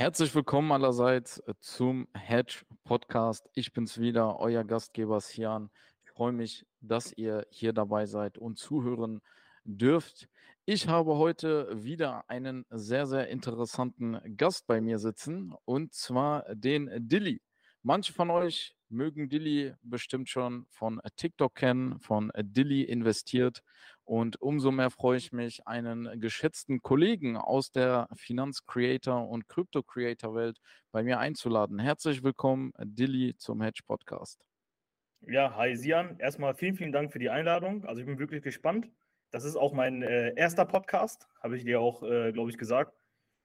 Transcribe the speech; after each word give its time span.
Herzlich 0.00 0.34
willkommen 0.34 0.72
allerseits 0.72 1.40
äh, 1.40 1.52
zum 1.60 2.08
Hedge 2.14 2.62
Podcast. 2.84 3.50
Ich 3.52 3.74
bin's 3.74 3.98
wieder, 4.00 4.40
euer 4.40 4.64
Gastgeber 4.64 5.20
Sian. 5.20 5.68
Ich 6.06 6.12
freue 6.12 6.32
mich, 6.32 6.64
dass 6.80 7.12
ihr 7.12 7.46
hier 7.50 7.74
dabei 7.74 8.06
seid 8.06 8.38
und 8.38 8.56
zuhören 8.56 9.20
dürft. 9.64 10.26
Ich 10.64 10.88
habe 10.88 11.18
heute 11.18 11.84
wieder 11.84 12.24
einen 12.30 12.64
sehr, 12.70 13.06
sehr 13.06 13.28
interessanten 13.28 14.18
Gast 14.38 14.66
bei 14.66 14.80
mir 14.80 14.98
sitzen 14.98 15.52
und 15.66 15.92
zwar 15.92 16.46
den 16.54 16.88
Dilly. 17.06 17.42
Manche 17.82 18.14
von 18.14 18.30
euch 18.30 18.74
mögen 18.90 19.28
Dilly 19.28 19.72
bestimmt 19.82 20.28
schon 20.28 20.66
von 20.68 21.00
TikTok 21.16 21.54
kennen, 21.54 22.00
von 22.00 22.30
Dilly 22.36 22.82
investiert. 22.82 23.62
Und 24.04 24.40
umso 24.40 24.72
mehr 24.72 24.90
freue 24.90 25.18
ich 25.18 25.32
mich, 25.32 25.66
einen 25.66 26.20
geschätzten 26.20 26.82
Kollegen 26.82 27.36
aus 27.36 27.70
der 27.70 28.08
Finanz-Creator- 28.14 29.28
und 29.28 29.48
Crypto-Creator-Welt 29.48 30.58
bei 30.90 31.02
mir 31.02 31.20
einzuladen. 31.20 31.78
Herzlich 31.78 32.22
willkommen, 32.22 32.72
Dilly, 32.78 33.36
zum 33.36 33.62
Hedge 33.62 33.82
Podcast. 33.86 34.44
Ja, 35.26 35.54
hi 35.54 35.76
Sian. 35.76 36.18
Erstmal 36.18 36.54
vielen, 36.54 36.74
vielen 36.74 36.92
Dank 36.92 37.12
für 37.12 37.18
die 37.18 37.30
Einladung. 37.30 37.84
Also 37.84 38.00
ich 38.00 38.06
bin 38.06 38.18
wirklich 38.18 38.42
gespannt. 38.42 38.90
Das 39.30 39.44
ist 39.44 39.54
auch 39.54 39.72
mein 39.72 40.02
äh, 40.02 40.34
erster 40.34 40.64
Podcast, 40.64 41.28
habe 41.40 41.56
ich 41.56 41.64
dir 41.64 41.80
auch, 41.80 42.02
äh, 42.02 42.32
glaube 42.32 42.50
ich, 42.50 42.58
gesagt. 42.58 42.96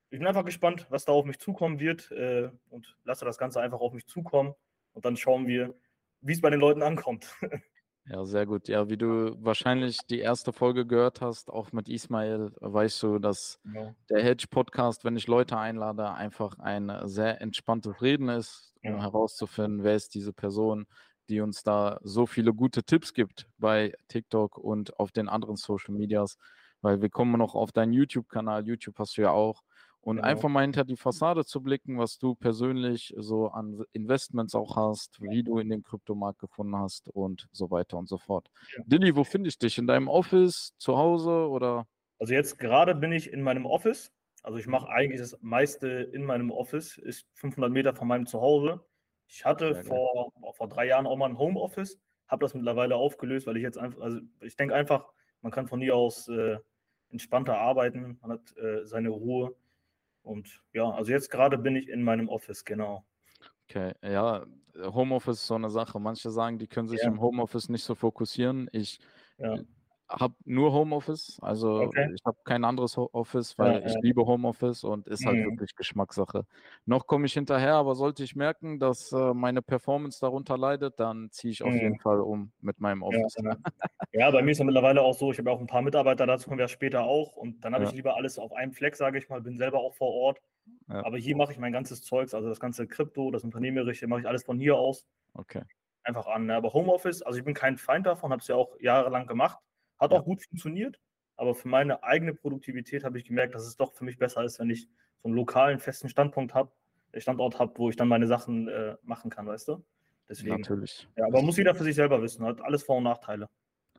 Ich 0.09 0.17
bin 0.17 0.27
einfach 0.27 0.45
gespannt, 0.45 0.87
was 0.89 1.05
da 1.05 1.11
auf 1.11 1.25
mich 1.25 1.37
zukommen 1.37 1.79
wird 1.79 2.09
äh, 2.11 2.49
und 2.69 2.97
lasse 3.03 3.25
das 3.25 3.37
Ganze 3.37 3.61
einfach 3.61 3.81
auf 3.81 3.93
mich 3.93 4.07
zukommen 4.07 4.55
und 4.95 5.05
dann 5.05 5.15
schauen 5.15 5.45
wir, 5.47 5.75
wie 6.21 6.33
es 6.33 6.41
bei 6.41 6.49
den 6.49 6.59
Leuten 6.59 6.81
ankommt. 6.81 7.27
Ja, 8.07 8.23
sehr 8.23 8.45
gut. 8.45 8.67
Ja, 8.67 8.87
wie 8.87 8.97
du 8.97 9.35
wahrscheinlich 9.43 9.97
die 10.07 10.19
erste 10.19 10.53
Folge 10.53 10.85
gehört 10.85 11.21
hast, 11.21 11.49
auch 11.49 11.71
mit 11.71 11.89
Ismail, 11.89 12.51
weißt 12.61 13.01
du, 13.01 13.17
dass 13.17 13.59
ja. 13.73 13.95
der 14.11 14.21
Hedge-Podcast, 14.21 15.03
wenn 15.05 15.17
ich 15.17 15.25
Leute 15.25 15.57
einlade, 15.57 16.11
einfach 16.13 16.59
ein 16.59 16.91
sehr 17.05 17.41
entspanntes 17.41 18.03
Reden 18.03 18.29
ist, 18.29 18.75
um 18.83 18.97
ja. 18.97 19.01
herauszufinden, 19.01 19.83
wer 19.83 19.95
ist 19.95 20.13
diese 20.13 20.33
Person, 20.33 20.85
die 21.29 21.41
uns 21.41 21.63
da 21.63 21.99
so 22.03 22.27
viele 22.27 22.53
gute 22.53 22.83
Tipps 22.83 23.11
gibt 23.11 23.47
bei 23.57 23.91
TikTok 24.07 24.59
und 24.59 24.99
auf 24.99 25.11
den 25.11 25.27
anderen 25.27 25.55
Social 25.55 25.95
Medias, 25.95 26.37
weil 26.81 27.01
wir 27.01 27.09
kommen 27.09 27.39
noch 27.39 27.55
auf 27.55 27.71
deinen 27.71 27.93
YouTube-Kanal. 27.93 28.67
YouTube 28.67 28.99
hast 28.99 29.17
du 29.17 29.23
ja 29.23 29.31
auch. 29.31 29.63
Und 30.05 30.17
genau. 30.17 30.27
einfach 30.27 30.49
mal 30.49 30.61
hinter 30.61 30.83
die 30.83 30.97
Fassade 30.97 31.45
zu 31.45 31.63
blicken, 31.63 31.97
was 31.97 32.19
du 32.19 32.35
persönlich 32.35 33.11
so 33.17 33.47
an 33.47 33.83
Investments 33.91 34.53
auch 34.53 34.75
hast, 34.75 35.19
wie 35.19 35.41
du 35.41 35.57
in 35.57 35.67
den 35.67 35.81
Kryptomarkt 35.81 36.37
gefunden 36.37 36.75
hast 36.77 37.09
und 37.09 37.47
so 37.51 37.71
weiter 37.71 37.97
und 37.97 38.07
so 38.07 38.19
fort. 38.19 38.51
Ja. 38.77 38.83
Dilly, 38.85 39.15
wo 39.15 39.23
finde 39.23 39.49
ich 39.49 39.57
dich? 39.57 39.79
In 39.79 39.87
deinem 39.87 40.07
Office, 40.07 40.75
zu 40.77 40.95
Hause 40.95 41.49
oder? 41.49 41.87
Also 42.19 42.35
jetzt 42.35 42.59
gerade 42.59 42.93
bin 42.93 43.11
ich 43.11 43.33
in 43.33 43.41
meinem 43.41 43.65
Office. 43.65 44.13
Also 44.43 44.59
ich 44.59 44.67
mache 44.67 44.89
eigentlich 44.89 45.19
das 45.19 45.39
meiste 45.41 45.87
in 45.87 46.23
meinem 46.23 46.51
Office, 46.51 46.99
ist 46.99 47.25
500 47.33 47.71
Meter 47.71 47.95
von 47.95 48.07
meinem 48.07 48.27
Zuhause. 48.27 48.85
Ich 49.27 49.43
hatte 49.43 49.71
ja, 49.71 49.81
vor, 49.81 50.31
vor 50.53 50.69
drei 50.69 50.85
Jahren 50.85 51.07
auch 51.07 51.17
mal 51.17 51.31
ein 51.31 51.39
Homeoffice, 51.39 51.99
habe 52.27 52.45
das 52.45 52.53
mittlerweile 52.53 52.95
aufgelöst, 52.95 53.47
weil 53.47 53.57
ich 53.57 53.63
jetzt 53.63 53.79
einfach, 53.79 54.01
also 54.01 54.19
ich 54.41 54.55
denke 54.55 54.75
einfach, 54.75 55.07
man 55.41 55.51
kann 55.51 55.65
von 55.65 55.81
hier 55.81 55.95
aus 55.95 56.27
äh, 56.27 56.59
entspannter 57.09 57.57
arbeiten, 57.57 58.19
man 58.21 58.33
hat 58.33 58.55
äh, 58.57 58.85
seine 58.85 59.09
Ruhe 59.09 59.55
und 60.25 60.61
ja, 60.73 60.89
also 60.89 61.11
jetzt 61.11 61.29
gerade 61.29 61.57
bin 61.57 61.75
ich 61.75 61.87
in 61.87 62.03
meinem 62.03 62.29
Office, 62.29 62.65
genau. 62.65 63.05
Okay, 63.69 63.93
ja, 64.03 64.45
Homeoffice 64.75 65.37
ist 65.37 65.47
so 65.47 65.55
eine 65.55 65.69
Sache. 65.69 65.99
Manche 65.99 66.29
sagen, 66.29 66.59
die 66.59 66.67
können 66.67 66.87
sich 66.87 67.01
ja. 67.01 67.07
im 67.07 67.19
Homeoffice 67.19 67.69
nicht 67.69 67.83
so 67.83 67.95
fokussieren. 67.95 68.69
Ich 68.71 68.99
ja 69.37 69.57
habe 70.07 70.35
nur 70.45 70.71
Homeoffice, 70.71 71.39
also 71.41 71.81
okay. 71.81 72.11
ich 72.13 72.23
habe 72.25 72.37
kein 72.43 72.63
anderes 72.63 72.97
Office, 72.97 73.57
weil 73.57 73.81
ja, 73.81 73.85
ich 73.85 73.93
ja. 73.93 73.99
liebe 74.01 74.25
Homeoffice 74.25 74.83
und 74.83 75.07
ist 75.07 75.25
halt 75.25 75.37
mhm. 75.37 75.51
wirklich 75.51 75.75
Geschmackssache. 75.75 76.45
Noch 76.85 77.07
komme 77.07 77.25
ich 77.25 77.33
hinterher, 77.33 77.73
aber 77.75 77.95
sollte 77.95 78.23
ich 78.23 78.35
merken, 78.35 78.79
dass 78.79 79.11
äh, 79.11 79.33
meine 79.33 79.61
Performance 79.61 80.19
darunter 80.21 80.57
leidet, 80.57 80.99
dann 80.99 81.31
ziehe 81.31 81.51
ich 81.51 81.63
auf 81.63 81.71
mhm. 81.71 81.79
jeden 81.79 81.99
Fall 81.99 82.21
um 82.21 82.51
mit 82.61 82.79
meinem 82.79 83.01
Office. 83.01 83.35
Ja, 83.43 83.55
ja, 84.13 84.31
bei 84.31 84.43
mir 84.43 84.51
ist 84.51 84.59
ja 84.59 84.65
mittlerweile 84.65 85.01
auch 85.01 85.15
so, 85.15 85.31
ich 85.31 85.39
habe 85.39 85.51
auch 85.51 85.59
ein 85.59 85.67
paar 85.67 85.81
Mitarbeiter, 85.81 86.27
dazu 86.27 86.49
kommen 86.49 86.59
wir 86.59 86.67
später 86.67 87.03
auch 87.03 87.35
und 87.35 87.65
dann 87.65 87.73
habe 87.73 87.85
ich 87.85 87.91
lieber 87.93 88.15
alles 88.15 88.37
auf 88.37 88.53
einem 88.53 88.73
Fleck, 88.73 88.95
sage 88.95 89.17
ich 89.17 89.29
mal, 89.29 89.41
bin 89.41 89.57
selber 89.57 89.79
auch 89.79 89.95
vor 89.95 90.13
Ort. 90.13 90.39
Aber 90.87 91.17
hier 91.17 91.35
mache 91.35 91.51
ich 91.51 91.59
mein 91.59 91.73
ganzes 91.73 92.01
Zeugs, 92.03 92.33
also 92.33 92.49
das 92.49 92.59
ganze 92.59 92.87
Krypto, 92.87 93.31
das 93.31 93.43
Unternehmerische, 93.43 94.07
mache 94.07 94.21
ich 94.21 94.27
alles 94.27 94.43
von 94.43 94.59
hier 94.59 94.75
aus. 94.77 95.05
Okay. 95.33 95.61
Einfach 96.03 96.27
an. 96.27 96.45
Ne? 96.45 96.55
Aber 96.55 96.73
Homeoffice, 96.73 97.23
also 97.23 97.39
ich 97.39 97.45
bin 97.45 97.55
kein 97.55 97.77
Feind 97.77 98.05
davon, 98.05 98.31
habe 98.31 98.41
es 98.41 98.47
ja 98.47 98.55
auch 98.55 98.79
jahrelang 98.79 99.25
gemacht 99.25 99.59
hat 99.99 100.11
auch 100.11 100.23
gut 100.23 100.43
funktioniert, 100.43 100.99
aber 101.37 101.55
für 101.55 101.67
meine 101.67 102.03
eigene 102.03 102.33
Produktivität 102.33 103.03
habe 103.03 103.17
ich 103.17 103.25
gemerkt, 103.25 103.55
dass 103.55 103.65
es 103.65 103.77
doch 103.77 103.93
für 103.93 104.05
mich 104.05 104.17
besser 104.17 104.43
ist, 104.43 104.59
wenn 104.59 104.69
ich 104.69 104.87
so 105.21 105.29
einen 105.29 105.35
lokalen, 105.35 105.79
festen 105.79 106.09
Standpunkt 106.09 106.53
habe, 106.53 106.71
äh, 107.11 107.19
Standort 107.19 107.59
habe, 107.59 107.73
wo 107.77 107.89
ich 107.89 107.95
dann 107.95 108.07
meine 108.07 108.27
Sachen 108.27 108.67
äh, 108.67 108.95
machen 109.03 109.29
kann, 109.29 109.47
weißt 109.47 109.67
du? 109.69 109.83
Deswegen. 110.27 110.61
Natürlich. 110.61 111.07
Ja, 111.17 111.25
aber 111.25 111.41
muss 111.41 111.57
jeder 111.57 111.75
für 111.75 111.83
sich 111.83 111.95
selber 111.95 112.21
wissen, 112.21 112.45
hat 112.45 112.61
alles 112.61 112.83
Vor- 112.83 112.97
und 112.97 113.03
Nachteile. 113.03 113.49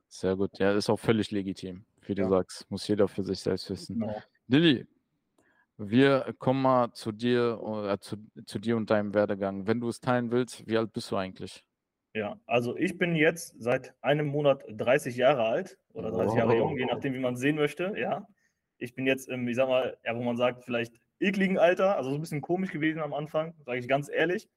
Sehr 0.08 0.36
gut. 0.36 0.58
Ja, 0.58 0.72
ist 0.72 0.88
auch 0.88 0.98
völlig 0.98 1.30
legitim, 1.30 1.84
wie 2.06 2.14
du 2.14 2.22
ja. 2.22 2.28
sagst. 2.28 2.70
Muss 2.70 2.86
jeder 2.88 3.08
für 3.08 3.22
sich 3.22 3.40
selbst 3.40 3.70
wissen. 3.70 4.00
Genau. 4.00 4.22
Lilly, 4.48 4.86
wir 5.78 6.34
kommen 6.38 6.62
mal 6.62 6.92
zu 6.92 7.12
dir, 7.12 7.60
äh, 7.88 7.98
zu, 7.98 8.16
zu 8.46 8.58
dir 8.58 8.76
und 8.76 8.90
deinem 8.90 9.14
Werdegang. 9.14 9.66
Wenn 9.66 9.80
du 9.80 9.88
es 9.88 10.00
teilen 10.00 10.30
willst, 10.30 10.66
wie 10.66 10.78
alt 10.78 10.92
bist 10.92 11.10
du 11.10 11.16
eigentlich? 11.16 11.64
Ja, 12.16 12.40
also 12.46 12.74
ich 12.78 12.96
bin 12.96 13.14
jetzt 13.14 13.54
seit 13.58 13.94
einem 14.00 14.28
Monat 14.28 14.64
30 14.70 15.16
Jahre 15.16 15.44
alt 15.44 15.78
oder 15.92 16.10
30 16.10 16.32
oh. 16.32 16.36
Jahre 16.38 16.56
jung, 16.56 16.78
je 16.78 16.86
nachdem, 16.86 17.12
wie 17.12 17.18
man 17.18 17.34
es 17.34 17.40
sehen 17.40 17.56
möchte. 17.56 17.92
Ja, 17.94 18.26
ich 18.78 18.94
bin 18.94 19.04
jetzt 19.04 19.28
im, 19.28 19.46
ich 19.46 19.56
sag 19.56 19.68
mal, 19.68 19.98
ja, 20.02 20.16
wo 20.16 20.22
man 20.22 20.38
sagt, 20.38 20.64
vielleicht 20.64 20.98
ekligen 21.20 21.58
Alter, 21.58 21.98
also 21.98 22.08
so 22.08 22.16
ein 22.16 22.22
bisschen 22.22 22.40
komisch 22.40 22.70
gewesen 22.70 23.02
am 23.02 23.12
Anfang, 23.12 23.52
sage 23.66 23.80
ich 23.80 23.86
ganz 23.86 24.08
ehrlich. 24.08 24.48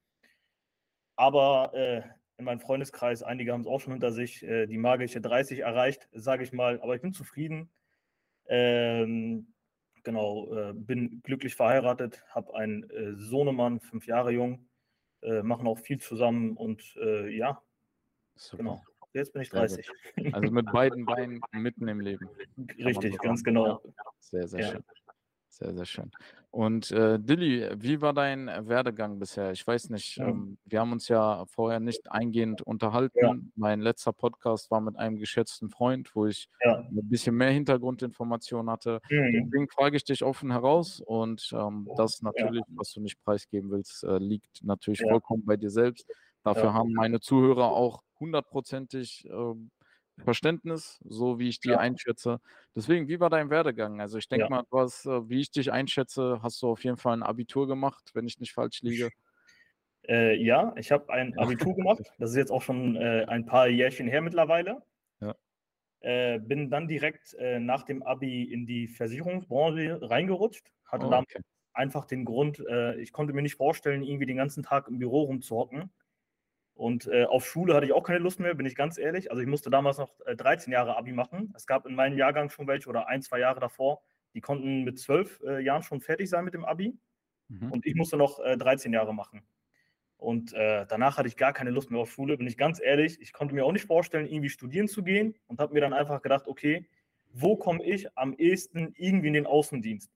Aber 1.16 1.74
äh, 1.74 2.00
in 2.38 2.46
meinem 2.46 2.60
Freundeskreis, 2.60 3.22
einige 3.22 3.52
haben 3.52 3.60
es 3.60 3.66
auch 3.66 3.80
schon 3.80 3.92
hinter 3.92 4.12
sich, 4.12 4.42
äh, 4.42 4.66
die 4.66 4.78
magische 4.78 5.20
30 5.20 5.58
erreicht, 5.58 6.08
sage 6.12 6.44
ich 6.44 6.54
mal. 6.54 6.80
Aber 6.80 6.94
ich 6.94 7.02
bin 7.02 7.12
zufrieden. 7.12 7.70
Ähm, 8.46 9.52
genau, 10.02 10.50
äh, 10.54 10.72
bin 10.72 11.20
glücklich 11.24 11.56
verheiratet, 11.56 12.24
habe 12.30 12.54
einen 12.54 12.88
äh, 12.88 13.16
Sohnemann, 13.16 13.80
fünf 13.80 14.06
Jahre 14.06 14.30
jung 14.30 14.69
äh, 15.22 15.42
machen 15.42 15.66
auch 15.66 15.78
viel 15.78 15.98
zusammen 15.98 16.56
und 16.56 16.96
äh, 16.96 17.28
ja, 17.28 17.62
Super. 18.34 18.56
genau. 18.58 18.82
Jetzt 19.12 19.32
bin 19.32 19.42
ich 19.42 19.50
30. 19.50 19.90
Also 20.32 20.52
mit 20.52 20.70
beiden 20.70 21.04
Beinen 21.04 21.40
mitten 21.52 21.88
im 21.88 22.00
Leben. 22.00 22.28
Richtig, 22.78 23.18
ganz 23.18 23.42
genau. 23.42 23.82
Sehr, 24.20 24.46
sehr 24.46 24.60
ja. 24.60 24.68
schön. 24.72 24.84
Sehr, 25.50 25.74
sehr 25.74 25.84
schön. 25.84 26.10
Und 26.52 26.90
äh, 26.90 27.18
Dilly, 27.18 27.68
wie 27.76 28.00
war 28.00 28.12
dein 28.12 28.46
Werdegang 28.46 29.18
bisher? 29.18 29.52
Ich 29.52 29.64
weiß 29.66 29.90
nicht, 29.90 30.16
ja. 30.16 30.28
ähm, 30.28 30.58
wir 30.64 30.80
haben 30.80 30.92
uns 30.92 31.08
ja 31.08 31.44
vorher 31.46 31.80
nicht 31.80 32.10
eingehend 32.10 32.62
unterhalten. 32.62 33.18
Ja. 33.20 33.34
Mein 33.56 33.80
letzter 33.80 34.12
Podcast 34.12 34.70
war 34.70 34.80
mit 34.80 34.96
einem 34.96 35.16
geschätzten 35.16 35.70
Freund, 35.70 36.14
wo 36.14 36.26
ich 36.26 36.48
ja. 36.64 36.78
ein 36.78 37.08
bisschen 37.08 37.36
mehr 37.36 37.50
Hintergrundinformationen 37.50 38.70
hatte. 38.70 39.00
Mhm. 39.10 39.44
Deswegen 39.44 39.68
frage 39.68 39.96
ich 39.96 40.04
dich 40.04 40.24
offen 40.24 40.50
heraus 40.50 41.00
und 41.04 41.50
ähm, 41.52 41.88
das 41.96 42.22
natürlich, 42.22 42.62
was 42.68 42.92
du 42.92 43.00
nicht 43.00 43.22
preisgeben 43.22 43.70
willst, 43.70 44.02
äh, 44.04 44.18
liegt 44.18 44.64
natürlich 44.64 45.02
vollkommen 45.02 45.44
bei 45.44 45.56
dir 45.56 45.70
selbst. 45.70 46.08
Dafür 46.42 46.72
haben 46.72 46.92
meine 46.94 47.20
Zuhörer 47.20 47.70
auch 47.70 48.02
hundertprozentig 48.18 49.28
äh, 49.28 49.54
Verständnis, 50.20 51.00
so 51.04 51.38
wie 51.38 51.48
ich 51.48 51.60
die 51.60 51.70
ja. 51.70 51.78
einschätze. 51.78 52.40
Deswegen, 52.74 53.08
wie 53.08 53.20
war 53.20 53.30
dein 53.30 53.50
Werdegang? 53.50 54.00
Also 54.00 54.18
ich 54.18 54.28
denke 54.28 54.44
ja. 54.44 54.50
mal, 54.50 54.64
du 54.70 54.78
hast, 54.78 55.06
äh, 55.06 55.28
wie 55.28 55.40
ich 55.40 55.50
dich 55.50 55.72
einschätze, 55.72 56.40
hast 56.42 56.62
du 56.62 56.68
auf 56.68 56.84
jeden 56.84 56.96
Fall 56.96 57.14
ein 57.14 57.22
Abitur 57.22 57.66
gemacht, 57.66 58.10
wenn 58.14 58.26
ich 58.26 58.38
nicht 58.38 58.52
falsch 58.52 58.82
liege. 58.82 59.10
Äh, 60.08 60.36
ja, 60.42 60.72
ich 60.76 60.92
habe 60.92 61.12
ein 61.12 61.36
Abitur 61.38 61.74
gemacht. 61.74 62.02
Das 62.18 62.30
ist 62.30 62.36
jetzt 62.36 62.50
auch 62.50 62.62
schon 62.62 62.96
äh, 62.96 63.26
ein 63.28 63.46
paar 63.46 63.68
Jährchen 63.68 64.08
her 64.08 64.22
mittlerweile. 64.22 64.82
Ja. 65.20 65.34
Äh, 66.00 66.38
bin 66.38 66.70
dann 66.70 66.88
direkt 66.88 67.34
äh, 67.34 67.60
nach 67.60 67.84
dem 67.84 68.02
Abi 68.02 68.44
in 68.44 68.66
die 68.66 68.88
Versicherungsbranche 68.88 69.98
reingerutscht. 70.02 70.72
Hatte 70.86 71.06
oh, 71.06 71.12
okay. 71.12 71.40
einfach 71.72 72.06
den 72.06 72.24
Grund, 72.24 72.64
äh, 72.68 72.98
ich 73.00 73.12
konnte 73.12 73.32
mir 73.32 73.42
nicht 73.42 73.56
vorstellen, 73.56 74.02
irgendwie 74.02 74.26
den 74.26 74.38
ganzen 74.38 74.62
Tag 74.62 74.88
im 74.88 74.98
Büro 74.98 75.22
rumzuhocken 75.22 75.90
und 76.80 77.08
äh, 77.08 77.24
auf 77.24 77.46
Schule 77.46 77.74
hatte 77.74 77.84
ich 77.84 77.92
auch 77.92 78.04
keine 78.04 78.20
Lust 78.20 78.40
mehr, 78.40 78.54
bin 78.54 78.64
ich 78.64 78.74
ganz 78.74 78.96
ehrlich. 78.96 79.30
Also 79.30 79.42
ich 79.42 79.46
musste 79.46 79.68
damals 79.68 79.98
noch 79.98 80.18
äh, 80.24 80.34
13 80.34 80.72
Jahre 80.72 80.96
Abi 80.96 81.12
machen. 81.12 81.52
Es 81.54 81.66
gab 81.66 81.84
in 81.84 81.94
meinem 81.94 82.16
Jahrgang 82.16 82.48
schon 82.48 82.66
welche 82.66 82.88
oder 82.88 83.06
ein, 83.06 83.20
zwei 83.20 83.38
Jahre 83.38 83.60
davor, 83.60 84.00
die 84.32 84.40
konnten 84.40 84.82
mit 84.84 84.98
zwölf 84.98 85.42
äh, 85.46 85.62
Jahren 85.62 85.82
schon 85.82 86.00
fertig 86.00 86.30
sein 86.30 86.42
mit 86.42 86.54
dem 86.54 86.64
Abi. 86.64 86.96
Mhm. 87.48 87.70
Und 87.70 87.84
ich 87.84 87.94
musste 87.96 88.16
noch 88.16 88.38
13 88.42 88.94
äh, 88.94 88.96
Jahre 88.96 89.12
machen. 89.12 89.42
Und 90.16 90.54
äh, 90.54 90.86
danach 90.88 91.18
hatte 91.18 91.28
ich 91.28 91.36
gar 91.36 91.52
keine 91.52 91.68
Lust 91.68 91.90
mehr 91.90 92.00
auf 92.00 92.10
Schule, 92.10 92.38
bin 92.38 92.46
ich 92.46 92.56
ganz 92.56 92.80
ehrlich. 92.80 93.20
Ich 93.20 93.34
konnte 93.34 93.54
mir 93.54 93.66
auch 93.66 93.72
nicht 93.72 93.84
vorstellen, 93.84 94.26
irgendwie 94.26 94.48
studieren 94.48 94.88
zu 94.88 95.02
gehen 95.02 95.34
und 95.48 95.60
habe 95.60 95.74
mir 95.74 95.82
dann 95.82 95.92
einfach 95.92 96.22
gedacht, 96.22 96.46
okay, 96.46 96.88
wo 97.30 97.56
komme 97.56 97.84
ich 97.84 98.16
am 98.16 98.32
ehesten 98.32 98.94
irgendwie 98.96 99.28
in 99.28 99.34
den 99.34 99.46
Außendienst? 99.46 100.10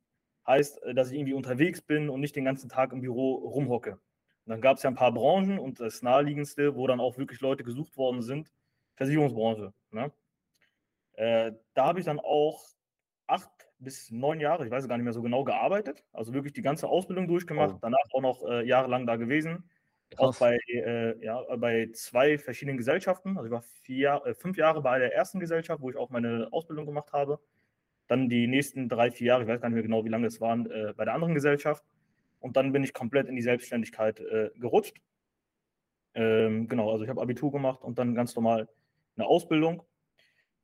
Heißt, 0.46 0.82
äh, 0.82 0.94
dass 0.94 1.10
ich 1.10 1.18
irgendwie 1.18 1.34
unterwegs 1.34 1.82
bin 1.82 2.08
und 2.08 2.20
nicht 2.20 2.36
den 2.36 2.46
ganzen 2.46 2.70
Tag 2.70 2.94
im 2.94 3.02
Büro 3.02 3.34
rumhocke. 3.34 3.98
Und 4.46 4.50
dann 4.50 4.60
gab 4.60 4.76
es 4.76 4.82
ja 4.82 4.90
ein 4.90 4.96
paar 4.96 5.12
Branchen 5.12 5.58
und 5.58 5.80
das 5.80 6.02
naheliegendste, 6.02 6.74
wo 6.74 6.86
dann 6.86 7.00
auch 7.00 7.16
wirklich 7.16 7.40
Leute 7.40 7.64
gesucht 7.64 7.96
worden 7.96 8.22
sind, 8.22 8.52
Versicherungsbranche. 8.96 9.72
Ne? 9.90 10.12
Äh, 11.14 11.52
da 11.74 11.86
habe 11.86 12.00
ich 12.00 12.04
dann 12.04 12.20
auch 12.20 12.62
acht 13.26 13.50
bis 13.78 14.10
neun 14.10 14.40
Jahre, 14.40 14.64
ich 14.64 14.70
weiß 14.70 14.88
gar 14.88 14.96
nicht 14.96 15.04
mehr 15.04 15.12
so 15.12 15.22
genau, 15.22 15.44
gearbeitet. 15.44 16.04
Also 16.12 16.32
wirklich 16.32 16.52
die 16.52 16.62
ganze 16.62 16.88
Ausbildung 16.88 17.28
durchgemacht, 17.28 17.74
oh. 17.76 17.78
danach 17.80 18.04
auch 18.12 18.20
noch 18.20 18.44
äh, 18.44 18.66
jahrelang 18.66 19.06
da 19.06 19.16
gewesen. 19.16 19.68
Krass. 20.10 20.36
Auch 20.36 20.38
bei, 20.38 20.58
äh, 20.68 21.24
ja, 21.24 21.42
bei 21.56 21.88
zwei 21.92 22.38
verschiedenen 22.38 22.76
Gesellschaften. 22.76 23.36
Also 23.36 23.46
ich 23.46 23.52
war 23.52 23.62
vier, 23.82 24.22
äh, 24.26 24.34
fünf 24.34 24.56
Jahre 24.56 24.82
bei 24.82 24.98
der 24.98 25.14
ersten 25.14 25.40
Gesellschaft, 25.40 25.80
wo 25.80 25.90
ich 25.90 25.96
auch 25.96 26.10
meine 26.10 26.48
Ausbildung 26.52 26.86
gemacht 26.86 27.12
habe. 27.12 27.40
Dann 28.06 28.28
die 28.28 28.46
nächsten 28.46 28.88
drei, 28.88 29.10
vier 29.10 29.28
Jahre, 29.28 29.42
ich 29.42 29.48
weiß 29.48 29.60
gar 29.60 29.68
nicht 29.68 29.74
mehr 29.74 29.82
genau, 29.82 30.04
wie 30.04 30.10
lange 30.10 30.26
es 30.26 30.40
waren, 30.40 30.70
äh, 30.70 30.92
bei 30.94 31.04
der 31.04 31.14
anderen 31.14 31.34
Gesellschaft. 31.34 31.82
Und 32.44 32.58
dann 32.58 32.72
bin 32.72 32.84
ich 32.84 32.92
komplett 32.92 33.26
in 33.26 33.36
die 33.36 33.42
Selbstständigkeit 33.42 34.20
äh, 34.20 34.50
gerutscht. 34.56 35.00
Ähm, 36.12 36.68
genau, 36.68 36.92
also 36.92 37.02
ich 37.02 37.08
habe 37.08 37.22
Abitur 37.22 37.50
gemacht 37.50 37.82
und 37.82 37.98
dann 37.98 38.14
ganz 38.14 38.36
normal 38.36 38.68
eine 39.16 39.26
Ausbildung. 39.26 39.82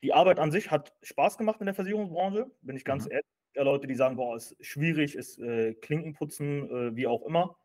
Die 0.03 0.13
Arbeit 0.13 0.37
an 0.37 0.51
sich 0.51 0.69
hat 0.69 0.93
Spaß 1.01 1.39
gemacht 1.39 1.59
in 1.59 1.65
der 1.65 1.73
Versicherungsbranche, 1.73 2.51
bin 2.61 2.75
ich 2.75 2.85
ganz 2.85 3.05
mhm. 3.05 3.13
ehrlich. 3.13 3.25
Ja, 3.55 3.63
Leute, 3.63 3.87
die 3.87 3.95
sagen, 3.95 4.15
boah, 4.15 4.37
ist 4.37 4.55
schwierig, 4.63 5.15
ist 5.15 5.39
äh, 5.39 5.73
Klinkenputzen, 5.73 6.69
äh, 6.69 6.95
wie 6.95 7.07
auch 7.07 7.25
immer. 7.25 7.57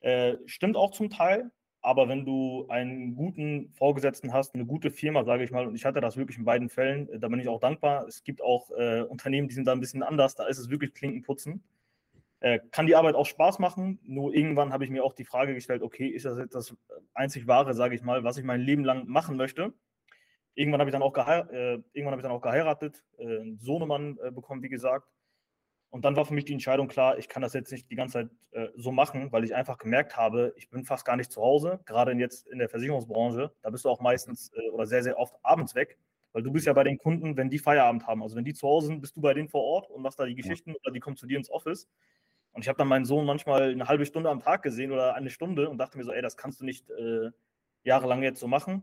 Äh, 0.00 0.36
stimmt 0.46 0.78
auch 0.78 0.92
zum 0.92 1.10
Teil, 1.10 1.50
aber 1.82 2.08
wenn 2.08 2.24
du 2.24 2.66
einen 2.70 3.14
guten 3.14 3.74
Vorgesetzten 3.74 4.32
hast, 4.32 4.54
eine 4.54 4.64
gute 4.64 4.90
Firma, 4.90 5.24
sage 5.24 5.44
ich 5.44 5.50
mal, 5.50 5.66
und 5.66 5.74
ich 5.74 5.84
hatte 5.84 6.00
das 6.00 6.16
wirklich 6.16 6.38
in 6.38 6.46
beiden 6.46 6.70
Fällen, 6.70 7.10
äh, 7.10 7.18
da 7.18 7.28
bin 7.28 7.40
ich 7.40 7.48
auch 7.48 7.60
dankbar. 7.60 8.06
Es 8.06 8.24
gibt 8.24 8.40
auch 8.40 8.70
äh, 8.70 9.02
Unternehmen, 9.02 9.48
die 9.48 9.54
sind 9.54 9.66
da 9.66 9.72
ein 9.72 9.80
bisschen 9.80 10.02
anders, 10.02 10.34
da 10.34 10.46
ist 10.46 10.56
es 10.56 10.70
wirklich 10.70 10.94
Klinkenputzen. 10.94 11.62
Äh, 12.40 12.60
kann 12.70 12.86
die 12.86 12.94
Arbeit 12.94 13.16
auch 13.16 13.26
Spaß 13.26 13.58
machen, 13.58 13.98
nur 14.04 14.32
irgendwann 14.32 14.72
habe 14.72 14.84
ich 14.84 14.90
mir 14.90 15.04
auch 15.04 15.12
die 15.12 15.24
Frage 15.24 15.54
gestellt, 15.54 15.82
okay, 15.82 16.06
ist 16.06 16.24
das 16.24 16.38
jetzt 16.38 16.54
das 16.54 16.76
einzig 17.12 17.48
Wahre, 17.48 17.74
sage 17.74 17.96
ich 17.96 18.02
mal, 18.02 18.22
was 18.22 18.38
ich 18.38 18.44
mein 18.44 18.60
Leben 18.60 18.84
lang 18.84 19.08
machen 19.08 19.36
möchte? 19.36 19.74
Irgendwann 20.54 20.80
habe 20.80 20.90
ich 20.90 20.92
dann 20.92 21.02
auch, 21.02 21.16
äh, 21.16 21.78
irgendwann 21.92 22.12
hab 22.12 22.18
ich 22.18 22.22
dann 22.22 22.32
auch 22.32 22.40
geheiratet, 22.40 23.04
äh, 23.18 23.40
einen 23.40 23.58
Sohnemann 23.58 24.18
äh, 24.22 24.30
bekommen, 24.30 24.62
wie 24.62 24.68
gesagt. 24.68 25.08
Und 25.90 26.04
dann 26.04 26.16
war 26.16 26.26
für 26.26 26.34
mich 26.34 26.44
die 26.44 26.52
Entscheidung 26.52 26.86
klar, 26.86 27.18
ich 27.18 27.28
kann 27.28 27.42
das 27.42 27.54
jetzt 27.54 27.72
nicht 27.72 27.90
die 27.90 27.96
ganze 27.96 28.12
Zeit 28.12 28.30
äh, 28.52 28.68
so 28.76 28.92
machen, 28.92 29.32
weil 29.32 29.44
ich 29.44 29.54
einfach 29.54 29.78
gemerkt 29.78 30.16
habe, 30.16 30.52
ich 30.56 30.68
bin 30.68 30.84
fast 30.84 31.04
gar 31.04 31.16
nicht 31.16 31.32
zu 31.32 31.40
Hause, 31.40 31.80
gerade 31.86 32.12
jetzt 32.12 32.46
in 32.46 32.58
der 32.58 32.68
Versicherungsbranche. 32.68 33.52
Da 33.62 33.70
bist 33.70 33.84
du 33.84 33.88
auch 33.88 34.00
meistens 34.00 34.52
äh, 34.54 34.68
oder 34.70 34.86
sehr, 34.86 35.02
sehr 35.02 35.18
oft 35.18 35.34
abends 35.42 35.74
weg, 35.74 35.98
weil 36.32 36.42
du 36.42 36.52
bist 36.52 36.66
ja 36.66 36.72
bei 36.74 36.84
den 36.84 36.98
Kunden, 36.98 37.36
wenn 37.36 37.48
die 37.48 37.58
Feierabend 37.58 38.06
haben. 38.06 38.22
Also 38.22 38.36
wenn 38.36 38.44
die 38.44 38.52
zu 38.52 38.68
Hause 38.68 38.88
sind, 38.88 39.00
bist 39.00 39.16
du 39.16 39.22
bei 39.22 39.32
denen 39.32 39.48
vor 39.48 39.62
Ort 39.62 39.90
und 39.90 40.02
machst 40.02 40.20
da 40.20 40.26
die 40.26 40.34
Geschichten 40.34 40.74
oder 40.74 40.92
die 40.92 41.00
kommen 41.00 41.16
zu 41.16 41.26
dir 41.26 41.38
ins 41.38 41.50
Office. 41.50 41.88
Und 42.58 42.62
ich 42.62 42.68
habe 42.68 42.78
dann 42.78 42.88
meinen 42.88 43.04
Sohn 43.04 43.24
manchmal 43.24 43.70
eine 43.70 43.86
halbe 43.86 44.04
Stunde 44.04 44.30
am 44.30 44.40
Tag 44.40 44.64
gesehen 44.64 44.90
oder 44.90 45.14
eine 45.14 45.30
Stunde 45.30 45.70
und 45.70 45.78
dachte 45.78 45.96
mir 45.96 46.02
so, 46.02 46.10
ey, 46.10 46.20
das 46.20 46.36
kannst 46.36 46.60
du 46.60 46.64
nicht 46.64 46.90
äh, 46.90 47.30
jahrelang 47.84 48.20
jetzt 48.24 48.40
so 48.40 48.48
machen. 48.48 48.82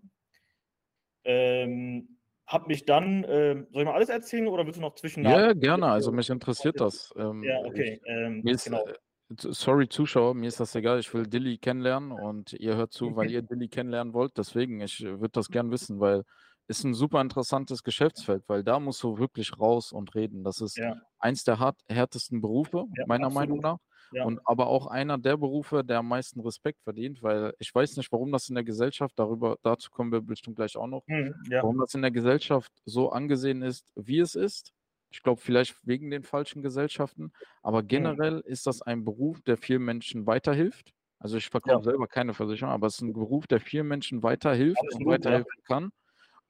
Ähm, 1.25 2.17
habe 2.47 2.67
mich 2.67 2.85
dann, 2.85 3.25
äh, 3.25 3.65
soll 3.73 3.81
ich 3.81 3.85
mal 3.85 3.95
alles 3.95 4.07
erzählen 4.07 4.47
oder 4.47 4.65
willst 4.65 4.77
du 4.77 4.81
noch 4.81 4.95
zwischen? 4.95 5.25
Ja, 5.25 5.51
gerne, 5.51 5.87
also 5.87 6.13
mich 6.13 6.29
interessiert 6.29 6.79
das. 6.79 7.13
Ähm, 7.17 7.43
ja, 7.43 7.57
okay. 7.65 7.99
Ähm, 8.05 8.47
ist, 8.47 8.63
genau. 8.63 8.87
Äh, 8.87 8.93
sorry, 9.35 9.89
Zuschauer, 9.89 10.35
mir 10.35 10.47
ist 10.47 10.61
das 10.61 10.73
egal, 10.75 10.97
ich 11.01 11.13
will 11.13 11.27
Dilly 11.27 11.57
kennenlernen 11.57 12.13
und 12.13 12.53
ihr 12.53 12.77
hört 12.77 12.93
zu, 12.93 13.17
weil 13.17 13.29
ihr 13.29 13.41
Dilly 13.41 13.67
kennenlernen 13.67 14.13
wollt. 14.13 14.37
Deswegen, 14.37 14.79
ich 14.79 15.01
würde 15.01 15.31
das 15.33 15.49
gern 15.49 15.69
wissen, 15.69 15.99
weil 15.99 16.23
ist 16.67 16.83
ein 16.83 16.93
super 16.93 17.21
interessantes 17.21 17.83
Geschäftsfeld, 17.83 18.43
weil 18.47 18.63
da 18.63 18.79
musst 18.79 19.03
du 19.03 19.17
wirklich 19.17 19.59
raus 19.59 19.91
und 19.91 20.15
reden. 20.15 20.43
Das 20.43 20.61
ist 20.61 20.77
ja. 20.77 20.95
eins 21.19 21.43
der 21.43 21.59
hart, 21.59 21.79
härtesten 21.87 22.41
Berufe, 22.41 22.85
ja, 22.97 23.05
meiner 23.07 23.27
absolut. 23.27 23.49
Meinung 23.49 23.59
nach. 23.59 23.77
Ja. 24.11 24.23
Und 24.23 24.39
aber 24.45 24.67
auch 24.67 24.87
einer 24.87 25.17
der 25.17 25.37
Berufe, 25.37 25.83
der 25.83 25.99
am 25.99 26.07
meisten 26.07 26.39
Respekt 26.39 26.81
verdient, 26.83 27.23
weil 27.23 27.53
ich 27.59 27.73
weiß 27.73 27.97
nicht, 27.97 28.11
warum 28.11 28.31
das 28.31 28.49
in 28.49 28.55
der 28.55 28.63
Gesellschaft, 28.63 29.17
darüber, 29.17 29.57
dazu 29.63 29.89
kommen 29.91 30.11
wir 30.11 30.21
bestimmt 30.21 30.55
gleich 30.55 30.77
auch 30.77 30.87
noch, 30.87 31.03
mhm, 31.07 31.33
warum 31.49 31.79
das 31.79 31.93
in 31.95 32.01
der 32.01 32.11
Gesellschaft 32.11 32.71
so 32.85 33.09
angesehen 33.09 33.61
ist, 33.61 33.85
wie 33.95 34.19
es 34.19 34.35
ist. 34.35 34.73
Ich 35.09 35.21
glaube, 35.23 35.41
vielleicht 35.41 35.75
wegen 35.83 36.11
den 36.11 36.23
falschen 36.23 36.61
Gesellschaften, 36.61 37.31
aber 37.61 37.81
mhm. 37.81 37.87
generell 37.87 38.35
mhm. 38.35 38.43
ist 38.45 38.67
das 38.67 38.81
ein 38.81 39.03
Beruf, 39.03 39.41
der 39.41 39.57
vielen 39.57 39.83
Menschen 39.83 40.27
weiterhilft. 40.27 40.93
Also 41.19 41.37
ich 41.37 41.49
verkaufe 41.49 41.83
selber 41.83 42.07
keine 42.07 42.33
Versicherung, 42.33 42.73
aber 42.73 42.87
es 42.87 42.95
ist 42.95 43.01
ein 43.01 43.13
Beruf, 43.13 43.47
der 43.47 43.59
vielen 43.59 43.87
Menschen 43.87 44.21
weiterhilft 44.21 44.79
Absolut, 44.79 45.07
und 45.07 45.11
weiterhelfen 45.11 45.63
kann 45.65 45.91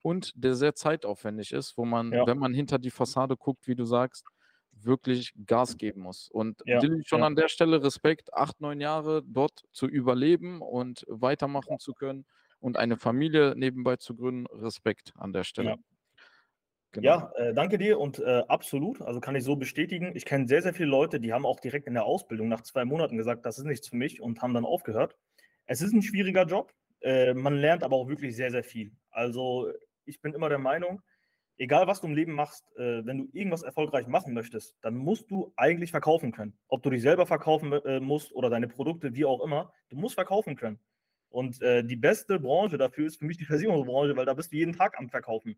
und 0.06 0.34
der 0.36 0.54
sehr 0.54 0.76
zeitaufwendig 0.76 1.52
ist, 1.52 1.80
wo 1.80 1.84
man, 1.84 2.12
ja. 2.12 2.28
wenn 2.28 2.38
man 2.38 2.54
hinter 2.54 2.78
die 2.78 2.92
Fassade 2.92 3.36
guckt, 3.36 3.68
wie 3.68 3.74
du 3.74 3.86
sagst, 3.86 4.28
wirklich 4.72 5.34
Gas 5.48 5.78
geben 5.78 6.02
muss. 6.02 6.30
Und 6.30 6.62
ja, 6.68 6.80
schon 7.04 7.22
ja. 7.22 7.26
an 7.26 7.36
der 7.36 7.48
Stelle 7.48 7.84
Respekt, 7.84 8.32
acht, 8.32 8.62
neun 8.62 8.80
Jahre 8.80 9.24
dort 9.26 9.64
zu 9.72 9.88
überleben 9.88 10.62
und 10.62 11.06
weitermachen 11.08 11.80
zu 11.80 11.94
können 11.94 12.28
und 12.60 12.78
eine 12.78 12.98
Familie 12.98 13.56
nebenbei 13.56 13.96
zu 13.96 14.16
gründen, 14.16 14.46
Respekt 14.46 15.12
an 15.18 15.34
der 15.34 15.44
Stelle. 15.44 15.70
Ja. 15.70 15.76
Genau. 16.92 17.08
Ja, 17.08 17.32
äh, 17.38 17.54
danke 17.56 17.80
dir 17.80 18.00
und 18.00 18.20
äh, 18.20 18.44
absolut, 18.48 19.02
also 19.02 19.20
kann 19.20 19.36
ich 19.36 19.44
so 19.44 19.56
bestätigen. 19.56 20.16
Ich 20.16 20.24
kenne 20.24 20.48
sehr, 20.48 20.62
sehr 20.62 20.76
viele 20.76 20.90
Leute, 20.90 21.20
die 21.20 21.34
haben 21.34 21.48
auch 21.48 21.60
direkt 21.60 21.88
in 21.88 21.96
der 21.96 22.06
Ausbildung 22.06 22.48
nach 22.48 22.62
zwei 22.62 22.86
Monaten 22.86 23.18
gesagt, 23.18 23.44
das 23.44 23.58
ist 23.58 23.66
nichts 23.66 23.90
für 23.90 23.98
mich 23.98 24.22
und 24.22 24.44
haben 24.44 24.54
dann 24.54 24.66
aufgehört. 24.66 25.18
Es 25.66 25.82
ist 25.82 25.94
ein 25.94 26.04
schwieriger 26.04 26.46
Job, 26.46 26.72
äh, 27.02 27.34
man 27.34 27.56
lernt 27.56 27.84
aber 27.84 27.96
auch 27.96 28.08
wirklich 28.08 28.36
sehr, 28.36 28.52
sehr 28.52 28.64
viel. 28.64 28.92
Also 29.12 29.72
ich 30.06 30.22
bin 30.22 30.34
immer 30.34 30.50
der 30.50 30.60
Meinung, 30.60 31.02
egal 31.58 31.88
was 31.88 32.02
du 32.02 32.08
im 32.08 32.16
Leben 32.16 32.34
machst, 32.34 32.66
äh, 32.78 33.06
wenn 33.06 33.18
du 33.18 33.30
irgendwas 33.32 33.64
erfolgreich 33.64 34.08
machen 34.08 34.34
möchtest, 34.34 34.78
dann 34.82 34.96
musst 34.96 35.30
du 35.32 35.54
eigentlich 35.56 35.92
verkaufen 35.92 36.32
können. 36.32 36.58
Ob 36.68 36.84
du 36.84 36.90
dich 36.90 37.02
selber 37.02 37.26
verkaufen 37.26 37.74
äh, 37.74 38.00
musst 38.00 38.34
oder 38.34 38.50
deine 38.50 38.68
Produkte, 38.68 39.14
wie 39.16 39.26
auch 39.26 39.44
immer, 39.44 39.72
du 39.90 39.98
musst 39.98 40.16
verkaufen 40.16 40.56
können. 40.56 40.80
Und 41.30 41.62
äh, 41.62 41.84
die 41.84 41.98
beste 41.98 42.40
Branche 42.40 42.78
dafür 42.78 43.08
ist 43.08 43.18
für 43.18 43.26
mich 43.26 43.38
die 43.38 43.46
Versicherungsbranche, 43.46 44.16
weil 44.16 44.26
da 44.26 44.34
bist 44.34 44.54
du 44.54 44.58
jeden 44.58 44.74
Tag 44.74 44.98
am 44.98 45.10
Verkaufen. 45.10 45.58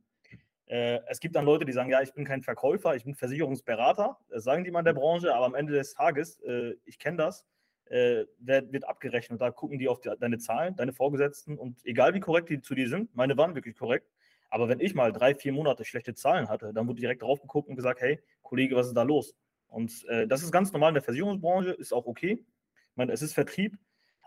Äh, 0.66 1.00
es 1.08 1.20
gibt 1.20 1.36
dann 1.36 1.46
Leute, 1.46 1.66
die 1.66 1.72
sagen, 1.72 1.90
ja, 1.90 2.02
ich 2.02 2.14
bin 2.14 2.26
kein 2.26 2.44
Verkäufer, 2.44 2.96
ich 2.96 3.04
bin 3.04 3.16
Versicherungsberater. 3.16 4.18
Das 4.30 4.44
sagen 4.44 4.64
die 4.64 4.72
mal 4.72 4.80
in 4.80 4.86
der 4.86 4.94
Branche, 4.94 5.34
aber 5.34 5.46
am 5.46 5.56
Ende 5.56 5.74
des 5.74 5.94
Tages, 5.94 6.40
äh, 6.42 6.74
ich 6.86 7.00
kenne 7.00 7.18
das, 7.18 7.46
äh, 7.86 8.26
wird, 8.40 8.74
wird, 8.74 8.88
abgerechnet. 8.88 9.40
Da 9.40 9.52
gucken 9.52 9.80
die 9.80 9.88
auf 9.88 10.02
die, 10.02 10.12
deine 10.20 10.40
Zahlen, 10.40 10.76
deine 10.76 10.94
Vorgesetzten 10.94 11.58
und 11.58 11.78
egal 11.86 12.14
wie 12.14 12.20
korrekt 12.20 12.50
die 12.50 12.60
zu 12.60 12.76
dir 12.76 12.90
sind, 12.90 13.16
meine 13.16 13.38
waren 13.38 13.56
wirklich 13.56 13.78
korrekt, 13.78 14.10
aber 14.50 14.70
wenn 14.70 14.80
ich 14.80 14.96
mal 14.96 15.12
drei, 15.12 15.36
vier 15.36 15.54
Monate 15.54 15.86
schlechte 15.86 16.14
Zahlen 16.14 16.50
hatte, 16.50 16.74
dann 16.74 16.88
wurde 16.88 17.02
direkt 17.02 17.22
drauf 17.22 17.42
geguckt 17.42 17.70
und 17.70 17.76
gesagt, 17.76 18.02
hey, 18.02 18.20
Kollege, 18.42 18.76
was 18.76 18.88
ist 18.88 18.96
da 18.96 19.04
los? 19.04 19.36
Und 19.68 20.06
äh, 20.08 20.28
das 20.28 20.44
ist 20.44 20.52
ganz 20.52 20.72
normal 20.72 20.90
in 20.90 20.96
der 20.96 21.04
Versicherungsbranche, 21.04 21.72
ist 21.72 21.94
auch 21.94 22.06
okay. 22.06 22.44
Ich 22.44 22.96
meine, 22.96 23.12
es 23.12 23.22
ist 23.22 23.34
Vertrieb. 23.34 23.78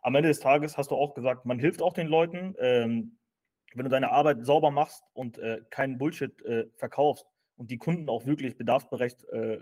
Am 0.02 0.14
Ende 0.14 0.28
des 0.28 0.40
Tages 0.40 0.76
hast 0.76 0.90
du 0.90 0.94
auch 0.94 1.14
gesagt, 1.14 1.46
man 1.46 1.58
hilft 1.58 1.82
auch 1.82 1.92
den 1.92 2.06
Leuten. 2.06 2.54
Ähm, 2.58 3.18
wenn 3.74 3.84
du 3.84 3.90
deine 3.90 4.10
Arbeit 4.10 4.44
sauber 4.44 4.70
machst 4.70 5.04
und 5.12 5.38
äh, 5.38 5.60
keinen 5.70 5.98
Bullshit 5.98 6.42
äh, 6.44 6.66
verkaufst 6.76 7.26
und 7.56 7.70
die 7.70 7.78
Kunden 7.78 8.08
auch 8.08 8.26
wirklich 8.26 8.56
bedarfsberecht 8.56 9.24
äh, 9.30 9.60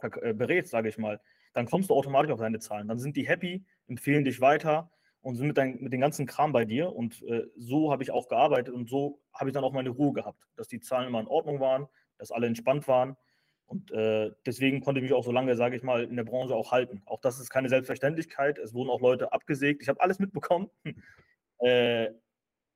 äh, 0.00 0.34
berätst, 0.34 0.72
sage 0.72 0.88
ich 0.88 0.98
mal, 0.98 1.20
dann 1.52 1.66
kommst 1.66 1.90
du 1.90 1.94
automatisch 1.94 2.32
auf 2.32 2.40
deine 2.40 2.58
Zahlen. 2.58 2.88
Dann 2.88 2.98
sind 2.98 3.16
die 3.16 3.28
happy, 3.28 3.64
empfehlen 3.86 4.24
dich 4.24 4.40
weiter 4.40 4.90
und 5.24 5.36
sind 5.36 5.46
mit, 5.46 5.56
dein, 5.56 5.78
mit 5.80 5.92
dem 5.92 6.02
ganzen 6.02 6.26
Kram 6.26 6.52
bei 6.52 6.66
dir. 6.66 6.94
Und 6.94 7.22
äh, 7.22 7.46
so 7.56 7.90
habe 7.90 8.02
ich 8.02 8.10
auch 8.10 8.28
gearbeitet 8.28 8.74
und 8.74 8.90
so 8.90 9.22
habe 9.32 9.48
ich 9.48 9.54
dann 9.54 9.64
auch 9.64 9.72
meine 9.72 9.88
Ruhe 9.88 10.12
gehabt, 10.12 10.46
dass 10.54 10.68
die 10.68 10.80
Zahlen 10.80 11.08
immer 11.08 11.20
in 11.20 11.26
Ordnung 11.26 11.60
waren, 11.60 11.88
dass 12.18 12.30
alle 12.30 12.46
entspannt 12.46 12.86
waren. 12.88 13.16
Und 13.64 13.90
äh, 13.92 14.32
deswegen 14.44 14.82
konnte 14.82 15.00
ich 15.00 15.02
mich 15.02 15.14
auch 15.14 15.24
so 15.24 15.32
lange, 15.32 15.56
sage 15.56 15.76
ich 15.76 15.82
mal, 15.82 16.04
in 16.04 16.16
der 16.16 16.24
Branche 16.24 16.54
auch 16.54 16.72
halten. 16.72 17.00
Auch 17.06 17.20
das 17.22 17.40
ist 17.40 17.48
keine 17.48 17.70
Selbstverständlichkeit. 17.70 18.58
Es 18.58 18.74
wurden 18.74 18.90
auch 18.90 19.00
Leute 19.00 19.32
abgesägt. 19.32 19.80
Ich 19.80 19.88
habe 19.88 20.02
alles 20.02 20.18
mitbekommen. 20.18 20.68
äh, 21.60 22.10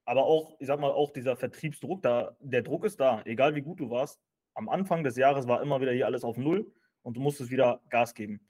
aber 0.07 0.25
auch, 0.25 0.57
ich 0.59 0.67
sag 0.67 0.81
mal, 0.81 0.91
auch 0.91 1.13
dieser 1.13 1.37
Vertriebsdruck, 1.37 2.01
da, 2.01 2.35
der 2.41 2.63
Druck 2.63 2.87
ist 2.87 2.99
da, 2.99 3.21
egal 3.27 3.57
wie 3.57 3.63
gut 3.63 3.79
du 3.79 3.91
warst. 3.91 4.19
Am 4.55 4.71
Anfang 4.71 5.05
des 5.05 5.17
Jahres 5.17 5.47
war 5.47 5.61
immer 5.61 5.83
wieder 5.83 5.93
hier 5.93 6.07
alles 6.07 6.25
auf 6.25 6.39
Null 6.39 6.73
und 7.03 7.19
du 7.19 7.21
musstest 7.21 7.51
wieder 7.51 7.83
Gas 7.91 8.15
geben. 8.15 8.41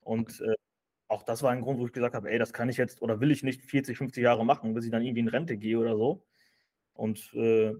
Und 0.00 0.42
äh, 0.42 0.54
auch 1.08 1.22
das 1.22 1.42
war 1.42 1.52
ein 1.52 1.60
Grund, 1.60 1.78
wo 1.78 1.86
ich 1.86 1.92
gesagt 1.92 2.14
habe, 2.14 2.30
ey, 2.30 2.38
das 2.38 2.52
kann 2.52 2.68
ich 2.68 2.76
jetzt 2.76 3.00
oder 3.02 3.20
will 3.20 3.30
ich 3.30 3.42
nicht 3.42 3.62
40, 3.62 3.96
50 3.96 4.22
Jahre 4.22 4.44
machen, 4.44 4.74
bis 4.74 4.84
ich 4.84 4.90
dann 4.90 5.02
irgendwie 5.02 5.20
in 5.20 5.28
Rente 5.28 5.56
gehe 5.56 5.78
oder 5.78 5.96
so. 5.96 6.24
Und 6.94 7.32
äh, 7.34 7.74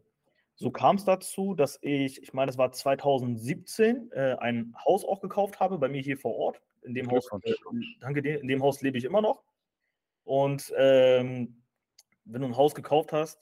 so 0.55 0.71
kam 0.71 0.97
es 0.97 1.05
dazu, 1.05 1.55
dass 1.55 1.79
ich, 1.83 2.23
ich 2.23 2.33
meine, 2.33 2.51
es 2.51 2.59
war 2.59 2.73
2017, 2.73 4.11
äh, 4.13 4.37
ein 4.39 4.75
Haus 4.85 5.05
auch 5.05 5.21
gekauft 5.21 5.61
habe, 5.61 5.79
bei 5.79 5.89
mir 5.89 6.01
hier 6.01 6.17
vor 6.17 6.37
Ort. 6.37 6.63
In 6.83 6.95
dem 6.95 7.11
Haus, 7.11 7.29
äh, 7.43 7.53
danke 8.01 8.23
dir, 8.23 8.41
in 8.41 8.49
dem 8.49 8.63
Haus 8.63 8.81
lebe 8.81 8.97
ich 8.97 9.05
immer 9.05 9.21
noch. 9.21 9.43
Und 10.25 10.73
ähm, 10.77 11.63
wenn 12.25 12.41
du 12.43 12.49
ein 12.49 12.57
Haus 12.57 12.75
gekauft 12.75 13.13
hast, 13.13 13.41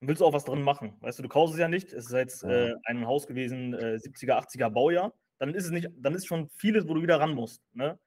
dann 0.00 0.08
willst 0.08 0.20
du 0.20 0.26
auch 0.26 0.32
was 0.32 0.44
drin 0.44 0.62
machen. 0.62 0.96
Weißt 1.00 1.18
du, 1.18 1.22
du 1.22 1.28
kaufst 1.28 1.54
es 1.54 1.60
ja 1.60 1.68
nicht. 1.68 1.92
Es 1.92 2.06
ist 2.06 2.12
jetzt 2.12 2.42
äh, 2.44 2.74
ein 2.84 3.06
Haus 3.06 3.26
gewesen, 3.26 3.74
70er, 3.74 4.32
äh, 4.32 4.40
80er 4.40 4.70
Baujahr. 4.70 5.14
Dann 5.38 5.54
ist 5.54 5.66
es 5.66 5.70
nicht, 5.70 5.88
dann 5.98 6.14
ist 6.14 6.26
schon 6.26 6.48
vieles, 6.48 6.88
wo 6.88 6.94
du 6.94 7.02
wieder 7.02 7.20
ran 7.20 7.34
musst. 7.34 7.62
Ne? 7.74 7.98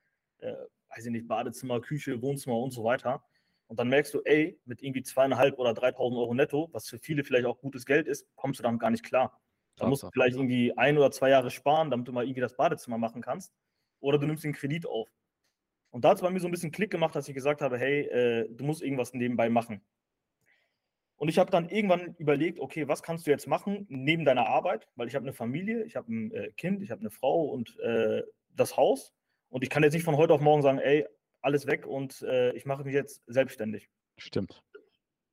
Weiß 0.89 1.05
ich 1.05 1.11
nicht, 1.11 1.27
Badezimmer, 1.27 1.79
Küche, 1.81 2.21
Wohnzimmer 2.21 2.57
und 2.57 2.71
so 2.71 2.83
weiter. 2.83 3.23
Und 3.67 3.79
dann 3.79 3.89
merkst 3.89 4.13
du, 4.13 4.21
ey, 4.25 4.59
mit 4.65 4.81
irgendwie 4.81 5.03
zweieinhalb 5.03 5.59
oder 5.59 5.71
3.000 5.71 6.17
Euro 6.17 6.33
netto, 6.33 6.69
was 6.71 6.87
für 6.87 6.97
viele 6.97 7.23
vielleicht 7.23 7.45
auch 7.45 7.59
gutes 7.59 7.85
Geld 7.85 8.07
ist, 8.07 8.27
kommst 8.35 8.59
du 8.59 8.63
damit 8.63 8.81
gar 8.81 8.89
nicht 8.89 9.03
klar. 9.03 9.39
Da 9.75 9.87
musst 9.87 10.03
du 10.03 10.09
vielleicht 10.11 10.35
irgendwie 10.35 10.75
ein 10.77 10.97
oder 10.97 11.11
zwei 11.11 11.29
Jahre 11.29 11.51
sparen, 11.51 11.89
damit 11.89 12.07
du 12.07 12.11
mal 12.11 12.25
irgendwie 12.25 12.41
das 12.41 12.55
Badezimmer 12.55 12.97
machen 12.97 13.21
kannst. 13.21 13.53
Oder 14.01 14.17
du 14.17 14.27
nimmst 14.27 14.43
den 14.43 14.53
Kredit 14.53 14.85
auf. 14.85 15.09
Und 15.91 16.03
da 16.03 16.09
hat 16.09 16.17
es 16.17 16.21
bei 16.21 16.29
mir 16.29 16.39
so 16.39 16.47
ein 16.47 16.51
bisschen 16.51 16.71
Klick 16.71 16.91
gemacht, 16.91 17.15
dass 17.15 17.27
ich 17.27 17.33
gesagt 17.33 17.61
habe, 17.61 17.77
hey, 17.77 18.01
äh, 18.01 18.49
du 18.49 18.65
musst 18.65 18.81
irgendwas 18.81 19.13
nebenbei 19.13 19.49
machen. 19.49 19.81
Und 21.15 21.27
ich 21.27 21.37
habe 21.37 21.51
dann 21.51 21.69
irgendwann 21.69 22.15
überlegt, 22.17 22.59
okay, 22.59 22.87
was 22.87 23.03
kannst 23.03 23.27
du 23.27 23.31
jetzt 23.31 23.47
machen 23.47 23.85
neben 23.89 24.23
deiner 24.23 24.47
Arbeit? 24.47 24.87
Weil 24.95 25.07
ich 25.07 25.15
habe 25.15 25.25
eine 25.25 25.33
Familie, 25.33 25.83
ich 25.83 25.95
habe 25.95 26.13
ein 26.13 26.31
äh, 26.31 26.51
Kind, 26.55 26.81
ich 26.81 26.91
habe 26.91 27.01
eine 27.01 27.09
Frau 27.09 27.43
und 27.43 27.77
äh, 27.79 28.23
das 28.55 28.77
Haus. 28.77 29.13
Und 29.49 29.63
ich 29.63 29.69
kann 29.69 29.83
jetzt 29.83 29.93
nicht 29.93 30.03
von 30.03 30.17
heute 30.17 30.33
auf 30.33 30.41
morgen 30.41 30.61
sagen, 30.61 30.79
ey, 30.79 31.05
alles 31.41 31.67
weg 31.67 31.85
und 31.85 32.21
äh, 32.21 32.51
ich 32.53 32.65
mache 32.65 32.83
mich 32.83 32.93
jetzt 32.93 33.23
selbstständig. 33.27 33.89
Stimmt. 34.17 34.61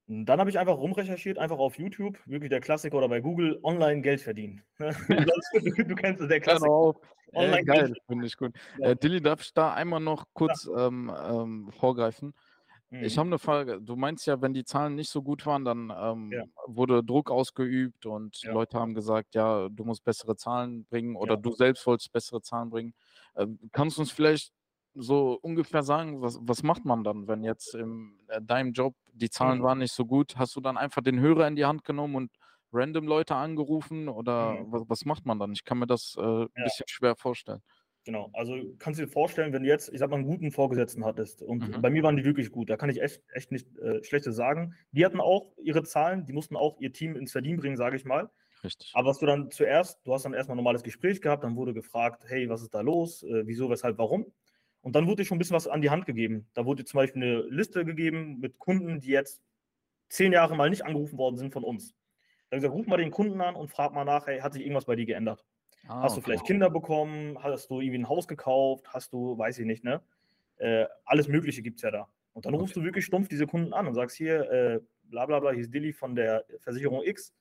Dann 0.08 0.38
habe 0.38 0.48
ich 0.48 0.58
einfach 0.58 0.78
rumrecherchiert, 0.78 1.36
einfach 1.36 1.58
auf 1.58 1.78
YouTube, 1.78 2.16
wirklich 2.26 2.48
der 2.48 2.60
Klassiker 2.60 2.96
oder 2.98 3.08
bei 3.08 3.20
Google, 3.20 3.58
online 3.64 4.02
Geld 4.02 4.20
verdienen. 4.20 4.62
du, 4.78 5.84
du, 5.84 5.94
kennst 5.96 6.22
es, 6.22 6.28
der 6.28 6.40
Klassiker. 6.40 6.68
Genau. 6.68 7.00
Online 7.34 7.58
äh, 7.58 7.64
geil, 7.64 7.94
finde 8.06 8.26
ich 8.26 8.36
gut. 8.36 8.52
Ja. 8.78 8.90
Äh, 8.90 8.96
Dilly, 8.96 9.20
darf 9.20 9.40
ich 9.40 9.52
da 9.52 9.74
einmal 9.74 9.98
noch 9.98 10.26
kurz 10.32 10.68
ja. 10.72 10.86
ähm, 10.86 11.12
ähm, 11.28 11.72
vorgreifen? 11.72 12.34
Mhm. 12.90 13.02
Ich 13.02 13.18
habe 13.18 13.26
eine 13.26 13.40
Frage. 13.40 13.80
Du 13.82 13.96
meinst 13.96 14.26
ja, 14.28 14.40
wenn 14.40 14.54
die 14.54 14.64
Zahlen 14.64 14.94
nicht 14.94 15.10
so 15.10 15.22
gut 15.22 15.44
waren, 15.44 15.64
dann 15.64 15.92
ähm, 15.98 16.30
ja. 16.32 16.44
wurde 16.66 17.02
Druck 17.02 17.32
ausgeübt 17.32 18.06
und. 18.06 18.40
Leute 18.44 18.78
haben 18.78 18.94
gesagt, 18.94 19.34
ja, 19.34 19.68
du 19.68 19.84
musst 19.84 20.04
bessere 20.04 20.36
Zahlen 20.36 20.84
bringen 20.84 21.16
oder 21.16 21.36
du 21.36 21.52
selbst 21.52 21.84
wolltest 21.84 22.12
bessere 22.12 22.40
Zahlen 22.42 22.70
bringen. 22.70 22.94
Ähm, 23.36 23.58
kannst 23.72 23.96
du 23.96 24.02
uns 24.02 24.12
vielleicht 24.12 24.52
so 24.94 25.38
ungefähr 25.42 25.82
sagen, 25.82 26.22
was, 26.22 26.38
was 26.40 26.62
macht 26.62 26.84
man 26.84 27.04
dann, 27.04 27.28
wenn 27.28 27.44
jetzt 27.44 27.74
in 27.74 28.18
äh, 28.28 28.40
deinem 28.40 28.72
Job 28.72 28.94
die 29.12 29.30
Zahlen 29.30 29.58
mhm. 29.58 29.64
waren 29.64 29.78
nicht 29.78 29.92
so 29.92 30.06
gut? 30.06 30.36
Hast 30.36 30.56
du 30.56 30.60
dann 30.60 30.76
einfach 30.76 31.02
den 31.02 31.20
Hörer 31.20 31.46
in 31.46 31.56
die 31.56 31.66
Hand 31.66 31.84
genommen 31.84 32.14
und 32.14 32.32
random 32.72 33.06
Leute 33.06 33.34
angerufen 33.34 34.08
oder 34.08 34.54
mhm. 34.54 34.72
was, 34.72 34.82
was, 34.88 35.04
macht 35.04 35.26
man 35.26 35.38
dann? 35.38 35.52
Ich 35.52 35.64
kann 35.64 35.78
mir 35.78 35.86
das 35.86 36.16
äh, 36.18 36.22
ein 36.22 36.64
bisschen 36.64 36.88
schwer 36.88 37.16
vorstellen. 37.16 37.62
Genau, 38.04 38.30
also 38.34 38.54
kannst 38.78 39.00
du 39.00 39.04
dir 39.04 39.10
vorstellen, 39.10 39.52
wenn 39.52 39.64
du 39.64 39.68
jetzt, 39.68 39.92
ich 39.92 39.98
sag 39.98 40.10
mal, 40.10 40.16
einen 40.16 40.26
guten 40.26 40.52
Vorgesetzten 40.52 41.04
hattest 41.04 41.42
und 41.42 41.76
mhm. 41.76 41.82
bei 41.82 41.90
mir 41.90 42.04
waren 42.04 42.16
die 42.16 42.24
wirklich 42.24 42.52
gut, 42.52 42.70
da 42.70 42.76
kann 42.76 42.88
ich 42.88 43.02
echt, 43.02 43.20
echt 43.34 43.50
nicht 43.50 43.76
äh, 43.78 44.02
Schlechtes 44.04 44.36
sagen. 44.36 44.74
Die 44.92 45.04
hatten 45.04 45.20
auch 45.20 45.52
ihre 45.60 45.82
Zahlen, 45.82 46.24
die 46.24 46.32
mussten 46.32 46.56
auch 46.56 46.78
ihr 46.80 46.92
Team 46.92 47.16
ins 47.16 47.32
Verdienen 47.32 47.58
bringen, 47.58 47.76
sage 47.76 47.96
ich 47.96 48.04
mal. 48.04 48.30
Richtig. 48.66 48.90
Aber 48.94 49.10
was 49.10 49.18
du 49.18 49.26
dann 49.26 49.50
zuerst, 49.52 50.00
du 50.04 50.12
hast 50.12 50.24
dann 50.24 50.34
erstmal 50.34 50.54
ein 50.54 50.58
normales 50.58 50.82
Gespräch 50.82 51.20
gehabt, 51.20 51.44
dann 51.44 51.54
wurde 51.54 51.72
gefragt, 51.72 52.24
hey, 52.26 52.48
was 52.48 52.62
ist 52.62 52.74
da 52.74 52.80
los, 52.80 53.22
äh, 53.22 53.46
wieso, 53.46 53.70
weshalb, 53.70 53.96
warum? 53.96 54.26
Und 54.80 54.96
dann 54.96 55.06
wurde 55.06 55.22
dir 55.22 55.24
schon 55.24 55.36
ein 55.36 55.38
bisschen 55.38 55.54
was 55.54 55.68
an 55.68 55.82
die 55.82 55.90
Hand 55.90 56.04
gegeben. 56.04 56.48
Da 56.52 56.66
wurde 56.66 56.82
dir 56.82 56.86
zum 56.86 56.98
Beispiel 56.98 57.22
eine 57.22 57.42
Liste 57.42 57.84
gegeben 57.84 58.40
mit 58.40 58.58
Kunden, 58.58 59.00
die 59.00 59.10
jetzt 59.10 59.40
zehn 60.08 60.32
Jahre 60.32 60.56
mal 60.56 60.68
nicht 60.68 60.84
angerufen 60.84 61.16
worden 61.16 61.36
sind 61.36 61.52
von 61.52 61.62
uns. 61.62 61.94
Dann 62.50 62.58
gesagt, 62.60 62.74
ruf 62.74 62.88
mal 62.88 62.96
den 62.96 63.12
Kunden 63.12 63.40
an 63.40 63.54
und 63.54 63.70
frag 63.70 63.92
mal 63.94 64.04
nach, 64.04 64.26
hey, 64.26 64.40
hat 64.40 64.52
sich 64.52 64.62
irgendwas 64.62 64.84
bei 64.84 64.96
dir 64.96 65.06
geändert? 65.06 65.44
Ah, 65.86 66.02
hast 66.02 66.16
du 66.16 66.18
okay. 66.18 66.30
vielleicht 66.30 66.46
Kinder 66.46 66.70
bekommen? 66.70 67.40
Hast 67.40 67.70
du 67.70 67.80
irgendwie 67.80 67.98
ein 67.98 68.08
Haus 68.08 68.26
gekauft? 68.26 68.88
Hast 68.92 69.12
du, 69.12 69.38
weiß 69.38 69.60
ich 69.60 69.66
nicht, 69.66 69.84
ne? 69.84 70.02
Äh, 70.56 70.86
alles 71.04 71.28
Mögliche 71.28 71.62
gibt 71.62 71.76
es 71.76 71.82
ja 71.82 71.92
da. 71.92 72.08
Und 72.32 72.46
dann 72.46 72.54
rufst 72.54 72.76
okay. 72.76 72.80
du 72.80 72.86
wirklich 72.86 73.04
stumpf 73.04 73.28
diese 73.28 73.46
Kunden 73.46 73.72
an 73.72 73.86
und 73.86 73.94
sagst 73.94 74.16
hier, 74.16 74.50
äh, 74.50 74.80
bla 75.04 75.26
bla 75.26 75.38
bla, 75.38 75.52
hier 75.52 75.62
ist 75.62 75.72
Dilly 75.72 75.92
von 75.92 76.16
der 76.16 76.44
Versicherung 76.58 77.02
X. 77.04 77.32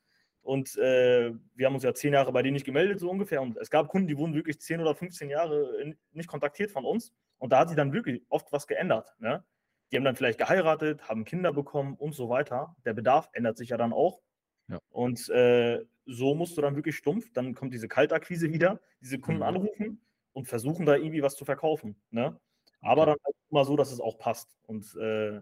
Und 0.45 0.77
äh, 0.77 1.33
wir 1.55 1.65
haben 1.65 1.73
uns 1.73 1.83
ja 1.83 1.95
zehn 1.95 2.13
Jahre 2.13 2.31
bei 2.31 2.43
denen 2.43 2.53
nicht 2.53 2.67
gemeldet, 2.67 2.99
so 2.99 3.09
ungefähr. 3.09 3.41
Und 3.41 3.57
es 3.57 3.71
gab 3.71 3.87
Kunden, 3.87 4.07
die 4.07 4.15
wurden 4.15 4.35
wirklich 4.35 4.61
zehn 4.61 4.79
oder 4.79 4.93
15 4.93 5.31
Jahre 5.31 5.95
nicht 6.11 6.29
kontaktiert 6.29 6.69
von 6.69 6.85
uns. 6.85 7.13
Und 7.39 7.51
da 7.51 7.59
hat 7.59 7.69
sich 7.69 7.75
dann 7.75 7.93
wirklich 7.93 8.21
oft 8.29 8.51
was 8.51 8.67
geändert. 8.67 9.15
Ne? 9.17 9.43
Die 9.91 9.97
haben 9.97 10.03
dann 10.03 10.15
vielleicht 10.15 10.37
geheiratet, 10.37 11.09
haben 11.09 11.25
Kinder 11.25 11.51
bekommen 11.51 11.95
und 11.95 12.13
so 12.13 12.29
weiter. 12.29 12.75
Der 12.85 12.93
Bedarf 12.93 13.27
ändert 13.33 13.57
sich 13.57 13.69
ja 13.69 13.77
dann 13.77 13.91
auch. 13.91 14.21
Ja. 14.67 14.77
Und 14.89 15.27
äh, 15.29 15.83
so 16.05 16.35
musst 16.35 16.55
du 16.57 16.61
dann 16.61 16.75
wirklich 16.75 16.95
stumpf, 16.95 17.33
dann 17.33 17.55
kommt 17.55 17.73
diese 17.73 17.87
Kaltakquise 17.87 18.51
wieder, 18.51 18.79
diese 19.01 19.17
Kunden 19.17 19.39
mhm. 19.41 19.47
anrufen 19.47 20.05
und 20.33 20.47
versuchen 20.47 20.85
da 20.85 20.95
irgendwie 20.95 21.23
was 21.23 21.35
zu 21.35 21.43
verkaufen. 21.43 21.95
Ne? 22.11 22.39
Aber 22.81 23.01
okay. 23.01 23.11
dann 23.11 23.25
halt 23.25 23.35
immer 23.49 23.65
so, 23.65 23.75
dass 23.75 23.91
es 23.91 23.99
auch 23.99 24.19
passt. 24.19 24.55
Und 24.67 24.95
äh, 24.95 25.41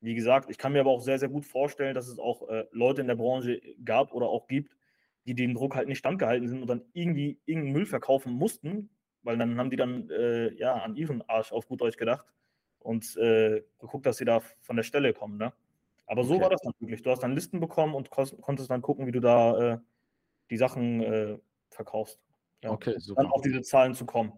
wie 0.00 0.14
gesagt, 0.14 0.50
ich 0.50 0.58
kann 0.58 0.72
mir 0.72 0.80
aber 0.80 0.90
auch 0.90 1.00
sehr, 1.00 1.18
sehr 1.18 1.28
gut 1.28 1.44
vorstellen, 1.44 1.94
dass 1.94 2.06
es 2.06 2.18
auch 2.18 2.48
äh, 2.48 2.66
Leute 2.70 3.00
in 3.00 3.08
der 3.08 3.16
Branche 3.16 3.60
gab 3.84 4.12
oder 4.12 4.26
auch 4.28 4.46
gibt, 4.46 4.76
die 5.26 5.34
dem 5.34 5.54
Druck 5.54 5.74
halt 5.74 5.88
nicht 5.88 5.98
standgehalten 5.98 6.48
sind 6.48 6.62
und 6.62 6.68
dann 6.68 6.82
irgendwie 6.92 7.38
irgendeinen 7.44 7.72
Müll 7.72 7.86
verkaufen 7.86 8.32
mussten, 8.32 8.90
weil 9.22 9.36
dann 9.36 9.58
haben 9.58 9.70
die 9.70 9.76
dann 9.76 10.08
äh, 10.10 10.54
ja 10.54 10.74
an 10.74 10.96
ihren 10.96 11.22
Arsch 11.28 11.52
auf 11.52 11.66
gut 11.66 11.80
Deutsch 11.80 11.96
gedacht 11.96 12.26
und 12.78 13.16
äh, 13.16 13.62
geguckt, 13.78 14.06
dass 14.06 14.18
sie 14.18 14.24
da 14.24 14.40
von 14.60 14.76
der 14.76 14.84
Stelle 14.84 15.12
kommen. 15.12 15.36
Ne? 15.36 15.52
Aber 16.06 16.24
so 16.24 16.34
okay. 16.34 16.42
war 16.44 16.50
das 16.50 16.62
dann 16.62 16.72
wirklich. 16.78 17.02
Du 17.02 17.10
hast 17.10 17.22
dann 17.22 17.34
Listen 17.34 17.60
bekommen 17.60 17.94
und 17.94 18.10
konntest 18.10 18.70
dann 18.70 18.82
gucken, 18.82 19.06
wie 19.06 19.12
du 19.12 19.20
da 19.20 19.74
äh, 19.74 19.78
die 20.50 20.56
Sachen 20.56 21.02
äh, 21.02 21.38
verkaufst. 21.68 22.20
Ja. 22.62 22.70
Okay, 22.70 22.94
super. 22.98 23.22
Dann 23.22 23.30
auf 23.30 23.42
diese 23.42 23.60
Zahlen 23.62 23.94
zu 23.94 24.06
kommen. 24.06 24.32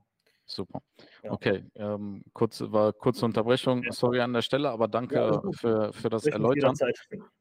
Super. 0.50 0.82
Ja. 1.22 1.30
Okay, 1.30 1.64
ähm, 1.76 2.22
kurz, 2.32 2.60
war 2.60 2.92
kurze 2.92 3.24
Unterbrechung, 3.24 3.84
sorry 3.90 4.20
an 4.20 4.32
der 4.32 4.42
Stelle, 4.42 4.70
aber 4.70 4.88
danke 4.88 5.14
ja, 5.14 5.40
für, 5.52 5.92
für 5.92 6.10
das 6.10 6.26
Erläutern. 6.26 6.74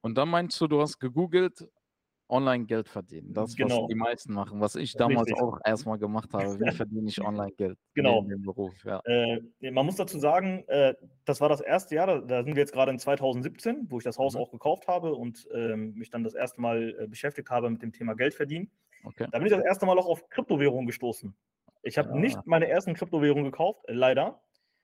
Und 0.01 0.17
dann 0.17 0.29
meinst 0.29 0.61
du, 0.61 0.67
du 0.67 0.79
hast 0.79 0.99
gegoogelt 0.99 1.67
online 2.29 2.65
Geld 2.65 2.87
verdienen. 2.87 3.33
Das, 3.33 3.55
genau. 3.55 3.81
was 3.81 3.87
die 3.87 3.95
meisten 3.95 4.33
machen, 4.33 4.61
was 4.61 4.75
ich 4.75 4.93
damals 4.93 5.27
Richtig. 5.27 5.41
auch 5.41 5.59
erstmal 5.65 5.97
gemacht 5.97 6.31
habe. 6.33 6.59
Wie 6.59 6.71
verdiene 6.71 7.09
ich 7.09 7.19
online 7.19 7.51
Geld? 7.53 7.79
Genau. 7.95 8.21
In 8.21 8.29
dem 8.29 8.43
Beruf, 8.43 8.73
ja. 8.85 9.01
Äh, 9.05 9.41
man 9.71 9.85
muss 9.85 9.95
dazu 9.95 10.19
sagen, 10.19 10.63
äh, 10.67 10.93
das 11.25 11.41
war 11.41 11.49
das 11.49 11.61
erste 11.61 11.95
Jahr, 11.95 12.05
da, 12.05 12.19
da, 12.19 12.43
sind 12.43 12.55
wir 12.55 12.61
jetzt 12.61 12.73
gerade 12.73 12.91
in 12.91 12.99
2017, 12.99 13.87
wo 13.89 13.97
ich 13.97 14.03
das 14.03 14.19
Haus 14.19 14.35
mhm. 14.35 14.41
auch 14.41 14.51
gekauft 14.51 14.87
habe 14.87 15.15
und 15.15 15.47
äh, 15.51 15.75
mich 15.75 16.11
dann 16.11 16.23
das 16.23 16.35
erste 16.35 16.61
Mal 16.61 16.95
äh, 16.99 17.07
beschäftigt 17.07 17.49
habe 17.49 17.69
mit 17.71 17.81
dem 17.81 17.91
Thema 17.91 18.13
Geld 18.13 18.35
verdienen. 18.35 18.69
Okay. 19.03 19.27
Da 19.31 19.39
bin 19.39 19.47
ich 19.47 19.53
das 19.53 19.63
erste 19.63 19.85
Mal 19.85 19.97
auch 19.97 20.07
auf 20.07 20.29
Kryptowährungen 20.29 20.85
gestoßen. 20.85 21.33
Ich 21.81 21.97
habe 21.97 22.09
ja. 22.09 22.15
nicht 22.15 22.39
meine 22.45 22.67
ersten 22.67 22.93
Kryptowährungen 22.93 23.45
gekauft, 23.45 23.83
leider. 23.87 24.41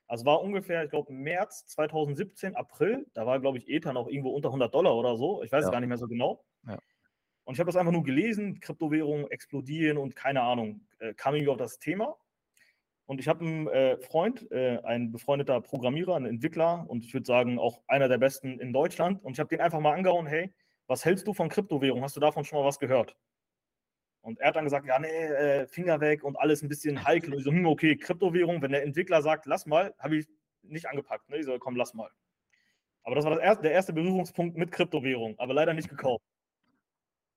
Also 0.08 0.24
war 0.24 0.40
ungefähr, 0.40 0.84
ich 0.84 0.90
glaube, 0.90 1.12
März 1.12 1.66
2017, 1.66 2.54
April. 2.54 3.06
Da 3.14 3.26
war, 3.26 3.40
glaube 3.40 3.58
ich, 3.58 3.68
Ether 3.68 3.92
noch 3.92 4.06
irgendwo 4.08 4.30
unter 4.30 4.48
100 4.48 4.72
Dollar 4.72 4.96
oder 4.96 5.16
so. 5.16 5.42
Ich 5.42 5.50
weiß 5.50 5.62
ja. 5.62 5.68
es 5.68 5.72
gar 5.72 5.80
nicht 5.80 5.88
mehr 5.88 5.98
so 5.98 6.06
genau. 6.06 6.44
Ja. 6.66 6.78
Und 7.44 7.54
ich 7.54 7.60
habe 7.60 7.68
das 7.68 7.76
einfach 7.76 7.92
nur 7.92 8.02
gelesen, 8.02 8.60
Kryptowährungen 8.60 9.30
explodieren 9.30 9.98
und 9.98 10.16
keine 10.16 10.42
Ahnung, 10.42 10.86
äh, 10.98 11.14
kam 11.14 11.34
irgendwie 11.34 11.50
auf 11.50 11.56
das 11.56 11.78
Thema. 11.78 12.16
Und 13.06 13.20
ich 13.20 13.28
habe 13.28 13.44
einen 13.44 13.68
äh, 13.68 13.98
Freund, 13.98 14.50
äh, 14.50 14.78
ein 14.82 15.12
befreundeter 15.12 15.60
Programmierer, 15.60 16.16
ein 16.16 16.26
Entwickler 16.26 16.84
und 16.88 17.04
ich 17.04 17.14
würde 17.14 17.26
sagen 17.26 17.58
auch 17.58 17.80
einer 17.86 18.08
der 18.08 18.18
besten 18.18 18.58
in 18.58 18.72
Deutschland. 18.72 19.22
Und 19.22 19.34
ich 19.34 19.38
habe 19.38 19.48
den 19.48 19.60
einfach 19.60 19.78
mal 19.78 19.94
angehauen, 19.94 20.26
hey, 20.26 20.52
was 20.88 21.04
hältst 21.04 21.26
du 21.26 21.34
von 21.34 21.48
Kryptowährungen? 21.48 22.02
Hast 22.02 22.16
du 22.16 22.20
davon 22.20 22.44
schon 22.44 22.58
mal 22.58 22.64
was 22.64 22.80
gehört? 22.80 23.16
Und 24.26 24.40
er 24.40 24.48
hat 24.48 24.56
dann 24.56 24.64
gesagt, 24.64 24.86
ja, 24.86 24.98
nee, 24.98 25.06
äh, 25.06 25.68
Finger 25.68 26.00
weg 26.00 26.24
und 26.24 26.36
alles 26.36 26.60
ein 26.60 26.68
bisschen 26.68 27.04
heikel. 27.04 27.32
Und 27.32 27.38
ich 27.38 27.44
so, 27.44 27.52
hm, 27.52 27.64
okay, 27.64 27.96
Kryptowährung, 27.96 28.60
wenn 28.60 28.72
der 28.72 28.82
Entwickler 28.82 29.22
sagt, 29.22 29.46
lass 29.46 29.66
mal, 29.66 29.94
habe 30.00 30.16
ich 30.16 30.26
nicht 30.62 30.88
angepackt. 30.88 31.30
Ne? 31.30 31.38
Ich 31.38 31.46
so, 31.46 31.56
komm, 31.60 31.76
lass 31.76 31.94
mal. 31.94 32.10
Aber 33.04 33.14
das 33.14 33.24
war 33.24 33.36
das 33.36 33.40
erste, 33.40 33.62
der 33.62 33.70
erste 33.70 33.92
Berührungspunkt 33.92 34.56
mit 34.56 34.72
Kryptowährung, 34.72 35.38
aber 35.38 35.54
leider 35.54 35.74
nicht 35.74 35.88
gekauft. 35.88 36.24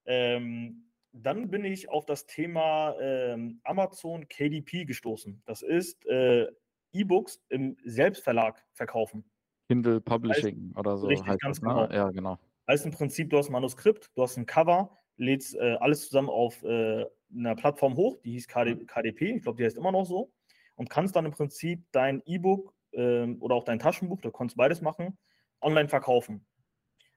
Ähm, 0.06 0.90
dann 1.12 1.52
bin 1.52 1.64
ich 1.64 1.90
auf 1.90 2.08
das 2.08 2.26
Thema 2.26 2.96
ähm, 3.00 3.62
Amazon 3.64 4.28
KDP 4.28 4.86
gestoßen. 4.86 5.44
Das 5.46 5.62
ist 5.62 6.08
äh, 6.08 6.48
E-Books 6.92 7.40
im 7.50 7.78
Selbstverlag 7.84 8.66
verkaufen. 8.74 9.30
Kindle 9.68 10.02
Publishing 10.02 10.70
heißt, 10.70 10.78
oder 10.80 10.98
so. 10.98 11.06
Richtig, 11.06 11.28
heißt 11.28 11.40
ganz 11.40 11.60
das, 11.60 11.68
ne? 11.68 11.88
genau. 11.88 11.94
Ja, 11.94 12.10
genau. 12.10 12.40
Heißt 12.68 12.84
im 12.86 12.92
Prinzip, 12.92 13.30
du 13.30 13.38
hast 13.38 13.50
ein 13.50 13.54
Manuskript, 13.54 14.10
du 14.16 14.24
hast 14.24 14.38
ein 14.38 14.48
Cover, 14.48 14.99
lädst 15.20 15.56
äh, 15.56 15.78
alles 15.80 16.08
zusammen 16.08 16.30
auf 16.30 16.64
äh, 16.64 17.06
einer 17.36 17.56
Plattform 17.56 17.96
hoch, 17.96 18.18
die 18.24 18.32
hieß 18.32 18.48
KD, 18.48 18.76
mhm. 18.76 18.88
KDP, 18.88 19.36
ich 19.36 19.44
glaube, 19.44 19.58
die 19.58 19.66
heißt 19.66 19.78
immer 19.78 19.92
noch 19.92 20.06
so, 20.06 20.32
und 20.76 20.90
kannst 20.90 21.16
dann 21.16 21.26
im 21.26 21.32
Prinzip 21.32 21.84
dein 21.92 22.24
E-Book 22.26 22.74
ähm, 22.94 23.38
oder 23.42 23.56
auch 23.56 23.64
dein 23.64 23.80
Taschenbuch, 23.80 24.22
du 24.22 24.32
konntest 24.32 24.58
beides 24.58 24.82
machen, 24.82 25.18
online 25.62 25.90
verkaufen. 25.90 26.46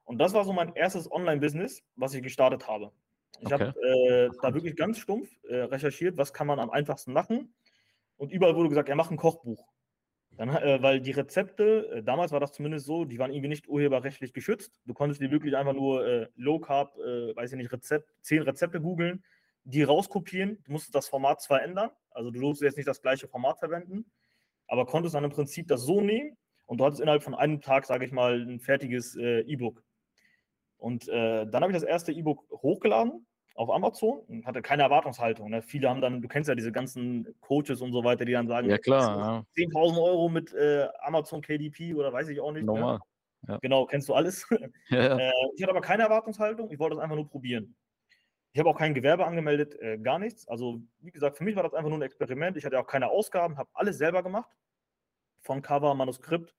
Und 0.04 0.18
das 0.18 0.34
war 0.34 0.44
so 0.44 0.52
mein 0.52 0.74
erstes 0.74 1.10
Online-Business, 1.10 1.82
was 1.96 2.12
ich 2.14 2.22
gestartet 2.22 2.66
habe. 2.66 2.92
Ich 3.40 3.46
okay. 3.46 3.66
habe 3.68 3.82
äh, 3.82 4.30
da 4.42 4.52
wirklich 4.52 4.76
ganz 4.76 4.98
stumpf 4.98 5.30
äh, 5.48 5.56
recherchiert, 5.56 6.16
was 6.16 6.32
kann 6.32 6.46
man 6.46 6.58
am 6.58 6.70
einfachsten 6.70 7.12
machen. 7.12 7.54
Und 8.16 8.32
überall 8.32 8.54
wurde 8.56 8.68
gesagt, 8.68 8.88
ja, 8.88 8.94
mach 8.94 9.10
ein 9.10 9.16
Kochbuch. 9.16 9.71
Dann, 10.36 10.48
äh, 10.48 10.82
weil 10.82 11.00
die 11.00 11.10
Rezepte, 11.10 11.88
äh, 11.96 12.02
damals 12.02 12.32
war 12.32 12.40
das 12.40 12.52
zumindest 12.52 12.86
so, 12.86 13.04
die 13.04 13.18
waren 13.18 13.32
irgendwie 13.32 13.48
nicht 13.48 13.68
urheberrechtlich 13.68 14.32
geschützt. 14.32 14.80
Du 14.86 14.94
konntest 14.94 15.20
dir 15.20 15.30
wirklich 15.30 15.56
einfach 15.56 15.74
nur 15.74 16.06
äh, 16.06 16.28
Low 16.36 16.58
Carb, 16.58 16.96
äh, 16.98 17.36
weiß 17.36 17.52
ich 17.52 17.58
nicht, 17.58 17.72
Rezept, 17.72 18.08
zehn 18.22 18.42
Rezepte 18.42 18.80
googeln, 18.80 19.22
die 19.64 19.82
rauskopieren. 19.82 20.62
Du 20.64 20.72
musstest 20.72 20.94
das 20.94 21.08
Format 21.08 21.42
zwar 21.42 21.62
ändern, 21.62 21.90
also 22.10 22.30
du 22.30 22.40
durfst 22.40 22.62
jetzt 22.62 22.76
nicht 22.76 22.88
das 22.88 23.02
gleiche 23.02 23.28
Format 23.28 23.58
verwenden, 23.58 24.10
aber 24.68 24.86
konntest 24.86 25.14
dann 25.14 25.24
im 25.24 25.30
Prinzip 25.30 25.68
das 25.68 25.82
so 25.82 26.00
nehmen 26.00 26.36
und 26.66 26.78
du 26.78 26.84
hattest 26.84 27.00
innerhalb 27.02 27.22
von 27.22 27.34
einem 27.34 27.60
Tag, 27.60 27.84
sage 27.84 28.06
ich 28.06 28.12
mal, 28.12 28.40
ein 28.40 28.60
fertiges 28.60 29.16
E-Book. 29.16 29.84
Und 30.78 31.08
äh, 31.08 31.46
dann 31.46 31.62
habe 31.62 31.72
ich 31.72 31.76
das 31.78 31.88
erste 31.88 32.10
E-Book 32.10 32.48
hochgeladen 32.50 33.26
auf 33.54 33.70
Amazon 33.70 34.20
und 34.28 34.46
hatte 34.46 34.62
keine 34.62 34.82
Erwartungshaltung. 34.82 35.50
Ne? 35.50 35.62
Viele 35.62 35.88
haben 35.88 36.00
dann, 36.00 36.22
du 36.22 36.28
kennst 36.28 36.48
ja 36.48 36.54
diese 36.54 36.72
ganzen 36.72 37.34
Coaches 37.40 37.80
und 37.80 37.92
so 37.92 38.04
weiter, 38.04 38.24
die 38.24 38.32
dann 38.32 38.48
sagen, 38.48 38.68
ja 38.68 38.78
klar, 38.78 39.46
ja. 39.56 39.64
10.000 39.64 40.02
Euro 40.02 40.28
mit 40.28 40.52
äh, 40.54 40.88
Amazon 41.00 41.42
KDP 41.42 41.94
oder 41.94 42.12
weiß 42.12 42.28
ich 42.28 42.40
auch 42.40 42.52
nicht. 42.52 42.62
Ne? 42.62 42.72
Normal. 42.72 43.00
Ja. 43.48 43.58
Genau, 43.58 43.86
kennst 43.86 44.08
du 44.08 44.14
alles. 44.14 44.46
Ja, 44.88 45.18
äh, 45.18 45.32
ich 45.56 45.62
hatte 45.62 45.70
aber 45.70 45.80
keine 45.80 46.04
Erwartungshaltung, 46.04 46.70
ich 46.70 46.78
wollte 46.78 46.96
das 46.96 47.02
einfach 47.02 47.16
nur 47.16 47.28
probieren. 47.28 47.74
Ich 48.52 48.58
habe 48.58 48.68
auch 48.68 48.76
kein 48.76 48.92
Gewerbe 48.92 49.24
angemeldet, 49.24 49.80
äh, 49.80 49.98
gar 49.98 50.18
nichts. 50.18 50.46
Also, 50.46 50.82
wie 51.00 51.10
gesagt, 51.10 51.38
für 51.38 51.44
mich 51.44 51.56
war 51.56 51.62
das 51.62 51.72
einfach 51.72 51.88
nur 51.88 51.98
ein 51.98 52.02
Experiment. 52.02 52.56
Ich 52.58 52.66
hatte 52.66 52.78
auch 52.78 52.86
keine 52.86 53.08
Ausgaben, 53.08 53.56
habe 53.56 53.70
alles 53.72 53.96
selber 53.96 54.22
gemacht. 54.22 54.50
Von 55.40 55.62
Cover, 55.62 55.94
Manuskript, 55.94 56.54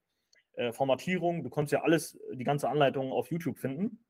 äh, 0.53 0.71
Formatierung. 0.73 1.43
Du 1.43 1.51
konntest 1.51 1.73
ja 1.73 1.83
alles, 1.83 2.19
die 2.33 2.43
ganze 2.43 2.67
Anleitung 2.67 3.11
auf 3.11 3.29
YouTube 3.29 3.59
finden. 3.59 4.02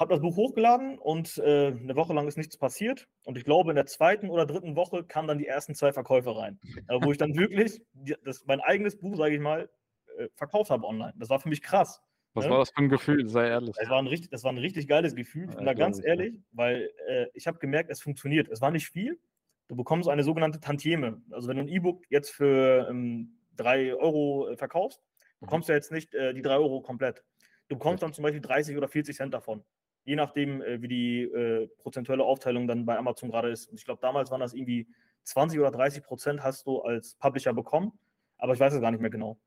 Habe 0.00 0.14
das 0.14 0.22
Buch 0.22 0.36
hochgeladen 0.36 0.98
und 0.98 1.36
äh, 1.38 1.68
eine 1.68 1.94
Woche 1.94 2.14
lang 2.14 2.26
ist 2.26 2.38
nichts 2.38 2.56
passiert. 2.56 3.06
Und 3.24 3.36
ich 3.36 3.44
glaube, 3.44 3.70
in 3.70 3.76
der 3.76 3.86
zweiten 3.86 4.30
oder 4.30 4.46
dritten 4.46 4.74
Woche 4.74 5.04
kamen 5.04 5.28
dann 5.28 5.38
die 5.38 5.46
ersten 5.46 5.74
zwei 5.74 5.92
Verkäufe 5.92 6.34
rein, 6.34 6.58
äh, 6.88 6.98
wo 7.02 7.12
ich 7.12 7.18
dann 7.18 7.36
wirklich 7.36 7.82
die, 7.92 8.16
das, 8.24 8.46
mein 8.46 8.60
eigenes 8.60 8.98
Buch, 8.98 9.16
sage 9.16 9.34
ich 9.34 9.40
mal, 9.40 9.70
äh, 10.16 10.28
verkauft 10.34 10.70
habe 10.70 10.86
online. 10.86 11.12
Das 11.16 11.28
war 11.28 11.38
für 11.38 11.50
mich 11.50 11.62
krass. 11.62 12.00
Was 12.32 12.46
ne? 12.46 12.50
war 12.50 12.58
das 12.58 12.70
für 12.70 12.78
ein 12.78 12.88
Gefühl, 12.88 13.28
sei 13.28 13.48
ehrlich? 13.48 13.76
Das 13.78 13.90
war 13.90 13.98
ein 13.98 14.06
richtig, 14.06 14.30
das 14.30 14.42
war 14.42 14.52
ein 14.52 14.58
richtig 14.58 14.88
geiles 14.88 15.14
Gefühl. 15.14 15.44
Ich 15.50 15.56
bin 15.56 15.66
ja, 15.66 15.72
da 15.72 15.74
ganz 15.74 16.02
ehrlich, 16.02 16.34
ja. 16.34 16.40
weil 16.52 16.90
äh, 17.06 17.26
ich 17.34 17.46
habe 17.46 17.58
gemerkt, 17.58 17.90
es 17.90 18.00
funktioniert. 18.00 18.48
Es 18.48 18.62
war 18.62 18.70
nicht 18.70 18.88
viel. 18.88 19.20
Du 19.68 19.76
bekommst 19.76 20.08
eine 20.08 20.24
sogenannte 20.24 20.60
Tantieme. 20.60 21.20
Also 21.30 21.48
wenn 21.48 21.56
du 21.56 21.62
ein 21.62 21.68
E-Book 21.68 22.04
jetzt 22.08 22.30
für 22.30 22.88
ähm, 22.88 23.38
3 23.56 23.94
Euro 23.96 24.48
äh, 24.48 24.56
verkaufst, 24.56 25.02
bekommst 25.40 25.68
du 25.68 25.74
jetzt 25.74 25.92
nicht 25.92 26.14
äh, 26.14 26.32
die 26.32 26.42
3 26.42 26.56
Euro 26.56 26.80
komplett. 26.80 27.22
Du 27.68 27.76
bekommst 27.76 28.02
dann 28.02 28.14
zum 28.14 28.22
Beispiel 28.22 28.40
30 28.40 28.76
oder 28.76 28.88
40 28.88 29.14
Cent 29.14 29.34
davon 29.34 29.62
je 30.10 30.16
nachdem, 30.16 30.60
äh, 30.60 30.82
wie 30.82 30.88
die 30.88 31.22
äh, 31.22 31.68
prozentuelle 31.78 32.24
Aufteilung 32.24 32.66
dann 32.66 32.84
bei 32.84 32.98
Amazon 32.98 33.30
gerade 33.30 33.48
ist. 33.48 33.68
Und 33.68 33.78
ich 33.78 33.84
glaube, 33.84 34.00
damals 34.02 34.32
waren 34.32 34.40
das 34.40 34.54
irgendwie 34.54 34.88
20 35.22 35.60
oder 35.60 35.70
30 35.70 36.02
Prozent 36.02 36.42
hast 36.42 36.66
du 36.66 36.80
als 36.82 37.14
Publisher 37.14 37.52
bekommen, 37.52 37.92
aber 38.36 38.52
ich 38.52 38.58
weiß 38.58 38.74
es 38.74 38.80
gar 38.80 38.90
nicht 38.90 39.00
mehr 39.00 39.10
genau. 39.10 39.38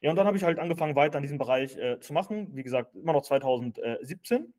Ja, 0.00 0.10
und 0.10 0.16
dann 0.16 0.28
habe 0.28 0.36
ich 0.36 0.44
halt 0.44 0.60
angefangen, 0.60 0.94
weiter 0.94 1.18
in 1.18 1.22
diesem 1.22 1.38
Bereich 1.38 1.76
äh, 1.76 1.98
zu 1.98 2.12
machen. 2.12 2.54
Wie 2.54 2.62
gesagt, 2.62 2.94
immer 2.94 3.14
noch 3.14 3.22
2017. 3.22 4.54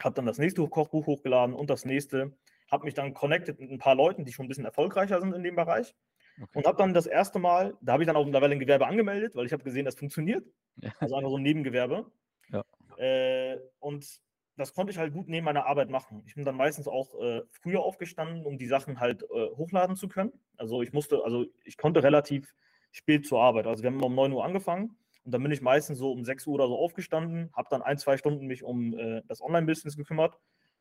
Habe 0.00 0.14
dann 0.14 0.24
das 0.24 0.38
nächste 0.38 0.66
Kochbuch 0.66 1.06
hochgeladen 1.06 1.54
und 1.54 1.68
das 1.68 1.84
nächste. 1.84 2.32
Habe 2.70 2.84
mich 2.84 2.94
dann 2.94 3.12
connected 3.12 3.60
mit 3.60 3.70
ein 3.70 3.78
paar 3.78 3.96
Leuten, 3.96 4.24
die 4.24 4.32
schon 4.32 4.46
ein 4.46 4.48
bisschen 4.48 4.64
erfolgreicher 4.64 5.20
sind 5.20 5.34
in 5.34 5.42
dem 5.42 5.56
Bereich. 5.56 5.94
Okay. 6.40 6.58
Und 6.58 6.66
habe 6.66 6.78
dann 6.78 6.94
das 6.94 7.06
erste 7.06 7.38
Mal, 7.38 7.76
da 7.82 7.92
habe 7.92 8.02
ich 8.02 8.06
dann 8.06 8.16
auch 8.16 8.24
mittlerweile 8.24 8.52
ein 8.52 8.60
Gewerbe 8.60 8.86
angemeldet, 8.86 9.34
weil 9.34 9.44
ich 9.44 9.52
habe 9.52 9.64
gesehen, 9.64 9.84
das 9.84 9.96
funktioniert. 9.96 10.46
Ja. 10.76 10.92
Also 11.00 11.16
einfach 11.16 11.30
so 11.30 11.36
ein 11.36 11.42
Nebengewerbe. 11.42 12.06
Ja. 12.50 12.64
Äh, 12.96 13.58
und 13.80 14.20
das 14.58 14.74
konnte 14.74 14.90
ich 14.90 14.98
halt 14.98 15.12
gut 15.12 15.28
neben 15.28 15.44
meiner 15.44 15.66
Arbeit 15.66 15.88
machen. 15.88 16.22
Ich 16.26 16.34
bin 16.34 16.44
dann 16.44 16.56
meistens 16.56 16.88
auch 16.88 17.14
äh, 17.20 17.42
früher 17.50 17.80
aufgestanden, 17.80 18.44
um 18.44 18.58
die 18.58 18.66
Sachen 18.66 18.98
halt 18.98 19.22
äh, 19.22 19.50
hochladen 19.56 19.94
zu 19.94 20.08
können. 20.08 20.32
Also 20.56 20.82
ich 20.82 20.92
musste, 20.92 21.24
also 21.24 21.46
ich 21.64 21.76
konnte 21.76 22.02
relativ 22.02 22.52
spät 22.90 23.24
zur 23.24 23.40
Arbeit. 23.40 23.66
Also 23.66 23.84
wir 23.84 23.90
haben 23.90 24.02
um 24.02 24.14
9 24.14 24.32
Uhr 24.32 24.44
angefangen 24.44 24.96
und 25.24 25.32
dann 25.32 25.42
bin 25.42 25.52
ich 25.52 25.62
meistens 25.62 25.98
so 25.98 26.10
um 26.10 26.24
6 26.24 26.48
Uhr 26.48 26.54
oder 26.54 26.66
so 26.66 26.76
aufgestanden, 26.76 27.50
habe 27.54 27.68
dann 27.70 27.82
ein, 27.82 27.98
zwei 27.98 28.16
Stunden 28.16 28.46
mich 28.46 28.64
um 28.64 28.98
äh, 28.98 29.22
das 29.28 29.40
Online-Business 29.40 29.96
gekümmert 29.96 30.36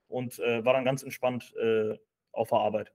und 0.08 0.40
äh, 0.40 0.66
war 0.66 0.74
dann 0.74 0.84
ganz 0.84 1.04
entspannt 1.04 1.54
äh, 1.62 1.96
auf 2.32 2.50
der 2.50 2.58
Arbeit. 2.58 2.92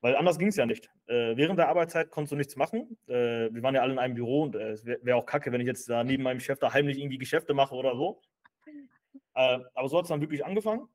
Weil 0.00 0.14
anders 0.14 0.38
ging 0.38 0.48
es 0.48 0.56
ja 0.56 0.66
nicht. 0.66 0.90
Äh, 1.06 1.36
während 1.36 1.58
der 1.58 1.68
Arbeitszeit 1.68 2.10
konntest 2.10 2.32
du 2.32 2.36
nichts 2.36 2.54
machen. 2.56 2.96
wir 3.06 3.62
waren 3.62 3.74
ja 3.74 3.82
alle 3.82 3.94
in 3.94 3.98
einem 3.98 4.14
Büro 4.14 4.42
und 4.42 4.54
es 4.54 4.84
wäre 4.84 5.00
wär 5.02 5.16
auch 5.16 5.26
kacke, 5.26 5.50
wenn 5.50 5.60
ich 5.60 5.66
jetzt 5.66 5.88
da 5.88 6.04
neben 6.04 6.22
meinem 6.22 6.40
Chef 6.40 6.60
da 6.60 6.72
heimlich 6.72 6.98
irgendwie 6.98 7.18
Geschäfte 7.18 7.52
mache 7.52 7.74
oder 7.74 7.96
so. 7.96 8.20
Äh, 9.34 9.60
aber 9.74 9.88
so 9.88 9.98
hat 9.98 10.04
es 10.04 10.08
dann 10.08 10.20
wirklich 10.20 10.44
angefangen. 10.44 10.88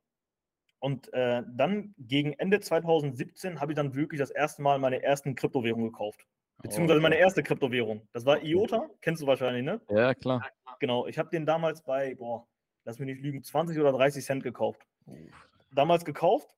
Und 0.78 1.12
äh, 1.12 1.42
dann 1.46 1.94
gegen 1.98 2.32
Ende 2.34 2.60
2017 2.60 3.60
habe 3.60 3.72
ich 3.72 3.76
dann 3.76 3.94
wirklich 3.94 4.18
das 4.18 4.30
erste 4.30 4.62
Mal 4.62 4.78
meine 4.78 5.02
ersten 5.02 5.34
Kryptowährungen 5.34 5.92
gekauft. 5.92 6.26
Beziehungsweise 6.62 6.98
okay. 6.98 7.02
meine 7.02 7.16
erste 7.16 7.42
Kryptowährung. 7.42 8.06
Das 8.12 8.26
war 8.26 8.42
IOTA, 8.42 8.88
kennst 9.00 9.22
du 9.22 9.26
wahrscheinlich, 9.26 9.64
ne? 9.64 9.80
Ja, 9.90 10.14
klar. 10.14 10.46
Genau, 10.78 11.06
ich 11.06 11.18
habe 11.18 11.30
den 11.30 11.46
damals 11.46 11.82
bei, 11.82 12.14
boah, 12.14 12.46
lass 12.84 12.98
mich 12.98 13.06
nicht 13.06 13.22
lügen, 13.22 13.42
20 13.42 13.78
oder 13.78 13.92
30 13.92 14.24
Cent 14.24 14.42
gekauft. 14.42 14.80
Damals 15.72 16.04
gekauft, 16.04 16.48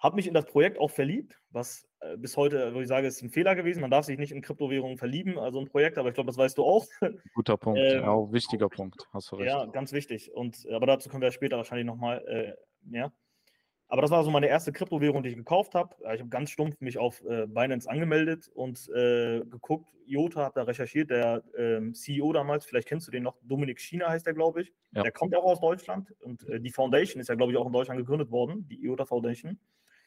habe 0.00 0.16
mich 0.16 0.26
in 0.26 0.34
das 0.34 0.46
Projekt 0.46 0.78
auch 0.78 0.90
verliebt, 0.90 1.38
was 1.50 1.86
äh, 2.00 2.16
bis 2.16 2.36
heute, 2.36 2.74
wo 2.74 2.80
ich 2.80 2.88
sage, 2.88 3.06
ist 3.06 3.22
ein 3.22 3.30
Fehler 3.30 3.54
gewesen. 3.54 3.82
Man 3.82 3.90
darf 3.90 4.06
sich 4.06 4.18
nicht 4.18 4.32
in 4.32 4.40
Kryptowährungen 4.40 4.96
verlieben, 4.96 5.38
also 5.38 5.60
ein 5.60 5.66
Projekt, 5.66 5.98
aber 5.98 6.08
ich 6.08 6.14
glaube, 6.14 6.28
das 6.28 6.38
weißt 6.38 6.56
du 6.56 6.64
auch. 6.64 6.86
Guter 7.34 7.56
Punkt, 7.58 7.78
ähm, 7.80 8.04
auch 8.04 8.32
wichtiger 8.32 8.68
Punkt, 8.68 9.06
hast 9.12 9.30
du 9.30 9.36
recht. 9.36 9.48
Ja, 9.48 9.66
ganz 9.66 9.92
wichtig. 9.92 10.32
Und, 10.34 10.66
aber 10.72 10.86
dazu 10.86 11.10
kommen 11.10 11.22
wir 11.22 11.30
später 11.30 11.58
wahrscheinlich 11.58 11.86
nochmal 11.86 12.24
äh, 12.26 12.54
mehr. 12.82 13.12
Aber 13.90 14.02
das 14.02 14.12
war 14.12 14.22
so 14.22 14.30
meine 14.30 14.46
erste 14.46 14.72
Kryptowährung, 14.72 15.24
die 15.24 15.30
ich 15.30 15.36
gekauft 15.36 15.74
habe. 15.74 15.96
Ich 16.14 16.20
habe 16.20 16.28
ganz 16.28 16.50
stumpf 16.50 16.80
mich 16.80 16.96
auf 16.96 17.22
äh, 17.24 17.46
Binance 17.48 17.90
angemeldet 17.90 18.48
und 18.54 18.88
äh, 18.90 19.40
geguckt. 19.40 19.92
IOTA 20.06 20.46
hat 20.46 20.56
da 20.56 20.62
recherchiert, 20.62 21.10
der 21.10 21.42
ähm, 21.58 21.92
CEO 21.92 22.32
damals, 22.32 22.64
vielleicht 22.64 22.88
kennst 22.88 23.08
du 23.08 23.12
den 23.12 23.24
noch, 23.24 23.36
Dominik 23.42 23.80
China 23.80 24.08
heißt 24.08 24.26
der, 24.26 24.34
glaube 24.34 24.62
ich. 24.62 24.72
Ja. 24.92 25.02
Der 25.02 25.12
kommt 25.12 25.34
auch 25.34 25.44
aus 25.44 25.60
Deutschland 25.60 26.14
und 26.20 26.48
äh, 26.48 26.60
die 26.60 26.70
Foundation 26.70 27.20
ist 27.20 27.28
ja, 27.28 27.34
glaube 27.34 27.52
ich, 27.52 27.58
auch 27.58 27.66
in 27.66 27.72
Deutschland 27.72 27.98
gegründet 27.98 28.30
worden, 28.30 28.66
die 28.68 28.80
IOTA 28.84 29.06
Foundation. 29.06 29.58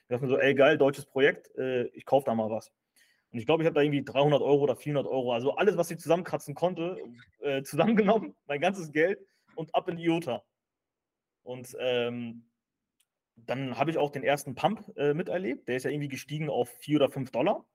Ich 0.04 0.10
dachte 0.10 0.26
mir 0.26 0.30
so, 0.30 0.38
ey, 0.38 0.54
geil, 0.54 0.78
deutsches 0.78 1.06
Projekt, 1.06 1.56
äh, 1.58 1.86
ich 1.88 2.06
kaufe 2.06 2.26
da 2.26 2.36
mal 2.36 2.50
was. 2.50 2.72
Und 3.32 3.40
ich 3.40 3.46
glaube, 3.46 3.64
ich 3.64 3.68
habe 3.68 3.76
da 3.76 3.82
irgendwie 3.82 4.04
300 4.04 4.42
Euro 4.42 4.62
oder 4.62 4.76
400 4.76 5.12
Euro, 5.12 5.34
also 5.34 5.56
alles, 5.56 5.76
was 5.76 5.90
ich 5.90 5.98
zusammenkratzen 5.98 6.54
konnte, 6.54 6.98
äh, 7.40 7.64
zusammengenommen, 7.64 8.36
mein 8.46 8.62
ganzes 8.62 8.92
Geld 8.92 9.20
und 9.56 9.74
ab 9.74 9.90
in 9.90 9.98
IOTA. 9.98 10.44
Und 11.42 11.76
ähm, 11.80 12.50
dann 13.36 13.78
habe 13.78 13.92
ich 13.92 13.98
auch 13.98 14.12
den 14.12 14.24
ersten 14.24 14.56
Pump 14.56 14.92
äh, 14.98 15.14
miterlebt. 15.14 15.68
Der 15.68 15.78
ist 15.78 15.84
ja 15.84 15.90
irgendwie 15.90 16.10
gestiegen 16.10 16.50
auf 16.50 16.70
4 16.80 16.98
oder 16.98 17.10
5 17.10 17.32
Dollar. 17.32 17.66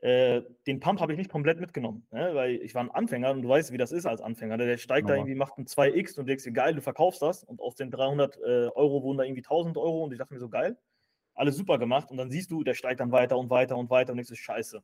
Äh, 0.00 0.42
den 0.66 0.80
Pump 0.80 1.00
habe 1.00 1.12
ich 1.12 1.18
nicht 1.18 1.30
komplett 1.30 1.60
mitgenommen, 1.60 2.04
ne? 2.10 2.34
weil 2.34 2.56
ich 2.56 2.74
war 2.74 2.82
ein 2.82 2.90
Anfänger 2.90 3.30
und 3.30 3.42
du 3.42 3.48
weißt, 3.48 3.70
wie 3.70 3.78
das 3.78 3.92
ist 3.92 4.04
als 4.04 4.20
Anfänger. 4.20 4.56
Ne? 4.56 4.66
Der 4.66 4.78
steigt 4.78 5.08
ja. 5.08 5.14
da 5.14 5.20
irgendwie, 5.20 5.36
macht 5.36 5.58
ein 5.58 5.66
2x 5.66 6.18
und 6.18 6.26
denkst 6.26 6.42
dir, 6.42 6.50
geil, 6.50 6.74
du 6.74 6.82
verkaufst 6.82 7.22
das. 7.22 7.44
Und 7.44 7.60
aus 7.60 7.76
den 7.76 7.92
300 7.92 8.36
äh, 8.36 8.40
Euro 8.74 9.04
wurden 9.04 9.18
da 9.18 9.24
irgendwie 9.24 9.44
1000 9.44 9.76
Euro 9.76 10.02
und 10.02 10.12
ich 10.12 10.18
dachte 10.18 10.34
mir 10.34 10.40
so, 10.40 10.48
geil 10.48 10.76
alles 11.34 11.56
super 11.56 11.78
gemacht 11.78 12.10
und 12.10 12.16
dann 12.16 12.30
siehst 12.30 12.50
du, 12.50 12.62
der 12.62 12.74
steigt 12.74 13.00
dann 13.00 13.12
weiter 13.12 13.38
und 13.38 13.50
weiter 13.50 13.76
und 13.76 13.90
weiter 13.90 14.12
und 14.12 14.18
denkst, 14.18 14.34
scheiße. 14.34 14.82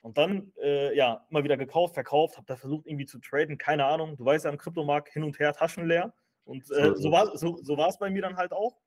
Und 0.00 0.16
dann, 0.16 0.52
äh, 0.62 0.96
ja, 0.96 1.26
immer 1.28 1.42
wieder 1.42 1.56
gekauft, 1.56 1.94
verkauft, 1.94 2.36
habe 2.36 2.46
da 2.46 2.56
versucht 2.56 2.86
irgendwie 2.86 3.06
zu 3.06 3.18
traden, 3.18 3.58
keine 3.58 3.84
Ahnung. 3.84 4.16
Du 4.16 4.24
weißt 4.24 4.44
ja, 4.44 4.50
im 4.50 4.58
Kryptomarkt 4.58 5.08
hin 5.08 5.24
und 5.24 5.38
her, 5.38 5.52
Taschen 5.52 5.86
leer. 5.86 6.14
Und 6.44 6.70
äh, 6.70 6.94
so 6.94 7.10
war 7.10 7.34
es 7.34 7.40
so, 7.40 7.58
so 7.62 7.76
bei 7.76 8.10
mir 8.10 8.22
dann 8.22 8.36
halt 8.36 8.52
auch. 8.52 8.78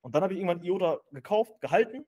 Und 0.00 0.14
dann 0.14 0.22
habe 0.22 0.32
ich 0.32 0.38
irgendwann 0.38 0.62
IOTA 0.62 1.00
gekauft, 1.10 1.60
gehalten 1.60 2.06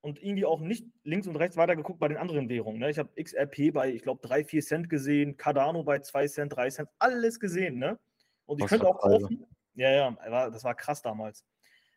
und 0.00 0.22
irgendwie 0.22 0.46
auch 0.46 0.60
nicht 0.60 0.86
links 1.04 1.26
und 1.26 1.36
rechts 1.36 1.56
weiter 1.56 1.76
geguckt 1.76 2.00
bei 2.00 2.08
den 2.08 2.16
anderen 2.16 2.48
Währungen. 2.48 2.80
Ne? 2.80 2.90
Ich 2.90 2.98
habe 2.98 3.10
XRP 3.22 3.72
bei, 3.72 3.92
ich 3.92 4.02
glaube, 4.02 4.26
3, 4.26 4.44
4 4.44 4.62
Cent 4.62 4.90
gesehen, 4.90 5.36
Cardano 5.36 5.84
bei 5.84 5.98
2 5.98 6.26
Cent, 6.28 6.56
3 6.56 6.70
Cent, 6.70 6.88
alles 6.98 7.38
gesehen. 7.38 7.78
Ne? 7.78 7.98
Und 8.46 8.58
ich 8.58 8.64
Was 8.64 8.70
könnte 8.70 8.88
auch 8.88 8.98
kaufen. 8.98 9.46
Ja, 9.74 9.90
ja, 9.90 10.50
das 10.50 10.64
war 10.64 10.74
krass 10.74 11.02
damals. 11.02 11.44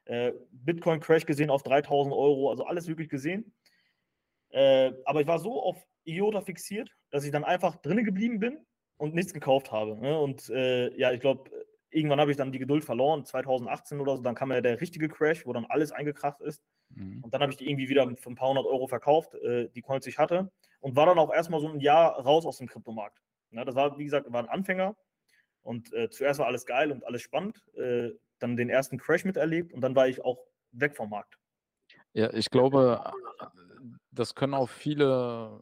Äh, 0.06 0.34
Bitcoin-Crash 0.52 1.26
gesehen 1.26 1.50
auf 1.50 1.64
3000 1.64 2.14
Euro, 2.14 2.50
also 2.50 2.66
alles 2.66 2.88
wirklich 2.88 3.10
gesehen. 3.10 3.54
Äh, 4.50 4.92
aber 5.06 5.22
ich 5.22 5.28
war 5.28 5.40
so 5.40 5.62
auf 5.62 5.78
IOTA 6.06 6.42
fixiert, 6.42 6.90
dass 7.10 7.24
ich 7.24 7.32
dann 7.32 7.44
einfach 7.44 7.78
drinnen 7.78 8.04
geblieben 8.04 8.40
bin 8.40 8.66
und 8.98 9.14
nichts 9.16 9.34
gekauft 9.34 9.72
habe. 9.72 9.98
Ne? 9.98 10.20
Und 10.20 10.50
äh, 10.50 10.96
ja, 10.98 11.12
ich 11.12 11.20
glaube, 11.20 11.50
irgendwann 11.90 12.20
habe 12.20 12.32
ich 12.32 12.38
dann 12.38 12.52
die 12.52 12.60
Geduld 12.60 12.84
verloren, 12.84 13.26
2018 13.26 14.00
oder 14.00 14.18
so, 14.18 14.24
dann 14.24 14.36
kam 14.36 14.52
ja 14.52 14.62
der 14.62 14.82
richtige 14.82 15.10
Crash, 15.10 15.46
wo 15.46 15.54
dann 15.54 15.66
alles 15.66 15.92
eingekracht 15.92 16.42
ist. 16.42 16.64
Mhm. 16.90 17.24
Und 17.24 17.34
dann 17.34 17.42
habe 17.42 17.52
ich 17.52 17.58
die 17.58 17.70
irgendwie 17.70 17.90
wieder 17.90 18.10
für 18.18 18.30
ein 18.30 18.36
paar 18.36 18.50
hundert 18.50 18.66
Euro 18.66 18.88
verkauft, 18.88 19.36
äh, 19.36 19.70
die 19.70 19.82
Coins, 19.82 20.06
die 20.06 20.12
ich 20.12 20.18
hatte. 20.18 20.52
Und 20.80 20.96
war 20.96 21.06
dann 21.06 21.20
auch 21.20 21.34
erstmal 21.34 21.60
so 21.60 21.70
ein 21.70 21.80
Jahr 21.80 22.20
raus 22.20 22.46
aus 22.46 22.58
dem 22.58 22.68
Kryptomarkt. 22.68 23.22
Ja, 23.52 23.66
das 23.66 23.76
war, 23.76 23.98
wie 23.98 24.06
gesagt, 24.06 24.32
war 24.32 24.42
ein 24.42 24.50
Anfänger. 24.50 24.96
Und 25.62 25.94
äh, 25.94 26.10
zuerst 26.10 26.40
war 26.40 26.48
alles 26.48 26.66
geil 26.66 26.92
und 26.92 27.06
alles 27.06 27.22
spannend. 27.22 27.64
Äh, 27.76 28.12
dann 28.42 28.56
den 28.56 28.70
ersten 28.70 28.98
Crash 28.98 29.26
miterlebt 29.26 29.74
und 29.74 29.82
dann 29.82 29.96
war 29.96 30.08
ich 30.08 30.24
auch 30.24 30.40
weg 30.72 30.96
vom 30.96 31.10
Markt. 31.10 31.38
Ja, 32.14 32.34
ich 32.34 32.50
glaube, 32.50 33.12
das 34.12 34.36
können 34.36 34.54
auch 34.54 34.70
viele 34.70 35.62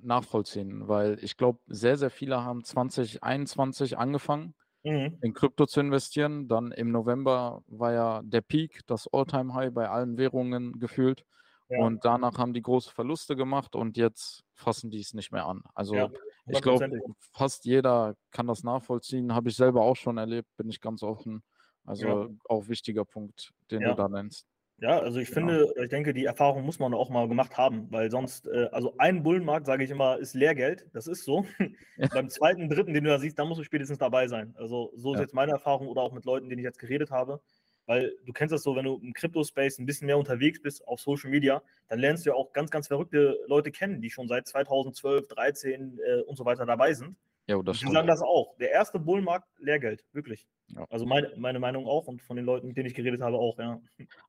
nachvollziehen, 0.00 0.88
weil 0.88 1.18
ich 1.22 1.36
glaube, 1.36 1.60
sehr, 1.66 1.96
sehr 1.96 2.10
viele 2.10 2.44
haben 2.44 2.64
2021 2.64 3.98
angefangen, 3.98 4.54
mhm. 4.82 5.18
in 5.22 5.34
Krypto 5.34 5.66
zu 5.66 5.80
investieren. 5.80 6.48
Dann 6.48 6.72
im 6.72 6.90
November 6.90 7.62
war 7.66 7.92
ja 7.92 8.22
der 8.24 8.40
Peak, 8.40 8.80
das 8.86 9.08
All-Time-High 9.12 9.72
bei 9.72 9.88
allen 9.88 10.18
Währungen 10.18 10.78
gefühlt. 10.78 11.24
Ja. 11.68 11.78
Und 11.78 12.04
danach 12.04 12.38
haben 12.38 12.52
die 12.52 12.62
große 12.62 12.90
Verluste 12.90 13.34
gemacht 13.34 13.74
und 13.74 13.96
jetzt 13.96 14.44
fassen 14.52 14.90
die 14.90 15.00
es 15.00 15.14
nicht 15.14 15.32
mehr 15.32 15.46
an. 15.46 15.62
Also 15.74 15.94
ja, 15.94 16.10
ich 16.46 16.60
glaube, 16.60 16.90
fast 17.32 17.64
jeder 17.64 18.14
kann 18.30 18.46
das 18.46 18.62
nachvollziehen. 18.62 19.34
Habe 19.34 19.48
ich 19.48 19.56
selber 19.56 19.82
auch 19.82 19.96
schon 19.96 20.18
erlebt, 20.18 20.48
bin 20.56 20.68
ich 20.68 20.80
ganz 20.80 21.02
offen. 21.02 21.42
Also 21.84 22.06
ja. 22.06 22.28
auch 22.48 22.68
wichtiger 22.68 23.04
Punkt, 23.04 23.52
den 23.70 23.80
ja. 23.80 23.90
du 23.90 23.96
da 23.96 24.08
nennst. 24.08 24.46
Ja, 24.82 24.98
also 24.98 25.20
ich 25.20 25.30
genau. 25.30 25.46
finde, 25.46 25.74
ich 25.80 25.88
denke, 25.90 26.12
die 26.12 26.24
Erfahrung 26.24 26.64
muss 26.64 26.80
man 26.80 26.92
auch 26.92 27.08
mal 27.08 27.28
gemacht 27.28 27.56
haben, 27.56 27.86
weil 27.90 28.10
sonst, 28.10 28.48
äh, 28.48 28.68
also 28.72 28.94
ein 28.98 29.22
Bullenmarkt, 29.22 29.64
sage 29.64 29.84
ich 29.84 29.90
immer, 29.90 30.18
ist 30.18 30.34
Lehrgeld. 30.34 30.88
Das 30.92 31.06
ist 31.06 31.24
so. 31.24 31.46
Ja. 31.98 32.08
Beim 32.08 32.30
zweiten, 32.30 32.68
dritten, 32.68 32.94
den 32.94 33.04
du 33.04 33.10
da 33.10 33.18
siehst, 33.18 33.38
da 33.38 33.44
musst 33.44 33.60
du 33.60 33.64
spätestens 33.64 33.98
dabei 33.98 34.26
sein. 34.26 34.54
Also 34.58 34.92
so 34.96 35.14
ist 35.14 35.20
jetzt 35.20 35.34
meine 35.34 35.52
Erfahrung 35.52 35.86
oder 35.86 36.02
auch 36.02 36.12
mit 36.12 36.24
Leuten, 36.24 36.48
denen 36.48 36.58
ich 36.58 36.64
jetzt 36.64 36.80
geredet 36.80 37.12
habe. 37.12 37.40
Weil 37.86 38.16
du 38.24 38.32
kennst 38.32 38.52
das 38.52 38.62
so, 38.62 38.74
wenn 38.74 38.86
du 38.86 38.98
im 38.98 39.12
Crypto-Space 39.12 39.78
ein 39.78 39.86
bisschen 39.86 40.06
mehr 40.06 40.18
unterwegs 40.18 40.60
bist 40.60 40.86
auf 40.88 41.00
Social 41.00 41.30
Media, 41.30 41.62
dann 41.88 42.00
lernst 42.00 42.24
du 42.24 42.30
ja 42.30 42.34
auch 42.34 42.52
ganz, 42.52 42.70
ganz 42.70 42.88
verrückte 42.88 43.38
Leute 43.46 43.70
kennen, 43.70 44.00
die 44.00 44.10
schon 44.10 44.26
seit 44.26 44.48
2012, 44.48 45.28
13 45.28 45.98
äh, 45.98 46.22
und 46.22 46.36
so 46.36 46.44
weiter 46.44 46.66
dabei 46.66 46.94
sind. 46.94 47.16
Ja, 47.46 47.60
das 47.62 47.80
die 47.80 47.90
sagen 47.90 48.06
das 48.06 48.22
auch. 48.22 48.56
Der 48.58 48.70
erste 48.70 48.98
Bullmarkt, 49.00 49.48
Lehrgeld, 49.58 50.04
wirklich. 50.12 50.46
Ja. 50.68 50.86
Also 50.90 51.04
meine, 51.06 51.32
meine 51.36 51.58
Meinung 51.58 51.86
auch 51.86 52.06
und 52.06 52.22
von 52.22 52.36
den 52.36 52.46
Leuten, 52.46 52.68
mit 52.68 52.76
denen 52.76 52.86
ich 52.86 52.94
geredet 52.94 53.20
habe, 53.20 53.36
auch, 53.36 53.58
ja. 53.58 53.80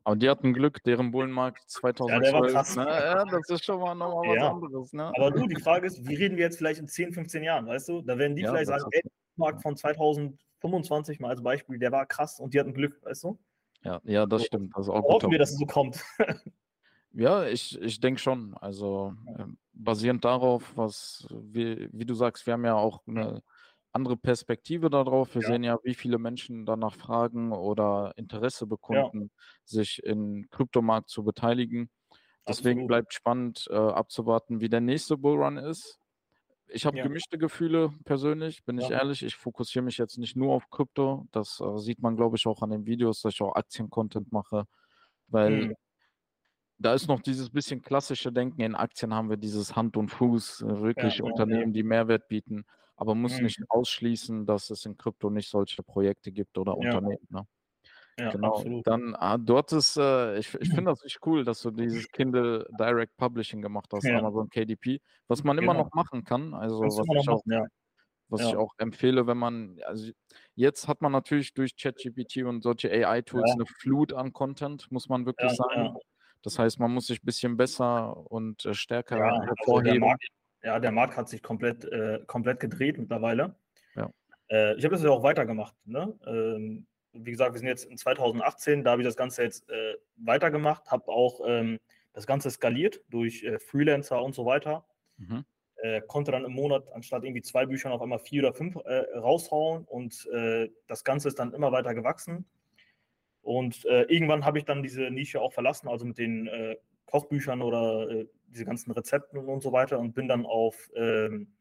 Aber 0.04 0.16
die 0.16 0.30
hatten 0.30 0.54
Glück, 0.54 0.84
deren 0.84 1.12
Bullenmarkt 1.12 1.70
2012. 1.70 2.12
Ja, 2.12 2.32
der 2.32 2.42
war 2.42 2.48
krass. 2.50 2.76
Ne? 2.76 2.86
Ja, 2.86 3.26
das 3.26 3.50
ist 3.50 3.64
schon 3.64 3.80
mal 3.80 3.94
nochmal 3.94 4.36
was 4.36 4.44
anderes. 4.44 4.94
Ne? 4.94 5.12
Aber 5.16 5.32
du, 5.32 5.48
die 5.48 5.62
Frage 5.62 5.88
ist, 5.88 6.08
wie 6.08 6.16
reden 6.16 6.38
wir 6.38 6.44
jetzt 6.44 6.58
vielleicht 6.58 6.80
in 6.80 6.88
10, 6.88 7.14
15 7.14 7.44
Jahren, 7.44 7.68
weißt 7.68 7.88
du? 7.90 8.02
Da 8.02 8.18
werden 8.18 8.36
die 8.36 8.44
vielleicht 8.44 8.68
sagen, 8.68 8.86
ey, 8.92 9.02
Markt 9.36 9.62
von 9.62 9.76
2015 9.78 10.38
25 10.64 11.20
mal 11.20 11.30
als 11.30 11.44
Beispiel, 11.44 11.78
der 11.78 11.92
war 11.92 12.06
krass 12.06 12.40
und 12.40 12.54
die 12.54 12.60
hatten 12.60 12.74
Glück, 12.74 13.04
weißt 13.04 13.26
du? 13.26 13.38
Ja, 13.84 14.00
ja, 14.06 14.26
das 14.26 14.46
stimmt. 14.46 14.74
Also 14.76 14.94
auch 14.94 15.04
Hoffen 15.04 15.30
wir, 15.30 15.38
dass 15.38 15.52
es 15.52 15.58
so 15.58 15.66
kommt. 15.66 16.02
ja, 17.12 17.46
ich, 17.46 17.80
ich 17.82 18.00
denke 18.00 18.22
schon. 18.22 18.56
Also 18.56 19.14
äh, 19.38 19.44
basierend 19.74 20.24
darauf, 20.24 20.76
was, 20.76 21.28
wie, 21.30 21.90
wie 21.92 22.06
du 22.06 22.14
sagst, 22.14 22.46
wir 22.46 22.54
haben 22.54 22.66
ja 22.66 22.76
auch 22.76 23.02
eine 23.08 23.42
andere 23.92 24.18
Perspektive 24.18 24.90
darauf. 24.90 25.36
Wir 25.36 25.42
ja. 25.44 25.48
sehen 25.48 25.64
ja, 25.64 25.78
wie 25.84 25.94
viele 25.94 26.18
Menschen 26.18 26.66
danach 26.66 26.96
fragen 26.96 27.52
oder 27.52 28.14
Interesse 28.16 28.68
bekunden, 28.68 29.22
ja. 29.22 29.28
sich 29.66 30.04
im 30.04 30.48
Kryptomarkt 30.50 31.10
zu 31.10 31.24
beteiligen. 31.24 31.90
Deswegen 32.48 32.82
Absolut. 32.82 32.88
bleibt 32.88 33.14
spannend 33.14 33.68
äh, 33.70 33.76
abzuwarten, 33.76 34.60
wie 34.60 34.70
der 34.70 34.82
nächste 34.82 35.18
Bullrun 35.18 35.58
ist. 35.58 36.00
Ich 36.68 36.86
habe 36.86 36.98
ja. 36.98 37.04
gemischte 37.04 37.38
Gefühle 37.38 37.94
persönlich, 38.04 38.66
bin 38.66 38.80
ich 38.80 38.90
ehrlich. 38.90 39.22
Ich 39.22 39.36
fokussiere 39.36 39.86
mich 39.86 39.98
jetzt 39.98 40.18
nicht 40.18 40.36
nur 40.36 40.54
auf 40.54 40.70
Krypto. 40.70 41.28
Das 41.32 41.62
äh, 41.62 41.78
sieht 41.78 42.02
man, 42.02 42.16
glaube 42.16 42.36
ich, 42.36 42.48
auch 42.48 42.62
an 42.64 42.72
den 42.72 42.86
Videos, 42.86 43.22
dass 43.22 43.34
ich 43.34 43.42
auch 43.42 43.56
Aktien-Content 43.56 44.32
mache, 44.32 44.66
weil 45.28 45.68
mhm. 45.68 45.76
Da 46.84 46.94
ist 46.94 47.08
noch 47.08 47.22
dieses 47.22 47.50
bisschen 47.50 47.82
klassische 47.82 48.32
Denken. 48.32 48.62
In 48.62 48.76
Aktien 48.76 49.14
haben 49.14 49.30
wir 49.30 49.38
dieses 49.38 49.76
Hand 49.76 49.98
und 49.98 50.10
Fuß, 50.10 50.62
äh, 50.62 50.82
wirklich 50.82 51.22
Unternehmen, 51.22 51.74
die 51.74 51.84
Mehrwert 51.84 52.28
bieten 52.28 52.66
aber 52.96 53.16
muss 53.16 53.38
mhm. 53.38 53.44
nicht 53.44 53.62
ausschließen, 53.70 54.46
dass 54.46 54.70
es 54.70 54.86
in 54.86 54.98
Krypto 54.98 55.30
nicht 55.30 55.50
solche 55.50 55.84
Projekte 55.84 56.32
gibt 56.32 56.58
oder 56.58 56.74
ja. 56.80 56.96
Unternehmen. 56.96 57.28
Ne? 57.30 57.48
Ja, 58.20 58.32
genau. 58.32 58.56
Absolut. 58.56 58.86
Dann 58.86 59.16
ah, 59.16 59.38
dort 59.38 59.72
ist, 59.72 59.98
äh, 59.98 60.38
ich, 60.38 60.54
ich 60.54 60.70
finde 60.70 60.86
das 60.92 61.04
richtig 61.04 61.26
cool, 61.26 61.44
dass 61.44 61.62
du 61.62 61.72
dieses 61.72 62.08
Kindle 62.12 62.68
Direct 62.80 63.18
Publishing 63.18 63.62
gemacht 63.62 63.90
hast, 63.92 64.04
ja. 64.04 64.20
Amazon 64.20 64.50
KDP, 64.50 65.02
was 65.28 65.44
man 65.44 65.58
genau. 65.58 65.72
immer 65.72 65.84
noch 65.84 65.92
machen 65.94 66.24
kann. 66.24 66.54
Also 66.54 66.80
was, 66.82 67.00
ich 67.00 67.30
auch, 67.30 67.42
ja. 67.46 67.66
was 68.30 68.42
ich 68.42 68.56
auch 68.56 68.72
empfehle, 68.78 69.26
wenn 69.26 69.38
man, 69.38 69.80
also 69.86 70.12
jetzt 70.54 70.88
hat 70.88 71.02
man 71.02 71.12
natürlich 71.12 71.54
durch 71.54 71.76
ChatGPT 71.76 72.44
und 72.44 72.62
solche 72.62 72.92
AI-Tools 72.92 73.52
eine 73.52 73.66
Flut 73.66 74.14
an 74.14 74.32
Content, 74.32 74.92
muss 74.92 75.10
man 75.10 75.26
wirklich 75.26 75.52
sagen. 75.52 75.98
Das 76.44 76.60
heißt, 76.60 76.80
man 76.80 76.92
muss 76.92 77.08
sich 77.08 77.24
ein 77.24 77.26
bisschen 77.26 77.58
besser 77.58 78.30
und 78.30 78.66
äh, 78.66 78.74
stärker 78.74 79.18
hervorheben. 79.18 80.04
Also 80.04 80.18
ja, 80.62 80.80
der 80.80 80.92
Markt 80.92 81.18
hat 81.18 81.28
sich 81.30 81.42
komplett, 81.42 81.86
äh, 81.86 82.20
komplett 82.28 82.60
gedreht 82.60 82.98
mittlerweile. 82.98 83.56
Ja. 83.96 84.10
Äh, 84.50 84.76
ich 84.76 84.86
habe 84.86 84.96
das 84.96 85.04
ja 85.04 85.10
auch 85.10 85.24
weitergemacht. 85.24 85.76
Ne? 85.86 86.14
Ähm, 86.28 86.86
wie 87.14 87.32
gesagt, 87.32 87.54
wir 87.54 87.60
sind 87.60 87.68
jetzt 87.68 87.86
in 87.86 87.98
2018, 87.98 88.84
da 88.84 88.92
habe 88.92 89.02
ich 89.02 89.08
das 89.08 89.16
Ganze 89.16 89.44
jetzt 89.44 89.70
äh, 89.70 89.96
weitergemacht, 90.18 90.90
habe 90.92 91.08
auch 91.08 91.42
ähm, 91.46 91.80
das 92.14 92.28
Ganze 92.28 92.50
skaliert 92.50 93.02
durch 93.10 93.44
äh, 93.44 93.60
Freelancer 93.60 94.22
und 94.22 94.36
so 94.36 94.46
weiter. 94.46 94.86
Mhm. 95.18 95.46
Äh, 95.78 96.02
konnte 96.02 96.32
dann 96.32 96.46
im 96.46 96.54
Monat 96.54 96.92
anstatt 96.94 97.24
irgendwie 97.24 97.42
zwei 97.42 97.66
Büchern 97.66 97.92
auf 97.92 98.02
einmal 98.02 98.20
vier 98.20 98.44
oder 98.44 98.54
fünf 98.54 98.78
raushauen 98.78 99.84
und 99.84 100.30
das 100.88 101.04
Ganze 101.04 101.28
ist 101.28 101.40
dann 101.40 101.54
immer 101.54 101.74
weiter 101.74 101.94
gewachsen. 101.94 102.46
Und 103.44 103.84
irgendwann 103.86 104.46
habe 104.46 104.58
ich 104.58 104.66
dann 104.66 104.82
diese 104.82 105.12
Nische 105.12 105.42
auch 105.42 105.52
verlassen, 105.52 105.90
also 105.90 106.06
mit 106.06 106.18
den 106.18 106.50
Kochbüchern 107.14 107.62
oder 107.62 108.10
äh, 108.10 108.28
diese 108.48 108.66
ganzen 108.66 108.92
Rezepten 108.92 109.38
und 109.38 109.62
so 109.62 109.72
weiter 109.72 110.00
und 110.00 110.14
bin 110.14 110.28
dann 110.28 110.48
auf 110.48 110.90
ähm, 110.96 111.54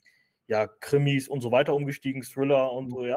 ja, 0.47 0.67
Krimis 0.67 1.29
und 1.29 1.43
so 1.43 1.53
weiter 1.53 1.75
umgestiegen, 1.75 2.23
Thriller 2.23 2.73
und 2.73 2.91
so, 2.91 3.05
ja, 3.05 3.17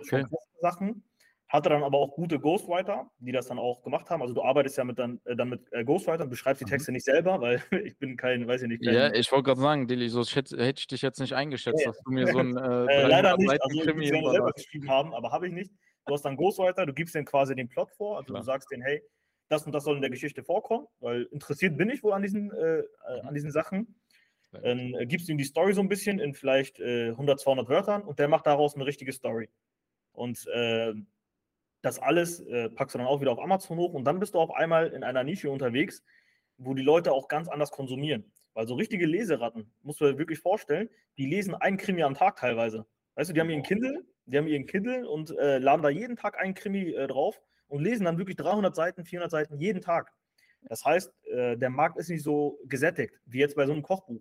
okay. 0.00 0.24
Sachen. 0.60 1.04
Hatte 1.48 1.68
dann 1.68 1.84
aber 1.84 1.98
auch 1.98 2.12
gute 2.12 2.40
Ghostwriter, 2.40 3.08
die 3.20 3.30
das 3.30 3.46
dann 3.46 3.60
auch 3.60 3.80
gemacht 3.82 4.10
haben. 4.10 4.20
Also 4.20 4.34
du 4.34 4.42
arbeitest 4.42 4.78
ja 4.78 4.84
mit 4.84 4.98
dann, 4.98 5.20
äh, 5.26 5.36
dann 5.36 5.50
mit 5.50 5.72
äh, 5.72 5.84
Ghostwritern, 5.84 6.28
beschreibst 6.28 6.60
die 6.60 6.64
mhm. 6.64 6.70
Texte 6.70 6.90
mhm. 6.90 6.94
nicht 6.94 7.04
selber, 7.04 7.40
weil 7.40 7.62
ich 7.84 7.96
bin 7.98 8.16
kein, 8.16 8.48
weiß 8.48 8.62
ich 8.62 8.68
nicht. 8.68 8.84
Kein, 8.84 8.94
ja, 8.94 9.12
ich 9.12 9.30
wollte 9.30 9.44
gerade 9.44 9.60
sagen, 9.60 9.86
Dilly, 9.86 10.08
so 10.08 10.22
hätte 10.24 10.74
ich 10.78 10.86
dich 10.88 11.02
jetzt 11.02 11.20
nicht 11.20 11.34
eingeschätzt, 11.34 11.78
nee. 11.78 11.84
dass 11.84 12.00
du 12.02 12.10
mir 12.10 12.26
so 12.26 12.38
ein 12.38 12.56
äh, 12.56 12.86
äh 13.04 13.06
leider 13.06 13.36
nicht, 13.36 13.50
also 13.50 13.80
Krimi 13.80 14.04
ich 14.04 14.10
selber 14.10 14.52
geschrieben 14.52 14.88
haben, 14.90 15.14
aber 15.14 15.30
habe 15.30 15.46
ich 15.46 15.52
nicht. 15.52 15.70
Du 16.06 16.14
hast 16.14 16.22
dann 16.22 16.36
Ghostwriter, 16.36 16.86
du 16.86 16.92
gibst 16.92 17.14
denen 17.14 17.26
quasi 17.26 17.54
den 17.54 17.68
Plot 17.68 17.90
vor, 17.92 18.16
also 18.16 18.26
Klar. 18.26 18.40
du 18.40 18.44
sagst 18.46 18.70
denen, 18.70 18.82
hey, 18.82 19.02
das 19.48 19.64
und 19.66 19.72
das 19.72 19.84
soll 19.84 19.96
in 19.96 20.02
der 20.02 20.10
Geschichte 20.10 20.42
vorkommen, 20.42 20.86
weil 21.00 21.24
interessiert 21.24 21.76
bin 21.76 21.90
ich 21.90 22.02
wohl 22.02 22.12
an 22.12 22.22
diesen, 22.22 22.52
äh, 22.52 22.78
äh 22.78 23.20
an 23.22 23.34
diesen 23.34 23.50
Sachen. 23.50 24.00
Dann 24.52 24.94
äh, 24.94 25.06
gibst 25.06 25.28
du 25.28 25.32
ihm 25.32 25.38
die 25.38 25.44
Story 25.44 25.72
so 25.72 25.80
ein 25.80 25.88
bisschen 25.88 26.18
in 26.18 26.34
vielleicht 26.34 26.80
äh, 26.80 27.10
100, 27.10 27.40
200 27.40 27.68
Wörtern 27.68 28.02
und 28.02 28.18
der 28.18 28.28
macht 28.28 28.46
daraus 28.46 28.74
eine 28.74 28.86
richtige 28.86 29.12
Story. 29.12 29.50
Und 30.12 30.46
äh, 30.46 30.94
das 31.82 31.98
alles 31.98 32.40
äh, 32.40 32.70
packst 32.70 32.94
du 32.94 32.98
dann 32.98 33.06
auch 33.06 33.20
wieder 33.20 33.32
auf 33.32 33.38
Amazon 33.38 33.76
hoch 33.76 33.92
und 33.92 34.04
dann 34.04 34.18
bist 34.18 34.34
du 34.34 34.40
auf 34.40 34.50
einmal 34.50 34.88
in 34.88 35.04
einer 35.04 35.24
Nische 35.24 35.50
unterwegs, 35.50 36.02
wo 36.56 36.74
die 36.74 36.82
Leute 36.82 37.12
auch 37.12 37.28
ganz 37.28 37.48
anders 37.48 37.70
konsumieren. 37.70 38.32
Weil 38.54 38.66
so 38.66 38.74
richtige 38.74 39.06
Leseratten, 39.06 39.70
musst 39.82 40.00
du 40.00 40.06
dir 40.06 40.18
wirklich 40.18 40.38
vorstellen, 40.38 40.88
die 41.18 41.26
lesen 41.26 41.54
einen 41.54 41.76
Krimi 41.76 42.02
am 42.02 42.14
Tag 42.14 42.36
teilweise. 42.36 42.86
Weißt 43.16 43.30
du, 43.30 43.34
die 43.34 43.40
haben 43.40 43.50
ihren 43.50 43.62
Kindle, 43.62 44.04
die 44.26 44.38
haben 44.38 44.46
ihren 44.46 44.66
Kindle 44.66 45.08
und 45.08 45.36
äh, 45.38 45.58
laden 45.58 45.82
da 45.82 45.88
jeden 45.88 46.16
Tag 46.16 46.38
einen 46.38 46.54
Krimi 46.54 46.90
äh, 46.92 47.06
drauf 47.06 47.40
und 47.66 47.82
lesen 47.82 48.04
dann 48.04 48.18
wirklich 48.18 48.36
300 48.36 48.76
Seiten, 48.76 49.04
400 49.04 49.30
Seiten 49.30 49.58
jeden 49.58 49.80
Tag. 49.80 50.12
Das 50.62 50.84
heißt, 50.84 51.12
äh, 51.26 51.56
der 51.56 51.70
Markt 51.70 51.96
ist 51.98 52.10
nicht 52.10 52.22
so 52.22 52.58
gesättigt 52.66 53.14
wie 53.24 53.38
jetzt 53.38 53.56
bei 53.56 53.66
so 53.66 53.72
einem 53.72 53.82
Kochbuch. 53.82 54.20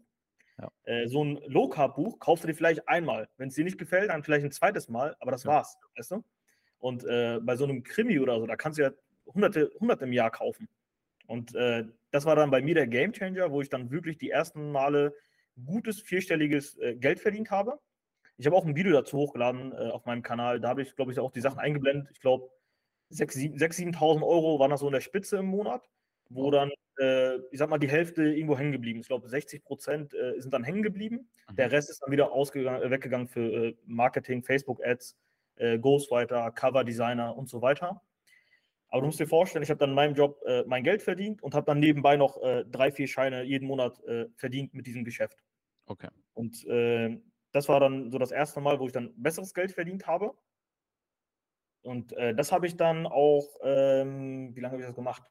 Ja. 0.60 0.72
Äh, 0.84 1.08
so 1.08 1.24
ein 1.24 1.42
Low-Carb-Buch 1.48 2.20
kaufst 2.20 2.46
du 2.46 2.48
dir 2.48 2.56
vielleicht 2.56 2.88
einmal. 2.88 3.28
Wenn 3.38 3.50
es 3.50 3.56
dir 3.56 3.66
nicht 3.66 3.78
gefällt, 3.78 4.10
dann 4.10 4.24
vielleicht 4.24 4.46
ein 4.46 4.52
zweites 4.52 4.88
Mal, 4.88 5.16
aber 5.20 5.32
das 5.32 5.44
ja. 5.44 5.52
war's. 5.52 5.78
Weißt 5.98 6.12
du? 6.12 6.24
Und 6.80 7.04
äh, 7.04 7.40
bei 7.42 7.58
so 7.58 7.66
einem 7.66 7.84
Krimi 7.84 8.20
oder 8.20 8.40
so, 8.40 8.46
da 8.46 8.56
kannst 8.56 8.80
du 8.80 8.84
ja 8.84 8.92
hunderte, 9.26 9.72
hunderte 9.80 10.06
im 10.06 10.14
Jahr 10.14 10.32
kaufen. 10.32 10.70
Und 11.28 11.54
äh, 11.56 11.84
das 12.12 12.26
war 12.26 12.36
dann 12.36 12.52
bei 12.52 12.62
mir 12.62 12.76
der 12.76 12.88
Gamechanger, 12.88 13.52
wo 13.52 13.62
ich 13.62 13.70
dann 13.70 13.92
wirklich 13.92 14.18
die 14.18 14.30
ersten 14.30 14.72
Male 14.72 15.14
gutes 15.66 16.02
vierstelliges 16.02 16.78
Geld 16.98 17.20
verdient 17.20 17.50
habe. 17.50 17.80
Ich 18.38 18.46
habe 18.46 18.56
auch 18.56 18.66
ein 18.66 18.76
Video 18.76 18.94
dazu 18.94 19.18
hochgeladen 19.18 19.72
äh, 19.72 19.92
auf 19.92 20.06
meinem 20.06 20.22
Kanal. 20.22 20.60
Da 20.60 20.70
habe 20.70 20.82
ich, 20.82 20.96
glaube 20.96 21.12
ich, 21.12 21.20
auch 21.20 21.32
die 21.32 21.42
Sachen 21.42 21.60
eingeblendet. 21.60 22.10
Ich 22.12 22.20
glaube, 22.20 22.50
6.000, 23.12 23.58
7.000 23.58 24.24
Euro 24.26 24.60
waren 24.60 24.72
das 24.72 24.82
so 24.82 24.88
in 24.88 24.94
der 24.94 25.02
Spitze 25.02 25.38
im 25.38 25.46
Monat, 25.46 25.88
wo 26.30 26.52
dann, 26.52 26.72
äh, 27.00 27.38
ich 27.52 27.60
sag 27.60 27.70
mal, 27.70 27.78
die 27.78 27.90
Hälfte 27.90 28.24
irgendwo 28.24 28.58
hängen 28.58 28.72
geblieben. 28.72 29.00
Ich 29.00 29.08
glaube, 29.08 29.30
60 29.30 29.64
Prozent 29.64 30.14
äh, 30.14 30.40
sind 30.40 30.54
dann 30.54 30.64
hängen 30.64 30.84
geblieben. 30.84 31.30
Mhm. 31.50 31.56
Der 31.56 31.72
Rest 31.72 31.90
ist 31.90 32.02
dann 32.02 32.12
wieder 32.12 32.32
äh, 32.32 32.90
weggegangen 32.90 33.28
für 33.28 33.68
äh, 33.68 33.76
Marketing, 33.86 34.44
Facebook-Ads, 34.44 35.16
äh, 35.58 35.80
Ghostwriter, 35.80 36.52
Cover-Designer 36.52 37.36
und 37.38 37.48
so 37.48 37.62
weiter. 37.62 38.02
Aber 38.90 39.02
du 39.02 39.08
musst 39.08 39.20
dir 39.20 39.28
vorstellen, 39.28 39.64
ich 39.64 39.70
habe 39.70 39.80
dann 39.80 39.90
in 39.90 39.96
meinem 39.96 40.16
Job 40.16 40.42
äh, 40.46 40.64
mein 40.68 40.84
Geld 40.84 41.02
verdient 41.02 41.42
und 41.44 41.54
habe 41.54 41.66
dann 41.66 41.80
nebenbei 41.80 42.16
noch 42.18 42.40
drei, 42.72 42.92
vier 42.92 43.08
Scheine 43.08 43.44
jeden 43.44 43.68
Monat 43.68 44.02
verdient 44.38 44.74
mit 44.74 44.88
diesem 44.88 45.04
Geschäft. 45.04 45.44
Okay. 45.86 46.08
Und 46.34 46.66
das 47.56 47.70
war 47.70 47.80
dann 47.80 48.12
so 48.12 48.18
das 48.18 48.32
erste 48.32 48.60
Mal, 48.60 48.80
wo 48.82 48.86
ich 48.86 48.92
dann 48.92 49.14
besseres 49.16 49.54
Geld 49.54 49.72
verdient 49.72 50.08
habe. 50.08 50.34
Und 51.84 52.12
äh, 52.14 52.36
das 52.36 52.52
habe 52.52 52.68
ich 52.68 52.76
dann 52.76 53.08
auch, 53.08 53.48
ähm, 53.64 54.54
wie 54.54 54.60
lange 54.60 54.74
habe 54.74 54.82
ich 54.82 54.88
das 54.88 54.96
gemacht? 54.96 55.24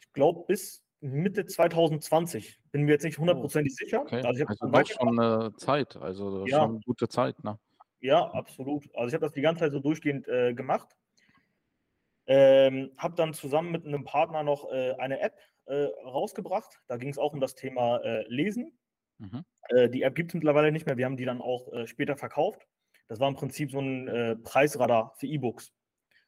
Ich 0.00 0.12
glaube 0.14 0.44
bis 0.48 0.82
Mitte 1.00 1.44
2020. 1.44 2.58
Bin 2.72 2.84
mir 2.84 2.92
jetzt 2.92 3.04
nicht 3.04 3.18
hundertprozentig 3.18 3.74
oh, 3.74 3.84
sicher. 3.84 4.00
Okay. 4.00 4.22
Also, 4.24 4.44
ich 4.44 4.48
also 4.48 4.66
doch 4.66 4.86
schon 4.86 5.20
eine 5.20 5.54
Zeit, 5.56 5.96
also 5.96 6.46
ja. 6.46 6.60
schon 6.60 6.70
eine 6.70 6.80
gute 6.80 7.06
Zeit, 7.06 7.44
ne? 7.44 7.58
Ja, 8.00 8.30
absolut. 8.30 8.84
Also 8.94 9.08
ich 9.08 9.14
habe 9.14 9.26
das 9.26 9.32
die 9.32 9.42
ganze 9.42 9.60
Zeit 9.60 9.72
so 9.72 9.80
durchgehend 9.80 10.26
äh, 10.28 10.54
gemacht. 10.54 10.88
Ähm, 12.26 12.92
habe 12.96 13.14
dann 13.14 13.34
zusammen 13.34 13.72
mit 13.72 13.84
einem 13.84 14.04
Partner 14.04 14.42
noch 14.42 14.70
äh, 14.72 14.92
eine 14.92 15.20
App 15.20 15.38
äh, 15.66 15.84
rausgebracht. 16.02 16.80
Da 16.88 16.96
ging 16.96 17.10
es 17.10 17.18
auch 17.18 17.34
um 17.34 17.40
das 17.40 17.54
Thema 17.54 17.98
äh, 17.98 18.24
Lesen. 18.28 18.78
Mhm. 19.18 19.44
Äh, 19.68 19.88
die 19.88 20.02
App 20.02 20.14
gibt 20.14 20.30
es 20.30 20.34
mittlerweile 20.34 20.72
nicht 20.72 20.86
mehr. 20.86 20.96
Wir 20.96 21.04
haben 21.04 21.16
die 21.16 21.24
dann 21.24 21.40
auch 21.40 21.72
äh, 21.72 21.86
später 21.86 22.16
verkauft. 22.16 22.66
Das 23.08 23.20
war 23.20 23.28
im 23.28 23.34
Prinzip 23.34 23.70
so 23.70 23.80
ein 23.80 24.08
äh, 24.08 24.36
Preisradar 24.36 25.14
für 25.16 25.26
E-Books. 25.26 25.72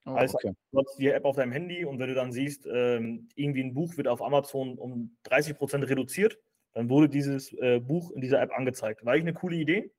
Oh, 0.06 0.14
heißt, 0.14 0.34
okay. 0.34 0.52
du 0.72 0.78
hast 0.78 0.98
die 0.98 1.08
App 1.08 1.24
auf 1.24 1.36
deinem 1.36 1.52
Handy 1.52 1.84
und 1.84 1.98
wenn 1.98 2.08
du 2.08 2.14
dann 2.14 2.32
siehst, 2.32 2.66
ähm, 2.72 3.28
irgendwie 3.34 3.62
ein 3.62 3.74
Buch 3.74 3.96
wird 3.96 4.08
auf 4.08 4.22
Amazon 4.22 4.78
um 4.78 5.16
30 5.24 5.56
Prozent 5.56 5.88
reduziert, 5.88 6.38
dann 6.72 6.88
wurde 6.88 7.08
dieses 7.08 7.52
äh, 7.54 7.80
Buch 7.80 8.10
in 8.12 8.20
dieser 8.20 8.40
App 8.40 8.52
angezeigt. 8.52 9.04
War 9.04 9.12
eigentlich 9.12 9.24
eine 9.24 9.34
coole 9.34 9.56
Idee. 9.56 9.92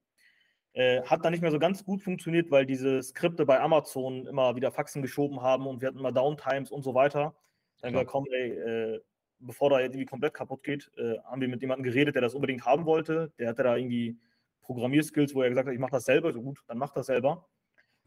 Äh, 0.74 1.02
hat 1.04 1.26
dann 1.26 1.32
nicht 1.32 1.42
mehr 1.42 1.52
so 1.52 1.60
ganz 1.60 1.84
gut 1.84 2.02
funktioniert, 2.02 2.50
weil 2.52 2.66
diese 2.66 3.04
Skripte 3.04 3.46
bei 3.46 3.60
Amazon 3.60 4.26
immer 4.28 4.56
wieder 4.56 4.72
Faxen 4.72 5.02
geschoben 5.02 5.42
haben 5.42 5.68
und 5.68 5.82
wir 5.82 5.90
hatten 5.90 6.00
immer 6.00 6.12
Downtimes 6.12 6.72
und 6.72 6.84
so 6.84 6.94
weiter. 6.94 7.36
Dann 7.82 7.94
gesagt, 7.94 8.10
komm, 8.10 8.26
ey, 8.32 9.00
bevor 9.40 9.70
da 9.70 9.80
irgendwie 9.80 10.06
komplett 10.06 10.34
kaputt 10.34 10.64
geht, 10.64 10.92
äh, 10.98 11.18
haben 11.24 11.42
wir 11.42 11.48
mit 11.48 11.62
jemandem 11.62 11.84
geredet, 11.84 12.16
der 12.16 12.22
das 12.22 12.36
unbedingt 12.36 12.66
haben 12.66 12.86
wollte. 12.86 13.32
Der 13.40 13.50
hatte 13.50 13.64
da 13.64 13.76
irgendwie 13.76 14.20
Programmierskills, 14.62 15.34
wo 15.34 15.42
er 15.42 15.50
gesagt 15.50 15.68
hat, 15.68 15.74
ich 15.74 15.80
mache 15.80 15.92
das 15.92 16.06
selber, 16.06 16.32
so 16.32 16.42
gut, 16.42 16.60
dann 16.68 16.78
mach 16.78 16.94
das 16.94 17.08
selber. 17.08 17.48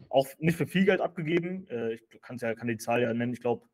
Auch 0.08 0.26
nicht 0.38 0.56
für 0.56 0.66
viel 0.66 0.84
Geld 0.84 1.00
abgegeben. 1.00 1.66
Äh, 1.68 1.94
ich 1.94 2.02
ja, 2.40 2.54
kann 2.54 2.68
die 2.68 2.76
Zahl 2.76 3.02
ja 3.02 3.12
nennen, 3.12 3.32
ich 3.32 3.40
glaube, 3.40 3.66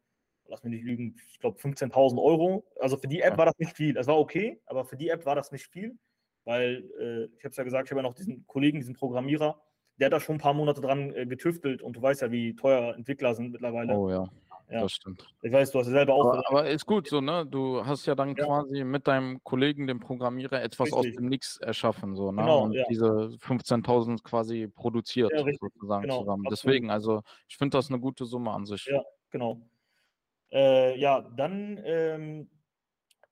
lass 0.46 0.62
mich 0.62 0.72
nicht 0.72 0.84
lügen, 0.84 1.16
ich 1.30 1.38
glaube 1.38 1.58
15.000 1.58 2.22
Euro. 2.22 2.64
Also 2.80 2.96
für 2.96 3.08
die 3.08 3.20
App 3.20 3.36
war 3.38 3.46
das 3.46 3.58
nicht 3.58 3.76
viel. 3.76 3.94
Das 3.94 4.06
war 4.06 4.18
okay, 4.18 4.60
aber 4.66 4.84
für 4.84 4.96
die 4.96 5.08
App 5.08 5.26
war 5.26 5.34
das 5.34 5.52
nicht 5.52 5.66
viel, 5.66 5.98
weil 6.44 6.90
äh, 6.98 7.24
ich 7.36 7.44
habe 7.44 7.50
es 7.50 7.56
ja 7.56 7.64
gesagt, 7.64 7.88
ich 7.88 7.90
habe 7.90 8.00
ja 8.00 8.08
noch 8.08 8.14
diesen 8.14 8.46
Kollegen, 8.46 8.78
diesen 8.78 8.94
Programmierer, 8.94 9.60
der 9.98 10.06
hat 10.06 10.12
da 10.12 10.20
schon 10.20 10.36
ein 10.36 10.40
paar 10.40 10.54
Monate 10.54 10.80
dran 10.80 11.14
äh, 11.14 11.26
getüftelt 11.26 11.82
und 11.82 11.96
du 11.96 12.02
weißt 12.02 12.22
ja, 12.22 12.30
wie 12.30 12.54
teuer 12.54 12.94
Entwickler 12.94 13.34
sind 13.34 13.52
mittlerweile. 13.52 13.94
Oh 13.94 14.10
ja. 14.10 14.28
Ja. 14.70 14.82
Das 14.82 14.92
stimmt. 14.92 15.26
Ich 15.42 15.52
weiß, 15.52 15.70
du 15.70 15.78
hast 15.78 15.86
ja 15.86 15.92
selber 15.92 16.14
auch. 16.14 16.26
Aber, 16.26 16.42
aber, 16.48 16.68
ist 16.68 16.84
gut 16.84 17.08
so, 17.08 17.20
ne? 17.20 17.46
Du 17.46 17.84
hast 17.84 18.06
ja 18.06 18.14
dann 18.14 18.34
ja. 18.36 18.44
quasi 18.44 18.84
mit 18.84 19.06
deinem 19.06 19.42
Kollegen, 19.42 19.86
dem 19.86 19.98
Programmierer, 19.98 20.62
etwas 20.62 20.86
richtig. 20.86 20.98
aus 20.98 21.16
dem 21.16 21.28
Nix 21.28 21.56
erschaffen, 21.58 22.14
so, 22.14 22.30
ne? 22.32 22.42
Genau, 22.42 22.64
und 22.64 22.72
ja. 22.72 22.84
diese 22.90 23.06
15.000 23.06 24.22
quasi 24.22 24.68
produziert, 24.68 25.32
ja, 25.32 25.38
sozusagen 25.38 26.02
genau, 26.02 26.20
zusammen. 26.20 26.46
Absolut. 26.46 26.52
Deswegen, 26.52 26.90
also 26.90 27.22
ich 27.48 27.56
finde 27.56 27.78
das 27.78 27.88
eine 27.88 27.98
gute 27.98 28.26
Summe 28.26 28.50
an 28.50 28.66
sich. 28.66 28.84
Ja, 28.86 29.02
genau. 29.30 29.60
Äh, 30.52 30.98
ja, 30.98 31.22
dann 31.22 31.80
ähm, 31.84 32.50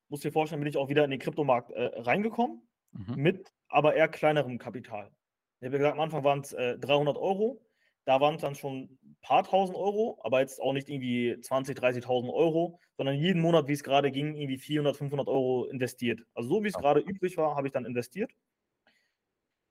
musst 0.09 0.23
du 0.23 0.29
dir 0.29 0.33
vorstellen, 0.33 0.61
bin 0.61 0.69
ich 0.69 0.77
auch 0.77 0.89
wieder 0.89 1.03
in 1.03 1.11
den 1.11 1.19
Kryptomarkt 1.19 1.71
äh, 1.71 2.01
reingekommen, 2.01 2.67
mhm. 2.91 3.15
mit 3.15 3.53
aber 3.67 3.95
eher 3.95 4.07
kleinerem 4.07 4.57
Kapital. 4.57 5.11
Ich 5.59 5.65
habe 5.65 5.77
gesagt, 5.77 5.95
am 5.95 6.01
Anfang 6.01 6.23
waren 6.23 6.39
es 6.39 6.53
äh, 6.53 6.77
300 6.77 7.17
Euro. 7.17 7.61
Da 8.07 8.21
waren 8.21 8.35
es 8.35 8.41
dann 8.41 8.55
schon 8.55 8.83
ein 9.03 9.17
paar 9.21 9.43
tausend 9.43 9.77
Euro, 9.77 10.17
aber 10.23 10.39
jetzt 10.39 10.61
auch 10.61 10.71
nicht 10.71 10.87
irgendwie 10.87 11.33
20.000, 11.41 11.77
30.000 11.77 12.33
Euro, 12.33 12.79
sondern 12.95 13.17
jeden 13.17 13.41
Monat, 13.41 13.67
wie 13.67 13.73
es 13.73 13.83
gerade 13.83 14.11
ging, 14.11 14.33
irgendwie 14.33 14.57
400, 14.57 14.95
500 14.95 15.27
Euro 15.27 15.65
investiert. 15.65 16.21
Also 16.33 16.47
so 16.47 16.63
wie 16.63 16.69
es 16.69 16.75
gerade 16.75 17.01
übrig 17.01 17.35
war, 17.35 17.57
habe 17.57 17.67
ich 17.67 17.73
dann 17.73 17.83
investiert. 17.83 18.31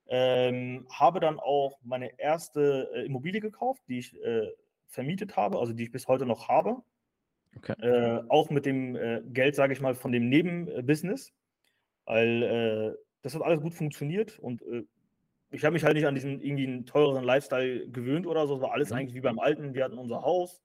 Ähm, 0.08 0.86
habe 0.92 1.18
dann 1.18 1.40
auch 1.40 1.78
meine 1.82 2.20
erste 2.20 2.90
äh, 2.94 3.06
Immobilie 3.06 3.40
gekauft, 3.40 3.82
die 3.88 4.00
ich 4.00 4.14
äh, 4.22 4.52
vermietet 4.86 5.38
habe, 5.38 5.58
also 5.58 5.72
die 5.72 5.84
ich 5.84 5.90
bis 5.90 6.06
heute 6.06 6.26
noch 6.26 6.46
habe. 6.46 6.82
Okay. 7.56 7.72
Äh, 7.80 8.22
auch 8.28 8.50
mit 8.50 8.66
dem 8.66 8.96
äh, 8.96 9.22
Geld, 9.24 9.54
sage 9.54 9.72
ich 9.72 9.80
mal, 9.80 9.94
von 9.94 10.12
dem 10.12 10.28
Nebenbusiness, 10.28 11.32
weil 12.04 12.42
äh, 12.42 13.02
das 13.22 13.34
hat 13.34 13.40
alles 13.40 13.62
gut 13.62 13.72
funktioniert 13.72 14.38
und 14.38 14.60
äh, 14.60 14.84
ich 15.56 15.64
habe 15.64 15.72
mich 15.72 15.84
halt 15.84 15.94
nicht 15.94 16.06
an 16.06 16.14
diesen 16.14 16.40
irgendwie 16.40 16.66
einen 16.66 16.84
teureren 16.86 17.24
Lifestyle 17.24 17.88
gewöhnt 17.88 18.26
oder 18.26 18.46
so. 18.46 18.56
Es 18.56 18.60
war 18.60 18.72
alles 18.72 18.90
mhm. 18.90 18.96
eigentlich 18.96 19.14
wie 19.14 19.20
beim 19.20 19.38
Alten. 19.38 19.74
Wir 19.74 19.84
hatten 19.84 19.98
unser 19.98 20.22
Haus, 20.22 20.62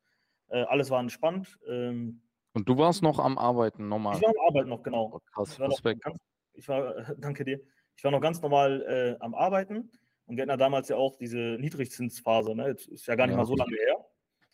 äh, 0.49 0.63
alles 0.63 0.89
war 0.89 0.99
entspannt. 0.99 1.57
Ähm, 1.67 2.21
und 2.53 2.67
du 2.67 2.77
warst 2.77 3.01
noch 3.01 3.19
am 3.19 3.37
Arbeiten 3.37 3.87
normal? 3.87 4.17
Ich 4.17 4.21
war 4.21 4.29
am 4.29 4.47
Arbeiten 4.47 4.69
noch, 4.69 4.83
genau. 4.83 5.11
Oh, 5.13 5.19
krass, 5.33 5.53
ich 5.53 5.59
war 5.59 5.69
Respekt. 5.69 6.03
Ganz, 6.03 6.17
ich 6.53 6.67
war, 6.67 6.93
danke 7.17 7.45
dir. 7.45 7.61
Ich 7.95 8.03
war 8.03 8.11
noch 8.11 8.19
ganz 8.19 8.41
normal 8.41 8.81
äh, 8.81 9.23
am 9.23 9.33
Arbeiten 9.33 9.91
und 10.25 10.35
wir 10.35 10.41
hatten 10.41 10.49
ja 10.49 10.57
damals 10.57 10.89
ja 10.89 10.97
auch 10.97 11.15
diese 11.17 11.37
Niedrigzinsphase. 11.37 12.53
Ne? 12.53 12.67
Jetzt 12.67 12.87
ist 12.87 13.07
ja 13.07 13.15
gar 13.15 13.27
nicht 13.27 13.33
ja. 13.33 13.37
mal 13.37 13.45
so 13.45 13.55
lange 13.55 13.75
her. 13.75 14.05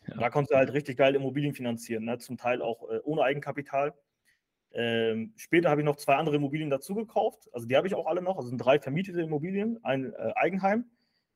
Ja. 0.06 0.16
Da 0.18 0.30
konntest 0.30 0.52
du 0.52 0.56
halt 0.56 0.72
richtig 0.72 0.96
geil 0.96 1.16
Immobilien 1.16 1.54
finanzieren, 1.54 2.04
ne? 2.04 2.18
zum 2.18 2.36
Teil 2.36 2.62
auch 2.62 2.88
äh, 2.90 3.00
ohne 3.02 3.22
Eigenkapital. 3.22 3.92
Ähm, 4.72 5.32
später 5.36 5.70
habe 5.70 5.80
ich 5.80 5.84
noch 5.84 5.96
zwei 5.96 6.16
andere 6.16 6.36
Immobilien 6.36 6.70
dazu 6.70 6.94
gekauft. 6.94 7.48
Also 7.52 7.66
die 7.66 7.76
habe 7.76 7.86
ich 7.86 7.94
auch 7.94 8.06
alle 8.06 8.22
noch. 8.22 8.36
Also 8.36 8.48
sind 8.48 8.58
drei 8.58 8.78
vermietete 8.78 9.20
Immobilien, 9.20 9.78
ein 9.82 10.12
äh, 10.12 10.32
Eigenheim. 10.34 10.84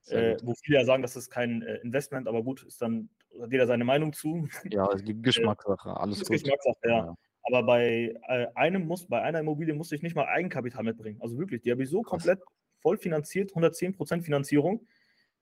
Äh, 0.09 0.37
wo 0.43 0.53
viele 0.55 0.79
ja 0.79 0.85
sagen, 0.85 1.03
das 1.03 1.15
ist 1.15 1.31
kein 1.31 1.63
äh, 1.63 1.77
Investment, 1.77 2.27
aber 2.27 2.43
gut, 2.43 2.65
ist 2.65 2.83
dann 2.83 3.09
hat 3.41 3.53
jeder 3.53 3.67
seine 3.67 3.85
Meinung 3.85 4.13
zu. 4.13 4.49
Ja, 4.65 4.89
es 4.93 5.05
gibt 5.05 5.23
Geschmackssache, 5.23 5.97
alles 5.97 6.21
gut. 6.21 6.31
Geschmackssache, 6.31 6.77
ja. 6.85 7.07
ja. 7.07 7.15
Aber 7.45 7.63
bei 7.63 8.15
äh, 8.29 8.47
einem 8.55 8.87
muss, 8.87 9.07
bei 9.07 9.23
einer 9.23 9.41
Immobilie 9.41 9.75
musste 9.75 9.97
ich 9.97 10.03
nicht 10.03 10.15
mal 10.15 10.27
Eigenkapital 10.27 10.85
mitbringen. 10.85 11.21
Also 11.21 11.39
wirklich, 11.39 11.63
die 11.63 11.71
habe 11.71 11.83
ich 11.83 11.89
so 11.91 12.03
komplett 12.03 12.41
voll 12.81 12.97
finanziert, 12.97 13.53
110% 13.53 14.23
Finanzierung. 14.23 14.87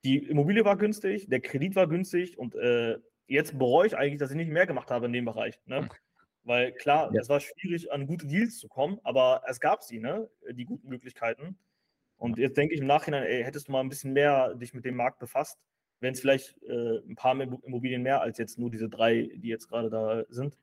Die 0.03 0.17
Immobilie 0.17 0.65
war 0.65 0.77
günstig, 0.77 1.27
der 1.27 1.41
Kredit 1.41 1.75
war 1.75 1.87
günstig 1.87 2.37
und 2.37 2.55
äh, 2.55 2.97
jetzt 3.27 3.57
bereue 3.57 3.87
ich 3.87 3.97
eigentlich, 3.97 4.19
dass 4.19 4.31
ich 4.31 4.37
nicht 4.37 4.49
mehr 4.49 4.65
gemacht 4.65 4.89
habe 4.89 5.05
in 5.05 5.13
dem 5.13 5.25
Bereich. 5.25 5.59
Ne? 5.65 5.87
Weil 6.43 6.71
klar, 6.71 7.13
ja. 7.13 7.21
es 7.21 7.29
war 7.29 7.39
schwierig, 7.39 7.91
an 7.91 8.07
gute 8.07 8.27
Deals 8.27 8.57
zu 8.57 8.67
kommen, 8.67 8.99
aber 9.03 9.43
es 9.47 9.59
gab 9.59 9.83
sie, 9.83 9.99
ne? 9.99 10.29
die 10.51 10.65
guten 10.65 10.89
Möglichkeiten. 10.89 11.57
Und 12.17 12.37
jetzt 12.37 12.57
denke 12.57 12.73
ich 12.73 12.81
im 12.81 12.87
Nachhinein, 12.87 13.23
ey, 13.23 13.43
hättest 13.43 13.67
du 13.67 13.71
mal 13.71 13.79
ein 13.79 13.89
bisschen 13.89 14.13
mehr 14.13 14.53
dich 14.55 14.73
mit 14.73 14.85
dem 14.85 14.95
Markt 14.95 15.19
befasst, 15.19 15.59
wenn 15.99 16.13
es 16.13 16.19
vielleicht 16.21 16.55
äh, 16.63 16.99
ein 17.07 17.15
paar 17.15 17.39
Immobilien 17.39 18.03
mehr 18.03 18.21
als 18.21 18.37
jetzt 18.37 18.59
nur 18.59 18.69
diese 18.69 18.89
drei, 18.89 19.29
die 19.35 19.47
jetzt 19.47 19.69
gerade 19.69 19.89
da 19.89 20.23
sind. 20.29 20.57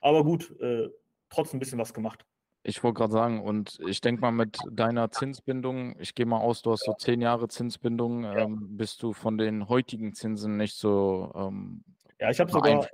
Aber 0.00 0.24
gut, 0.24 0.58
äh, 0.60 0.88
trotzdem 1.28 1.58
ein 1.58 1.60
bisschen 1.60 1.78
was 1.78 1.94
gemacht. 1.94 2.24
Ich 2.64 2.84
wollte 2.84 2.98
gerade 2.98 3.12
sagen, 3.12 3.42
und 3.42 3.80
ich 3.88 4.00
denke 4.00 4.20
mal 4.20 4.30
mit 4.30 4.58
deiner 4.70 5.10
Zinsbindung, 5.10 5.96
ich 5.98 6.14
gehe 6.14 6.26
mal 6.26 6.38
aus, 6.38 6.62
du 6.62 6.70
hast 6.70 6.84
so 6.84 6.94
zehn 6.94 7.20
Jahre 7.20 7.48
Zinsbindung, 7.48 8.22
ja. 8.22 8.38
ähm, 8.38 8.76
bist 8.76 9.02
du 9.02 9.12
von 9.12 9.36
den 9.36 9.68
heutigen 9.68 10.14
Zinsen 10.14 10.56
nicht 10.56 10.76
so 10.76 11.32
ähm, 11.34 11.82
ja, 12.22 12.30
ich 12.30 12.38
habe 12.38 12.52
sogar, 12.52 12.88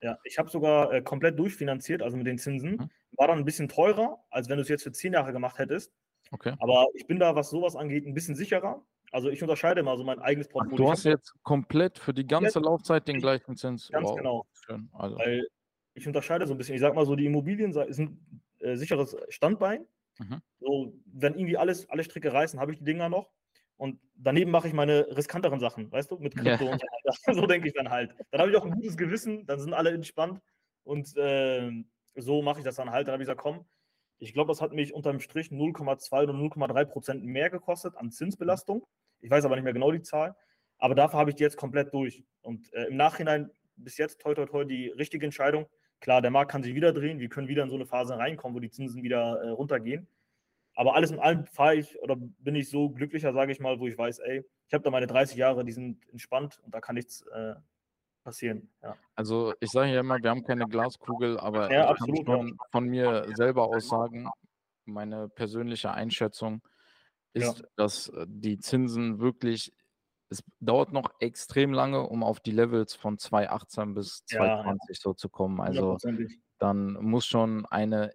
ja, 0.00 0.18
ich 0.24 0.38
hab 0.38 0.50
sogar 0.50 0.92
äh, 0.92 1.02
komplett 1.02 1.38
durchfinanziert, 1.38 2.02
also 2.02 2.16
mit 2.16 2.26
den 2.26 2.36
Zinsen. 2.36 2.72
Mhm. 2.72 2.90
War 3.12 3.28
dann 3.28 3.38
ein 3.38 3.44
bisschen 3.44 3.68
teurer, 3.68 4.18
als 4.28 4.48
wenn 4.48 4.56
du 4.56 4.62
es 4.62 4.68
jetzt 4.68 4.82
für 4.82 4.90
zehn 4.90 5.12
Jahre 5.12 5.32
gemacht 5.32 5.58
hättest. 5.58 5.92
Okay. 6.32 6.54
Aber 6.58 6.88
ich 6.94 7.06
bin 7.06 7.20
da, 7.20 7.36
was 7.36 7.50
sowas 7.50 7.76
angeht, 7.76 8.06
ein 8.06 8.14
bisschen 8.14 8.34
sicherer. 8.34 8.84
Also 9.12 9.30
ich 9.30 9.40
unterscheide 9.40 9.84
mal 9.84 9.96
so 9.96 10.02
mein 10.02 10.18
eigenes 10.18 10.48
Portfolio. 10.48 10.84
du 10.84 10.90
hast 10.90 11.04
jetzt 11.04 11.32
komplett 11.44 12.00
für 12.00 12.12
die 12.12 12.26
ganze 12.26 12.54
komplett 12.54 12.64
Laufzeit 12.64 13.06
den 13.06 13.20
gleichen 13.20 13.56
Zins. 13.56 13.88
Ganz 13.92 14.08
wow. 14.08 14.16
genau. 14.16 14.46
Schön. 14.52 14.88
Also. 14.94 15.16
Weil 15.16 15.46
ich 15.94 16.06
unterscheide 16.08 16.48
so 16.48 16.54
ein 16.54 16.58
bisschen. 16.58 16.74
Ich 16.74 16.80
sag 16.80 16.96
mal 16.96 17.06
so, 17.06 17.14
die 17.14 17.26
Immobilien 17.26 17.72
sind 17.92 18.18
äh, 18.58 18.74
sicheres 18.74 19.16
Standbein. 19.28 19.86
Mhm. 20.18 20.40
So, 20.58 20.92
wenn 21.06 21.34
irgendwie 21.34 21.56
alles, 21.56 21.88
alle 21.88 22.02
Stricke 22.02 22.32
reißen, 22.32 22.58
habe 22.58 22.72
ich 22.72 22.78
die 22.78 22.84
Dinger 22.84 23.08
noch. 23.08 23.30
Und 23.82 23.98
daneben 24.14 24.52
mache 24.52 24.68
ich 24.68 24.74
meine 24.74 25.08
riskanteren 25.16 25.58
Sachen, 25.58 25.90
weißt 25.90 26.08
du, 26.08 26.16
mit 26.18 26.36
Krypto 26.36 26.66
ja. 26.66 26.70
und 26.70 26.80
so 26.80 26.86
weiter. 26.86 27.34
So 27.34 27.46
denke 27.48 27.66
ich 27.66 27.74
dann 27.74 27.90
halt. 27.90 28.14
Dann 28.30 28.40
habe 28.40 28.52
ich 28.52 28.56
auch 28.56 28.64
ein 28.64 28.70
gutes 28.70 28.96
Gewissen, 28.96 29.44
dann 29.44 29.58
sind 29.58 29.74
alle 29.74 29.90
entspannt. 29.90 30.40
Und 30.84 31.16
äh, 31.16 31.68
so 32.14 32.42
mache 32.42 32.60
ich 32.60 32.64
das 32.64 32.76
dann 32.76 32.92
halt. 32.92 33.08
Dann 33.08 33.14
habe 33.14 33.24
ich 33.24 33.26
gesagt, 33.26 33.40
komm, 33.40 33.66
ich 34.20 34.34
glaube, 34.34 34.52
das 34.52 34.60
hat 34.62 34.72
mich 34.72 34.94
unterm 34.94 35.18
Strich 35.18 35.48
0,2 35.48 36.22
oder 36.22 36.32
0,3 36.32 36.84
Prozent 36.84 37.24
mehr 37.24 37.50
gekostet 37.50 37.96
an 37.96 38.12
Zinsbelastung. 38.12 38.86
Ich 39.18 39.32
weiß 39.32 39.44
aber 39.46 39.56
nicht 39.56 39.64
mehr 39.64 39.72
genau 39.72 39.90
die 39.90 40.02
Zahl. 40.02 40.36
Aber 40.78 40.94
dafür 40.94 41.18
habe 41.18 41.30
ich 41.30 41.34
die 41.34 41.42
jetzt 41.42 41.56
komplett 41.56 41.92
durch. 41.92 42.22
Und 42.40 42.72
äh, 42.74 42.84
im 42.84 42.96
Nachhinein 42.96 43.50
bis 43.74 43.98
jetzt 43.98 44.20
toi 44.20 44.32
toi 44.32 44.46
toi 44.46 44.64
die 44.64 44.90
richtige 44.90 45.26
Entscheidung. 45.26 45.66
Klar, 45.98 46.22
der 46.22 46.30
Markt 46.30 46.52
kann 46.52 46.62
sich 46.62 46.76
wieder 46.76 46.92
drehen. 46.92 47.18
Wir 47.18 47.28
können 47.28 47.48
wieder 47.48 47.64
in 47.64 47.68
so 47.68 47.74
eine 47.74 47.86
Phase 47.86 48.16
reinkommen, 48.16 48.54
wo 48.54 48.60
die 48.60 48.70
Zinsen 48.70 49.02
wieder 49.02 49.42
äh, 49.42 49.48
runtergehen. 49.48 50.06
Aber 50.74 50.94
alles 50.94 51.10
in 51.10 51.18
allem 51.18 51.44
fahre 51.46 51.76
ich 51.76 52.00
oder 52.00 52.16
bin 52.16 52.54
ich 52.54 52.70
so 52.70 52.90
glücklicher, 52.90 53.32
sage 53.32 53.52
ich 53.52 53.60
mal, 53.60 53.78
wo 53.78 53.86
ich 53.86 53.98
weiß, 53.98 54.20
ey, 54.20 54.44
ich 54.68 54.74
habe 54.74 54.82
da 54.82 54.90
meine 54.90 55.06
30 55.06 55.36
Jahre, 55.36 55.64
die 55.64 55.72
sind 55.72 56.00
entspannt 56.10 56.60
und 56.64 56.74
da 56.74 56.80
kann 56.80 56.94
nichts 56.94 57.22
äh, 57.26 57.54
passieren. 58.22 58.70
Ja. 58.82 58.96
Also 59.14 59.52
ich 59.60 59.70
sage 59.70 59.92
ja 59.92 60.00
immer, 60.00 60.22
wir 60.22 60.30
haben 60.30 60.44
keine 60.44 60.66
Glaskugel, 60.66 61.38
aber 61.38 61.70
ja, 61.70 61.84
ich 61.84 61.90
absolut, 61.90 62.26
kann 62.26 62.48
schon 62.48 62.58
von 62.70 62.84
mir 62.86 63.26
selber 63.34 63.64
aus 63.64 63.88
sagen, 63.88 64.28
meine 64.86 65.28
persönliche 65.28 65.92
Einschätzung 65.92 66.62
ist, 67.34 67.58
ja. 67.58 67.66
dass 67.76 68.12
die 68.26 68.58
Zinsen 68.58 69.20
wirklich, 69.20 69.72
es 70.30 70.42
dauert 70.60 70.92
noch 70.92 71.10
extrem 71.20 71.72
lange, 71.72 72.02
um 72.08 72.22
auf 72.22 72.40
die 72.40 72.52
Levels 72.52 72.94
von 72.94 73.18
2018 73.18 73.94
bis 73.94 74.24
2020 74.26 74.98
so 74.98 75.12
zu 75.12 75.28
kommen. 75.28 75.60
Also 75.60 75.98
dann 76.58 76.94
muss 76.94 77.26
schon 77.26 77.66
eine 77.66 78.12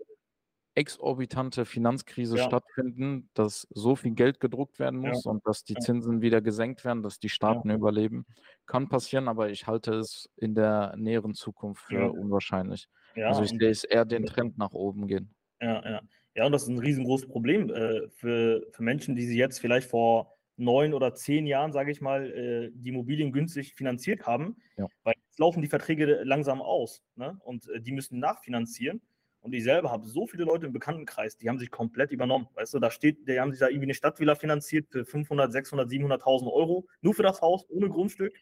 exorbitante 0.78 1.66
Finanzkrise 1.66 2.38
ja. 2.38 2.44
stattfinden, 2.44 3.30
dass 3.34 3.68
so 3.72 3.96
viel 3.96 4.12
Geld 4.12 4.40
gedruckt 4.40 4.78
werden 4.78 5.00
muss 5.00 5.26
ja. 5.26 5.32
und 5.32 5.46
dass 5.48 5.64
die 5.64 5.74
Zinsen 5.74 6.22
wieder 6.22 6.40
gesenkt 6.40 6.86
werden, 6.86 7.02
dass 7.02 7.20
die 7.20 7.30
Staaten 7.30 7.70
ja. 7.70 7.76
überleben. 7.76 8.26
Kann 8.68 8.88
passieren, 8.88 9.28
aber 9.28 9.50
ich 9.50 9.66
halte 9.66 9.96
es 9.96 10.30
in 10.38 10.54
der 10.54 10.96
näheren 10.96 11.34
Zukunft 11.34 11.84
für 11.86 12.12
unwahrscheinlich. 12.12 12.88
also 13.16 13.42
ich 13.42 13.50
sehe 13.50 13.70
es 13.70 13.84
eher 13.84 14.06
den 14.06 14.26
Trend 14.26 14.58
nach 14.58 14.72
oben 14.72 15.08
gehen. 15.08 15.34
Ja, 15.60 15.84
ja. 15.84 16.02
Ja, 16.36 16.46
und 16.46 16.52
das 16.52 16.64
ist 16.64 16.70
ein 16.70 16.78
riesengroßes 16.78 17.28
Problem 17.28 17.72
äh, 17.72 18.08
für, 18.10 18.68
für 18.72 18.84
Menschen, 18.84 19.16
die 19.16 19.26
sie 19.26 19.40
jetzt 19.40 19.60
vielleicht 19.60 19.90
vor 19.90 20.38
neun 20.56 20.94
oder 20.94 21.16
zehn 21.16 21.48
Jahren, 21.48 21.72
sage 21.72 21.92
ich 21.92 22.00
mal, 22.00 22.32
äh, 22.32 22.70
die 22.76 22.90
Immobilien 22.90 23.32
günstig 23.32 23.74
finanziert 23.74 24.28
haben, 24.28 24.58
weil 25.04 25.16
jetzt 25.26 25.40
laufen 25.40 25.64
die 25.64 25.68
Verträge 25.68 26.22
langsam 26.24 26.62
aus 26.62 27.02
ne? 27.16 27.40
und 27.44 27.68
äh, 27.70 27.82
die 27.82 27.92
müssen 27.92 28.20
nachfinanzieren. 28.20 29.02
Und 29.48 29.54
ich 29.54 29.64
selber 29.64 29.92
habe 29.92 30.06
so 30.06 30.28
viele 30.28 30.44
Leute 30.44 30.66
im 30.66 30.74
Bekanntenkreis, 30.74 31.38
die 31.38 31.48
haben 31.48 31.58
sich 31.58 31.72
komplett 31.72 32.12
übernommen. 32.12 32.50
Weißt 32.56 32.74
du, 32.74 32.80
da 32.80 32.92
steht, 32.92 33.30
die 33.30 33.40
haben 33.40 33.52
sich 33.52 33.62
da 33.62 33.70
irgendwie 33.70 33.86
eine 33.86 33.94
Stadtvilla 33.94 34.36
finanziert 34.36 34.90
für 34.90 35.06
500, 35.06 35.54
600, 35.54 35.90
700.000 35.90 36.52
Euro, 36.52 36.86
nur 37.00 37.14
für 37.14 37.24
das 37.24 37.40
Haus, 37.40 37.66
ohne 37.70 37.88
Grundstück. 37.88 38.36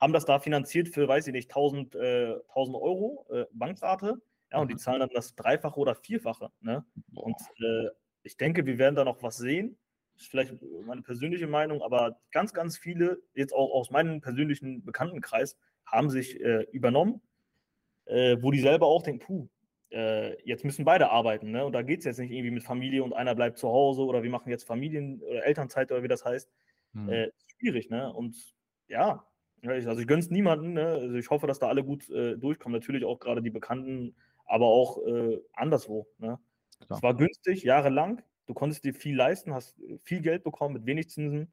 Haben 0.00 0.12
das 0.12 0.24
da 0.24 0.40
finanziert 0.40 0.88
für, 0.88 1.06
weiß 1.06 1.28
ich 1.28 1.32
nicht, 1.32 1.50
1000, 1.50 1.94
äh, 1.94 2.32
1000 2.48 2.76
Euro 2.76 3.24
äh, 3.30 3.44
Bankrate. 3.52 4.20
Ja, 4.50 4.58
und 4.58 4.66
die 4.66 4.74
mhm. 4.74 4.78
zahlen 4.78 4.98
dann 4.98 5.10
das 5.14 5.36
Dreifache 5.36 5.78
oder 5.78 5.94
Vierfache. 5.94 6.50
Ne? 6.60 6.84
Und 7.14 7.36
äh, 7.60 7.90
ich 8.24 8.36
denke, 8.36 8.66
wir 8.66 8.76
werden 8.78 8.96
da 8.96 9.04
noch 9.04 9.22
was 9.22 9.36
sehen. 9.36 9.78
Das 10.14 10.24
ist 10.24 10.30
vielleicht 10.32 10.52
meine 10.84 11.02
persönliche 11.02 11.46
Meinung, 11.46 11.80
aber 11.80 12.18
ganz, 12.32 12.52
ganz 12.52 12.76
viele, 12.76 13.22
jetzt 13.34 13.54
auch 13.54 13.70
aus 13.70 13.92
meinem 13.92 14.20
persönlichen 14.20 14.84
Bekanntenkreis, 14.84 15.56
haben 15.86 16.10
sich 16.10 16.40
äh, 16.40 16.66
übernommen, 16.72 17.20
äh, 18.06 18.36
wo 18.40 18.50
die 18.50 18.60
selber 18.60 18.86
auch 18.86 19.04
denken, 19.04 19.20
puh, 19.24 19.48
äh, 19.94 20.36
jetzt 20.42 20.64
müssen 20.64 20.84
beide 20.84 21.10
arbeiten. 21.10 21.50
Ne? 21.52 21.64
Und 21.64 21.72
da 21.72 21.82
geht 21.82 22.00
es 22.00 22.04
jetzt 22.04 22.18
nicht 22.18 22.32
irgendwie 22.32 22.50
mit 22.50 22.64
Familie 22.64 23.04
und 23.04 23.12
einer 23.12 23.34
bleibt 23.34 23.58
zu 23.58 23.68
Hause 23.68 24.02
oder 24.02 24.22
wir 24.22 24.30
machen 24.30 24.50
jetzt 24.50 24.64
Familien- 24.64 25.20
oder 25.22 25.44
Elternzeit 25.46 25.90
oder 25.92 26.02
wie 26.02 26.08
das 26.08 26.24
heißt. 26.24 26.50
Hm. 26.94 27.08
Äh, 27.08 27.30
schwierig, 27.58 27.90
ne? 27.90 28.12
Und 28.12 28.36
ja, 28.88 29.24
also 29.66 30.00
ich 30.00 30.06
gönne 30.06 30.20
es 30.20 30.30
niemanden. 30.30 30.74
Ne? 30.74 30.86
Also 30.86 31.14
ich 31.16 31.30
hoffe, 31.30 31.46
dass 31.46 31.58
da 31.58 31.68
alle 31.68 31.84
gut 31.84 32.08
äh, 32.10 32.36
durchkommen. 32.36 32.78
Natürlich 32.78 33.04
auch 33.04 33.18
gerade 33.18 33.42
die 33.42 33.50
Bekannten, 33.50 34.14
aber 34.44 34.66
auch 34.66 34.98
äh, 35.06 35.40
anderswo. 35.52 36.06
Ne? 36.18 36.38
Es 36.90 37.02
war 37.02 37.14
günstig, 37.14 37.62
jahrelang. 37.62 38.22
Du 38.46 38.52
konntest 38.52 38.84
dir 38.84 38.92
viel 38.92 39.16
leisten, 39.16 39.54
hast 39.54 39.80
viel 40.02 40.20
Geld 40.20 40.44
bekommen 40.44 40.74
mit 40.74 40.86
wenig 40.86 41.08
Zinsen. 41.08 41.52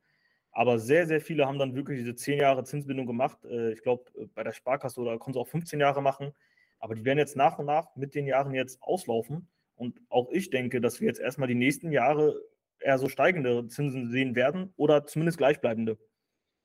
Aber 0.51 0.79
sehr, 0.79 1.07
sehr 1.07 1.21
viele 1.21 1.47
haben 1.47 1.57
dann 1.57 1.75
wirklich 1.75 1.99
diese 1.99 2.15
10 2.15 2.39
Jahre 2.39 2.65
Zinsbindung 2.65 3.05
gemacht. 3.05 3.45
Äh, 3.45 3.71
ich 3.71 3.81
glaube, 3.81 4.03
äh, 4.19 4.25
bei 4.35 4.43
der 4.43 4.51
Sparkasse 4.51 4.99
oder 4.99 5.17
konntest 5.17 5.37
du 5.37 5.41
auch 5.41 5.47
15 5.47 5.79
Jahre 5.79 6.01
machen. 6.01 6.33
Aber 6.81 6.95
die 6.95 7.05
werden 7.05 7.19
jetzt 7.19 7.37
nach 7.37 7.59
und 7.59 7.67
nach 7.67 7.95
mit 7.95 8.15
den 8.15 8.25
Jahren 8.25 8.53
jetzt 8.53 8.81
auslaufen. 8.81 9.47
Und 9.75 10.01
auch 10.09 10.29
ich 10.31 10.49
denke, 10.49 10.81
dass 10.81 10.99
wir 10.99 11.07
jetzt 11.07 11.19
erstmal 11.19 11.47
die 11.47 11.55
nächsten 11.55 11.91
Jahre 11.91 12.35
eher 12.79 12.97
so 12.97 13.07
steigende 13.07 13.67
Zinsen 13.67 14.09
sehen 14.09 14.35
werden 14.35 14.73
oder 14.75 15.05
zumindest 15.05 15.37
gleichbleibende. 15.37 15.97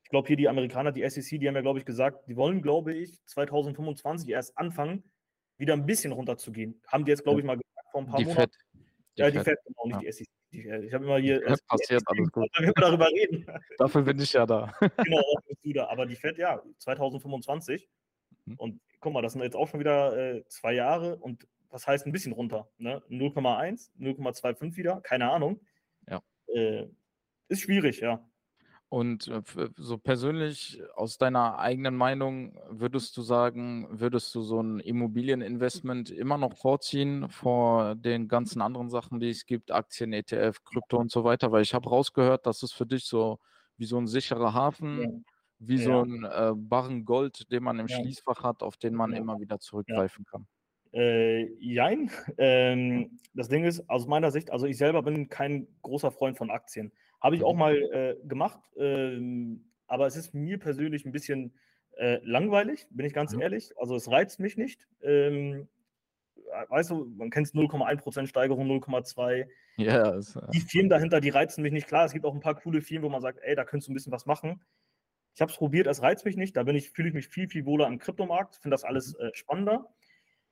Ich 0.03 0.09
glaube, 0.09 0.27
hier 0.27 0.37
die 0.37 0.49
Amerikaner, 0.49 0.91
die 0.91 1.07
SEC, 1.07 1.39
die 1.39 1.47
haben 1.47 1.55
ja, 1.55 1.61
glaube 1.61 1.79
ich, 1.79 1.85
gesagt, 1.85 2.27
die 2.27 2.35
wollen, 2.35 2.61
glaube 2.61 2.93
ich, 2.93 3.19
2025 3.25 4.29
erst 4.29 4.57
anfangen, 4.57 5.03
wieder 5.57 5.73
ein 5.73 5.85
bisschen 5.85 6.11
runterzugehen. 6.11 6.81
Haben 6.87 7.05
die 7.05 7.11
jetzt, 7.11 7.23
glaube 7.23 7.39
ich, 7.39 7.45
mal 7.45 7.57
gesagt 7.57 7.91
vor 7.91 8.01
ein 8.01 8.07
paar 8.07 8.19
die 8.19 8.25
Monaten. 8.25 8.51
Fed. 8.51 8.85
Die 9.17 9.21
ja, 9.21 9.31
die 9.31 9.39
Fed, 9.39 9.57
genau, 9.65 9.85
nicht 9.85 9.95
ja. 9.95 10.11
die 10.11 10.11
SEC. 10.11 10.85
Ich 10.85 10.93
habe 10.93 11.03
immer 11.03 11.17
hier. 11.17 11.41
Das 11.41 11.61
passiert 11.63 12.03
alles 12.05 12.31
gut. 12.31 12.49
Wir 12.57 12.71
darüber 12.73 13.09
reden. 13.09 13.45
Dafür 13.77 14.01
bin 14.01 14.19
ich 14.19 14.31
ja 14.33 14.45
da. 14.45 14.73
genau, 14.79 15.19
auch 15.19 15.41
bist 15.47 15.59
du 15.63 15.73
da. 15.73 15.87
Aber 15.87 16.05
die 16.05 16.15
Fed, 16.15 16.37
ja, 16.37 16.61
2025. 16.79 17.89
Mhm. 18.47 18.55
Und 18.55 18.81
guck 18.99 19.13
mal, 19.13 19.21
das 19.21 19.33
sind 19.33 19.43
jetzt 19.43 19.55
auch 19.55 19.67
schon 19.67 19.79
wieder 19.79 20.17
äh, 20.17 20.43
zwei 20.47 20.73
Jahre. 20.73 21.17
Und 21.17 21.47
was 21.69 21.85
heißt 21.85 22.05
ein 22.05 22.11
bisschen 22.11 22.33
runter? 22.33 22.69
Ne? 22.77 23.01
0,1, 23.09 23.91
0,25 23.99 24.77
wieder, 24.77 25.01
keine 25.01 25.29
Ahnung. 25.29 25.59
Ja. 26.09 26.21
Äh, 26.47 26.87
ist 27.49 27.61
schwierig, 27.61 27.99
ja. 27.99 28.25
Und 28.89 29.27
äh, 29.27 29.41
so 29.75 29.97
persönlich 29.97 30.81
aus 30.95 31.17
deiner 31.17 31.59
eigenen 31.59 31.95
Meinung 31.95 32.57
würdest 32.69 33.17
du 33.17 33.21
sagen, 33.21 33.85
würdest 33.91 34.33
du 34.33 34.41
so 34.41 34.61
ein 34.61 34.79
Immobilieninvestment 34.79 36.09
immer 36.09 36.37
noch 36.37 36.55
vorziehen 36.55 37.29
vor 37.29 37.95
den 37.95 38.29
ganzen 38.29 38.61
anderen 38.61 38.89
Sachen, 38.89 39.19
die 39.19 39.29
es 39.29 39.45
gibt, 39.45 39.71
Aktien, 39.71 40.13
ETF, 40.13 40.63
Krypto 40.63 40.97
und 40.97 41.11
so 41.11 41.25
weiter? 41.25 41.51
Weil 41.51 41.63
ich 41.63 41.73
habe 41.73 41.89
rausgehört, 41.89 42.45
dass 42.45 42.63
es 42.63 42.71
für 42.71 42.85
dich 42.85 43.03
so 43.03 43.39
wie 43.75 43.85
so 43.85 43.97
ein 43.97 44.07
sicherer 44.07 44.53
Hafen, 44.53 45.01
ja. 45.01 45.09
Wie 45.59 45.77
ja. 45.77 45.83
so 45.83 46.01
ein 46.03 46.23
äh, 46.23 46.53
Barren 46.55 47.05
Gold, 47.05 47.51
den 47.51 47.63
man 47.63 47.79
im 47.79 47.87
ja. 47.87 47.97
Schließfach 47.97 48.43
hat, 48.43 48.63
auf 48.63 48.77
den 48.77 48.93
man 48.93 49.13
immer 49.13 49.39
wieder 49.39 49.59
zurückgreifen 49.59 50.25
kann. 50.25 50.47
Äh, 50.93 51.45
jein. 51.59 52.09
Ähm, 52.39 53.19
das 53.33 53.49
Ding 53.49 53.65
ist, 53.65 53.89
aus 53.89 54.07
meiner 54.07 54.31
Sicht, 54.31 54.51
also 54.51 54.65
ich 54.67 54.77
selber 54.77 55.01
bin 55.01 55.27
kein 55.27 55.67
großer 55.81 56.11
Freund 56.11 56.37
von 56.37 56.51
Aktien. 56.51 56.91
Habe 57.19 57.35
ich 57.35 57.43
auch 57.43 57.53
mhm. 57.53 57.59
mal 57.59 57.75
äh, 57.75 58.15
gemacht, 58.27 58.59
ähm, 58.77 59.71
aber 59.87 60.05
es 60.05 60.15
ist 60.15 60.33
mir 60.33 60.59
persönlich 60.59 61.05
ein 61.05 61.11
bisschen 61.11 61.53
äh, 61.97 62.19
langweilig, 62.23 62.87
bin 62.91 63.05
ich 63.05 63.13
ganz 63.13 63.33
mhm. 63.33 63.41
ehrlich. 63.41 63.73
Also 63.77 63.95
es 63.95 64.09
reizt 64.09 64.39
mich 64.39 64.57
nicht. 64.57 64.87
Ähm, 65.01 65.67
weißt 66.69 66.91
du, 66.91 67.05
man 67.17 67.29
kennt 67.29 67.47
es 67.47 67.53
0,1% 67.53 68.27
Steigerung, 68.27 68.67
0,2. 68.67 69.47
Ja, 69.77 70.15
yes, 70.15 70.37
Die 70.53 70.59
Firmen 70.59 70.89
dahinter, 70.89 71.21
die 71.21 71.29
reizen 71.29 71.61
mich 71.61 71.71
nicht. 71.71 71.87
Klar, 71.87 72.05
es 72.05 72.13
gibt 72.13 72.25
auch 72.25 72.33
ein 72.33 72.39
paar 72.39 72.55
coole 72.55 72.81
Firmen, 72.81 73.05
wo 73.05 73.09
man 73.09 73.21
sagt, 73.21 73.39
ey, 73.41 73.55
da 73.55 73.63
könntest 73.63 73.87
du 73.87 73.91
ein 73.91 73.95
bisschen 73.95 74.11
was 74.11 74.25
machen. 74.25 74.61
Ich 75.37 75.41
habe 75.41 75.51
es 75.51 75.57
probiert, 75.59 75.85
es 75.85 76.01
reizt 76.01 76.25
mich 76.25 76.35
nicht. 76.35 76.57
Da 76.57 76.63
bin 76.63 76.75
ich, 76.75 76.89
fühle 76.89 77.09
ich 77.09 77.13
mich 77.13 77.27
viel, 77.27 77.47
viel 77.47 77.67
wohler 77.67 77.85
am 77.85 77.99
Kryptomarkt, 77.99 78.55
finde 78.55 78.73
das 78.73 78.83
alles 78.83 79.15
mhm. 79.15 79.25
äh, 79.25 79.35
spannender. 79.35 79.87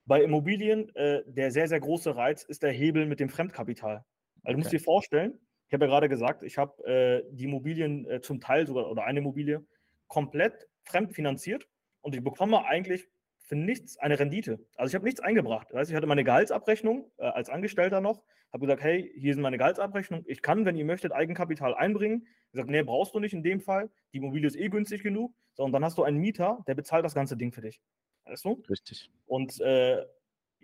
Bei 0.06 0.22
Immobilien, 0.22 0.94
äh, 0.96 1.24
der 1.26 1.50
sehr, 1.50 1.68
sehr 1.68 1.80
große 1.80 2.16
Reiz 2.16 2.44
ist 2.44 2.62
der 2.62 2.72
Hebel 2.72 3.08
mit 3.08 3.20
dem 3.20 3.30
Fremdkapital. 3.30 3.96
Also 3.96 4.06
okay. 4.44 4.52
du 4.52 4.58
musst 4.60 4.72
dir 4.72 4.80
vorstellen, 4.80 5.40
ich 5.68 5.74
habe 5.74 5.86
ja 5.86 5.90
gerade 5.90 6.08
gesagt, 6.08 6.44
ich 6.44 6.60
habe 6.60 6.86
äh, 6.86 7.24
die 7.32 7.46
Immobilien 7.46 8.08
äh, 8.08 8.22
zum 8.22 8.40
Teil 8.40 8.68
sogar 8.68 8.92
oder 8.92 9.06
eine 9.06 9.22
Immobilie 9.22 9.66
komplett 10.06 10.68
fremdfinanziert 10.84 11.68
und 12.02 12.14
ich 12.14 12.24
bekomme 12.24 12.64
eigentlich 12.66 13.08
für 13.46 13.56
nichts 13.56 13.98
eine 13.98 14.20
Rendite. 14.20 14.60
Also 14.76 14.92
ich 14.92 14.96
habe 14.96 15.06
nichts 15.06 15.20
eingebracht. 15.22 15.68
Das 15.70 15.80
heißt, 15.80 15.92
ich 15.92 15.96
hatte 15.96 16.08
meine 16.08 16.24
Gehaltsabrechnung 16.24 17.12
äh, 17.18 17.26
als 17.26 17.50
Angestellter 17.50 18.02
noch, 18.02 18.24
habe 18.52 18.66
gesagt, 18.66 18.84
hey, 18.84 19.12
hier 19.16 19.34
sind 19.34 19.44
meine 19.44 19.58
Gehaltsabrechnung. 19.58 20.24
Ich 20.28 20.42
kann, 20.42 20.66
wenn 20.66 20.76
ihr 20.76 20.86
möchtet, 20.86 21.12
Eigenkapital 21.12 21.76
einbringen. 21.76 22.28
Ich 22.48 22.52
gesagt, 22.54 22.70
nee, 22.70 22.84
brauchst 22.84 23.14
du 23.14 23.20
nicht 23.20 23.34
in 23.34 23.44
dem 23.44 23.62
Fall. 23.62 23.90
Die 24.14 24.18
Immobilie 24.18 24.48
ist 24.48 24.56
eh 24.56 24.70
günstig 24.70 25.04
genug. 25.04 25.34
So, 25.54 25.64
und 25.64 25.72
dann 25.72 25.84
hast 25.86 25.98
du 25.98 26.04
einen 26.04 26.18
Mieter, 26.18 26.64
der 26.68 26.76
bezahlt 26.76 27.06
das 27.06 27.14
ganze 27.14 27.38
Ding 27.38 27.52
für 27.52 27.62
dich. 27.62 27.82
Weißt 28.26 28.46
du? 28.46 28.64
Richtig. 28.70 29.10
Und 29.26 29.60
äh, 29.62 30.02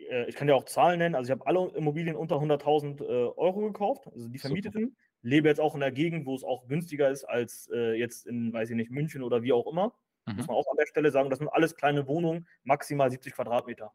äh, 0.10 0.28
ich 0.28 0.36
kann 0.36 0.48
dir 0.48 0.56
auch 0.56 0.66
Zahlen 0.66 1.00
nennen, 1.00 1.16
also 1.16 1.32
ich 1.32 1.40
habe 1.40 1.48
alle 1.48 1.72
Immobilien 1.76 2.16
unter 2.16 2.38
100.000 2.38 3.02
äh, 3.02 3.06
Euro 3.06 3.62
gekauft, 3.62 4.08
also 4.08 4.28
die 4.28 4.40
vermieteten. 4.40 4.84
Super. 4.86 4.96
Lebe 5.24 5.50
jetzt 5.50 5.62
auch 5.62 5.76
in 5.76 5.82
der 5.82 5.92
Gegend, 5.92 6.26
wo 6.26 6.34
es 6.34 6.44
auch 6.44 6.68
günstiger 6.68 7.10
ist 7.10 7.26
als 7.26 7.70
äh, 7.72 7.94
jetzt 7.94 8.26
in, 8.26 8.52
weiß 8.52 8.72
ich 8.72 8.76
nicht, 8.76 8.90
München 8.90 9.22
oder 9.22 9.44
wie 9.44 9.54
auch 9.54 9.68
immer. 9.68 9.94
Mhm. 10.26 10.36
Muss 10.38 10.48
man 10.48 10.56
auch 10.56 10.68
an 10.70 10.78
der 10.78 10.86
Stelle 10.86 11.12
sagen, 11.12 11.30
das 11.30 11.40
sind 11.40 11.50
alles 11.50 11.76
kleine 11.76 12.08
Wohnungen, 12.08 12.48
maximal 12.64 13.10
70 13.10 13.34
Quadratmeter. 13.34 13.92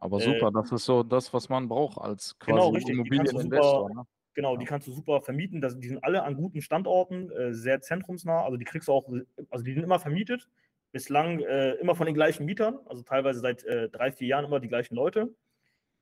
Aber 0.00 0.20
super, 0.20 0.48
äh, 0.48 0.52
das 0.52 0.72
ist 0.72 0.84
so 0.84 1.02
das, 1.02 1.32
was 1.34 1.48
man 1.48 1.68
braucht 1.68 1.98
als 1.98 2.38
quasi 2.38 2.52
genau, 2.52 2.68
richtig. 2.70 2.94
Immobilieninvestor. 2.94 3.94
Ne? 3.94 4.04
Genau, 4.34 4.56
die 4.56 4.64
kannst 4.64 4.86
du 4.86 4.92
super 4.92 5.20
vermieten. 5.20 5.60
Das, 5.60 5.78
die 5.78 5.88
sind 5.88 6.02
alle 6.04 6.22
an 6.22 6.36
guten 6.36 6.62
Standorten, 6.62 7.30
äh, 7.32 7.52
sehr 7.52 7.80
zentrumsnah. 7.80 8.44
Also 8.44 8.56
die 8.56 8.64
kriegst 8.64 8.86
du 8.88 8.92
auch, 8.92 9.08
also 9.50 9.64
die 9.64 9.74
sind 9.74 9.82
immer 9.82 9.98
vermietet 9.98 10.48
bislang 10.92 11.40
äh, 11.40 11.72
immer 11.74 11.94
von 11.94 12.06
den 12.06 12.14
gleichen 12.14 12.46
Mietern, 12.46 12.78
also 12.86 13.02
teilweise 13.02 13.40
seit 13.40 13.64
äh, 13.64 13.88
drei, 13.88 14.12
vier 14.12 14.28
Jahren 14.28 14.44
immer 14.44 14.60
die 14.60 14.68
gleichen 14.68 14.94
Leute. 14.94 15.34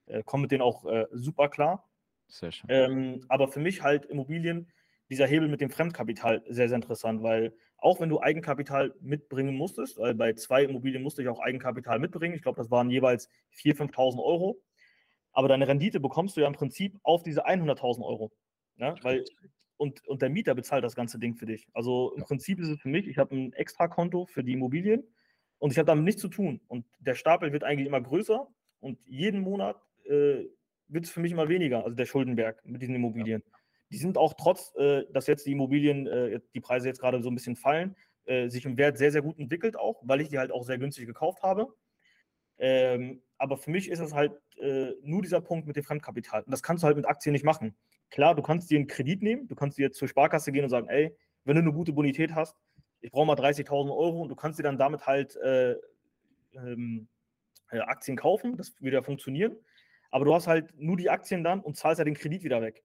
Äh, 0.07 0.23
kommen 0.23 0.43
mit 0.43 0.53
denen 0.53 0.63
auch 0.63 0.85
äh, 0.85 1.07
super 1.13 1.49
klar. 1.49 1.89
Sehr 2.29 2.53
schön. 2.53 2.69
Ähm, 2.71 3.25
aber 3.29 3.49
für 3.49 3.61
mich 3.61 3.83
halt 3.83 4.05
Immobilien, 4.05 4.71
dieser 5.11 5.27
Hebel 5.27 5.49
mit 5.49 5.61
dem 5.61 5.71
Fremdkapital 5.71 6.43
sehr, 6.49 6.69
sehr 6.69 6.77
interessant, 6.77 7.23
weil 7.23 7.53
auch 7.79 8.01
wenn 8.01 8.09
du 8.09 8.21
Eigenkapital 8.21 8.95
mitbringen 9.01 9.55
musstest, 9.55 9.99
weil 9.99 10.15
bei 10.15 10.33
zwei 10.33 10.65
Immobilien 10.65 11.03
musste 11.03 11.23
ich 11.23 11.29
auch 11.29 11.41
Eigenkapital 11.41 11.99
mitbringen, 11.99 12.35
ich 12.35 12.43
glaube, 12.43 12.57
das 12.57 12.71
waren 12.71 12.91
jeweils 12.91 13.29
4.000, 13.53 13.93
5.000 13.93 14.23
Euro, 14.23 14.61
aber 15.33 15.49
deine 15.49 15.69
Rendite 15.69 16.01
bekommst 16.01 16.37
du 16.37 16.41
ja 16.41 16.47
im 16.47 16.55
Prinzip 16.55 16.99
auf 17.03 17.23
diese 17.23 17.47
100.000 17.47 18.05
Euro. 18.05 18.33
Ja? 18.77 18.95
Weil 19.03 19.25
und, 19.77 20.07
und 20.07 20.23
der 20.23 20.31
Mieter 20.31 20.55
bezahlt 20.55 20.85
das 20.85 20.95
ganze 20.95 21.19
Ding 21.19 21.35
für 21.35 21.47
dich. 21.47 21.69
Also 21.75 22.13
im 22.15 22.21
ja. 22.21 22.25
Prinzip 22.25 22.59
ist 22.61 22.69
es 22.69 22.81
für 22.81 22.89
mich, 22.89 23.07
ich 23.07 23.19
habe 23.19 23.35
ein 23.37 23.53
Extrakonto 23.53 24.27
für 24.27 24.43
die 24.43 24.53
Immobilien 24.53 25.05
und 25.59 25.71
ich 25.71 25.79
habe 25.79 25.87
damit 25.87 26.05
nichts 26.05 26.23
zu 26.23 26.29
tun. 26.29 26.61
Und 26.69 26.87
der 26.99 27.15
Stapel 27.15 27.53
wird 27.53 27.65
eigentlich 27.65 27.87
immer 27.87 28.01
größer 28.01 28.47
und 28.81 28.99
jeden 29.05 29.41
Monat 29.41 29.77
äh, 30.05 30.45
wird 30.89 31.05
es 31.05 31.11
für 31.11 31.21
mich 31.21 31.33
immer 31.33 31.49
weniger, 31.49 31.85
also 31.85 31.97
der 31.97 32.07
Schuldenberg 32.07 32.65
mit 32.65 32.81
diesen 32.81 32.95
Immobilien. 32.95 33.43
Ja. 33.45 33.56
Die 33.91 33.99
sind 33.99 34.19
auch 34.19 34.35
trotz, 34.35 34.75
äh, 34.77 35.05
dass 35.13 35.27
jetzt 35.27 35.47
die 35.47 35.53
Immobilien, 35.53 36.07
äh, 36.07 36.41
die 36.55 36.61
Preise 36.61 36.89
jetzt 36.89 37.01
gerade 37.01 37.23
so 37.23 37.31
ein 37.31 37.35
bisschen 37.35 37.57
fallen, 37.57 37.97
äh, 38.25 38.49
sich 38.49 38.65
im 38.65 38.77
Wert 38.77 38.99
sehr, 38.99 39.13
sehr 39.13 39.23
gut 39.23 39.39
entwickelt 39.39 39.79
auch, 39.79 40.03
weil 40.05 40.21
ich 40.21 40.29
die 40.29 40.39
halt 40.39 40.53
auch 40.53 40.65
sehr 40.65 40.79
günstig 40.79 41.07
gekauft 41.07 41.43
habe. 41.43 41.69
Ähm, 42.59 43.23
aber 43.39 43.57
für 43.57 43.71
mich 43.71 43.91
ist 43.91 44.01
es 44.01 44.15
halt 44.15 44.33
äh, 44.61 44.93
nur 45.03 45.23
dieser 45.23 45.41
Punkt 45.41 45.67
mit 45.67 45.77
dem 45.77 45.85
Fremdkapital. 45.85 46.43
Und 46.43 46.51
das 46.51 46.63
kannst 46.63 46.83
du 46.83 46.87
halt 46.87 46.97
mit 46.97 47.07
Aktien 47.07 47.33
nicht 47.33 47.45
machen. 47.45 47.77
Klar, 48.11 48.35
du 48.35 48.43
kannst 48.43 48.71
dir 48.71 48.79
einen 48.79 48.87
Kredit 48.87 49.23
nehmen, 49.23 49.47
du 49.49 49.55
kannst 49.55 49.79
dir 49.79 49.93
zur 49.93 50.09
Sparkasse 50.09 50.53
gehen 50.53 50.65
und 50.65 50.71
sagen, 50.71 50.89
ey, 50.89 51.15
wenn 51.45 51.57
du 51.57 51.63
eine 51.63 51.73
gute 51.73 51.93
Bonität 51.93 52.35
hast, 52.35 52.57
ich 53.01 53.11
brauche 53.11 53.27
mal 53.27 53.37
30.000 53.37 53.91
Euro 53.91 54.23
und 54.23 54.29
du 54.29 54.37
kannst 54.37 54.59
dir 54.59 54.63
dann 54.63 54.79
damit 54.79 55.07
halt 55.07 55.37
äh, 55.37 55.77
ähm, 56.55 57.09
äh, 57.71 57.79
Aktien 57.81 58.17
kaufen, 58.17 58.57
das 58.57 58.81
wird 58.81 58.95
ja 58.95 59.03
funktionieren. 59.03 59.57
Aber 60.11 60.25
du 60.25 60.35
hast 60.35 60.47
halt 60.47 60.73
nur 60.77 60.97
die 60.97 61.11
Aktien 61.11 61.45
dann 61.45 61.61
und 61.61 61.77
zahlst 61.77 61.99
ja 61.99 62.05
den 62.05 62.15
Kredit 62.15 62.43
wieder 62.43 62.63
weg. 62.63 62.83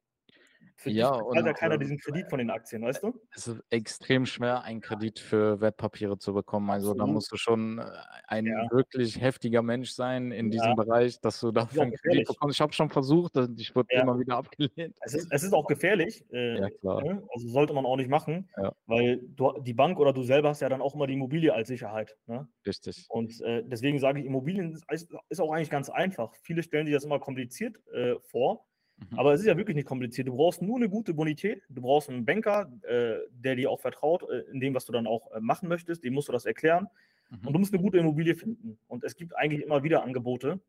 Für 0.82 0.89
ja, 0.89 1.12
dich 1.12 1.21
zahlt 1.34 1.45
ja 1.45 1.54
keiner 1.54 1.78
diesen 1.78 2.00
Kredit 2.00 2.28
von 2.28 2.39
den 2.39 2.50
Aktien, 2.50 2.82
weißt 2.82 3.04
du? 3.04 3.13
Es 3.36 3.47
ist 3.47 3.63
extrem 3.69 4.26
schwer, 4.26 4.63
einen 4.63 4.82
Kredit 4.82 5.19
für 5.19 5.62
Wertpapiere 5.62 6.17
zu 6.17 6.34
bekommen. 6.34 6.71
Also 6.71 6.91
Absolut. 6.91 7.08
da 7.08 7.13
musst 7.13 7.32
du 7.32 7.38
schon 7.38 7.78
äh, 7.78 7.84
ein 8.28 8.47
ja. 8.47 8.67
wirklich 8.71 9.21
heftiger 9.21 9.62
Mensch 9.62 9.91
sein 9.91 10.32
in 10.32 10.50
diesem 10.50 10.69
ja. 10.69 10.74
Bereich, 10.74 11.21
dass 11.21 11.39
du 11.39 11.52
dafür 11.52 11.84
einen 11.84 11.93
Kredit 11.93 12.28
bekommst. 12.28 12.56
Ich 12.56 12.62
habe 12.62 12.74
schon 12.74 12.89
versucht, 12.89 13.34
ich 13.58 13.76
wurde 13.76 13.93
immer 13.93 14.19
wieder 14.19 14.38
abgelehnt. 14.38 14.97
Es 15.02 15.13
ist, 15.13 15.28
es 15.32 15.43
ist 15.43 15.54
auch 15.54 15.67
gefährlich. 15.67 16.26
Äh, 16.32 16.60
ja, 16.60 16.69
klar. 16.69 17.04
Ne? 17.04 17.24
Also 17.32 17.47
sollte 17.50 17.74
man 17.74 17.86
auch 17.86 17.97
nicht 17.97 18.10
machen, 18.10 18.50
weil 18.88 19.19
du, 19.36 19.54
die 19.62 19.76
Bank 19.76 20.00
oder 20.00 20.13
du 20.13 20.24
selber 20.24 20.50
hast 20.50 20.62
ja 20.62 20.69
dann 20.69 20.82
auch 20.82 20.95
immer 20.95 21.06
die 21.06 21.13
Immobilie 21.13 21.54
als 21.54 21.67
Sicherheit. 21.67 22.17
Ne? 22.26 22.47
Richtig. 22.65 23.06
Und 23.10 23.39
äh, 23.41 23.63
deswegen 23.65 24.00
sage 24.00 24.19
ich, 24.19 24.26
Immobilien 24.26 24.74
ist, 24.89 25.10
ist, 25.30 25.39
auch 25.39 25.52
eigentlich 25.52 25.69
ganz 25.69 25.91
einfach. 25.91 26.34
Viele 26.41 26.63
stellen 26.63 26.88
sich 26.88 26.95
das 26.95 27.04
immer 27.04 27.19
kompliziert 27.19 27.78
äh, 27.93 28.15
vor. 28.21 28.65
Mhm. 29.10 29.20
Aber 29.20 29.34
es 29.34 29.42
ist 29.42 29.48
ja 29.48 29.58
wirklich 29.58 29.76
nicht 29.76 29.88
kompliziert. 29.88 30.28
Du 30.28 30.36
brauchst 30.36 30.62
nur 30.62 30.78
eine 30.78 30.90
gute 30.90 31.14
Bonität. 31.14 31.64
Du 31.70 31.82
brauchst 31.82 32.10
einen 32.10 32.26
Banker, 32.26 32.72
äh, 32.84 33.18
der 33.32 33.56
dir 33.56 33.72
auch 33.72 33.80
vertraut 33.80 34.24
äh, 34.30 34.52
in 34.52 34.60
dem, 34.60 34.74
was 34.74 34.86
du 34.86 34.92
dann 34.92 35.08
auch 35.08 35.32
äh, 35.32 35.40
machen 35.40 35.68
möchtest. 35.68 36.04
Dem 36.04 36.14
musst 36.14 36.28
du 36.28 36.34
das 36.34 36.46
erklären. 36.46 36.88
Mhm. 37.30 37.48
Und 37.48 37.54
du 37.54 37.60
musst 37.60 37.74
eine 37.74 37.82
gute 37.82 37.98
Immobilie 37.98 38.36
finden. 38.36 38.78
Und 38.88 39.04
es 39.04 39.16
gibt 39.16 39.36
eigentlich 39.36 39.64
immer 39.64 39.84
wieder 39.84 40.04
Angebote. 40.04 40.60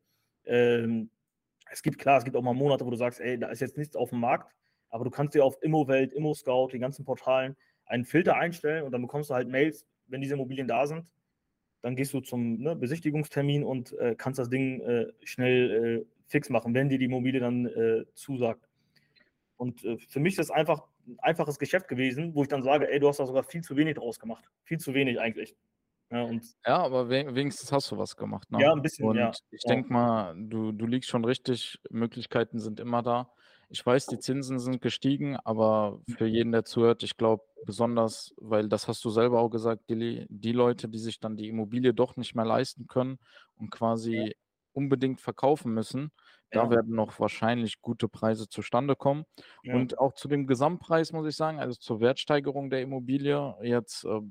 Ähm, 0.45 1.09
es 1.71 1.81
gibt 1.81 1.97
klar, 1.97 2.17
es 2.17 2.23
gibt 2.23 2.35
auch 2.35 2.41
mal 2.41 2.53
Monate, 2.53 2.85
wo 2.85 2.89
du 2.89 2.97
sagst, 2.97 3.19
ey, 3.19 3.37
da 3.37 3.47
ist 3.47 3.61
jetzt 3.61 3.77
nichts 3.77 3.95
auf 3.95 4.09
dem 4.09 4.19
Markt. 4.19 4.53
Aber 4.89 5.03
du 5.03 5.09
kannst 5.09 5.33
dir 5.33 5.43
auf 5.43 5.57
Immowelt, 5.61 6.13
ImmoScout, 6.13 6.69
die 6.71 6.79
ganzen 6.79 7.03
Portalen 7.03 7.55
einen 7.85 8.05
Filter 8.05 8.35
einstellen 8.35 8.83
und 8.83 8.91
dann 8.91 9.01
bekommst 9.01 9.29
du 9.29 9.33
halt 9.33 9.49
Mails, 9.49 9.85
wenn 10.07 10.21
diese 10.21 10.35
Immobilien 10.35 10.67
da 10.67 10.85
sind. 10.85 11.11
Dann 11.81 11.95
gehst 11.95 12.13
du 12.13 12.21
zum 12.21 12.59
ne, 12.59 12.75
Besichtigungstermin 12.75 13.63
und 13.63 13.97
äh, 13.97 14.15
kannst 14.15 14.39
das 14.39 14.49
Ding 14.49 14.81
äh, 14.81 15.07
schnell 15.23 16.05
äh, 16.05 16.05
fix 16.27 16.49
machen, 16.49 16.73
wenn 16.73 16.89
dir 16.89 16.97
die 16.97 17.05
Immobilie 17.05 17.39
dann 17.39 17.65
äh, 17.65 18.05
zusagt. 18.13 18.67
Und 19.57 19.83
äh, 19.83 19.97
für 19.97 20.19
mich 20.19 20.33
ist 20.33 20.49
das 20.49 20.51
einfach 20.51 20.87
ein 21.07 21.17
einfaches 21.19 21.59
Geschäft 21.59 21.87
gewesen, 21.87 22.33
wo 22.35 22.43
ich 22.43 22.49
dann 22.49 22.63
sage, 22.63 22.89
ey, 22.89 22.99
du 22.99 23.07
hast 23.07 23.19
da 23.19 23.25
sogar 23.25 23.43
viel 23.43 23.61
zu 23.61 23.75
wenig 23.75 23.95
draus 23.95 24.19
gemacht. 24.19 24.45
Viel 24.63 24.79
zu 24.79 24.93
wenig 24.93 25.19
eigentlich. 25.19 25.55
Ja, 26.09 26.29
ja 26.65 26.77
aber 26.77 27.09
wenigstens 27.09 27.71
hast 27.71 27.91
du 27.91 27.97
was 27.97 28.15
gemacht. 28.15 28.51
Ne? 28.51 28.61
Ja, 28.61 28.71
ein 28.71 28.81
bisschen, 28.81 29.07
und 29.07 29.17
ja. 29.17 29.31
Ich 29.51 29.63
denke 29.63 29.91
mal, 29.91 30.35
du, 30.37 30.71
du 30.71 30.85
liegst 30.85 31.09
schon 31.09 31.25
richtig, 31.25 31.79
Möglichkeiten 31.89 32.59
sind 32.59 32.79
immer 32.79 33.01
da. 33.01 33.31
Ich 33.69 33.83
weiß, 33.83 34.05
die 34.05 34.19
Zinsen 34.19 34.59
sind 34.59 34.81
gestiegen, 34.81 35.35
aber 35.37 35.99
für 36.17 36.27
jeden, 36.27 36.51
der 36.51 36.63
zuhört, 36.63 37.01
ich 37.01 37.17
glaube, 37.17 37.43
besonders, 37.65 38.35
weil 38.37 38.69
das 38.69 38.87
hast 38.87 39.03
du 39.03 39.09
selber 39.09 39.39
auch 39.39 39.49
gesagt, 39.49 39.89
die, 39.89 40.27
die 40.29 40.51
Leute, 40.51 40.87
die 40.87 40.99
sich 40.99 41.19
dann 41.19 41.37
die 41.37 41.47
Immobilie 41.47 41.93
doch 41.93 42.15
nicht 42.15 42.35
mehr 42.35 42.45
leisten 42.45 42.85
können 42.87 43.17
und 43.55 43.71
quasi. 43.71 44.35
Unbedingt 44.73 45.21
verkaufen 45.21 45.73
müssen, 45.73 46.11
da 46.53 46.69
werden 46.69 46.93
noch 46.93 47.19
wahrscheinlich 47.19 47.81
gute 47.81 48.07
Preise 48.07 48.47
zustande 48.47 48.95
kommen. 48.95 49.25
Ja. 49.63 49.75
Und 49.75 49.97
auch 49.97 50.13
zu 50.13 50.27
dem 50.27 50.45
Gesamtpreis 50.47 51.11
muss 51.11 51.27
ich 51.27 51.35
sagen, 51.35 51.59
also 51.59 51.75
zur 51.75 51.99
Wertsteigerung 51.99 52.69
der 52.69 52.81
Immobilie, 52.81 53.55
jetzt, 53.61 54.05
äh, 54.05 54.21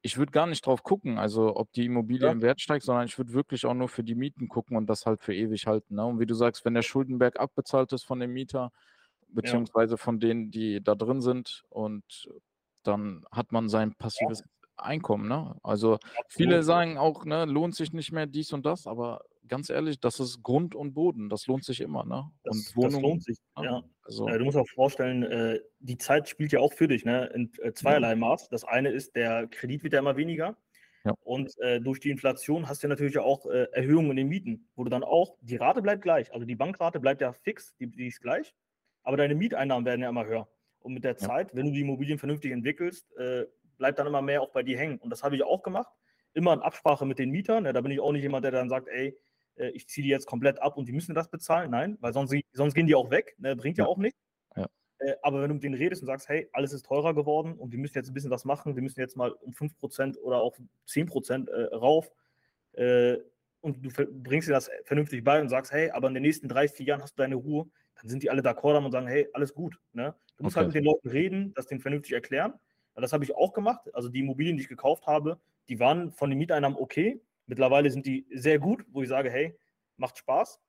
ich 0.00 0.16
würde 0.16 0.30
gar 0.30 0.46
nicht 0.46 0.64
drauf 0.64 0.82
gucken, 0.82 1.18
also 1.18 1.56
ob 1.56 1.72
die 1.72 1.86
Immobilie 1.86 2.26
ja. 2.26 2.32
im 2.32 2.42
Wert 2.42 2.60
steigt, 2.60 2.84
sondern 2.84 3.06
ich 3.06 3.18
würde 3.18 3.32
wirklich 3.32 3.66
auch 3.66 3.74
nur 3.74 3.88
für 3.88 4.04
die 4.04 4.14
Mieten 4.14 4.48
gucken 4.48 4.76
und 4.76 4.88
das 4.88 5.04
halt 5.04 5.22
für 5.22 5.34
ewig 5.34 5.66
halten. 5.66 5.96
Ne? 5.96 6.06
Und 6.06 6.20
wie 6.20 6.26
du 6.26 6.34
sagst, 6.34 6.64
wenn 6.64 6.74
der 6.74 6.82
Schuldenberg 6.82 7.40
abbezahlt 7.40 7.92
ist 7.92 8.04
von 8.04 8.20
dem 8.20 8.32
Mieter, 8.32 8.70
beziehungsweise 9.28 9.94
ja. 9.94 9.98
von 9.98 10.20
denen, 10.20 10.50
die 10.50 10.82
da 10.82 10.94
drin 10.94 11.20
sind 11.20 11.64
und 11.68 12.28
dann 12.84 13.24
hat 13.32 13.52
man 13.52 13.68
sein 13.68 13.94
passives 13.94 14.44
Einkommen. 14.76 15.28
Ne? 15.28 15.56
Also 15.64 15.98
viele 16.28 16.62
sagen 16.62 16.98
auch, 16.98 17.24
ne, 17.24 17.44
lohnt 17.46 17.74
sich 17.74 17.92
nicht 17.92 18.12
mehr 18.12 18.26
dies 18.26 18.52
und 18.52 18.64
das, 18.64 18.86
aber 18.86 19.22
ganz 19.48 19.70
ehrlich, 19.70 20.00
das 20.00 20.20
ist 20.20 20.42
Grund 20.42 20.74
und 20.74 20.94
Boden. 20.94 21.28
Das 21.28 21.46
lohnt 21.46 21.64
sich 21.64 21.80
immer. 21.80 22.04
Ne? 22.04 22.30
Das, 22.44 22.56
und 22.56 22.76
Wohnung, 22.76 22.92
das 22.92 23.02
lohnt 23.02 23.24
sich. 23.24 23.38
Ne? 23.56 23.64
Ja. 23.64 23.82
Also, 24.02 24.28
äh, 24.28 24.38
du 24.38 24.44
musst 24.44 24.56
auch 24.56 24.68
vorstellen, 24.68 25.22
äh, 25.24 25.60
die 25.80 25.98
Zeit 25.98 26.28
spielt 26.28 26.52
ja 26.52 26.60
auch 26.60 26.72
für 26.72 26.88
dich 26.88 27.04
ne? 27.04 27.26
in 27.34 27.50
äh, 27.62 27.72
zweierlei 27.72 28.14
Maß. 28.14 28.48
Das 28.48 28.64
eine 28.64 28.90
ist, 28.90 29.16
der 29.16 29.46
Kredit 29.48 29.82
wird 29.82 29.92
ja 29.92 29.98
immer 29.98 30.16
weniger. 30.16 30.56
Ja. 31.04 31.14
Und 31.22 31.56
äh, 31.60 31.80
durch 31.80 32.00
die 32.00 32.10
Inflation 32.10 32.68
hast 32.68 32.82
du 32.82 32.88
natürlich 32.88 33.18
auch 33.18 33.46
äh, 33.46 33.66
Erhöhungen 33.72 34.10
in 34.10 34.16
den 34.16 34.28
Mieten, 34.28 34.68
wo 34.76 34.84
du 34.84 34.90
dann 34.90 35.04
auch, 35.04 35.36
die 35.40 35.56
Rate 35.56 35.82
bleibt 35.82 36.02
gleich. 36.02 36.32
Also 36.32 36.44
die 36.44 36.56
Bankrate 36.56 37.00
bleibt 37.00 37.20
ja 37.20 37.32
fix, 37.32 37.74
die, 37.76 37.86
die 37.86 38.08
ist 38.08 38.20
gleich, 38.20 38.54
aber 39.02 39.16
deine 39.16 39.34
Mieteinnahmen 39.34 39.86
werden 39.86 40.02
ja 40.02 40.08
immer 40.08 40.26
höher. 40.26 40.48
Und 40.80 40.94
mit 40.94 41.04
der 41.04 41.16
Zeit, 41.16 41.54
wenn 41.54 41.66
du 41.66 41.72
die 41.72 41.80
Immobilien 41.80 42.18
vernünftig 42.18 42.52
entwickelst, 42.52 43.10
äh, 43.16 43.46
bleibt 43.78 43.98
dann 43.98 44.06
immer 44.06 44.22
mehr 44.22 44.42
auch 44.42 44.50
bei 44.50 44.62
dir 44.62 44.78
hängen. 44.78 44.98
Und 44.98 45.10
das 45.10 45.22
habe 45.22 45.36
ich 45.36 45.42
auch 45.42 45.62
gemacht. 45.62 45.92
Immer 46.34 46.52
in 46.52 46.60
Absprache 46.60 47.06
mit 47.06 47.18
den 47.18 47.30
Mietern. 47.30 47.64
Ja, 47.64 47.72
da 47.72 47.80
bin 47.80 47.90
ich 47.90 48.00
auch 48.00 48.12
nicht 48.12 48.22
jemand, 48.22 48.44
der 48.44 48.52
dann 48.52 48.68
sagt, 48.68 48.88
ey, 48.88 49.16
äh, 49.58 49.70
ich 49.70 49.88
ziehe 49.88 50.02
die 50.02 50.10
jetzt 50.10 50.26
komplett 50.26 50.60
ab 50.60 50.76
und 50.76 50.88
die 50.88 50.92
müssen 50.92 51.14
das 51.14 51.28
bezahlen. 51.28 51.70
Nein, 51.70 51.96
weil 52.00 52.12
sonst, 52.12 52.34
sonst 52.52 52.74
gehen 52.74 52.86
die 52.86 52.94
auch 52.94 53.10
weg. 53.10 53.34
Ne? 53.38 53.56
Bringt 53.56 53.78
ja, 53.78 53.84
ja 53.84 53.90
auch 53.90 53.98
nichts. 53.98 54.18
Ja. 54.56 54.66
Äh, 54.98 55.14
aber 55.22 55.42
wenn 55.42 55.48
du 55.48 55.54
mit 55.54 55.62
denen 55.62 55.74
redest 55.74 56.02
und 56.02 56.06
sagst, 56.06 56.28
hey, 56.28 56.48
alles 56.52 56.72
ist 56.72 56.86
teurer 56.86 57.14
geworden 57.14 57.54
und 57.54 57.72
wir 57.72 57.78
müssen 57.78 57.96
jetzt 57.96 58.08
ein 58.08 58.14
bisschen 58.14 58.30
was 58.30 58.44
machen, 58.44 58.74
wir 58.74 58.82
müssen 58.82 59.00
jetzt 59.00 59.16
mal 59.16 59.32
um 59.32 59.52
5% 59.52 60.18
oder 60.18 60.40
auch 60.40 60.56
10% 60.88 61.48
äh, 61.48 61.74
rauf 61.74 62.10
äh, 62.72 63.18
und 63.60 63.84
du 63.84 63.90
bringst 64.22 64.48
dir 64.48 64.52
das 64.52 64.70
vernünftig 64.84 65.24
bei 65.24 65.40
und 65.40 65.48
sagst, 65.48 65.72
hey, 65.72 65.90
aber 65.90 66.08
in 66.08 66.14
den 66.14 66.22
nächsten 66.22 66.48
drei, 66.48 66.68
vier 66.68 66.86
Jahren 66.86 67.02
hast 67.02 67.18
du 67.18 67.22
deine 67.22 67.34
Ruhe, 67.34 67.68
dann 67.96 68.08
sind 68.08 68.22
die 68.22 68.30
alle 68.30 68.42
d'accord 68.42 68.76
und 68.84 68.92
sagen, 68.92 69.08
hey, 69.08 69.28
alles 69.32 69.52
gut. 69.52 69.78
Ne? 69.92 70.14
Du 70.36 70.44
musst 70.44 70.56
okay. 70.56 70.64
halt 70.64 70.68
mit 70.68 70.76
den 70.76 70.84
Leuten 70.84 71.08
reden, 71.08 71.52
das 71.54 71.66
denen 71.66 71.80
vernünftig 71.80 72.12
erklären. 72.12 72.54
Das 72.94 73.12
habe 73.12 73.22
ich 73.24 73.34
auch 73.34 73.52
gemacht. 73.52 73.94
Also 73.94 74.08
die 74.08 74.20
Immobilien, 74.20 74.56
die 74.56 74.64
ich 74.64 74.68
gekauft 74.68 75.06
habe, 75.06 75.38
die 75.68 75.78
waren 75.78 76.10
von 76.12 76.30
den 76.30 76.38
Mieteinnahmen 76.38 76.76
okay. 76.78 77.20
Mittlerweile 77.48 77.90
sind 77.90 78.06
die 78.06 78.26
sehr 78.30 78.58
gut, 78.58 78.84
wo 78.90 79.02
ich 79.02 79.08
sage, 79.08 79.30
hey, 79.30 79.58
macht 79.96 80.18
Spaß. 80.18 80.60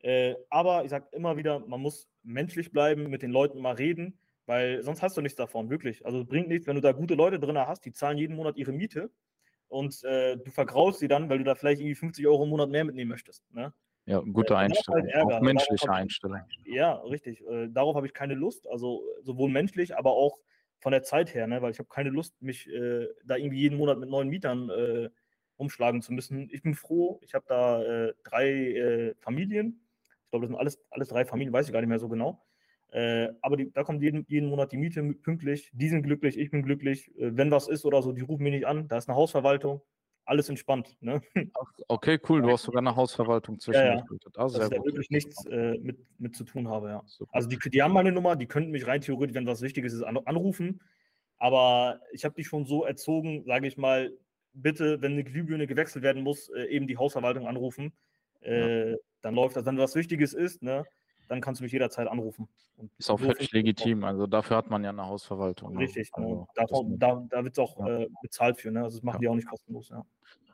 Äh, 0.00 0.34
aber 0.50 0.84
ich 0.84 0.90
sage 0.90 1.08
immer 1.12 1.36
wieder, 1.36 1.60
man 1.60 1.80
muss 1.80 2.08
menschlich 2.22 2.72
bleiben, 2.72 3.08
mit 3.08 3.22
den 3.22 3.30
Leuten 3.30 3.60
mal 3.60 3.74
reden, 3.74 4.18
weil 4.46 4.82
sonst 4.82 5.00
hast 5.00 5.16
du 5.16 5.22
nichts 5.22 5.36
davon, 5.36 5.70
wirklich. 5.70 6.04
Also 6.04 6.20
es 6.20 6.26
bringt 6.26 6.48
nichts, 6.48 6.66
wenn 6.66 6.74
du 6.74 6.82
da 6.82 6.92
gute 6.92 7.14
Leute 7.14 7.38
drin 7.38 7.56
hast, 7.56 7.84
die 7.86 7.92
zahlen 7.92 8.18
jeden 8.18 8.36
Monat 8.36 8.56
ihre 8.56 8.72
Miete 8.72 9.10
und 9.68 10.04
äh, 10.04 10.36
du 10.36 10.50
vergraust 10.50 10.98
sie 10.98 11.08
dann, 11.08 11.30
weil 11.30 11.38
du 11.38 11.44
da 11.44 11.54
vielleicht 11.54 11.80
irgendwie 11.80 11.94
50 11.94 12.26
Euro 12.26 12.44
im 12.44 12.50
Monat 12.50 12.68
mehr 12.68 12.84
mitnehmen 12.84 13.10
möchtest. 13.10 13.50
Ne? 13.52 13.72
Ja, 14.06 14.20
gute 14.20 14.56
halt 14.56 14.70
Einstellung. 14.72 15.08
Halt 15.12 15.32
auch 15.32 15.40
menschliche 15.40 15.90
Einstellung. 15.90 16.40
Ja, 16.64 16.96
richtig. 16.96 17.42
Äh, 17.46 17.68
darauf 17.70 17.96
habe 17.96 18.06
ich 18.06 18.12
keine 18.12 18.34
Lust. 18.34 18.68
Also 18.68 19.02
sowohl 19.22 19.50
menschlich, 19.50 19.96
aber 19.96 20.10
auch 20.10 20.38
von 20.80 20.92
der 20.92 21.02
Zeit 21.02 21.34
her, 21.34 21.46
ne? 21.46 21.62
weil 21.62 21.70
ich 21.70 21.78
habe 21.78 21.88
keine 21.88 22.10
Lust, 22.10 22.34
mich 22.42 22.68
äh, 22.68 23.08
da 23.24 23.36
irgendwie 23.36 23.60
jeden 23.60 23.78
Monat 23.78 23.98
mit 23.98 24.10
neuen 24.10 24.28
Mietern 24.28 24.68
äh, 24.68 25.08
umschlagen 25.56 26.02
zu 26.02 26.12
müssen. 26.12 26.48
Ich 26.50 26.62
bin 26.62 26.74
froh, 26.74 27.20
ich 27.22 27.34
habe 27.34 27.44
da 27.48 27.82
äh, 27.82 28.14
drei 28.24 28.48
äh, 28.48 29.14
Familien. 29.20 29.80
Ich 30.24 30.30
glaube, 30.30 30.46
das 30.46 30.50
sind 30.50 30.58
alles, 30.58 30.78
alles 30.90 31.08
drei 31.08 31.24
Familien, 31.24 31.52
weiß 31.52 31.66
ich 31.66 31.72
gar 31.72 31.80
nicht 31.80 31.88
mehr 31.88 31.98
so 31.98 32.08
genau. 32.08 32.44
Äh, 32.90 33.28
aber 33.40 33.56
die, 33.56 33.72
da 33.72 33.82
kommt 33.82 34.02
jeden, 34.02 34.24
jeden 34.28 34.48
Monat 34.48 34.72
die 34.72 34.76
Miete 34.76 35.02
pünktlich. 35.02 35.70
Die 35.72 35.88
sind 35.88 36.02
glücklich, 36.02 36.38
ich 36.38 36.50
bin 36.50 36.62
glücklich. 36.62 37.08
Äh, 37.18 37.36
wenn 37.36 37.50
was 37.50 37.68
ist 37.68 37.84
oder 37.84 38.02
so, 38.02 38.12
die 38.12 38.22
rufen 38.22 38.42
mich 38.42 38.52
nicht 38.52 38.66
an. 38.66 38.88
Da 38.88 38.98
ist 38.98 39.08
eine 39.08 39.16
Hausverwaltung 39.16 39.82
alles 40.26 40.48
entspannt. 40.48 40.96
Ne? 41.00 41.20
Okay, 41.88 42.18
cool. 42.28 42.42
Du 42.42 42.50
hast 42.50 42.62
sogar 42.62 42.80
eine 42.80 42.94
Hausverwaltung 42.94 43.58
zwischen. 43.60 43.80
Ja, 43.80 43.94
ja. 43.96 44.04
Also 44.36 44.58
Dass 44.58 44.70
ich 44.70 44.76
da 44.76 44.84
wirklich 44.84 45.10
nichts 45.10 45.44
äh, 45.46 45.78
mit, 45.78 45.98
mit 46.18 46.34
zu 46.34 46.44
tun 46.44 46.68
habe, 46.68 46.88
ja. 46.88 47.02
Super. 47.06 47.34
Also 47.34 47.48
die, 47.48 47.58
die 47.58 47.82
haben 47.82 47.92
meine 47.92 48.12
Nummer, 48.12 48.36
die 48.36 48.46
könnten 48.46 48.70
mich 48.70 48.86
rein 48.86 49.00
theoretisch, 49.00 49.34
wenn 49.34 49.46
was 49.46 49.62
Wichtiges 49.62 49.92
ist, 49.92 50.02
anrufen. 50.02 50.80
Aber 51.38 52.00
ich 52.12 52.24
habe 52.24 52.34
die 52.34 52.44
schon 52.44 52.64
so 52.64 52.84
erzogen, 52.84 53.44
sage 53.44 53.66
ich 53.66 53.76
mal, 53.76 54.12
bitte, 54.54 55.02
wenn 55.02 55.12
eine 55.12 55.24
Glühbirne 55.24 55.66
gewechselt 55.66 56.02
werden 56.02 56.22
muss, 56.22 56.48
äh, 56.48 56.64
eben 56.66 56.86
die 56.86 56.96
Hausverwaltung 56.96 57.46
anrufen. 57.46 57.92
Äh, 58.40 58.92
ja. 58.92 58.96
Dann 59.22 59.34
läuft 59.34 59.56
das. 59.56 59.66
Wenn 59.66 59.78
was 59.78 59.94
Wichtiges 59.94 60.34
ist, 60.34 60.62
ne, 60.62 60.84
dann 61.28 61.40
kannst 61.40 61.60
du 61.60 61.64
mich 61.64 61.72
jederzeit 61.72 62.08
anrufen. 62.08 62.48
Und 62.76 62.90
ist 62.98 63.10
auch 63.10 63.18
so 63.18 63.26
völlig 63.26 63.52
legitim. 63.52 64.04
Also 64.04 64.26
dafür 64.26 64.56
hat 64.56 64.70
man 64.70 64.82
ja 64.84 64.90
eine 64.90 65.06
Hausverwaltung. 65.06 65.74
Ne? 65.74 65.80
Richtig, 65.80 66.10
ne? 66.16 66.24
also, 66.24 66.46
davon, 66.54 66.98
da, 66.98 67.26
da 67.30 67.44
wird 67.44 67.54
es 67.54 67.58
auch 67.58 67.78
ja. 67.78 68.00
äh, 68.00 68.08
bezahlt 68.22 68.60
für. 68.60 68.70
Ne? 68.70 68.82
Also 68.84 68.98
das 68.98 69.02
machen 69.02 69.16
ja. 69.16 69.20
die 69.20 69.28
auch 69.28 69.34
nicht 69.36 69.48
kostenlos. 69.48 69.88
Ja. 69.88 70.04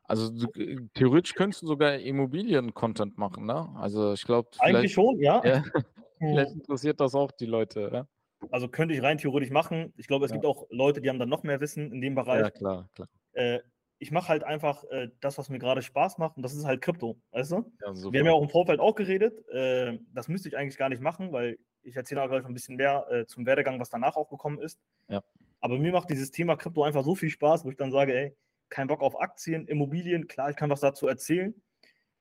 Also 0.05 0.29
du, 0.31 0.49
theoretisch 0.95 1.35
könntest 1.35 1.63
du 1.63 1.69
sogar 1.69 1.97
Immobilien-Content 1.97 3.17
machen, 3.17 3.47
ne? 3.47 3.69
Also 3.77 4.13
ich 4.13 4.25
glaube. 4.25 4.49
Eigentlich 4.59 4.93
schon, 4.93 5.21
ja. 5.21 5.41
vielleicht 6.19 6.53
interessiert 6.53 7.01
das 7.01 7.15
auch 7.15 7.31
die 7.31 7.47
Leute? 7.47 8.09
Also 8.51 8.69
könnte 8.69 8.95
ich 8.95 9.03
rein 9.03 9.19
theoretisch 9.19 9.51
machen. 9.51 9.93
Ich 9.97 10.09
glaube, 10.09 10.27
es 10.27 10.33
gibt 10.33 10.45
auch 10.45 10.67
Leute, 10.71 11.01
die 11.01 11.09
haben 11.09 11.19
dann 11.19 11.29
noch 11.29 11.43
mehr 11.43 11.61
Wissen 11.61 11.93
in 11.93 12.01
dem 12.01 12.15
Bereich. 12.15 12.41
Ja, 12.41 12.51
klar, 12.51 12.89
klar. 12.95 13.09
Äh, 13.33 13.61
ich 14.01 14.11
mache 14.11 14.29
halt 14.29 14.45
einfach 14.45 14.83
äh, 14.85 15.11
das, 15.21 15.37
was 15.37 15.51
mir 15.51 15.59
gerade 15.59 15.83
Spaß 15.83 16.17
macht, 16.19 16.37
und 16.37 16.43
das 16.43 16.55
ist 16.55 16.65
halt 16.65 16.81
Krypto, 16.81 17.21
weißt 17.33 17.53
du? 17.53 17.73
Ja, 17.81 17.95
Wir 18.13 18.21
haben 18.21 18.27
ja 18.27 18.33
auch 18.33 18.43
im 18.43 18.49
Vorfeld 18.49 18.81
auch 18.81 18.95
geredet. 18.95 19.47
Äh, 19.51 19.99
das 20.15 20.27
müsste 20.27 20.49
ich 20.49 20.57
eigentlich 20.57 20.79
gar 20.79 20.89
nicht 20.89 21.03
machen, 21.03 21.33
weil 21.33 21.59
ich 21.83 21.95
erzähle 21.95 22.27
gleich 22.27 22.45
ein 22.45 22.55
bisschen 22.55 22.77
mehr 22.77 23.07
äh, 23.11 23.27
zum 23.27 23.45
Werdegang, 23.45 23.79
was 23.79 23.91
danach 23.91 24.17
auch 24.17 24.31
gekommen 24.31 24.59
ist. 24.59 24.81
Ja. 25.09 25.23
Aber 25.61 25.79
mir 25.79 25.93
macht 25.93 26.09
dieses 26.09 26.31
Thema 26.31 26.57
Krypto 26.57 26.83
einfach 26.83 27.05
so 27.05 27.15
viel 27.15 27.29
Spaß, 27.29 27.65
wo 27.67 27.71
ich 27.71 27.77
dann 27.77 27.93
sage, 27.93 28.15
ey, 28.15 28.37
kein 28.71 28.87
Bock 28.87 29.03
auf 29.03 29.21
Aktien, 29.21 29.67
Immobilien, 29.67 30.27
klar, 30.27 30.49
ich 30.49 30.57
kann 30.57 30.71
was 30.71 30.81
dazu 30.81 31.07
erzählen. 31.07 31.55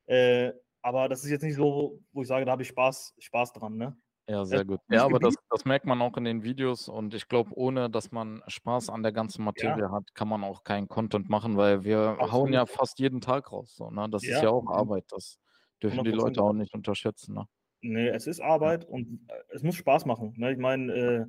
Äh, 0.08 0.52
aber 0.82 1.08
das 1.08 1.24
ist 1.24 1.30
jetzt 1.30 1.44
nicht 1.44 1.56
so, 1.56 2.02
wo 2.12 2.22
ich 2.22 2.28
sage, 2.28 2.44
da 2.44 2.52
habe 2.52 2.64
ich 2.64 2.68
Spaß, 2.68 3.16
Spaß 3.20 3.54
dran, 3.54 3.78
ne? 3.78 3.96
Ja, 4.30 4.46
sehr 4.46 4.64
gut. 4.64 4.80
Ja, 4.90 5.06
aber 5.06 5.18
das, 5.18 5.34
das 5.50 5.66
merkt 5.66 5.88
man 5.88 6.00
auch 6.04 6.16
in 6.16 6.24
den 6.24 6.44
Videos 6.44 6.88
und 6.88 7.16
ich 7.16 7.28
glaube, 7.28 7.50
ohne 7.56 7.90
dass 7.90 8.12
man 8.12 8.44
Spaß 8.46 8.90
an 8.90 9.02
der 9.02 9.12
ganzen 9.12 9.44
Materie 9.44 9.86
ja. 9.86 9.92
hat, 9.92 10.14
kann 10.14 10.28
man 10.28 10.44
auch 10.44 10.64
keinen 10.64 10.88
Content 10.88 11.30
machen, 11.30 11.58
weil 11.58 11.84
wir 11.84 12.00
Absolut. 12.00 12.32
hauen 12.32 12.54
ja 12.54 12.68
fast 12.68 13.00
jeden 13.00 13.22
Tag 13.22 13.52
raus. 13.52 13.76
So, 13.76 13.90
ne? 13.90 14.08
Das 14.12 14.24
ja. 14.24 14.36
ist 14.36 14.44
ja 14.44 14.50
auch 14.50 14.68
Arbeit, 14.68 15.06
das 15.10 15.40
dürfen 15.82 16.04
die 16.04 16.12
Leute 16.12 16.44
auch 16.44 16.54
nicht 16.54 16.76
unterschätzen. 16.76 17.34
Ne? 17.34 17.46
Nee, 17.82 18.10
es 18.10 18.28
ist 18.28 18.40
Arbeit 18.40 18.84
ja. 18.84 18.90
und 18.90 19.28
äh, 19.30 19.34
es 19.50 19.64
muss 19.64 19.76
Spaß 19.76 20.06
machen. 20.06 20.36
Ne? 20.38 20.52
Ich 20.52 20.60
meine, 20.60 20.94
äh, 20.94 21.26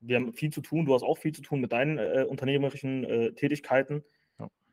wir 0.00 0.16
haben 0.16 0.32
viel 0.32 0.50
zu 0.50 0.62
tun, 0.62 0.84
du 0.84 0.94
hast 0.94 1.04
auch 1.04 1.18
viel 1.18 1.32
zu 1.32 1.42
tun 1.42 1.60
mit 1.60 1.70
deinen 1.70 1.98
äh, 1.98 2.26
unternehmerischen 2.28 3.04
äh, 3.04 3.32
Tätigkeiten. 3.34 4.02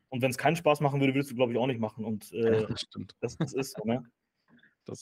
Und 0.08 0.22
wenn 0.22 0.30
es 0.30 0.38
keinen 0.38 0.54
Spaß 0.54 0.80
machen 0.80 1.00
würde, 1.00 1.12
würdest 1.12 1.32
du, 1.32 1.34
glaube 1.34 1.50
ich, 1.50 1.58
auch 1.58 1.66
nicht 1.66 1.80
machen. 1.80 2.04
Und 2.04 2.32
äh, 2.32 2.66
das, 2.68 2.86
das, 3.20 3.36
das, 3.36 3.52
ist 3.52 3.76
so, 3.76 3.84
ne? 3.84 4.04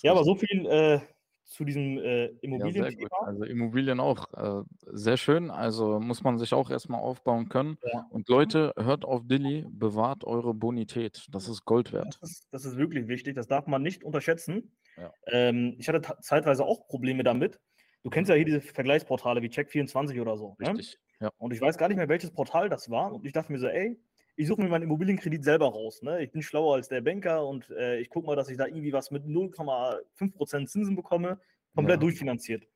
ja, 0.03 0.13
aber 0.13 0.25
so 0.25 0.35
viel 0.35 0.67
äh, 0.67 1.01
zu 1.45 1.65
diesem 1.65 1.99
äh, 1.99 2.27
Immobilien. 2.41 2.99
Ja, 2.99 3.09
also 3.27 3.45
Immobilien 3.45 4.01
auch 4.01 4.33
äh, 4.35 4.65
sehr 4.87 5.17
schön. 5.17 5.51
Also 5.51 6.01
muss 6.01 6.23
man 6.23 6.39
sich 6.39 6.55
auch 6.55 6.71
erstmal 6.71 7.01
aufbauen 7.01 7.49
können. 7.49 7.79
Ja. 7.93 8.07
Und 8.11 8.29
Leute, 8.29 8.73
hört 8.77 9.05
auf 9.05 9.23
Dilly, 9.27 9.67
bewahrt 9.69 10.25
eure 10.25 10.55
Bonität. 10.55 11.27
Das 11.31 11.49
ist 11.49 11.65
Gold 11.65 11.93
wert. 11.93 12.19
Das 12.21 12.31
ist, 12.31 12.49
das 12.51 12.65
ist 12.65 12.77
wirklich 12.77 13.09
wichtig. 13.09 13.35
Das 13.35 13.47
darf 13.47 13.67
man 13.67 13.83
nicht 13.83 14.05
unterschätzen. 14.05 14.73
Ja. 14.97 15.13
Ähm, 15.27 15.77
ich 15.79 15.89
hatte 15.89 16.03
zeitweise 16.21 16.65
auch 16.65 16.87
Probleme 16.89 17.23
damit. 17.23 17.61
Du 18.03 18.11
kennst 18.11 18.29
ja 18.29 18.35
hier 18.35 18.45
diese 18.45 18.61
Vergleichsportale 18.61 19.43
wie 19.43 19.49
Check24 19.49 20.21
oder 20.21 20.37
so. 20.37 20.57
Ne? 20.59 20.71
Richtig. 20.71 20.99
Ne? 21.21 21.27
Ja. 21.27 21.33
Und 21.39 21.53
ich 21.53 21.61
weiß 21.61 21.79
gar 21.79 21.89
nicht 21.89 21.97
mehr, 21.97 22.09
welches 22.09 22.33
Portal 22.33 22.69
das 22.69 22.91
war. 22.91 23.13
Und 23.13 23.25
ich 23.25 23.33
dachte 23.33 23.53
mir 23.53 23.59
so, 23.59 23.69
ey, 23.69 24.01
ich 24.37 24.49
suche 24.49 24.63
mir 24.63 24.69
meinen 24.69 24.85
Immobilienkredit 24.85 25.45
selber 25.45 25.67
raus. 25.67 26.03
Ne? 26.03 26.23
Ich 26.23 26.31
bin 26.31 26.43
schlauer 26.43 26.75
als 26.75 26.89
der 26.89 27.01
Banker 27.01 27.47
und 27.47 27.71
äh, 27.71 27.99
ich 27.99 28.09
gucke 28.09 28.27
mal, 28.27 28.37
dass 28.37 28.49
ich 28.49 28.57
da 28.57 28.67
irgendwie 28.67 28.93
was 28.93 29.11
mit 29.11 29.25
0,5% 29.25 30.67
Zinsen 30.67 30.97
bekomme, 30.97 31.39
komplett 31.75 31.97
ja. 31.97 32.01
durchfinanziert. 32.01 32.67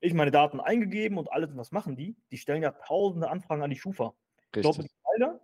Ich 0.00 0.14
meine 0.14 0.30
Daten 0.30 0.60
eingegeben 0.60 1.18
und 1.18 1.32
alles, 1.32 1.50
was 1.56 1.72
machen 1.72 1.96
die? 1.96 2.16
Die 2.30 2.38
stellen 2.38 2.62
ja 2.62 2.70
tausende 2.70 3.30
Anfragen 3.30 3.62
an 3.62 3.70
die 3.70 3.76
Schufa. 3.76 4.14
Ich 4.54 4.62
glaube 4.62 4.82
mittlerweile, 4.82 5.40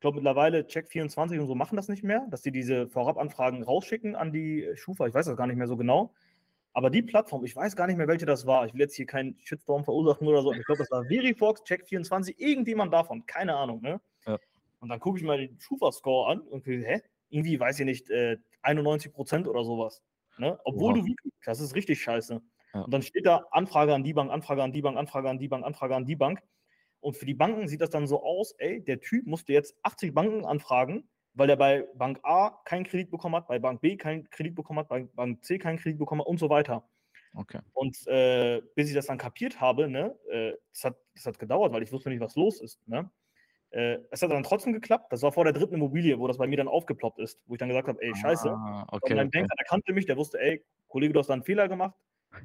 glaub, 0.00 0.14
mittlerweile 0.14 0.60
Check24 0.60 1.40
und 1.40 1.46
so 1.46 1.54
machen 1.54 1.76
das 1.76 1.88
nicht 1.88 2.04
mehr, 2.04 2.26
dass 2.30 2.42
sie 2.42 2.52
diese 2.52 2.88
Vorabanfragen 2.88 3.62
rausschicken 3.62 4.16
an 4.16 4.32
die 4.32 4.68
Schufa. 4.76 5.06
Ich 5.06 5.14
weiß 5.14 5.26
das 5.26 5.36
gar 5.36 5.46
nicht 5.46 5.56
mehr 5.56 5.68
so 5.68 5.76
genau. 5.76 6.14
Aber 6.72 6.90
die 6.90 7.02
Plattform, 7.02 7.44
ich 7.44 7.56
weiß 7.56 7.76
gar 7.76 7.86
nicht 7.86 7.96
mehr, 7.96 8.08
welche 8.08 8.24
das 8.24 8.46
war. 8.46 8.66
Ich 8.66 8.72
will 8.72 8.80
jetzt 8.80 8.94
hier 8.94 9.06
keinen 9.06 9.36
Shitstorm 9.42 9.84
verursachen 9.84 10.26
oder 10.26 10.42
so. 10.42 10.52
Ich 10.52 10.64
glaube, 10.64 10.78
das 10.78 10.90
war 10.90 11.04
Verifox, 11.04 11.62
Check24, 11.62 12.34
irgendjemand 12.38 12.92
davon. 12.92 13.26
Keine 13.26 13.56
Ahnung. 13.56 13.82
Ne? 13.82 14.00
Und 14.80 14.88
dann 14.88 15.00
gucke 15.00 15.18
ich 15.18 15.24
mal 15.24 15.38
den 15.38 15.58
Schufa-Score 15.58 16.30
an 16.30 16.40
und 16.40 16.66
denke, 16.66 16.86
hä? 16.86 17.00
Irgendwie, 17.30 17.60
weiß 17.60 17.80
ich 17.80 17.84
nicht, 17.84 18.10
äh, 18.10 18.38
91 18.62 19.12
Prozent 19.12 19.46
oder 19.46 19.64
sowas. 19.64 20.02
Ne? 20.38 20.58
Obwohl 20.64 20.94
wow. 20.94 21.00
du 21.00 21.06
wirklich, 21.06 21.32
das 21.44 21.60
ist 21.60 21.74
richtig 21.74 22.00
scheiße. 22.00 22.40
Ja. 22.74 22.80
Und 22.82 22.92
dann 22.92 23.02
steht 23.02 23.26
da 23.26 23.46
Anfrage 23.50 23.94
an 23.94 24.04
die 24.04 24.14
Bank, 24.14 24.30
Anfrage 24.30 24.62
an 24.62 24.72
die 24.72 24.82
Bank, 24.82 24.96
Anfrage 24.96 25.28
an 25.28 25.38
die 25.38 25.48
Bank, 25.48 25.64
Anfrage 25.64 25.96
an 25.96 26.06
die 26.06 26.16
Bank. 26.16 26.42
Und 27.00 27.16
für 27.16 27.26
die 27.26 27.34
Banken 27.34 27.68
sieht 27.68 27.80
das 27.80 27.90
dann 27.90 28.06
so 28.06 28.22
aus, 28.22 28.52
ey, 28.58 28.82
der 28.82 29.00
Typ 29.00 29.26
musste 29.26 29.52
jetzt 29.52 29.76
80 29.82 30.14
Banken 30.14 30.44
anfragen, 30.44 31.08
weil 31.34 31.50
er 31.50 31.56
bei 31.56 31.86
Bank 31.94 32.18
A 32.24 32.60
keinen 32.64 32.84
Kredit 32.84 33.10
bekommen 33.10 33.36
hat, 33.36 33.46
bei 33.46 33.58
Bank 33.58 33.80
B 33.80 33.96
keinen 33.96 34.28
Kredit 34.30 34.54
bekommen 34.54 34.80
hat, 34.80 34.88
bei 34.88 35.04
Bank 35.04 35.44
C 35.44 35.58
keinen 35.58 35.78
Kredit 35.78 35.98
bekommen 35.98 36.22
hat 36.22 36.28
und 36.28 36.38
so 36.38 36.50
weiter. 36.50 36.88
Okay. 37.34 37.60
Und 37.72 38.06
äh, 38.08 38.62
bis 38.74 38.88
ich 38.88 38.94
das 38.94 39.06
dann 39.06 39.18
kapiert 39.18 39.60
habe, 39.60 39.88
ne, 39.88 40.16
äh, 40.30 40.54
das, 40.72 40.84
hat, 40.84 40.96
das 41.14 41.26
hat 41.26 41.38
gedauert, 41.38 41.72
weil 41.72 41.82
ich 41.82 41.92
wusste 41.92 42.08
nicht, 42.08 42.20
was 42.20 42.34
los 42.34 42.60
ist. 42.60 42.80
Ne? 42.88 43.08
Äh, 43.70 43.98
es 44.10 44.22
hat 44.22 44.30
dann 44.30 44.42
trotzdem 44.42 44.72
geklappt. 44.72 45.12
Das 45.12 45.22
war 45.22 45.32
vor 45.32 45.44
der 45.44 45.52
dritten 45.52 45.74
Immobilie, 45.74 46.18
wo 46.18 46.26
das 46.26 46.38
bei 46.38 46.46
mir 46.46 46.56
dann 46.56 46.68
aufgeploppt 46.68 47.18
ist, 47.18 47.38
wo 47.46 47.54
ich 47.54 47.58
dann 47.58 47.68
gesagt 47.68 47.88
habe, 47.88 48.00
ey, 48.00 48.14
scheiße. 48.14 48.50
Ah, 48.50 48.86
okay, 48.90 49.12
und 49.12 49.16
mein 49.16 49.26
okay. 49.28 49.40
Banker, 49.40 49.54
der 49.58 49.66
kannte 49.66 49.92
mich, 49.92 50.06
der 50.06 50.16
wusste, 50.16 50.40
ey, 50.40 50.64
Kollege, 50.88 51.12
du 51.12 51.20
hast 51.20 51.28
da 51.28 51.34
einen 51.34 51.42
Fehler 51.42 51.68
gemacht. 51.68 51.94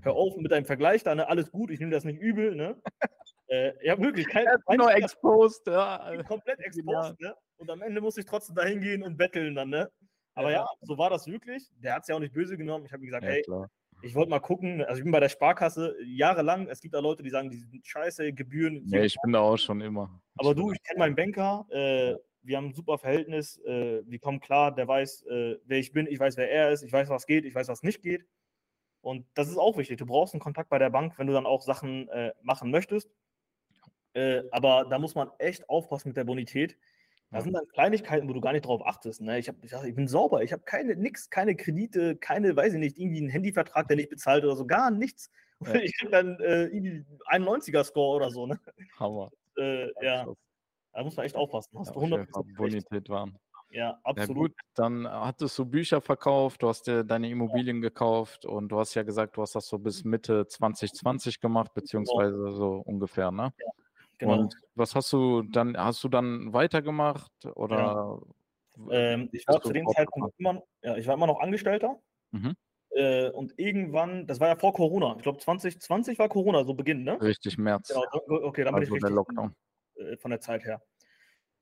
Hör 0.02 0.14
auf 0.14 0.36
mit 0.38 0.52
deinem 0.52 0.66
Vergleich 0.66 1.04
da, 1.04 1.14
ne? 1.14 1.28
alles 1.28 1.52
gut, 1.52 1.70
ich 1.70 1.80
nehme 1.80 1.92
das 1.92 2.06
nicht 2.06 2.20
übel. 2.20 2.56
Ne? 2.56 2.82
äh, 3.48 3.74
ja, 3.86 4.00
wirklich. 4.00 4.28
Kein, 4.28 4.46
kein 4.66 4.78
Nur 4.78 4.94
exposed, 4.94 5.68
ja. 5.68 6.24
komplett 6.28 6.60
exposed. 6.62 7.20
Ne? 7.20 7.36
Und 7.58 7.70
am 7.70 7.82
Ende 7.82 8.02
musste 8.02 8.22
ich 8.22 8.26
trotzdem 8.26 8.56
dahin 8.56 8.82
gehen 8.82 9.04
und 9.04 9.18
betteln 9.18 9.56
dann. 9.56 9.70
Ne? 9.70 9.90
Aber 10.36 10.52
ja. 10.52 10.60
ja 10.60 10.68
so 10.82 10.98
war 10.98 11.10
das 11.10 11.28
wirklich. 11.28 11.70
Der 11.78 11.96
hat 11.96 12.04
es 12.04 12.08
ja 12.08 12.16
auch 12.16 12.20
nicht 12.20 12.34
böse 12.34 12.58
genommen. 12.58 12.86
Ich 12.86 12.94
habe 12.94 13.04
gesagt, 13.04 13.24
Ja, 13.24 13.32
ey, 13.32 13.42
klar. 13.42 13.70
Ich 14.04 14.16
wollte 14.16 14.30
mal 14.30 14.40
gucken. 14.40 14.84
Also 14.84 15.00
ich 15.00 15.04
bin 15.04 15.12
bei 15.12 15.20
der 15.20 15.30
Sparkasse 15.30 15.96
jahrelang. 16.06 16.68
Es 16.68 16.82
gibt 16.82 16.94
da 16.94 17.00
Leute, 17.00 17.24
die 17.24 17.30
sagen, 17.30 17.50
die 17.50 17.58
sind 17.58 17.86
scheiße, 17.86 18.34
Gebühren. 18.34 18.84
Nee, 18.86 19.06
ich 19.06 19.16
bin 19.24 19.32
da 19.32 19.40
auch 19.40 19.58
schon 19.58 19.82
immer. 19.82 20.22
Aber 20.36 20.54
du, 20.54 20.72
ich 20.72 20.84
kenne 20.84 21.00
meinen 21.00 21.16
Banker. 21.16 21.66
Äh, 21.70 22.16
wir 22.42 22.58
haben 22.58 22.68
ein 22.68 22.74
super 22.74 22.98
Verhältnis. 22.98 23.58
Äh, 23.60 24.02
wir 24.06 24.20
kommen 24.20 24.42
klar. 24.42 24.76
Der 24.76 24.88
weiß, 24.88 25.24
äh, 25.24 25.58
wer 25.66 25.80
ich 25.80 25.94
bin. 25.94 26.08
Ich 26.08 26.20
weiß, 26.20 26.36
wer 26.36 26.52
er 26.52 26.72
ist. 26.72 26.84
Ich 26.84 26.92
weiß, 26.92 27.08
was 27.10 27.26
geht. 27.26 27.46
Ich 27.46 27.56
weiß, 27.56 27.70
was 27.70 27.82
nicht 27.82 28.02
geht. 28.02 28.26
Und 29.02 29.26
das 29.36 29.50
ist 29.50 29.58
auch 29.58 29.78
wichtig. 29.78 29.98
Du 29.98 30.06
brauchst 30.06 30.34
einen 30.34 30.42
Kontakt 30.42 30.70
bei 30.70 30.80
der 30.80 30.90
Bank, 30.90 31.18
wenn 31.18 31.28
du 31.28 31.34
dann 31.34 31.46
auch 31.46 31.62
Sachen 31.62 32.10
äh, 32.10 32.34
machen 32.42 32.72
möchtest. 32.72 33.10
Äh, 34.14 34.44
aber 34.52 34.86
da 34.90 35.00
muss 35.00 35.16
man 35.16 35.30
echt 35.40 35.70
aufpassen 35.70 36.10
mit 36.10 36.18
der 36.18 36.26
Bonität. 36.26 36.78
Da 37.34 37.40
Ja. 37.40 37.44
sind 37.46 37.54
dann 37.54 37.68
Kleinigkeiten, 37.70 38.30
wo 38.30 38.34
du 38.34 38.42
gar 38.42 38.54
nicht 38.54 38.66
drauf 38.68 38.86
achtest. 38.86 39.20
Ne? 39.22 39.40
Ich, 39.40 39.50
hab, 39.50 39.56
ich, 39.64 39.72
ich 39.74 39.96
bin 39.96 40.08
sauber. 40.08 40.44
Ich 40.44 40.54
habe 40.54 40.62
keine 40.64 40.96
nix, 40.96 41.32
keine 41.32 41.56
Kredite, 41.56 42.16
keine, 42.16 42.56
weiß 42.56 42.74
ich 42.74 42.80
nicht, 42.80 43.00
irgendwie 43.00 43.18
einen 43.22 43.30
Handyvertrag, 43.30 43.88
der 43.88 43.98
nicht 43.98 44.12
bezahlt 44.12 44.44
oder 44.44 44.56
so, 44.56 44.66
gar 44.66 44.92
nichts. 44.92 45.32
Ja. 45.66 45.76
Ich 45.76 45.98
krieg 45.98 46.12
dann 46.12 46.38
äh, 46.42 46.66
irgendwie 46.66 47.06
91er-Score 47.28 48.18
oder 48.18 48.30
so. 48.32 48.46
Ne? 48.46 48.60
Hammer. 49.00 49.32
Äh, 49.58 49.88
ja, 50.04 50.26
da 50.94 51.04
muss 51.04 51.16
man 51.16 51.26
echt 51.28 51.36
aufpassen. 51.36 51.78
Hast 51.80 51.90
Ja, 51.90 51.94
du 51.94 52.00
auf 52.00 52.06
jeden 52.12 52.26
100% 52.26 52.32
Fall 52.34 52.44
recht. 52.44 52.58
Bonität 52.58 53.10
waren. 53.10 53.40
Ja, 53.70 53.90
Ja 53.92 54.00
absolut. 54.04 54.52
gut, 54.52 54.54
dann 54.76 55.08
hattest 55.08 55.58
du 55.60 55.66
Bücher 55.66 56.02
verkauft, 56.02 56.62
du 56.64 56.68
hast 56.70 56.88
dir 56.88 57.04
deine 57.04 57.30
Immobilien 57.30 57.82
gekauft 57.82 58.46
und 58.46 58.70
du 58.70 58.80
hast 58.80 58.94
ja 58.96 59.04
gesagt, 59.04 59.38
du 59.38 59.42
hast 59.44 59.56
das 59.56 59.68
so 59.68 59.80
bis 59.80 60.04
Mitte 60.04 60.48
2020 60.48 61.40
gemacht, 61.40 61.74
beziehungsweise 61.74 62.52
so 62.52 62.82
ungefähr, 62.86 63.32
ne? 63.32 63.54
Genau. 64.24 64.40
Und 64.40 64.56
was 64.76 64.96
hast 64.96 65.12
du 65.12 65.42
dann, 65.44 65.76
hast 65.78 66.04
du 66.04 66.08
dann 66.08 66.54
weitergemacht 66.54 67.32
oder 67.56 68.22
Ähm, 68.90 69.30
ich 69.34 69.46
war 69.48 69.62
zu 69.62 69.74
dem 69.74 69.88
Zeitpunkt 69.88 70.34
immer, 70.40 70.64
ja, 70.82 70.96
ich 70.98 71.06
war 71.08 71.16
immer 71.16 71.28
noch 71.28 71.42
Angestellter. 71.42 72.00
Mhm. 72.32 72.56
Äh, 72.92 73.30
und 73.32 73.54
irgendwann, 73.58 74.26
das 74.26 74.40
war 74.40 74.48
ja 74.48 74.56
vor 74.56 74.74
Corona. 74.74 75.16
Ich 75.18 75.24
glaube, 75.24 75.40
2020 75.40 76.18
war 76.20 76.30
Corona, 76.30 76.64
so 76.64 76.74
Beginn, 76.74 77.04
ne? 77.04 77.22
richtig 77.22 77.58
März, 77.58 77.90
Genau, 77.90 78.04
okay, 78.46 78.64
dann 78.64 78.76
bin 78.76 78.84
also 78.84 78.96
ich 78.96 79.02
der 79.02 79.10
richtig 79.10 79.16
Lockdown? 79.16 79.56
äh, 79.96 80.18
von 80.18 80.32
der 80.32 80.40
Zeit 80.40 80.64
her. 80.64 80.82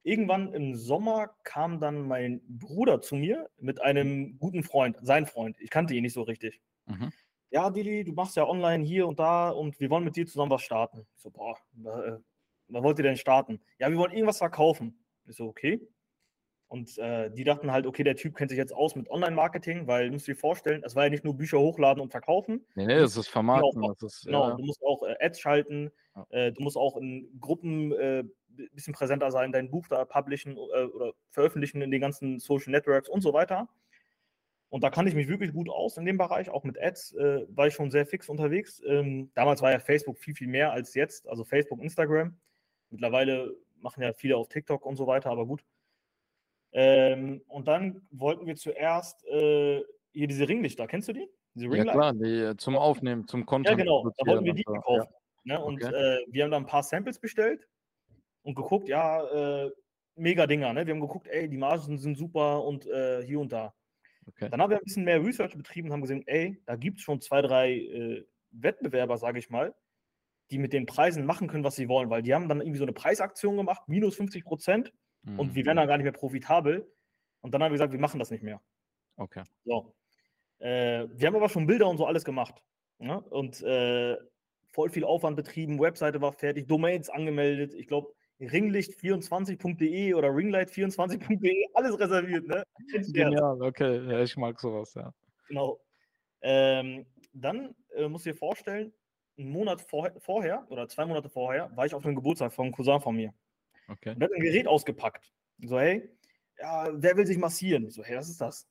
Irgendwann 0.04 0.54
im 0.54 0.76
Sommer 0.76 1.36
kam 1.44 1.80
dann 1.80 2.08
mein 2.08 2.42
Bruder 2.48 3.02
zu 3.02 3.16
mir 3.16 3.50
mit 3.58 3.82
einem 3.82 4.38
guten 4.40 4.64
Freund, 4.64 4.98
sein 5.02 5.26
Freund. 5.26 5.60
Ich 5.60 5.70
kannte 5.70 5.96
ihn 5.96 6.04
nicht 6.04 6.14
so 6.14 6.22
richtig. 6.24 6.62
Mhm. 6.86 7.12
Ja, 7.50 7.70
Dili, 7.70 8.04
du 8.04 8.14
machst 8.14 8.36
ja 8.36 8.48
online 8.48 8.84
hier 8.84 9.08
und 9.08 9.20
da 9.20 9.50
und 9.50 9.80
wir 9.80 9.90
wollen 9.90 10.06
mit 10.06 10.16
dir 10.16 10.26
zusammen 10.28 10.52
was 10.52 10.62
starten. 10.62 11.06
Ich 11.16 11.22
so, 11.22 11.32
boah, 11.32 11.58
äh, 11.84 12.18
was 12.72 12.84
wollt 12.84 13.00
ihr 13.00 13.04
denn 13.04 13.18
starten? 13.18 13.62
Ja, 13.80 13.90
wir 13.90 13.98
wollen 13.98 14.12
irgendwas 14.12 14.38
verkaufen. 14.40 15.04
Ich 15.28 15.36
so, 15.36 15.46
okay. 15.48 15.88
Und 16.68 16.98
äh, 17.00 17.30
die 17.30 17.44
dachten 17.44 17.70
halt, 17.70 17.86
okay, 17.86 18.04
der 18.04 18.16
Typ 18.16 18.34
kennt 18.34 18.50
sich 18.50 18.58
jetzt 18.58 18.74
aus 18.74 18.96
mit 18.96 19.10
Online-Marketing, 19.10 19.88
weil 19.88 20.08
du 20.08 20.14
musst 20.14 20.28
dir 20.28 20.38
vorstellen, 20.38 20.84
es 20.86 20.96
war 20.96 21.04
ja 21.04 21.10
nicht 21.10 21.26
nur 21.26 21.36
Bücher 21.36 21.60
hochladen 21.60 22.02
und 22.02 22.12
verkaufen. 22.12 22.66
Nee, 22.76 22.86
nee, 22.86 22.96
das 22.96 23.18
ist 23.18 23.28
Vermarkten, 23.28 23.82
das 23.82 24.02
ist, 24.02 24.26
Genau, 24.26 24.50
ja, 24.50 24.56
du 24.56 24.64
musst 24.64 24.82
auch 24.82 25.04
äh, 25.04 25.16
Ads 25.20 25.42
schalten, 25.42 25.92
Ja. 26.16 26.26
äh, 26.30 26.54
du 26.54 26.64
musst 26.64 26.78
auch 26.78 26.96
in 26.96 27.28
Gruppen 27.42 27.92
äh, 27.92 28.20
ein 28.20 28.70
bisschen 28.72 28.94
präsenter 28.94 29.32
sein, 29.32 29.52
dein 29.52 29.70
Buch 29.70 29.86
da 29.90 30.06
publishen 30.06 30.56
äh, 30.56 30.86
oder 30.86 31.12
veröffentlichen 31.30 31.82
in 31.82 31.92
den 31.92 32.00
ganzen 32.00 32.40
Social 32.40 32.72
Networks 32.72 33.10
und 33.10 33.20
so 33.20 33.34
weiter. 33.34 33.68
Und 34.70 34.82
da 34.86 34.90
kannte 34.90 35.10
ich 35.10 35.16
mich 35.16 35.28
wirklich 35.28 35.52
gut 35.52 35.68
aus 35.68 35.98
in 35.98 36.06
dem 36.06 36.18
Bereich, 36.18 36.50
auch 36.50 36.64
mit 36.64 36.82
Ads 36.82 37.16
äh, 37.16 37.46
war 37.50 37.68
ich 37.68 37.74
schon 37.74 37.92
sehr 37.92 38.06
fix 38.06 38.30
unterwegs. 38.30 38.82
Ähm, 38.88 39.30
damals 39.34 39.62
war 39.62 39.72
ja 39.74 39.80
Facebook 39.80 40.18
viel, 40.20 40.36
viel 40.36 40.48
mehr 40.48 40.72
als 40.72 40.94
jetzt, 40.94 41.28
also 41.28 41.44
Facebook, 41.44 41.82
Instagram. 41.82 42.38
Mittlerweile 42.92 43.56
machen 43.78 44.04
ja 44.04 44.14
viele 44.14 44.38
auf 44.38 44.50
TikTok 44.50 44.86
und 44.86 44.96
so 44.96 45.08
weiter, 45.08 45.32
aber 45.32 45.46
gut. 45.46 45.64
Ähm, 46.74 47.42
und 47.48 47.68
dann 47.68 48.08
wollten 48.12 48.46
wir 48.46 48.56
zuerst 48.56 49.26
äh, 49.26 49.84
hier 50.14 50.28
diese 50.28 50.48
Ringlichter, 50.48 50.88
kennst 50.88 51.08
du 51.10 51.14
die? 51.14 51.28
Diese 51.54 51.76
ja 51.76 51.84
klar, 51.84 52.14
die 52.14 52.40
äh, 52.42 52.58
zum 52.58 52.78
Aufnehmen, 52.78 53.28
zum 53.28 53.42
Ja, 53.42 53.46
Content 53.46 53.78
genau. 53.78 54.10
Da 54.18 54.26
wollten 54.28 54.46
wir 54.46 54.54
die 54.54 54.64
so. 54.66 54.74
verkaufen. 54.74 55.14
Ne? 55.44 55.60
Und 55.60 55.84
Okay. 55.84 55.94
äh, 55.94 56.26
wir 56.30 56.44
haben 56.44 56.52
da 56.52 56.58
ein 56.58 56.66
paar 56.66 56.84
Samples 56.84 57.20
bestellt 57.20 57.68
und 58.44 58.56
geguckt, 58.56 58.88
ja, 58.88 59.66
äh, 59.66 59.72
mega 60.16 60.48
Dinger. 60.48 60.72
Ne? 60.74 60.86
Wir 60.86 60.94
haben 60.94 61.02
geguckt, 61.02 61.28
ey, 61.28 61.50
die 61.50 61.58
Margen 61.58 61.98
sind 61.98 62.16
super 62.16 62.64
und 62.64 62.86
äh, 62.86 63.24
hier 63.26 63.40
und 63.40 63.52
da. 63.52 63.74
Okay. 64.28 64.50
Dann 64.50 64.62
haben 64.62 64.70
wir 64.70 64.78
ein 64.78 64.84
bisschen 64.84 65.04
mehr 65.04 65.22
Research 65.22 65.58
betrieben 65.58 65.88
und 65.90 65.94
haben 65.94 66.02
gesehen, 66.02 66.24
ey, 66.28 66.62
da 66.66 66.76
gibt 66.76 67.00
es 67.00 67.04
schon 67.04 67.20
zwei, 67.20 67.42
drei 67.42 67.74
äh, 67.74 68.26
Wettbewerber, 68.52 69.18
sage 69.18 69.40
ich 69.40 69.50
mal, 69.50 69.74
die 70.52 70.60
mit 70.60 70.74
den 70.74 70.86
Preisen 70.86 71.26
machen 71.26 71.48
können, 71.48 71.64
was 71.64 71.76
sie 71.76 71.88
wollen, 71.88 72.10
weil 72.10 72.22
die 72.22 72.34
haben 72.34 72.50
dann 72.50 72.62
irgendwie 72.62 72.78
so 72.78 72.84
eine 72.84 72.94
Preisaktion 72.94 73.58
gemacht, 73.58 73.84
minus 73.88 74.16
50 74.16 74.44
Prozent 74.44 74.94
und 75.24 75.48
Mhm. 75.50 75.56
wir 75.56 75.66
wären 75.66 75.78
dann 75.78 75.88
gar 75.88 75.98
nicht 75.98 76.04
mehr 76.04 76.12
profitabel. 76.14 76.92
Und 77.42 77.54
dann 77.54 77.64
haben 77.64 77.72
wir 77.72 77.76
gesagt, 77.76 77.94
wir 77.94 78.00
machen 78.00 78.20
das 78.20 78.32
nicht 78.32 78.44
mehr. 78.44 78.62
Okay. 79.18 79.44
So. 79.66 79.94
Äh, 80.60 81.08
wir 81.14 81.28
haben 81.28 81.36
aber 81.36 81.50
schon 81.50 81.66
Bilder 81.66 81.88
und 81.88 81.98
so 81.98 82.06
alles 82.06 82.24
gemacht. 82.24 82.62
Ne? 83.00 83.20
Und 83.20 83.62
äh, 83.64 84.18
voll 84.72 84.90
viel 84.90 85.04
Aufwand 85.04 85.36
betrieben, 85.36 85.80
Webseite 85.80 86.22
war 86.22 86.34
fertig, 86.34 86.68
Domains 86.68 87.10
angemeldet. 87.10 87.74
Ich 87.74 87.88
glaube, 87.88 88.14
ringlicht24.de 88.40 90.14
oder 90.14 90.30
ringlight24.de, 90.30 91.66
alles 91.74 92.00
reserviert. 92.00 92.48
Ne? 92.48 92.64
Genial, 93.14 93.62
okay, 93.62 94.02
ja, 94.10 94.22
ich 94.22 94.36
mag 94.38 94.60
sowas, 94.60 94.94
ja. 94.94 95.14
Genau. 95.48 95.80
Ähm, 96.42 97.06
dann 97.34 97.76
äh, 97.96 98.08
musst 98.08 98.26
du 98.26 98.32
dir 98.32 98.38
vorstellen, 98.38 98.94
einen 99.42 99.52
Monat 99.52 99.82
vor, 99.82 100.12
vorher 100.20 100.66
oder 100.70 100.88
zwei 100.88 101.06
Monate 101.06 101.30
vorher 101.30 101.76
war 101.76 101.86
ich 101.86 101.94
auf 101.94 102.06
einem 102.06 102.16
Geburtstag 102.16 102.54
von 102.54 102.66
einem 102.66 102.74
Cousin 102.74 103.02
von 103.02 103.16
mir. 103.16 103.34
Okay. 103.88 104.16
Und 104.16 104.24
hat 104.24 104.32
ein 104.32 104.42
Gerät 104.42 104.68
ausgepackt. 104.68 105.32
So, 105.60 105.80
hey, 105.80 106.10
ja, 106.60 106.90
wer 106.94 107.18
will 107.18 107.28
sich 107.28 107.38
massieren? 107.38 107.90
So, 107.90 108.04
hey, 108.04 108.18
was 108.18 108.30
ist 108.30 108.42
das? 108.42 108.68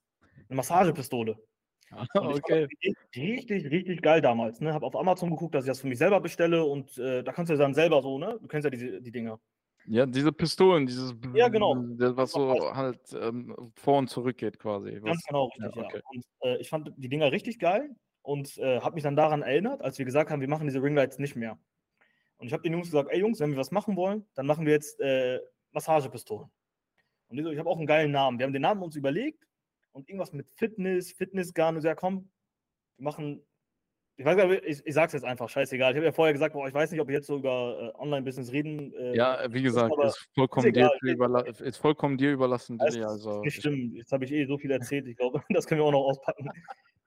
Eine 0.48 0.56
Massagepistole. 0.56 1.36
Fand 1.88 2.08
okay. 2.14 2.68
Richtig, 3.16 3.70
richtig 3.70 4.00
geil 4.00 4.20
damals. 4.20 4.60
Ne? 4.60 4.72
Habe 4.72 4.86
auf 4.86 4.96
Amazon 4.96 5.30
geguckt, 5.30 5.54
dass 5.54 5.64
ich 5.64 5.68
das 5.70 5.80
für 5.80 5.88
mich 5.88 5.98
selber 5.98 6.20
bestelle 6.20 6.64
und 6.64 6.96
äh, 6.98 7.22
da 7.24 7.32
kannst 7.32 7.50
du 7.50 7.56
dann 7.56 7.74
selber 7.74 8.00
so, 8.00 8.18
ne? 8.18 8.38
Du 8.40 8.46
kennst 8.46 8.64
ja 8.64 8.70
diese, 8.70 9.00
die 9.02 9.10
Dinger. 9.10 9.40
Ja, 9.86 10.06
diese 10.06 10.30
Pistolen, 10.30 10.86
dieses, 10.86 11.14
Ja, 11.34 11.48
genau. 11.48 11.74
das, 11.74 12.16
was 12.16 12.30
so 12.30 12.74
halt 12.74 13.00
ähm, 13.20 13.72
vor 13.74 13.98
und 13.98 14.08
zurück 14.08 14.36
geht 14.36 14.58
quasi. 14.58 14.92
Ganz 14.92 15.04
Was, 15.04 15.24
genau, 15.24 15.46
richtig, 15.46 15.76
ja. 15.76 15.84
okay. 15.84 16.00
Und 16.12 16.24
äh, 16.42 16.56
ich 16.58 16.68
fand 16.68 16.92
die 16.96 17.08
Dinger 17.08 17.32
richtig 17.32 17.58
geil 17.58 17.90
und 18.22 18.58
äh, 18.58 18.80
habe 18.80 18.94
mich 18.94 19.04
dann 19.04 19.16
daran 19.16 19.42
erinnert, 19.42 19.82
als 19.82 19.98
wir 19.98 20.04
gesagt 20.04 20.30
haben, 20.30 20.40
wir 20.40 20.48
machen 20.48 20.66
diese 20.66 20.82
Ringlights 20.82 21.18
nicht 21.18 21.36
mehr. 21.36 21.58
Und 22.36 22.46
ich 22.46 22.52
habe 22.52 22.62
den 22.62 22.72
Jungs 22.72 22.86
gesagt, 22.86 23.10
ey 23.10 23.20
Jungs, 23.20 23.40
wenn 23.40 23.50
wir 23.50 23.58
was 23.58 23.70
machen 23.70 23.96
wollen, 23.96 24.26
dann 24.34 24.46
machen 24.46 24.64
wir 24.64 24.72
jetzt 24.72 25.00
äh, 25.00 25.40
Massagepistolen. 25.72 26.50
Und 27.28 27.36
die 27.36 27.42
so, 27.42 27.50
ich 27.50 27.58
habe 27.58 27.68
auch 27.68 27.76
einen 27.78 27.86
geilen 27.86 28.10
Namen. 28.10 28.38
Wir 28.38 28.46
haben 28.46 28.52
den 28.52 28.62
Namen 28.62 28.82
uns 28.82 28.96
überlegt 28.96 29.46
und 29.92 30.08
irgendwas 30.08 30.32
mit 30.32 30.48
Fitness, 30.50 31.12
Fitnessgarn. 31.12 31.76
Und 31.76 31.82
so, 31.82 31.88
ja 31.88 31.94
komm, 31.94 32.30
wir 32.96 33.04
machen, 33.04 33.42
ich 34.20 34.26
weiß 34.26 34.60
ich, 34.66 34.86
ich 34.86 34.94
sag's 34.94 35.14
jetzt 35.14 35.24
einfach, 35.24 35.48
scheißegal. 35.48 35.92
Ich 35.92 35.96
habe 35.96 36.04
ja 36.06 36.12
vorher 36.12 36.34
gesagt, 36.34 36.52
boah, 36.52 36.68
ich 36.68 36.74
weiß 36.74 36.90
nicht, 36.90 37.00
ob 37.00 37.08
wir 37.08 37.14
jetzt 37.14 37.26
so 37.26 37.38
über 37.38 37.94
äh, 37.96 37.98
Online-Business 37.98 38.52
reden. 38.52 38.92
Äh, 38.94 39.16
Ja, 39.16 39.38
wie 39.50 39.62
gesagt, 39.62 39.94
ist 40.04 40.28
vollkommen, 40.34 40.72
dir, 40.72 40.80
egal. 40.86 40.90
zu 41.00 41.06
überla 41.06 41.40
ist 41.40 41.78
vollkommen 41.78 42.18
dir 42.18 42.32
überlassen, 42.32 42.76
Das 42.76 42.94
ist 42.94 43.02
also 43.04 43.42
stimmt. 43.48 43.96
Jetzt 43.96 44.12
habe 44.12 44.24
ich 44.26 44.32
eh 44.32 44.44
so 44.44 44.58
viel 44.58 44.70
erzählt. 44.70 45.06
Ich 45.08 45.16
glaube, 45.16 45.42
das 45.48 45.66
können 45.66 45.80
wir 45.80 45.86
auch 45.86 45.92
noch 45.92 46.04
auspacken. 46.04 46.50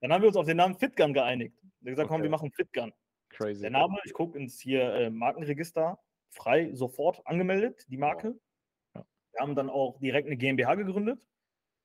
Dann 0.01 0.11
haben 0.11 0.22
wir 0.24 0.28
uns 0.30 0.38
auf 0.38 0.47
den 0.47 0.57
Namen 0.57 0.76
Fitgun 0.76 1.14
geeinigt. 1.14 1.55
Wir 1.82 1.91
haben 1.91 1.95
gesagt, 1.95 2.07
komm, 2.09 2.16
Okay. 2.16 2.24
wir 2.24 2.30
machen 2.32 2.51
Fitgun. 2.51 2.91
crazy. 3.30 3.61
Der 3.61 3.70
Name, 3.70 3.97
ich 4.05 4.14
gucke 4.14 4.38
ins 4.39 4.59
hier 4.59 4.91
äh, 4.93 5.09
Markenregister, 5.11 5.99
frei 6.32 6.72
sofort 6.74 7.22
angemeldet, 7.26 7.86
die 7.89 7.97
Marke. 7.97 8.36
Ja. 8.95 9.05
Wir 9.34 9.39
haben 9.41 9.55
dann 9.55 9.70
auch 9.70 9.99
direkt 9.99 10.26
eine 10.28 10.36
GmbH 10.38 10.76
gegründet, 10.76 11.20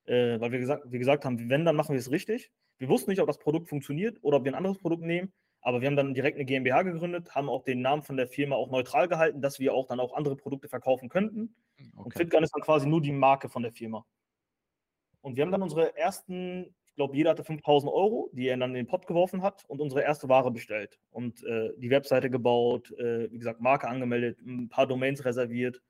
äh, 0.07 0.41
weil 0.41 0.53
wir 0.53 0.59
gesagt, 0.59 0.91
wir 0.91 0.99
gesagt 0.99 1.25
haben, 1.27 1.51
wenn, 1.51 1.65
dann 1.67 1.77
machen 1.77 1.93
wir 1.93 1.99
es 1.99 2.11
richtig. 2.11 2.51
Wir 2.79 2.89
wussten 2.89 3.11
nicht, 3.11 3.21
ob 3.21 3.27
das 3.27 3.39
Produkt 3.39 3.69
funktioniert 3.69 4.19
oder 4.23 4.39
ob 4.39 4.45
wir 4.45 4.53
ein 4.53 4.57
anderes 4.57 4.79
Produkt 4.79 5.03
nehmen, 5.03 5.33
aber 5.61 5.81
wir 5.81 5.89
haben 5.89 5.97
dann 5.97 6.15
direkt 6.15 6.37
eine 6.37 6.45
GmbH 6.45 6.83
gegründet, 6.83 7.35
haben 7.35 7.49
auch 7.49 7.65
den 7.65 7.81
Namen 7.81 8.03
von 8.03 8.17
der 8.17 8.29
Firma 8.29 8.57
auch 8.57 8.71
neutral 8.71 9.09
gehalten, 9.09 9.43
dass 9.43 9.59
wir 9.59 9.75
auch 9.75 9.87
dann 9.87 10.01
auch 10.01 10.15
andere 10.15 10.37
Produkte 10.37 10.69
verkaufen 10.69 11.09
könnten. 11.09 11.55
Und 11.97 12.07
Okay. 12.07 12.21
Fitgun 12.21 12.45
ist 12.45 12.55
dann 12.55 12.63
quasi 12.63 12.87
nur 12.87 13.01
die 13.01 13.13
Marke 13.13 13.49
von 13.49 13.63
der 13.63 13.73
Firma. 13.73 14.07
Und 15.21 15.37
wir 15.37 15.43
haben 15.43 15.51
dann 15.51 15.63
unsere 15.63 15.97
ersten, 15.97 16.75
ich 16.87 16.95
glaube, 16.95 17.17
jeder 17.17 17.31
hatte 17.31 17.45
5000 17.45 17.93
Euro, 17.93 18.31
die 18.33 18.47
er 18.47 18.57
dann 18.57 18.71
in 18.71 18.77
den 18.77 18.87
Pott 18.87 19.07
geworfen 19.07 19.43
hat 19.43 19.65
und 19.67 19.81
unsere 19.81 20.03
erste 20.03 20.29
Ware 20.29 20.51
bestellt. 20.53 21.01
Und 21.11 21.43
äh, 21.45 21.71
die 21.77 21.91
Webseite 21.91 22.31
gebaut, 22.31 22.93
äh, 22.93 23.31
wie 23.33 23.39
gesagt, 23.39 23.61
Marke 23.61 23.89
angemeldet, 23.89 24.41
ein 24.41 24.69
paar 24.69 24.87
Domains 24.87 25.25
reserviert. 25.25 25.83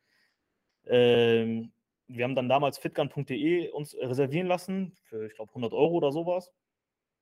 Ähm, 0.86 1.72
wir 2.08 2.24
haben 2.24 2.34
dann 2.34 2.48
damals 2.48 2.78
fitgun.de 2.78 3.68
uns 3.70 3.94
reservieren 3.94 4.46
lassen 4.46 4.92
für, 5.04 5.26
ich 5.26 5.34
glaube, 5.34 5.50
100 5.50 5.74
Euro 5.74 5.92
oder 5.92 6.10
sowas. 6.10 6.50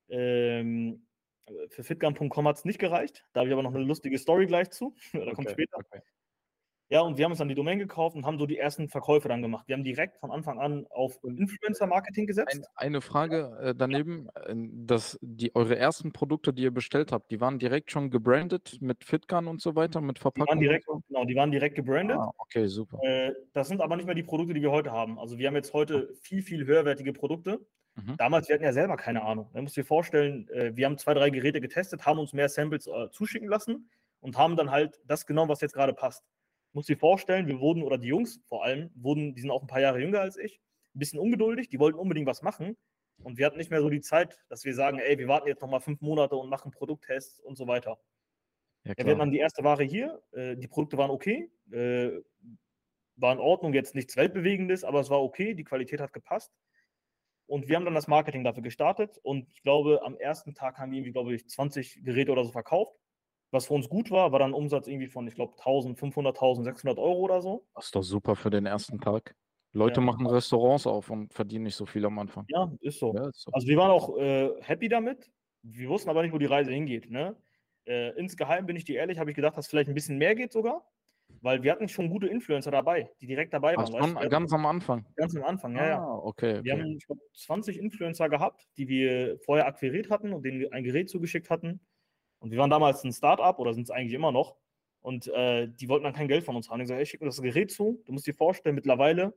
Ähm, 0.08 1.06
für 1.68 1.84
fitgun.com 1.84 2.48
hat 2.48 2.56
es 2.56 2.64
nicht 2.64 2.78
gereicht. 2.78 3.24
Da 3.32 3.40
habe 3.40 3.48
ich 3.48 3.52
aber 3.52 3.62
noch 3.62 3.74
eine 3.74 3.84
lustige 3.84 4.18
Story 4.18 4.46
gleich 4.46 4.70
zu. 4.70 4.94
da 5.12 5.20
okay, 5.20 5.32
kommt 5.32 5.50
später. 5.50 5.78
Okay. 5.78 6.00
Ja, 6.88 7.00
und 7.00 7.18
wir 7.18 7.24
haben 7.24 7.32
uns 7.32 7.40
dann 7.40 7.48
die 7.48 7.56
Domain 7.56 7.80
gekauft 7.80 8.14
und 8.14 8.24
haben 8.24 8.38
so 8.38 8.46
die 8.46 8.58
ersten 8.58 8.88
Verkäufe 8.88 9.26
dann 9.26 9.42
gemacht. 9.42 9.66
Wir 9.66 9.74
haben 9.74 9.82
direkt 9.82 10.18
von 10.18 10.30
Anfang 10.30 10.60
an 10.60 10.86
auf 10.90 11.18
Influencer-Marketing 11.24 12.28
gesetzt. 12.28 12.54
Ein, 12.54 12.64
eine 12.76 13.00
Frage 13.00 13.58
äh, 13.60 13.74
daneben, 13.74 14.28
ja. 14.36 14.52
Äh, 14.52 14.54
dass 14.86 15.18
die 15.20 15.52
eure 15.56 15.76
ersten 15.76 16.12
Produkte, 16.12 16.52
die 16.52 16.62
ihr 16.62 16.70
bestellt 16.70 17.10
habt, 17.10 17.32
die 17.32 17.40
waren 17.40 17.58
direkt 17.58 17.90
schon 17.90 18.10
gebrandet 18.10 18.78
mit 18.80 19.02
Fitgun 19.02 19.48
und 19.48 19.60
so 19.60 19.74
weiter, 19.74 20.00
mit 20.00 20.20
Verpackung? 20.20 20.60
Die 20.60 20.68
waren 20.68 20.80
direkt, 20.80 20.86
genau, 21.08 21.24
die 21.24 21.34
waren 21.34 21.50
direkt 21.50 21.74
gebrandet. 21.74 22.18
Ah, 22.18 22.30
okay, 22.38 22.68
super. 22.68 23.00
Äh, 23.02 23.32
das 23.52 23.66
sind 23.66 23.80
aber 23.80 23.96
nicht 23.96 24.06
mehr 24.06 24.14
die 24.14 24.22
Produkte, 24.22 24.54
die 24.54 24.62
wir 24.62 24.70
heute 24.70 24.92
haben. 24.92 25.18
Also 25.18 25.38
wir 25.38 25.48
haben 25.48 25.56
jetzt 25.56 25.72
heute 25.72 26.14
viel, 26.22 26.42
viel 26.42 26.66
höherwertige 26.66 27.12
Produkte. 27.12 27.66
Mhm. 27.96 28.16
Damals, 28.16 28.48
wir 28.48 28.54
hatten 28.54 28.64
ja 28.64 28.72
selber 28.72 28.96
keine 28.96 29.22
Ahnung. 29.22 29.50
Man 29.52 29.64
muss 29.64 29.74
sich 29.74 29.86
vorstellen, 29.86 30.48
äh, 30.50 30.76
wir 30.76 30.86
haben 30.86 30.98
zwei, 30.98 31.14
drei 31.14 31.30
Geräte 31.30 31.60
getestet, 31.60 32.06
haben 32.06 32.18
uns 32.18 32.32
mehr 32.32 32.48
Samples 32.48 32.86
äh, 32.86 33.10
zuschicken 33.10 33.48
lassen 33.48 33.90
und 34.20 34.38
haben 34.38 34.56
dann 34.56 34.70
halt 34.70 35.00
das 35.06 35.26
genommen, 35.26 35.48
was 35.48 35.60
jetzt 35.60 35.74
gerade 35.74 35.92
passt 35.92 36.24
muss 36.76 36.86
dir 36.86 36.98
vorstellen, 36.98 37.46
wir 37.46 37.58
wurden, 37.58 37.82
oder 37.82 37.96
die 37.96 38.08
Jungs 38.08 38.38
vor 38.44 38.62
allem, 38.62 38.90
wurden, 38.94 39.34
die 39.34 39.40
sind 39.40 39.50
auch 39.50 39.62
ein 39.62 39.66
paar 39.66 39.80
Jahre 39.80 39.98
jünger 39.98 40.20
als 40.20 40.36
ich, 40.36 40.60
ein 40.94 40.98
bisschen 40.98 41.18
ungeduldig, 41.18 41.70
die 41.70 41.78
wollten 41.80 41.98
unbedingt 41.98 42.26
was 42.26 42.42
machen. 42.42 42.76
Und 43.22 43.38
wir 43.38 43.46
hatten 43.46 43.56
nicht 43.56 43.70
mehr 43.70 43.80
so 43.80 43.88
die 43.88 44.02
Zeit, 44.02 44.44
dass 44.50 44.66
wir 44.66 44.74
sagen, 44.74 44.98
ey, 44.98 45.18
wir 45.18 45.26
warten 45.26 45.48
jetzt 45.48 45.62
nochmal 45.62 45.80
fünf 45.80 46.02
Monate 46.02 46.36
und 46.36 46.50
machen 46.50 46.70
Produkttests 46.70 47.40
und 47.40 47.56
so 47.56 47.66
weiter. 47.66 47.98
Ja, 48.84 48.90
ja, 48.90 49.04
wir 49.04 49.06
hatten 49.12 49.20
dann 49.20 49.30
die 49.30 49.38
erste 49.38 49.64
Ware 49.64 49.84
hier, 49.84 50.22
äh, 50.32 50.54
die 50.54 50.68
Produkte 50.68 50.98
waren 50.98 51.10
okay, 51.10 51.50
äh, 51.72 52.10
war 53.16 53.32
in 53.32 53.38
Ordnung, 53.38 53.72
jetzt 53.72 53.94
nichts 53.94 54.14
Weltbewegendes, 54.18 54.84
aber 54.84 55.00
es 55.00 55.08
war 55.08 55.22
okay, 55.22 55.54
die 55.54 55.64
Qualität 55.64 56.02
hat 56.02 56.12
gepasst. 56.12 56.52
Und 57.46 57.68
wir 57.68 57.76
haben 57.76 57.84
dann 57.84 57.94
das 57.94 58.08
Marketing 58.08 58.42
dafür 58.42 58.62
gestartet 58.62 59.18
und 59.22 59.48
ich 59.52 59.62
glaube, 59.62 60.00
am 60.04 60.16
ersten 60.16 60.54
Tag 60.54 60.78
haben 60.78 60.90
wir 60.90 60.98
irgendwie, 60.98 61.12
glaube 61.12 61.34
ich, 61.34 61.48
20 61.48 62.02
Geräte 62.04 62.32
oder 62.32 62.44
so 62.44 62.50
verkauft. 62.50 62.96
Was 63.52 63.66
für 63.66 63.74
uns 63.74 63.88
gut 63.88 64.10
war, 64.10 64.32
war 64.32 64.40
dann 64.40 64.52
Umsatz 64.52 64.88
irgendwie 64.88 65.06
von, 65.06 65.28
ich 65.28 65.36
glaube, 65.36 65.52
1500, 65.52 66.34
1600 66.36 66.98
Euro 66.98 67.20
oder 67.20 67.40
so. 67.40 67.64
Das 67.74 67.86
ist 67.86 67.94
doch 67.94 68.02
super 68.02 68.34
für 68.34 68.50
den 68.50 68.66
ersten 68.66 69.00
Tag. 69.00 69.36
Leute 69.72 70.00
ja. 70.00 70.06
machen 70.06 70.26
Restaurants 70.26 70.86
auf 70.86 71.10
und 71.10 71.32
verdienen 71.32 71.64
nicht 71.64 71.76
so 71.76 71.86
viel 71.86 72.04
am 72.04 72.18
Anfang. 72.18 72.44
Ja, 72.48 72.72
ist 72.80 72.98
so. 72.98 73.14
Ja, 73.14 73.28
ist 73.28 73.42
so. 73.42 73.52
Also 73.52 73.68
wir 73.68 73.76
waren 73.76 73.90
auch 73.90 74.16
äh, 74.18 74.50
happy 74.62 74.88
damit. 74.88 75.30
Wir 75.62 75.88
wussten 75.88 76.10
aber 76.10 76.22
nicht, 76.22 76.32
wo 76.32 76.38
die 76.38 76.46
Reise 76.46 76.72
hingeht. 76.72 77.10
Ne? 77.10 77.36
Äh, 77.84 78.10
insgeheim 78.18 78.66
bin 78.66 78.76
ich 78.76 78.84
dir 78.84 78.96
ehrlich, 78.96 79.18
habe 79.18 79.30
ich 79.30 79.36
gedacht, 79.36 79.56
dass 79.56 79.68
vielleicht 79.68 79.88
ein 79.88 79.94
bisschen 79.94 80.18
mehr 80.18 80.34
geht 80.34 80.52
sogar. 80.52 80.84
Weil 81.42 81.62
wir 81.62 81.72
hatten 81.72 81.88
schon 81.88 82.08
gute 82.08 82.26
Influencer 82.26 82.70
dabei, 82.70 83.10
die 83.20 83.26
direkt 83.26 83.52
dabei 83.52 83.76
waren. 83.76 83.94
Ach, 83.94 84.20
schon, 84.20 84.28
ganz 84.30 84.52
am 84.52 84.66
Anfang. 84.66 85.06
Ganz 85.16 85.36
am 85.36 85.44
Anfang, 85.44 85.76
ja, 85.76 85.82
ah, 85.82 85.88
ja. 85.88 86.04
Okay, 86.04 86.58
okay. 86.58 86.64
Wir 86.64 86.72
haben, 86.72 86.96
ich 86.96 87.06
glaube, 87.06 87.20
20 87.34 87.78
Influencer 87.78 88.28
gehabt, 88.28 88.66
die 88.76 88.88
wir 88.88 89.38
vorher 89.40 89.66
akquiriert 89.66 90.10
hatten 90.10 90.32
und 90.32 90.44
denen 90.44 90.72
ein 90.72 90.82
Gerät 90.82 91.08
zugeschickt 91.08 91.50
hatten. 91.50 91.80
Und 92.38 92.50
wir 92.50 92.58
waren 92.58 92.70
damals 92.70 93.04
ein 93.04 93.12
Startup 93.12 93.58
oder 93.58 93.74
sind 93.74 93.84
es 93.84 93.90
eigentlich 93.90 94.14
immer 94.14 94.32
noch. 94.32 94.56
Und 95.00 95.28
äh, 95.28 95.68
die 95.68 95.88
wollten 95.88 96.04
dann 96.04 96.14
kein 96.14 96.28
Geld 96.28 96.44
von 96.44 96.56
uns 96.56 96.68
haben. 96.68 96.80
Ich 96.80 96.84
gesagt, 96.84 96.98
hey, 96.98 97.06
schick 97.06 97.20
mir 97.20 97.26
das 97.26 97.40
Gerät 97.40 97.70
zu. 97.70 98.02
Du 98.06 98.12
musst 98.12 98.26
dir 98.26 98.34
vorstellen, 98.34 98.74
mittlerweile 98.74 99.34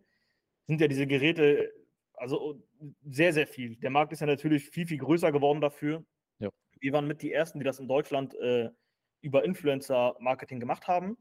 sind 0.65 0.81
ja 0.81 0.87
diese 0.87 1.05
Geräte 1.05 1.71
also 2.19 2.61
sehr, 3.05 3.33
sehr 3.33 3.47
viel. 3.47 3.75
Der 3.77 3.89
Markt 3.89 4.11
ist 4.11 4.19
ja 4.19 4.27
natürlich 4.27 4.69
viel, 4.69 4.85
viel 4.85 4.97
größer 4.97 5.31
geworden 5.31 5.61
dafür. 5.61 6.03
Ja. 6.39 6.49
Wir 6.79 6.93
waren 6.93 7.07
mit 7.07 7.21
die 7.21 7.31
Ersten, 7.31 7.59
die 7.59 7.65
das 7.65 7.79
in 7.79 7.87
Deutschland 7.87 8.35
äh, 8.35 8.69
über 9.21 9.43
Influencer-Marketing 9.45 10.59
gemacht 10.59 10.87
haben. 10.87 11.17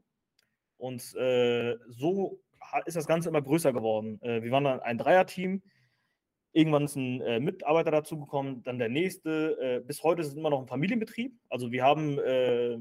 Und 0.79 1.13
äh, 1.15 1.77
so 1.89 2.39
ist 2.85 2.95
das 2.95 3.05
Ganze 3.05 3.29
immer 3.29 3.41
größer 3.41 3.73
geworden. 3.73 4.19
Äh, 4.21 4.41
wir 4.41 4.51
waren 4.51 4.63
dann 4.63 4.79
ein 4.79 4.97
Dreier-Team. 4.97 5.61
Irgendwann 6.53 6.85
ist 6.85 6.95
ein 6.95 7.21
äh, 7.21 7.39
Mitarbeiter 7.39 7.91
dazugekommen, 7.91 8.63
dann 8.63 8.79
der 8.79 8.89
nächste. 8.89 9.57
Äh, 9.61 9.79
bis 9.85 10.01
heute 10.03 10.21
ist 10.21 10.29
es 10.29 10.35
immer 10.35 10.49
noch 10.49 10.61
ein 10.61 10.67
Familienbetrieb. 10.67 11.37
Also 11.49 11.71
wir 11.71 11.83
haben 11.83 12.17
äh, 12.17 12.79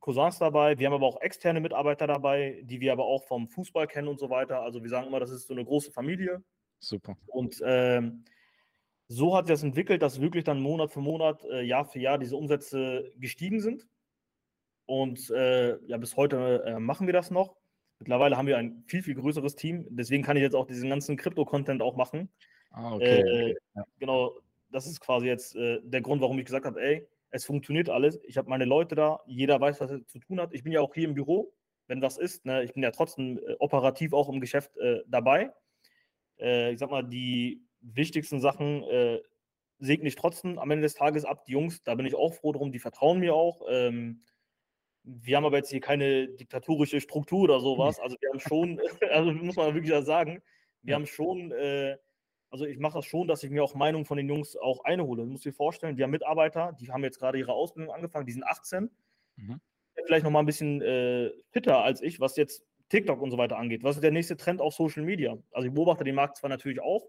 Cousins 0.00 0.38
dabei, 0.38 0.78
wir 0.78 0.86
haben 0.86 0.94
aber 0.94 1.06
auch 1.06 1.20
externe 1.20 1.60
Mitarbeiter 1.60 2.06
dabei, 2.06 2.60
die 2.64 2.80
wir 2.80 2.92
aber 2.92 3.04
auch 3.04 3.24
vom 3.24 3.48
Fußball 3.48 3.86
kennen 3.86 4.08
und 4.08 4.18
so 4.18 4.28
weiter. 4.28 4.60
Also 4.60 4.82
wir 4.82 4.90
sagen 4.90 5.06
immer, 5.06 5.20
das 5.20 5.30
ist 5.30 5.46
so 5.46 5.54
eine 5.54 5.64
große 5.64 5.92
Familie. 5.92 6.42
Super. 6.80 7.16
Und 7.26 7.62
ähm, 7.64 8.24
so 9.08 9.36
hat 9.36 9.46
sich 9.46 9.54
das 9.54 9.62
entwickelt, 9.62 10.02
dass 10.02 10.20
wirklich 10.20 10.44
dann 10.44 10.60
Monat 10.60 10.90
für 10.90 11.00
Monat, 11.00 11.44
äh, 11.44 11.62
Jahr 11.62 11.84
für 11.84 12.00
Jahr 12.00 12.18
diese 12.18 12.36
Umsätze 12.36 13.12
gestiegen 13.16 13.60
sind. 13.60 13.86
Und 14.86 15.30
äh, 15.30 15.78
ja, 15.86 15.96
bis 15.96 16.16
heute 16.16 16.62
äh, 16.64 16.78
machen 16.78 17.06
wir 17.06 17.12
das 17.12 17.30
noch. 17.30 17.56
Mittlerweile 17.98 18.36
haben 18.36 18.46
wir 18.46 18.56
ein 18.56 18.84
viel, 18.86 19.02
viel 19.02 19.14
größeres 19.14 19.56
Team. 19.56 19.86
Deswegen 19.90 20.22
kann 20.22 20.36
ich 20.36 20.42
jetzt 20.42 20.54
auch 20.54 20.66
diesen 20.66 20.88
ganzen 20.88 21.16
Krypto-Content 21.16 21.82
auch 21.82 21.96
machen. 21.96 22.30
Ah, 22.70 22.94
okay. 22.94 23.20
Äh, 23.20 23.56
ja. 23.74 23.84
Genau, 23.98 24.32
das 24.70 24.86
ist 24.86 25.00
quasi 25.00 25.26
jetzt 25.26 25.56
äh, 25.56 25.80
der 25.82 26.02
Grund, 26.02 26.20
warum 26.20 26.38
ich 26.38 26.44
gesagt 26.44 26.66
habe, 26.66 26.80
ey, 26.80 27.08
es 27.30 27.44
funktioniert 27.44 27.88
alles. 27.88 28.20
Ich 28.24 28.36
habe 28.36 28.48
meine 28.48 28.64
Leute 28.64 28.94
da, 28.94 29.20
jeder 29.26 29.60
weiß, 29.60 29.80
was 29.80 29.90
er 29.90 30.06
zu 30.06 30.18
tun 30.18 30.40
hat. 30.40 30.52
Ich 30.52 30.62
bin 30.62 30.72
ja 30.72 30.80
auch 30.80 30.94
hier 30.94 31.08
im 31.08 31.14
Büro, 31.14 31.52
wenn 31.88 32.02
was 32.02 32.18
ist. 32.18 32.44
Ne? 32.44 32.62
Ich 32.64 32.74
bin 32.74 32.82
ja 32.82 32.90
trotzdem 32.90 33.38
äh, 33.38 33.56
operativ 33.58 34.12
auch 34.12 34.28
im 34.28 34.40
Geschäft 34.40 34.76
äh, 34.78 35.02
dabei. 35.06 35.52
Ich 36.38 36.78
sag 36.78 36.90
mal, 36.90 37.02
die 37.02 37.62
wichtigsten 37.80 38.42
Sachen 38.42 38.84
segne 39.78 40.06
ich 40.06 40.16
trotzdem 40.16 40.58
am 40.58 40.70
Ende 40.70 40.82
des 40.82 40.92
Tages 40.92 41.24
ab. 41.24 41.46
Die 41.46 41.52
Jungs, 41.52 41.82
da 41.82 41.94
bin 41.94 42.04
ich 42.04 42.14
auch 42.14 42.34
froh 42.34 42.52
drum, 42.52 42.72
die 42.72 42.78
vertrauen 42.78 43.20
mir 43.20 43.34
auch. 43.34 43.62
Ähm, 43.70 44.20
wir 45.06 45.36
haben 45.36 45.44
aber 45.44 45.56
jetzt 45.56 45.70
hier 45.70 45.80
keine 45.80 46.28
diktatorische 46.28 47.00
Struktur 47.00 47.42
oder 47.44 47.60
sowas. 47.60 47.98
Also 48.00 48.16
wir 48.20 48.30
haben 48.30 48.40
schon, 48.40 48.80
also 49.10 49.32
muss 49.32 49.56
man 49.56 49.74
wirklich 49.74 49.92
sagen, 50.04 50.42
wir 50.82 50.94
haben 50.94 51.06
schon 51.06 51.52
äh, 51.52 51.96
also 52.50 52.64
ich 52.64 52.78
mache 52.78 52.98
das 52.98 53.06
schon, 53.06 53.28
dass 53.28 53.42
ich 53.42 53.50
mir 53.50 53.62
auch 53.62 53.74
Meinungen 53.74 54.04
von 54.04 54.16
den 54.16 54.28
Jungs 54.28 54.56
auch 54.56 54.84
einhole. 54.84 55.22
Du 55.24 55.28
musst 55.28 55.44
dir 55.44 55.52
vorstellen, 55.52 55.96
wir 55.96 56.04
haben 56.04 56.10
Mitarbeiter, 56.10 56.76
die 56.80 56.90
haben 56.90 57.02
jetzt 57.04 57.18
gerade 57.18 57.38
ihre 57.38 57.52
Ausbildung 57.52 57.92
angefangen, 57.92 58.26
die 58.26 58.32
sind 58.32 58.44
18. 58.44 58.90
Mhm. 59.36 59.60
Vielleicht 60.04 60.24
noch 60.24 60.30
mal 60.30 60.40
ein 60.40 60.46
bisschen 60.46 60.80
äh, 60.82 61.32
fitter 61.50 61.82
als 61.82 62.02
ich, 62.02 62.20
was 62.20 62.36
jetzt 62.36 62.64
TikTok 62.88 63.20
und 63.20 63.30
so 63.30 63.38
weiter 63.38 63.58
angeht. 63.58 63.82
Was 63.82 63.96
ist 63.96 64.02
der 64.02 64.10
nächste 64.10 64.36
Trend 64.36 64.60
auf 64.60 64.74
Social 64.74 65.02
Media? 65.02 65.36
Also 65.50 65.68
ich 65.68 65.74
beobachte 65.74 66.04
den 66.04 66.14
Markt 66.14 66.36
zwar 66.36 66.50
natürlich 66.50 66.80
auch. 66.80 67.06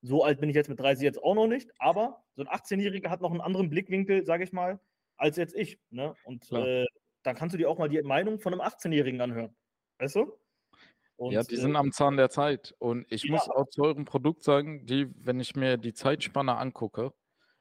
So 0.00 0.22
alt 0.22 0.38
bin 0.38 0.48
ich 0.48 0.54
jetzt 0.54 0.68
mit 0.68 0.78
30 0.78 1.02
jetzt 1.02 1.22
auch 1.22 1.34
noch 1.34 1.48
nicht, 1.48 1.70
aber 1.78 2.22
so 2.36 2.42
ein 2.42 2.48
18-Jähriger 2.48 3.08
hat 3.08 3.20
noch 3.20 3.32
einen 3.32 3.40
anderen 3.40 3.68
Blickwinkel, 3.68 4.24
sage 4.24 4.44
ich 4.44 4.52
mal, 4.52 4.78
als 5.16 5.36
jetzt 5.36 5.56
ich. 5.56 5.80
Ne? 5.90 6.14
Und 6.24 6.52
äh, 6.52 6.86
dann 7.22 7.36
kannst 7.36 7.54
du 7.54 7.58
dir 7.58 7.68
auch 7.68 7.78
mal 7.78 7.88
die 7.88 8.02
Meinung 8.02 8.38
von 8.38 8.52
einem 8.52 8.62
18-Jährigen 8.62 9.20
anhören. 9.20 9.56
Weißt 9.98 10.16
du? 10.16 10.32
Und, 11.16 11.32
ja, 11.32 11.42
die 11.42 11.56
sind 11.56 11.74
äh, 11.74 11.78
am 11.78 11.90
Zahn 11.92 12.16
der 12.16 12.30
Zeit. 12.30 12.74
Und 12.78 13.06
ich 13.10 13.24
ja. 13.24 13.32
muss 13.32 13.48
auch 13.48 13.68
zu 13.68 13.82
eurem 13.82 14.04
Produkt 14.04 14.44
sagen, 14.44 14.86
die, 14.86 15.08
wenn 15.16 15.40
ich 15.40 15.56
mir 15.56 15.76
die 15.76 15.92
Zeitspanne 15.92 16.56
angucke, 16.56 17.12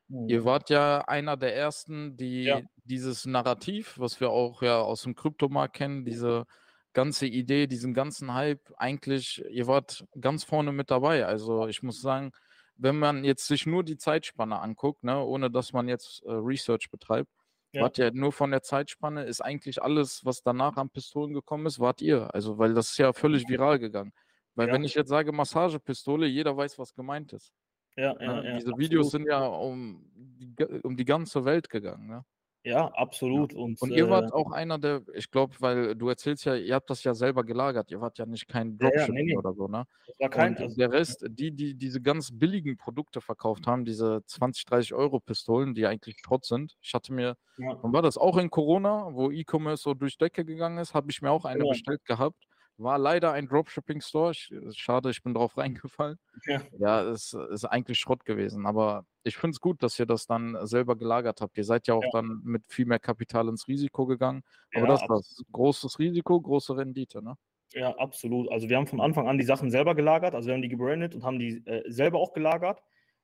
mhm. 0.07 0.29
ihr 0.29 0.45
wart 0.45 0.69
ja 0.69 1.01
einer 1.07 1.37
der 1.37 1.55
ersten, 1.55 2.15
die 2.17 2.43
ja. 2.43 2.61
dieses 2.83 3.25
Narrativ, 3.25 3.97
was 3.97 4.19
wir 4.19 4.29
auch 4.29 4.61
ja 4.61 4.79
aus 4.79 5.01
dem 5.01 5.15
Kryptomarkt 5.15 5.75
kennen, 5.75 6.05
diese 6.05 6.45
ganze 6.93 7.25
Idee, 7.25 7.67
diesen 7.67 7.93
ganzen 7.93 8.33
Hype, 8.33 8.71
eigentlich, 8.77 9.43
ihr 9.49 9.67
wart 9.67 10.05
ganz 10.19 10.43
vorne 10.43 10.71
mit 10.71 10.91
dabei. 10.91 11.25
Also 11.25 11.67
ich 11.67 11.81
muss 11.81 12.01
sagen, 12.01 12.31
wenn 12.75 12.97
man 12.97 13.23
jetzt 13.23 13.47
sich 13.47 13.65
nur 13.65 13.83
die 13.83 13.97
Zeitspanne 13.97 14.59
anguckt, 14.59 15.03
ne, 15.03 15.19
ohne 15.19 15.49
dass 15.49 15.73
man 15.73 15.87
jetzt 15.87 16.23
äh, 16.25 16.31
Research 16.31 16.89
betreibt, 16.91 17.31
ja. 17.73 17.81
Wart 17.81 17.97
ja 17.97 18.11
nur 18.11 18.31
von 18.31 18.51
der 18.51 18.61
Zeitspanne, 18.61 19.23
ist 19.23 19.41
eigentlich 19.41 19.81
alles, 19.81 20.23
was 20.23 20.41
danach 20.41 20.77
an 20.77 20.89
Pistolen 20.89 21.33
gekommen 21.33 21.65
ist, 21.65 21.79
wart 21.79 22.01
ihr. 22.01 22.33
Also, 22.33 22.57
weil 22.57 22.73
das 22.73 22.91
ist 22.91 22.97
ja 22.97 23.13
völlig 23.13 23.47
viral 23.47 23.79
gegangen. 23.79 24.13
Weil 24.55 24.67
ja. 24.67 24.73
wenn 24.73 24.83
ich 24.83 24.95
jetzt 24.95 25.09
sage 25.09 25.31
Massagepistole, 25.31 26.25
jeder 26.27 26.55
weiß, 26.55 26.79
was 26.79 26.93
gemeint 26.93 27.33
ist. 27.33 27.53
Ja, 27.95 28.15
ja, 28.19 28.43
ja 28.43 28.55
Diese 28.57 28.77
Videos 28.77 29.11
sind 29.11 29.27
ja 29.27 29.45
um 29.45 30.03
die, 30.15 30.55
um 30.83 30.95
die 30.95 31.05
ganze 31.05 31.45
Welt 31.45 31.69
gegangen. 31.69 32.07
Ne? 32.07 32.25
Ja, 32.67 32.87
absolut. 32.95 33.53
Ja. 33.53 33.59
Und, 33.59 33.81
und 33.81 33.91
ihr 33.91 34.09
wart 34.09 34.31
äh, 34.31 34.33
auch 34.33 34.51
einer 34.51 34.77
der, 34.77 35.01
ich 35.15 35.31
glaube, 35.31 35.55
weil 35.59 35.95
du 35.95 36.09
erzählst 36.09 36.43
ja, 36.43 36.55
ihr 36.55 36.75
habt 36.75 36.89
das 36.89 37.03
ja 37.03 37.13
selber 37.13 37.45
gelagert, 37.45 37.91
ihr 37.91 38.01
wart 38.01 38.17
ja 38.17 38.25
nicht 38.25 38.47
kein 38.47 38.77
Dropshipping 38.77 38.99
ja, 38.99 39.07
ja, 39.07 39.23
nee, 39.23 39.31
nee. 39.31 39.37
oder 39.37 39.53
so, 39.53 39.67
ne? 39.67 39.85
Das 40.05 40.19
war 40.19 40.29
kein, 40.29 40.55
und 40.55 40.61
also, 40.61 40.75
der 40.75 40.91
Rest, 40.91 41.25
die, 41.29 41.51
die 41.51 41.75
diese 41.75 42.01
ganz 42.01 42.29
billigen 42.33 42.75
Produkte 42.75 43.21
verkauft 43.21 43.67
haben, 43.67 43.85
diese 43.85 44.21
20, 44.25 44.65
30 44.65 44.93
Euro 44.93 45.21
Pistolen, 45.21 45.75
die 45.75 45.85
eigentlich 45.85 46.17
Schrott 46.19 46.43
sind. 46.45 46.77
Ich 46.81 46.93
hatte 46.93 47.13
mir, 47.13 47.37
wann 47.57 47.93
war 47.93 48.01
das 48.01 48.17
auch 48.17 48.37
in 48.37 48.49
Corona, 48.49 49.13
wo 49.13 49.31
E-Commerce 49.31 49.83
so 49.83 49.93
durch 49.93 50.17
Decke 50.17 50.43
gegangen 50.43 50.77
ist, 50.77 50.93
habe 50.93 51.09
ich 51.09 51.21
mir 51.21 51.31
auch 51.31 51.45
eine 51.45 51.63
bestellt 51.63 52.03
gehabt 52.03 52.47
war 52.77 52.97
leider 52.97 53.31
ein 53.31 53.47
Dropshipping-Store. 53.47 54.33
Schade, 54.73 55.09
ich 55.09 55.23
bin 55.23 55.33
drauf 55.33 55.57
reingefallen. 55.57 56.17
Ja, 56.45 56.61
ja 56.77 57.03
es 57.03 57.33
ist 57.33 57.65
eigentlich 57.65 57.99
Schrott 57.99 58.25
gewesen. 58.25 58.65
Aber 58.65 59.05
ich 59.23 59.37
finde 59.37 59.55
es 59.55 59.61
gut, 59.61 59.81
dass 59.83 59.99
ihr 59.99 60.05
das 60.05 60.25
dann 60.25 60.57
selber 60.67 60.95
gelagert 60.95 61.41
habt. 61.41 61.57
Ihr 61.57 61.63
seid 61.63 61.87
ja 61.87 61.95
auch 61.95 62.03
ja. 62.03 62.09
dann 62.13 62.41
mit 62.43 62.63
viel 62.67 62.85
mehr 62.85 62.99
Kapital 62.99 63.47
ins 63.47 63.67
Risiko 63.67 64.05
gegangen. 64.05 64.43
Aber 64.73 64.85
ja, 64.85 64.91
das 64.91 65.09
war 65.09 65.21
großes 65.51 65.99
Risiko, 65.99 66.39
große 66.39 66.77
Rendite, 66.77 67.23
ne? 67.23 67.35
Ja, 67.73 67.95
absolut. 67.97 68.49
Also 68.49 68.69
wir 68.69 68.77
haben 68.77 68.87
von 68.87 69.01
Anfang 69.01 69.27
an 69.27 69.37
die 69.37 69.43
Sachen 69.43 69.71
selber 69.71 69.93
gelagert. 69.93 70.33
Also 70.33 70.47
wir 70.47 70.53
haben 70.53 70.61
die 70.61 70.69
gebrandet 70.69 71.13
und 71.15 71.23
haben 71.23 71.37
die 71.37 71.65
äh, 71.65 71.83
selber 71.91 72.19
auch 72.19 72.33
gelagert. 72.33 72.81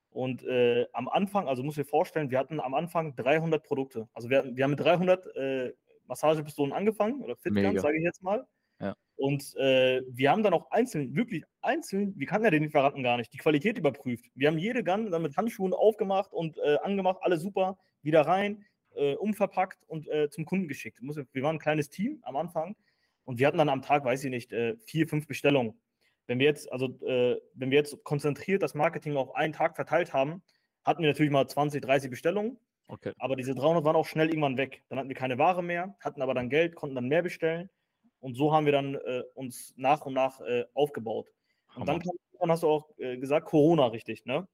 Und 0.10 0.44
äh, 0.44 0.86
am 0.94 1.08
Anfang, 1.10 1.48
also 1.48 1.64
muss 1.64 1.78
ich 1.78 1.88
vorstellen, 1.88 2.30
wir 2.30 2.38
hatten 2.38 2.60
am 2.60 2.74
Anfang 2.74 3.16
300 3.16 3.64
Produkte. 3.64 4.08
Also 4.14 4.30
wir, 4.30 4.44
wir 4.56 4.64
haben 4.64 4.72
mit 4.72 4.80
300 4.80 5.36
äh, 5.36 5.74
Massagepistolen 6.06 6.74
angefangen 6.74 7.22
oder 7.22 7.36
Fitguns, 7.36 7.82
sage 7.82 7.98
ich 7.98 8.04
jetzt 8.04 8.22
mal. 8.22 8.46
Und 9.16 9.56
äh, 9.58 10.02
wir 10.10 10.32
haben 10.32 10.44
dann 10.44 10.54
auch 10.54 10.72
einzeln, 10.72 11.16
wirklich 11.16 11.44
einzeln, 11.62 12.14
wir 12.18 12.28
kannten 12.28 12.46
ja 12.46 12.52
den 12.52 12.64
Lieferanten 12.64 13.04
gar 13.04 13.18
nicht, 13.18 13.32
die 13.32 13.38
Qualität 13.38 13.78
überprüft. 13.78 14.26
Wir 14.36 14.48
haben 14.48 14.58
jede 14.58 14.84
Gun 14.84 15.12
dann 15.12 15.22
mit 15.22 15.38
Handschuhen 15.38 15.74
aufgemacht 15.74 16.34
und 16.34 16.58
äh, 16.58 16.78
angemacht, 16.84 17.20
alles 17.22 17.42
super, 17.42 17.78
wieder 18.02 18.22
rein, 18.22 18.66
äh, 18.96 19.16
umverpackt 19.16 19.84
und 19.88 20.08
äh, 20.08 20.30
zum 20.30 20.46
Kunden 20.46 20.68
geschickt. 20.68 21.00
Wir 21.02 21.44
waren 21.44 21.58
ein 21.58 21.60
kleines 21.60 21.90
Team 21.90 22.20
am 22.24 22.36
Anfang 22.36 22.76
und 23.24 23.40
wir 23.40 23.48
hatten 23.48 23.60
dann 23.60 23.70
am 23.70 23.82
Tag, 23.82 24.04
weiß 24.04 24.24
ich 24.24 24.30
nicht, 24.30 24.54
vier, 24.86 25.08
fünf 25.08 25.28
Bestellungen. 25.28 25.80
Wenn 26.28 26.40
wir 26.40 26.46
jetzt, 26.46 26.72
also 26.72 26.88
äh, 27.06 27.40
wenn 27.54 27.72
wir 27.72 27.78
jetzt 27.78 28.04
konzentriert 28.04 28.64
das 28.64 28.76
Marketing 28.76 29.18
auf 29.18 29.36
einen 29.36 29.54
Tag 29.54 29.76
verteilt 29.76 30.14
haben, 30.14 30.42
hatten 30.84 31.02
wir 31.02 31.10
natürlich 31.10 31.32
mal 31.32 31.48
20, 31.48 31.82
30 31.82 32.10
Bestellungen. 32.10 32.58
Okay. 32.88 33.14
Aber 33.18 33.36
diese 33.36 33.56
300 33.56 33.84
waren 33.84 33.96
auch 33.96 34.06
schnell 34.06 34.30
irgendwann 34.30 34.58
weg. 34.58 34.84
Dann 34.90 35.00
hatten 35.00 35.10
wir 35.10 35.16
keine 35.16 35.38
Ware 35.38 35.64
mehr, 35.64 35.96
hatten 36.00 36.22
aber 36.22 36.34
dann 36.34 36.50
Geld, 36.50 36.76
konnten 36.76 36.96
dann 36.96 37.08
mehr 37.08 37.22
bestellen. 37.22 37.70
Und 38.24 38.36
so 38.36 38.54
haben 38.54 38.66
wir 38.66 38.72
dann 38.72 38.96
äh, 38.96 39.24
uns 39.34 39.74
nach 39.76 40.06
und 40.06 40.14
nach 40.14 40.40
äh, 40.40 40.64
aufgebaut. 40.74 41.30
Und 41.76 41.90
dann, 41.90 42.00
kam, 42.00 42.16
dann, 42.40 42.52
hast 42.52 42.64
du 42.64 42.70
auch 42.70 42.90
äh, 42.98 43.18
gesagt, 43.18 43.48
Corona 43.48 43.88
richtig, 43.88 44.26
ne? 44.26 44.48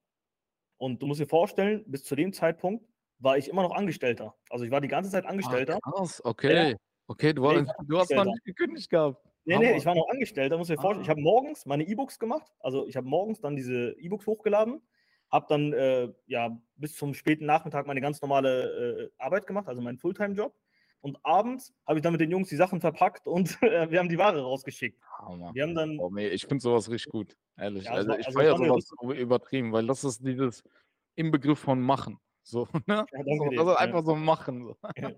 Und 0.78 1.04
du 1.04 1.06
musst 1.06 1.20
dir 1.20 1.28
vorstellen, 1.28 1.84
bis 1.86 2.04
zu 2.04 2.16
dem 2.16 2.34
Zeitpunkt 2.34 2.84
war 3.20 3.38
ich 3.38 3.48
immer 3.48 3.62
noch 3.62 3.76
Angestellter. 3.76 4.34
Also 4.50 4.66
ich 4.66 4.72
war 4.72 4.82
die 4.82 4.88
ganze 4.88 5.12
Zeit 5.12 5.26
Angestellter. 5.26 5.78
Ah, 5.84 5.92
krass, 5.92 6.20
okay. 6.26 6.72
Ja. 6.72 6.78
Okay, 7.06 7.32
du, 7.32 7.44
war, 7.44 7.64
du 7.86 8.00
hast 8.00 8.10
noch 8.10 8.26
nicht 8.26 8.44
gekündigt 8.44 8.90
gehabt. 8.90 9.24
Nee, 9.46 9.58
nee, 9.60 9.78
ich 9.78 9.86
war 9.86 9.94
noch 9.94 10.10
Angestellter, 10.10 10.58
muss 10.58 10.70
ich 10.70 10.76
mir 10.76 10.82
vorstellen. 10.82 11.04
Ich 11.04 11.10
ah. 11.10 11.12
habe 11.12 11.22
morgens 11.22 11.68
meine 11.68 11.84
E-Books 11.84 12.18
gemacht. 12.18 12.52
Also 12.62 12.88
ich 12.88 12.96
habe 12.96 13.08
morgens 13.08 13.40
dann 13.40 13.56
diese 13.56 13.92
E-Books 14.00 14.26
hochgeladen, 14.26 14.82
habe 15.30 15.46
dann 15.48 15.74
äh, 15.74 16.12
ja 16.26 16.60
bis 16.76 16.96
zum 16.96 17.14
späten 17.14 17.46
Nachmittag 17.46 17.86
meine 17.86 18.02
ganz 18.02 18.20
normale 18.20 19.10
äh, 19.10 19.10
Arbeit 19.20 19.46
gemacht, 19.46 19.68
also 19.68 19.80
meinen 19.80 20.00
Fulltime-Job. 20.00 20.56
Und 21.02 21.18
abends 21.24 21.74
habe 21.88 22.00
ich 22.00 22.04
dann 22.04 22.12
mit 22.12 22.22
den 22.22 22.32
Jungs 22.32 22.50
die 22.50 22.56
Sachen 22.56 22.82
verpackt 22.82 23.26
und 23.28 23.58
äh, 23.64 23.90
wir 23.90 24.00
haben 24.00 24.10
die 24.10 24.18
Ware 24.18 24.42
rausgeschickt. 24.42 25.00
Oh, 25.26 25.38
wir 25.54 25.64
haben 25.64 25.76
dann, 25.76 25.98
oh, 26.00 26.10
nee, 26.12 26.28
ich 26.28 26.46
finde 26.46 26.62
sowas 26.62 26.90
richtig 26.90 27.12
gut, 27.12 27.38
ehrlich. 27.58 27.86
Ja, 27.86 27.92
also, 27.92 28.12
ich 28.14 28.28
also 28.28 28.40
feiere 28.40 28.58
sowas 28.58 28.88
so 28.88 29.14
übertrieben, 29.14 29.72
weil 29.72 29.88
das 29.88 30.04
ist 30.04 30.26
dieses 30.26 30.64
Inbegriff 31.16 31.60
von 31.60 31.82
machen. 31.82 32.20
So, 32.44 32.68
ne? 32.88 33.06
Ja, 33.12 33.24
so, 33.24 33.50
das 33.56 33.68
ist 33.68 33.80
einfach 33.80 34.04
so 34.04 34.16
machen. 34.16 34.66
So. 34.66 34.78
Ja. 34.98 35.12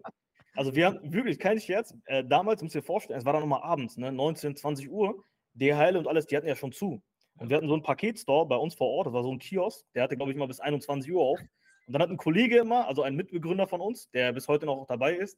Also 0.53 0.75
wir 0.75 0.87
haben 0.87 1.13
wirklich, 1.13 1.39
kein 1.39 1.61
Scherz, 1.61 1.95
äh, 2.05 2.25
damals, 2.25 2.61
musst 2.61 2.75
du 2.75 2.79
dir 2.79 2.85
vorstellen, 2.85 3.17
es 3.17 3.25
war 3.25 3.31
dann 3.31 3.41
nochmal 3.41 3.63
abends, 3.63 3.95
ne, 3.95 4.11
19, 4.11 4.57
20 4.57 4.91
Uhr, 4.91 5.23
DHL 5.53 5.95
und 5.95 6.09
alles, 6.09 6.27
die 6.27 6.35
hatten 6.35 6.47
ja 6.47 6.57
schon 6.57 6.73
zu. 6.73 7.01
Und 7.37 7.49
wir 7.49 7.55
hatten 7.55 7.69
so 7.69 7.73
einen 7.73 7.83
Paketstore 7.83 8.47
bei 8.47 8.57
uns 8.57 8.75
vor 8.75 8.89
Ort, 8.89 9.07
das 9.07 9.13
war 9.13 9.23
so 9.23 9.31
ein 9.31 9.39
Kiosk, 9.39 9.85
der 9.95 10.03
hatte, 10.03 10.17
glaube 10.17 10.33
ich, 10.33 10.37
mal 10.37 10.47
bis 10.47 10.59
21 10.59 11.09
Uhr 11.13 11.23
auf. 11.23 11.39
Und 11.39 11.93
dann 11.93 12.01
hat 12.01 12.09
ein 12.09 12.17
Kollege 12.17 12.57
immer, 12.57 12.87
also 12.87 13.01
ein 13.01 13.15
Mitbegründer 13.15 13.65
von 13.65 13.79
uns, 13.79 14.09
der 14.11 14.33
bis 14.33 14.49
heute 14.49 14.65
noch 14.65 14.85
dabei 14.87 15.15
ist, 15.15 15.37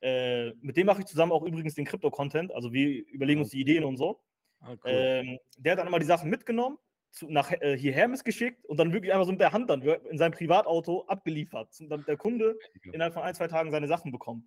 äh, 0.00 0.52
mit 0.60 0.76
dem 0.76 0.86
mache 0.86 1.00
ich 1.00 1.06
zusammen 1.06 1.32
auch 1.32 1.42
übrigens 1.42 1.74
den 1.74 1.84
Krypto-Content, 1.84 2.52
also 2.52 2.72
wir 2.72 3.06
überlegen 3.08 3.40
uns 3.40 3.50
die 3.50 3.60
Ideen 3.60 3.84
und 3.84 3.96
so. 3.96 4.20
Ah, 4.60 4.70
cool. 4.70 4.78
ähm, 4.86 5.38
der 5.58 5.72
hat 5.72 5.78
dann 5.78 5.86
immer 5.86 5.98
die 5.98 6.06
Sachen 6.06 6.30
mitgenommen, 6.30 6.78
zu, 7.10 7.30
nach 7.30 7.52
äh, 7.52 7.76
hierher 7.76 8.08
geschickt 8.08 8.64
und 8.66 8.78
dann 8.78 8.92
wirklich 8.92 9.12
einfach 9.12 9.26
so 9.26 9.32
mit 9.32 9.40
der 9.40 9.52
Hand 9.52 9.70
dann 9.70 9.82
in 9.82 10.18
seinem 10.18 10.32
Privatauto 10.32 11.04
abgeliefert, 11.06 11.68
damit 11.88 12.08
der 12.08 12.16
Kunde 12.16 12.58
innerhalb 12.92 13.14
von 13.14 13.22
ein, 13.22 13.34
zwei 13.34 13.48
Tagen 13.48 13.70
seine 13.70 13.88
Sachen 13.88 14.12
bekommt. 14.12 14.44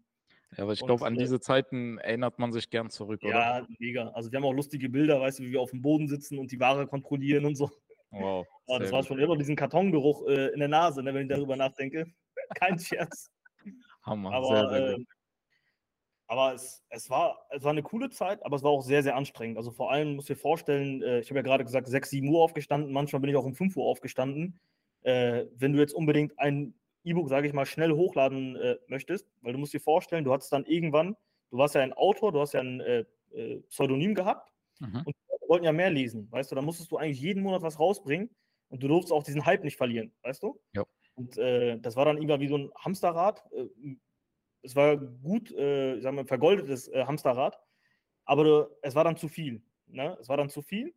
Ja, 0.58 0.64
aber 0.64 0.74
ich 0.74 0.82
glaube, 0.82 1.06
an 1.06 1.16
äh, 1.16 1.20
diese 1.20 1.40
Zeiten 1.40 1.98
erinnert 2.00 2.38
man 2.38 2.52
sich 2.52 2.70
gern 2.70 2.90
zurück, 2.90 3.24
oder? 3.24 3.34
Ja, 3.34 3.68
mega. 3.80 4.10
Also 4.10 4.32
wir 4.32 4.38
haben 4.38 4.46
auch 4.46 4.54
lustige 4.54 4.90
Bilder, 4.90 5.22
weißt 5.22 5.40
du, 5.40 5.44
wie 5.44 5.52
wir 5.52 5.62
auf 5.62 5.72
dem 5.72 5.82
Boden 5.82 6.08
sitzen 6.08 6.38
und 6.38 6.52
die 6.52 6.60
Ware 6.60 6.88
kontrollieren 6.88 7.46
und 7.46 7.56
so. 7.56 7.72
Wow. 8.10 8.46
Aber 8.68 8.80
das 8.80 8.92
war 8.92 9.04
schon 9.04 9.20
immer 9.20 9.38
diesen 9.38 9.56
Kartongeruch 9.56 10.28
äh, 10.28 10.48
in 10.48 10.60
der 10.60 10.68
Nase, 10.68 11.02
ne, 11.04 11.14
wenn 11.14 11.24
ich 11.24 11.30
darüber 11.30 11.56
nachdenke. 11.56 12.06
Kein 12.56 12.78
Scherz. 12.78 13.32
Hammer. 14.04 14.34
Aber, 14.34 14.48
sehr, 14.48 14.70
sehr 14.70 14.98
äh, 14.98 15.06
aber 16.32 16.54
es, 16.54 16.82
es, 16.88 17.10
war, 17.10 17.46
es 17.50 17.62
war 17.66 17.72
eine 17.72 17.84
coole 17.84 18.10
Zeit, 18.10 18.42
aber 18.46 18.56
es 18.56 18.64
war 18.64 18.72
auch 18.72 18.84
sehr, 18.84 19.04
sehr 19.04 19.18
anstrengend. 19.18 19.58
Also 19.58 19.70
vor 19.70 19.92
allem 19.92 20.16
muss 20.16 20.30
ich 20.30 20.38
dir 20.38 20.42
vorstellen, 20.42 21.04
äh, 21.04 21.20
ich 21.20 21.30
habe 21.30 21.40
ja 21.40 21.44
gerade 21.44 21.66
gesagt, 21.66 21.90
6, 21.90 22.10
7 22.10 22.30
Uhr 22.30 22.42
aufgestanden, 22.42 22.94
manchmal 22.94 23.20
bin 23.20 23.30
ich 23.30 23.36
auch 23.36 23.44
um 23.44 23.54
5 23.54 23.76
Uhr 23.76 23.84
aufgestanden. 23.84 24.58
Äh, 25.02 25.48
wenn 25.58 25.74
du 25.74 25.80
jetzt 25.80 25.94
unbedingt 25.94 26.40
ein 26.40 26.74
E-Book, 27.04 27.28
sage 27.28 27.48
ich 27.48 27.54
mal, 27.54 27.66
schnell 27.66 27.92
hochladen 27.92 28.56
äh, 28.56 28.78
möchtest, 28.88 29.28
weil 29.42 29.52
du 29.52 29.60
musst 29.60 29.74
dir 29.74 29.82
vorstellen, 29.82 30.24
du 30.24 30.32
hattest 30.32 30.54
dann 30.54 30.64
irgendwann, 30.64 31.18
du 31.50 31.58
warst 31.58 31.76
ja 31.76 31.82
ein 31.82 31.92
Autor, 31.92 32.32
du 32.32 32.40
hast 32.40 32.54
ja 32.54 32.62
ein 32.62 32.80
äh, 32.80 33.04
äh, 33.34 33.60
Pseudonym 33.68 34.16
gehabt 34.16 34.54
mhm. 34.80 35.04
und 35.04 35.16
wollten 35.50 35.66
ja 35.66 35.74
mehr 35.74 35.90
lesen, 35.90 36.32
weißt 36.32 36.50
du, 36.50 36.56
da 36.56 36.62
musstest 36.62 36.94
du 36.94 36.98
eigentlich 36.98 37.20
jeden 37.20 37.44
Monat 37.44 37.62
was 37.62 37.78
rausbringen 37.78 38.30
und 38.70 38.82
du 38.82 38.88
durfst 38.88 39.12
auch 39.12 39.24
diesen 39.24 39.46
Hype 39.46 39.66
nicht 39.66 39.76
verlieren, 39.76 40.14
weißt 40.24 40.44
du? 40.44 40.58
Ja. 40.72 40.86
Und 41.16 41.38
äh, 41.38 41.78
das 41.78 41.98
war 41.98 42.06
dann 42.06 42.16
irgendwann 42.16 42.40
wie 42.40 42.48
so 42.48 42.58
ein 42.58 42.72
Hamsterrad 42.78 43.44
es 44.64 44.76
war 44.76 44.98
gut, 44.98 45.52
äh, 45.52 46.00
sagen 46.02 46.18
wir, 46.18 46.26
vergoldetes 46.26 46.88
äh, 46.88 47.06
Hamsterrad, 47.06 47.60
aber 48.26 48.70
es 48.82 48.96
war 48.96 49.04
dann 49.04 49.18
zu 49.18 49.28
viel. 49.28 49.62
Ne? 49.88 50.18
Es 50.20 50.30
war 50.30 50.38
dann 50.38 50.50
zu 50.50 50.62
viel. 50.62 50.94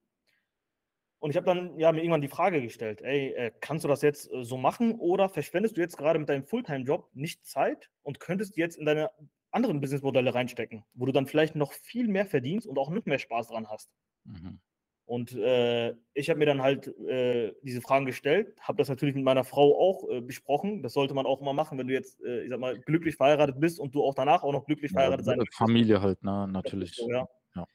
Und 1.18 1.30
ich 1.30 1.36
habe 1.36 1.46
dann 1.46 1.78
ja, 1.78 1.90
mir 1.90 2.00
irgendwann 2.00 2.20
die 2.20 2.28
Frage 2.28 2.60
gestellt, 2.60 3.00
ey, 3.00 3.32
äh, 3.32 3.50
kannst 3.60 3.82
du 3.84 3.88
das 3.88 4.02
jetzt 4.02 4.30
äh, 4.30 4.44
so 4.44 4.58
machen 4.58 5.00
oder 5.00 5.30
verschwendest 5.30 5.76
du 5.76 5.80
jetzt 5.80 5.96
gerade 5.96 6.18
mit 6.18 6.28
deinem 6.28 6.44
Fulltime-Job 6.44 7.08
nicht 7.14 7.46
Zeit 7.46 7.90
und 8.02 8.20
könntest 8.20 8.58
jetzt 8.58 8.76
in 8.76 8.84
deine 8.84 9.10
anderen 9.50 9.80
Businessmodelle 9.80 10.34
reinstecken, 10.34 10.84
wo 10.92 11.06
du 11.06 11.12
dann 11.12 11.26
vielleicht 11.26 11.54
noch 11.54 11.72
viel 11.72 12.08
mehr 12.08 12.26
verdienst 12.26 12.66
und 12.66 12.78
auch 12.78 12.90
noch 12.90 13.06
mehr 13.06 13.18
Spaß 13.18 13.48
dran 13.48 13.70
hast? 13.70 13.90
Mhm. 14.24 14.60
Und 15.07 15.34
äh, 15.34 15.94
ich 16.14 16.30
habe 16.30 16.38
mir 16.38 16.46
dann 16.46 16.62
halt 16.62 16.88
äh, 17.07 17.52
diese 17.62 17.82
Fragen 17.82 18.07
gestellt, 18.07 18.55
habe 18.61 18.78
das 18.78 18.88
natürlich 18.88 19.14
mit 19.14 19.24
meiner 19.24 19.44
Frau 19.44 19.78
auch 19.78 20.09
äh, 20.09 20.20
besprochen. 20.22 20.82
Das 20.82 20.94
sollte 20.94 21.12
man 21.12 21.26
auch 21.26 21.42
immer 21.42 21.52
machen, 21.52 21.76
wenn 21.78 21.88
du 21.88 21.92
jetzt, 21.92 22.22
äh, 22.22 22.42
ich 22.44 22.50
sag 22.50 22.59
mal, 22.59 22.78
glücklich 22.78 23.16
verheiratet 23.16 23.61
bist 23.61 23.78
und 23.78 23.94
du 23.94 24.02
auch 24.02 24.14
danach 24.14 24.42
auch 24.42 24.52
noch 24.52 24.64
glücklich 24.64 24.92
ja, 24.92 25.00
verheiratet 25.00 25.26
sein 25.26 25.38
möchtest. 25.38 25.59
Familie 25.59 26.00
halt, 26.00 26.18
na, 26.22 26.46
natürlich. 26.46 26.94
So, 26.94 27.11
ja. 27.11 27.28
ja. 27.55 27.66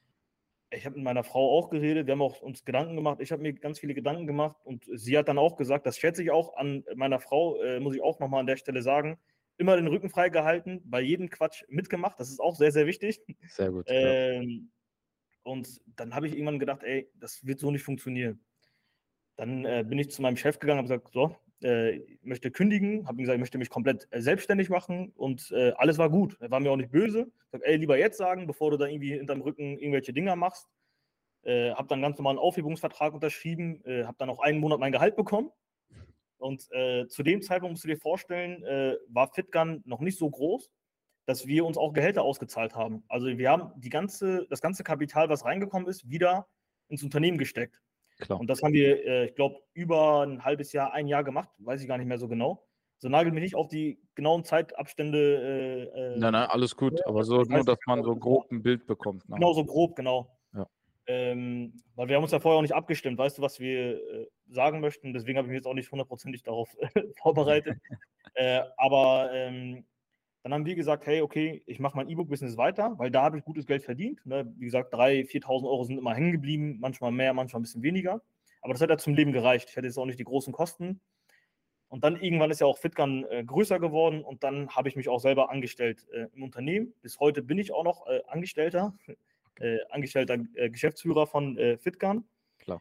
Ich 0.72 0.84
habe 0.86 0.96
mit 0.96 1.04
meiner 1.04 1.22
Frau 1.22 1.56
auch 1.56 1.70
geredet, 1.70 2.08
wir 2.08 2.12
haben 2.12 2.22
auch 2.22 2.42
uns 2.42 2.64
Gedanken 2.64 2.96
gemacht. 2.96 3.18
Ich 3.20 3.30
habe 3.30 3.42
mir 3.42 3.52
ganz 3.52 3.78
viele 3.78 3.94
Gedanken 3.94 4.26
gemacht 4.26 4.56
und 4.64 4.84
sie 4.92 5.16
hat 5.16 5.28
dann 5.28 5.38
auch 5.38 5.56
gesagt, 5.56 5.86
das 5.86 5.98
schätze 5.98 6.24
ich 6.24 6.32
auch 6.32 6.56
an 6.56 6.84
meiner 6.96 7.20
Frau, 7.20 7.62
äh, 7.62 7.78
muss 7.78 7.94
ich 7.94 8.02
auch 8.02 8.18
nochmal 8.18 8.40
an 8.40 8.46
der 8.46 8.56
Stelle 8.56 8.82
sagen, 8.82 9.18
immer 9.56 9.76
den 9.76 9.86
Rücken 9.86 10.10
frei 10.10 10.30
gehalten, 10.30 10.80
bei 10.84 11.00
jedem 11.00 11.30
Quatsch 11.30 11.62
mitgemacht. 11.68 12.18
Das 12.18 12.28
ist 12.28 12.40
auch 12.40 12.56
sehr, 12.56 12.72
sehr 12.72 12.86
wichtig. 12.86 13.20
Sehr 13.46 13.70
gut. 13.70 13.84
Ähm, 13.88 14.70
und 15.50 15.80
dann 15.96 16.14
habe 16.14 16.28
ich 16.28 16.34
irgendwann 16.34 16.60
gedacht, 16.60 16.84
ey, 16.84 17.10
das 17.18 17.44
wird 17.44 17.58
so 17.58 17.72
nicht 17.72 17.82
funktionieren. 17.82 18.40
Dann 19.34 19.64
äh, 19.64 19.84
bin 19.84 19.98
ich 19.98 20.08
zu 20.10 20.22
meinem 20.22 20.36
Chef 20.36 20.60
gegangen, 20.60 20.78
habe 20.78 20.86
gesagt, 20.86 21.12
so, 21.12 21.34
äh, 21.64 21.96
ich 21.96 22.22
möchte 22.22 22.52
kündigen, 22.52 23.08
habe 23.08 23.18
ihm 23.18 23.24
gesagt, 23.24 23.34
ich 23.34 23.40
möchte 23.40 23.58
mich 23.58 23.68
komplett 23.68 24.06
äh, 24.12 24.20
selbstständig 24.20 24.70
machen 24.70 25.10
und 25.16 25.50
äh, 25.50 25.72
alles 25.72 25.98
war 25.98 26.08
gut. 26.08 26.36
Er 26.38 26.52
war 26.52 26.60
mir 26.60 26.70
auch 26.70 26.76
nicht 26.76 26.92
böse. 26.92 27.32
Ich 27.46 27.50
sag, 27.50 27.62
ey, 27.64 27.76
lieber 27.78 27.98
jetzt 27.98 28.16
sagen, 28.16 28.46
bevor 28.46 28.70
du 28.70 28.76
da 28.76 28.86
irgendwie 28.86 29.16
hinterm 29.16 29.40
Rücken 29.40 29.76
irgendwelche 29.76 30.12
Dinger 30.12 30.36
machst. 30.36 30.68
Äh, 31.42 31.72
habe 31.72 31.88
dann 31.88 32.00
ganz 32.00 32.16
normal 32.16 32.34
einen 32.34 32.38
Aufhebungsvertrag 32.38 33.12
unterschrieben, 33.12 33.84
äh, 33.86 34.04
habe 34.04 34.18
dann 34.18 34.30
auch 34.30 34.38
einen 34.38 34.60
Monat 34.60 34.78
mein 34.78 34.92
Gehalt 34.92 35.16
bekommen. 35.16 35.50
Und 36.38 36.70
äh, 36.70 37.08
zu 37.08 37.24
dem 37.24 37.42
Zeitpunkt 37.42 37.72
musst 37.72 37.82
du 37.82 37.88
dir 37.88 37.98
vorstellen, 37.98 38.62
war 39.08 39.32
Fitgun 39.34 39.82
noch 39.84 40.00
nicht 40.00 40.16
so 40.16 40.30
groß 40.30 40.70
dass 41.26 41.46
wir 41.46 41.64
uns 41.64 41.76
auch 41.76 41.92
Gehälter 41.92 42.22
ausgezahlt 42.22 42.74
haben. 42.74 43.04
Also 43.08 43.26
wir 43.26 43.50
haben 43.50 43.72
die 43.76 43.90
ganze, 43.90 44.46
das 44.50 44.60
ganze 44.60 44.84
Kapital, 44.84 45.28
was 45.28 45.44
reingekommen 45.44 45.88
ist, 45.88 46.08
wieder 46.08 46.46
ins 46.88 47.02
Unternehmen 47.02 47.38
gesteckt. 47.38 47.80
Klar. 48.18 48.40
Und 48.40 48.48
das 48.48 48.62
haben 48.62 48.72
wir, 48.72 49.04
äh, 49.04 49.26
ich 49.26 49.34
glaube, 49.34 49.60
über 49.72 50.22
ein 50.26 50.44
halbes 50.44 50.72
Jahr, 50.72 50.92
ein 50.92 51.06
Jahr 51.06 51.24
gemacht, 51.24 51.48
weiß 51.58 51.80
ich 51.80 51.88
gar 51.88 51.98
nicht 51.98 52.06
mehr 52.06 52.18
so 52.18 52.28
genau. 52.28 52.66
So 52.98 53.08
nagelt 53.08 53.32
mich 53.32 53.42
nicht 53.42 53.54
auf 53.54 53.68
die 53.68 53.98
genauen 54.14 54.44
Zeitabstände. 54.44 55.88
Äh, 55.94 56.14
äh 56.14 56.18
nein, 56.18 56.32
nein, 56.34 56.50
alles 56.50 56.76
gut, 56.76 57.04
aber 57.06 57.24
so 57.24 57.42
nur, 57.42 57.64
dass 57.64 57.78
man 57.86 58.02
so 58.02 58.14
grob 58.14 58.50
ein 58.52 58.62
Bild 58.62 58.86
bekommt. 58.86 59.26
Ne? 59.28 59.36
Genau, 59.36 59.54
so 59.54 59.64
grob, 59.64 59.96
genau. 59.96 60.36
Ja. 60.54 60.66
Ähm, 61.06 61.72
weil 61.94 62.08
wir 62.08 62.16
haben 62.16 62.24
uns 62.24 62.32
ja 62.32 62.40
vorher 62.40 62.58
auch 62.58 62.62
nicht 62.62 62.74
abgestimmt, 62.74 63.16
weißt 63.16 63.38
du, 63.38 63.42
was 63.42 63.58
wir 63.58 63.94
äh, 63.94 64.26
sagen 64.48 64.80
möchten. 64.80 65.14
Deswegen 65.14 65.38
habe 65.38 65.46
ich 65.46 65.52
mich 65.52 65.58
jetzt 65.58 65.66
auch 65.66 65.74
nicht 65.74 65.90
hundertprozentig 65.90 66.42
darauf 66.42 66.68
vorbereitet. 67.22 67.78
Äh, 68.34 68.62
aber 68.76 69.30
ähm, 69.32 69.84
dann 70.42 70.54
haben 70.54 70.64
wir 70.64 70.74
gesagt, 70.74 71.06
hey, 71.06 71.20
okay, 71.20 71.62
ich 71.66 71.80
mache 71.80 71.96
mein 71.96 72.08
E-Book-Business 72.08 72.56
weiter, 72.56 72.98
weil 72.98 73.10
da 73.10 73.22
habe 73.22 73.36
ich 73.36 73.44
gutes 73.44 73.66
Geld 73.66 73.82
verdient. 73.82 74.24
Ne? 74.24 74.50
Wie 74.56 74.64
gesagt, 74.64 74.94
3.000, 74.94 75.28
4.000 75.30 75.64
Euro 75.64 75.84
sind 75.84 75.98
immer 75.98 76.14
hängen 76.14 76.32
geblieben, 76.32 76.78
manchmal 76.80 77.12
mehr, 77.12 77.34
manchmal 77.34 77.60
ein 77.60 77.64
bisschen 77.64 77.82
weniger. 77.82 78.22
Aber 78.62 78.72
das 78.72 78.80
hat 78.80 78.90
ja 78.90 78.96
zum 78.96 79.14
Leben 79.14 79.32
gereicht. 79.32 79.68
Ich 79.70 79.76
hatte 79.76 79.86
jetzt 79.86 79.98
auch 79.98 80.06
nicht 80.06 80.18
die 80.18 80.24
großen 80.24 80.52
Kosten. 80.52 81.00
Und 81.88 82.04
dann 82.04 82.20
irgendwann 82.20 82.50
ist 82.50 82.60
ja 82.60 82.66
auch 82.66 82.78
Fitgun 82.78 83.26
äh, 83.30 83.44
größer 83.44 83.80
geworden 83.80 84.22
und 84.22 84.44
dann 84.44 84.68
habe 84.70 84.88
ich 84.88 84.94
mich 84.94 85.08
auch 85.08 85.18
selber 85.18 85.50
angestellt 85.50 86.06
äh, 86.12 86.26
im 86.34 86.44
Unternehmen. 86.44 86.94
Bis 87.02 87.18
heute 87.18 87.42
bin 87.42 87.58
ich 87.58 87.72
auch 87.72 87.82
noch 87.82 88.06
äh, 88.06 88.20
Angestellter, 88.28 88.94
äh, 89.58 89.78
angestellter 89.90 90.38
äh, 90.54 90.70
Geschäftsführer 90.70 91.26
von 91.26 91.58
äh, 91.58 91.78
Fitgun. 91.78 92.24
Klar. 92.60 92.80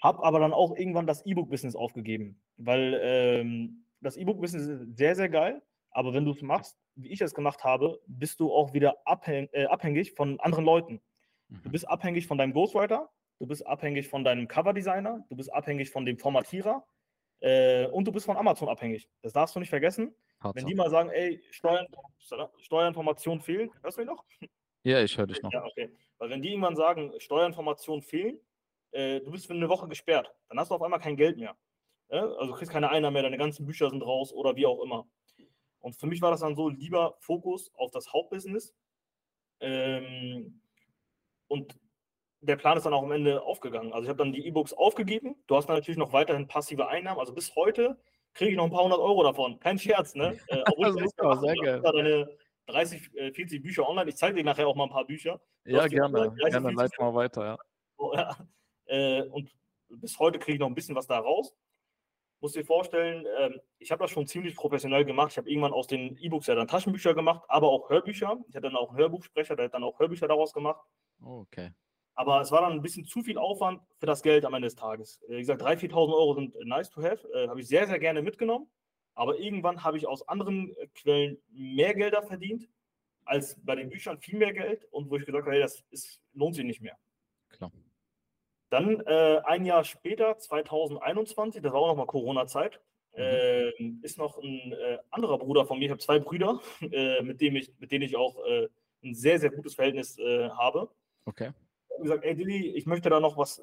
Habe 0.00 0.22
aber 0.22 0.38
dann 0.38 0.52
auch 0.52 0.76
irgendwann 0.76 1.06
das 1.06 1.26
E-Book-Business 1.26 1.74
aufgegeben, 1.74 2.40
weil 2.56 3.00
ähm, 3.02 3.84
das 4.00 4.16
E-Book-Business 4.16 4.68
ist 4.68 4.96
sehr, 4.96 5.16
sehr 5.16 5.28
geil. 5.28 5.60
Aber 5.94 6.12
wenn 6.12 6.24
du 6.24 6.32
es 6.32 6.42
machst, 6.42 6.76
wie 6.96 7.10
ich 7.10 7.20
es 7.20 7.34
gemacht 7.34 7.64
habe, 7.64 8.00
bist 8.06 8.40
du 8.40 8.52
auch 8.52 8.74
wieder 8.74 8.96
abhäng 9.06 9.48
äh, 9.52 9.64
abhängig 9.66 10.12
von 10.12 10.38
anderen 10.40 10.64
Leuten. 10.64 11.00
Mhm. 11.48 11.62
Du 11.62 11.70
bist 11.70 11.88
abhängig 11.88 12.26
von 12.26 12.36
deinem 12.36 12.52
Ghostwriter, 12.52 13.08
du 13.38 13.46
bist 13.46 13.66
abhängig 13.66 14.08
von 14.08 14.24
deinem 14.24 14.48
Coverdesigner, 14.48 15.24
du 15.28 15.36
bist 15.36 15.52
abhängig 15.52 15.90
von 15.90 16.04
dem 16.04 16.18
Formatierer. 16.18 16.84
Äh, 17.40 17.86
und 17.88 18.06
du 18.06 18.12
bist 18.12 18.26
von 18.26 18.36
Amazon 18.36 18.68
abhängig. 18.68 19.08
Das 19.22 19.32
darfst 19.32 19.54
du 19.54 19.60
nicht 19.60 19.70
vergessen. 19.70 20.14
Tatsache. 20.40 20.54
Wenn 20.56 20.66
die 20.66 20.74
mal 20.74 20.90
sagen, 20.90 21.10
ey, 21.10 21.42
Steuern, 21.50 21.86
Steuerinformationen 22.58 23.40
fehlen, 23.40 23.70
hörst 23.82 23.98
du 23.98 24.02
mich 24.02 24.10
noch? 24.10 24.24
Ja, 24.82 25.02
ich 25.02 25.16
höre 25.16 25.26
dich 25.26 25.42
noch. 25.42 25.52
Ja, 25.52 25.64
okay. 25.64 25.90
Weil 26.18 26.30
wenn 26.30 26.42
die 26.42 26.50
irgendwann 26.50 26.76
sagen, 26.76 27.12
Steuerinformationen 27.18 28.02
fehlen, 28.02 28.38
äh, 28.92 29.20
du 29.20 29.30
bist 29.30 29.46
für 29.46 29.54
eine 29.54 29.68
Woche 29.68 29.88
gesperrt, 29.88 30.34
dann 30.48 30.58
hast 30.58 30.70
du 30.70 30.74
auf 30.74 30.82
einmal 30.82 31.00
kein 31.00 31.16
Geld 31.16 31.38
mehr. 31.38 31.56
Äh? 32.08 32.18
Also 32.18 32.46
du 32.46 32.52
kriegst 32.52 32.72
keine 32.72 32.90
Einnahmen 32.90 33.14
mehr, 33.14 33.22
deine 33.22 33.38
ganzen 33.38 33.64
Bücher 33.66 33.90
sind 33.90 34.02
raus 34.02 34.32
oder 34.32 34.56
wie 34.56 34.66
auch 34.66 34.82
immer. 34.82 35.06
Und 35.84 35.94
für 35.96 36.06
mich 36.06 36.22
war 36.22 36.30
das 36.30 36.40
dann 36.40 36.56
so, 36.56 36.70
lieber 36.70 37.14
Fokus 37.20 37.70
auf 37.76 37.90
das 37.90 38.10
Hauptbusiness. 38.10 38.74
Ähm, 39.60 40.62
und 41.46 41.78
der 42.40 42.56
Plan 42.56 42.78
ist 42.78 42.86
dann 42.86 42.94
auch 42.94 43.02
am 43.02 43.12
Ende 43.12 43.42
aufgegangen. 43.42 43.92
Also 43.92 44.04
ich 44.04 44.08
habe 44.08 44.16
dann 44.16 44.32
die 44.32 44.46
E-Books 44.46 44.72
aufgegeben. 44.72 45.36
Du 45.46 45.56
hast 45.56 45.66
dann 45.66 45.76
natürlich 45.76 45.98
noch 45.98 46.14
weiterhin 46.14 46.48
passive 46.48 46.88
Einnahmen. 46.88 47.20
Also 47.20 47.34
bis 47.34 47.54
heute 47.54 47.98
kriege 48.32 48.52
ich 48.52 48.56
noch 48.56 48.64
ein 48.64 48.70
paar 48.70 48.82
hundert 48.82 48.98
Euro 48.98 49.22
davon. 49.24 49.60
Kein 49.60 49.78
Scherz, 49.78 50.14
ne? 50.14 50.38
Äh, 50.48 50.64
obwohl 50.72 51.04
ich 51.04 51.10
super, 51.10 51.38
sehr 51.40 51.54
geil. 51.54 51.82
deine 51.82 52.30
30, 52.66 53.10
40 53.34 53.62
Bücher 53.62 53.86
online. 53.86 54.08
Ich 54.08 54.16
zeige 54.16 54.36
dir 54.36 54.44
nachher 54.44 54.66
auch 54.66 54.76
mal 54.76 54.84
ein 54.84 54.90
paar 54.90 55.04
Bücher. 55.04 55.38
Du 55.64 55.72
ja, 55.72 55.86
gerne. 55.86 56.30
30, 56.30 56.50
gerne, 56.50 56.70
leit 56.72 56.92
mal 56.98 57.14
weiter, 57.14 57.44
ja. 57.44 57.58
Oh, 57.98 58.14
ja. 58.14 58.34
Äh, 58.86 59.24
und 59.24 59.50
bis 59.90 60.18
heute 60.18 60.38
kriege 60.38 60.54
ich 60.54 60.60
noch 60.60 60.68
ein 60.68 60.74
bisschen 60.74 60.96
was 60.96 61.06
da 61.06 61.18
raus. 61.18 61.54
Muss 62.44 62.52
dir 62.52 62.66
vorstellen, 62.66 63.24
ähm, 63.38 63.58
ich 63.78 63.90
habe 63.90 64.04
das 64.04 64.10
schon 64.10 64.26
ziemlich 64.26 64.54
professionell 64.54 65.06
gemacht. 65.06 65.30
Ich 65.30 65.38
habe 65.38 65.48
irgendwann 65.48 65.72
aus 65.72 65.86
den 65.86 66.18
E-Books 66.18 66.46
ja 66.46 66.54
dann 66.54 66.68
Taschenbücher 66.68 67.14
gemacht, 67.14 67.42
aber 67.48 67.70
auch 67.70 67.88
Hörbücher. 67.88 68.36
Ich 68.50 68.54
hatte 68.54 68.66
dann 68.66 68.76
auch 68.76 68.90
einen 68.90 68.98
Hörbuchsprecher, 68.98 69.56
der 69.56 69.64
hat 69.64 69.72
dann 69.72 69.82
auch 69.82 69.98
Hörbücher 69.98 70.28
daraus 70.28 70.52
gemacht. 70.52 70.78
Oh, 71.22 71.38
okay. 71.38 71.72
Aber 72.14 72.42
es 72.42 72.52
war 72.52 72.60
dann 72.60 72.72
ein 72.72 72.82
bisschen 72.82 73.06
zu 73.06 73.22
viel 73.22 73.38
Aufwand 73.38 73.80
für 73.98 74.04
das 74.04 74.20
Geld 74.20 74.44
am 74.44 74.52
Ende 74.52 74.66
des 74.66 74.74
Tages. 74.74 75.22
Wie 75.26 75.38
gesagt, 75.38 75.62
3.000, 75.62 75.90
4.000 75.90 75.94
Euro 76.12 76.34
sind 76.34 76.54
nice 76.66 76.90
to 76.90 77.02
have. 77.02 77.26
Äh, 77.32 77.48
habe 77.48 77.62
ich 77.62 77.66
sehr, 77.66 77.86
sehr 77.86 77.98
gerne 77.98 78.20
mitgenommen. 78.20 78.70
Aber 79.14 79.38
irgendwann 79.38 79.82
habe 79.82 79.96
ich 79.96 80.06
aus 80.06 80.28
anderen 80.28 80.76
äh, 80.76 80.88
Quellen 80.88 81.38
mehr 81.48 81.94
Gelder 81.94 82.22
verdient 82.24 82.68
als 83.24 83.58
bei 83.64 83.74
den 83.74 83.88
Büchern 83.88 84.18
viel 84.18 84.38
mehr 84.38 84.52
Geld 84.52 84.84
und 84.90 85.08
wo 85.08 85.16
ich 85.16 85.24
gesagt 85.24 85.46
habe, 85.46 85.54
hey, 85.54 85.62
das 85.62 85.82
ist, 85.88 86.20
lohnt 86.34 86.56
sich 86.56 86.64
nicht 86.66 86.82
mehr. 86.82 86.98
Klar. 87.48 87.72
Dann 88.74 88.98
äh, 89.06 89.40
ein 89.44 89.64
Jahr 89.64 89.84
später, 89.84 90.36
2021, 90.36 91.62
das 91.62 91.72
war 91.72 91.80
auch 91.80 91.86
nochmal 91.86 92.06
Corona-Zeit, 92.06 92.80
mhm. 93.12 93.20
äh, 93.22 93.70
ist 94.02 94.18
noch 94.18 94.36
ein 94.38 94.72
äh, 94.72 94.98
anderer 95.12 95.38
Bruder 95.38 95.64
von 95.64 95.78
mir, 95.78 95.84
ich 95.84 95.90
habe 95.92 96.00
zwei 96.00 96.18
Brüder, 96.18 96.60
äh, 96.90 97.22
mit, 97.22 97.40
dem 97.40 97.54
ich, 97.54 97.72
mit 97.78 97.92
denen 97.92 98.02
ich 98.02 98.16
auch 98.16 98.36
äh, 98.44 98.66
ein 99.04 99.14
sehr, 99.14 99.38
sehr 99.38 99.50
gutes 99.50 99.76
Verhältnis 99.76 100.18
äh, 100.18 100.48
habe. 100.48 100.90
Okay. 101.24 101.52
Ich 101.86 101.94
habe 101.94 102.02
gesagt, 102.02 102.24
ey 102.24 102.34
Dilly, 102.34 102.74
ich 102.74 102.84
möchte 102.86 103.10
da 103.10 103.20
noch 103.20 103.36
was 103.36 103.62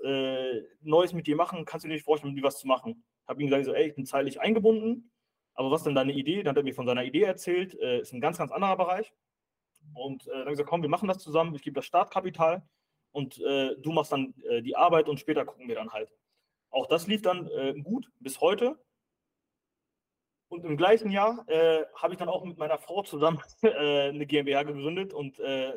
Neues 0.82 1.12
mit 1.12 1.28
dir 1.28 1.36
machen, 1.36 1.66
kannst 1.66 1.84
du 1.84 1.90
dir 1.90 1.96
nicht 1.96 2.06
vorstellen, 2.06 2.34
mit 2.34 2.42
dir 2.42 2.48
was 2.48 2.60
zu 2.60 2.66
machen? 2.66 3.04
Ich 3.24 3.28
Habe 3.28 3.42
ihm 3.42 3.48
gesagt, 3.48 3.66
so, 3.66 3.74
ey, 3.74 3.90
ich 3.90 3.96
bin 3.96 4.06
zeitlich 4.06 4.40
eingebunden, 4.40 5.12
aber 5.56 5.72
was 5.72 5.84
denn 5.84 5.94
deine 5.94 6.14
Idee? 6.14 6.42
Dann 6.42 6.52
hat 6.52 6.58
er 6.58 6.64
mir 6.64 6.74
von 6.74 6.86
seiner 6.86 7.04
Idee 7.04 7.24
erzählt, 7.24 7.74
ist 7.74 8.14
ein 8.14 8.22
ganz, 8.22 8.38
ganz 8.38 8.54
anderer 8.54 8.78
Bereich. 8.78 9.14
Und 9.94 10.26
dann 10.28 10.40
habe 10.40 10.52
ich 10.52 10.54
gesagt, 10.54 10.70
komm, 10.70 10.82
wir 10.82 10.90
machen 10.90 11.10
das 11.10 11.18
zusammen, 11.18 11.54
ich 11.54 11.62
gebe 11.62 11.76
das 11.76 11.86
Startkapital 11.86 12.64
und 13.12 13.40
äh, 13.40 13.76
du 13.78 13.92
machst 13.92 14.12
dann 14.12 14.34
äh, 14.50 14.62
die 14.62 14.76
Arbeit 14.76 15.10
und 15.10 15.20
später 15.20 15.46
gucken 15.46 15.68
wir 15.68 15.76
dann 15.76 15.92
halt. 15.92 16.12
Auch 16.70 16.88
das 16.88 17.08
lief 17.08 17.22
dann 17.22 17.48
äh, 17.48 17.74
gut 17.82 18.10
bis 18.20 18.40
heute. 18.40 18.80
Und 20.48 20.66
im 20.66 20.76
gleichen 20.76 21.12
Jahr 21.12 21.48
äh, 21.48 21.86
habe 21.96 22.14
ich 22.14 22.20
dann 22.20 22.30
auch 22.30 22.44
mit 22.44 22.58
meiner 22.58 22.78
Frau 22.78 23.04
zusammen 23.04 23.42
äh, 23.62 24.10
eine 24.10 24.26
GmbH 24.26 24.64
gegründet 24.64 25.14
und 25.14 25.40
äh, 25.40 25.74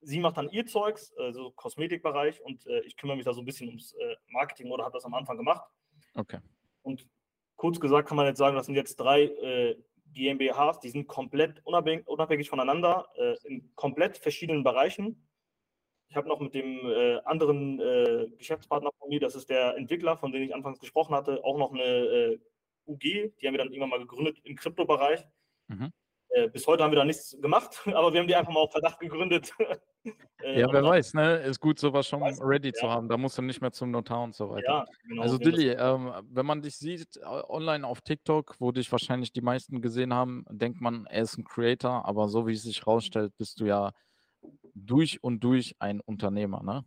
sie 0.00 0.20
macht 0.20 0.36
dann 0.36 0.50
ihr 0.50 0.66
Zeugs, 0.66 1.14
also 1.16 1.50
Kosmetikbereich 1.52 2.42
und 2.42 2.66
ich 2.84 2.96
kümmere 2.96 3.16
mich 3.16 3.24
da 3.24 3.32
so 3.32 3.40
ein 3.40 3.44
bisschen 3.44 3.68
ums 3.68 3.94
Marketing 4.30 4.72
oder 4.72 4.82
habe 4.82 4.94
das 4.94 5.04
am 5.04 5.14
Anfang 5.14 5.36
gemacht. 5.36 5.62
Okay. 6.16 6.40
Und 6.82 7.06
kurz 7.54 7.78
gesagt 7.78 8.08
kann 8.08 8.16
man 8.16 8.26
jetzt 8.26 8.38
sagen, 8.38 8.56
das 8.56 8.66
sind 8.66 8.74
jetzt 8.74 8.96
drei 8.96 9.76
GmbHs, 10.12 10.80
die 10.80 10.88
sind 10.88 11.06
komplett 11.06 11.64
unabhängig, 11.64 12.04
unabhängig 12.08 12.50
voneinander, 12.50 13.06
in 13.44 13.72
komplett 13.76 14.18
verschiedenen 14.18 14.64
Bereichen 14.64 15.24
ich 16.12 16.16
habe 16.16 16.28
noch 16.28 16.40
mit 16.40 16.52
dem 16.52 16.78
äh, 16.84 17.20
anderen 17.24 17.80
äh, 17.80 18.28
Geschäftspartner 18.36 18.90
von 18.98 19.08
mir, 19.08 19.18
das 19.18 19.34
ist 19.34 19.48
der 19.48 19.78
Entwickler, 19.78 20.18
von 20.18 20.30
dem 20.30 20.42
ich 20.42 20.54
anfangs 20.54 20.78
gesprochen 20.78 21.14
hatte, 21.14 21.42
auch 21.42 21.56
noch 21.56 21.72
eine 21.72 21.82
äh, 21.82 22.38
UG, 22.84 23.00
die 23.00 23.46
haben 23.46 23.54
wir 23.54 23.58
dann 23.58 23.72
irgendwann 23.72 23.88
mal 23.88 23.98
gegründet 23.98 24.38
im 24.44 24.54
Kryptobereich. 24.54 25.24
Mhm. 25.68 25.90
Äh, 26.28 26.48
bis 26.48 26.66
heute 26.66 26.84
haben 26.84 26.90
wir 26.90 26.98
da 26.98 27.06
nichts 27.06 27.34
gemacht, 27.40 27.80
aber 27.94 28.12
wir 28.12 28.20
haben 28.20 28.28
die 28.28 28.34
einfach 28.34 28.52
mal 28.52 28.60
auf 28.60 28.72
Verdacht 28.72 29.00
gegründet. 29.00 29.52
Äh, 30.42 30.58
ja, 30.58 30.66
wer 30.72 30.82
weiß, 30.82 31.14
ne? 31.14 31.36
Ist 31.42 31.60
gut, 31.60 31.78
sowas 31.78 32.08
schon 32.08 32.22
weiß, 32.22 32.40
ready 32.42 32.70
ja. 32.70 32.72
zu 32.72 32.90
haben. 32.90 33.08
Da 33.08 33.16
musst 33.16 33.38
du 33.38 33.42
nicht 33.42 33.60
mehr 33.60 33.70
zum 33.70 33.92
Notar 33.92 34.24
und 34.24 34.34
so 34.34 34.50
weiter. 34.50 34.66
Ja, 34.66 34.84
genau, 35.06 35.22
also 35.22 35.38
Dilly, 35.38 35.68
ähm, 35.68 36.12
wenn 36.28 36.44
man 36.44 36.60
dich 36.60 36.76
sieht 36.76 37.18
äh, 37.18 37.24
online 37.24 37.86
auf 37.86 38.00
TikTok, 38.00 38.56
wo 38.58 38.72
dich 38.72 38.90
wahrscheinlich 38.90 39.32
die 39.32 39.42
meisten 39.42 39.80
gesehen 39.80 40.12
haben, 40.12 40.44
denkt 40.50 40.80
man, 40.80 41.06
er 41.06 41.22
ist 41.22 41.38
ein 41.38 41.44
Creator, 41.44 42.04
aber 42.04 42.26
so 42.26 42.48
wie 42.48 42.54
es 42.54 42.64
sich 42.64 42.84
rausstellt, 42.84 43.32
bist 43.38 43.60
du 43.60 43.66
ja 43.66 43.92
durch 44.74 45.22
und 45.22 45.40
durch 45.40 45.76
ein 45.78 46.00
Unternehmer, 46.00 46.62
ne? 46.62 46.84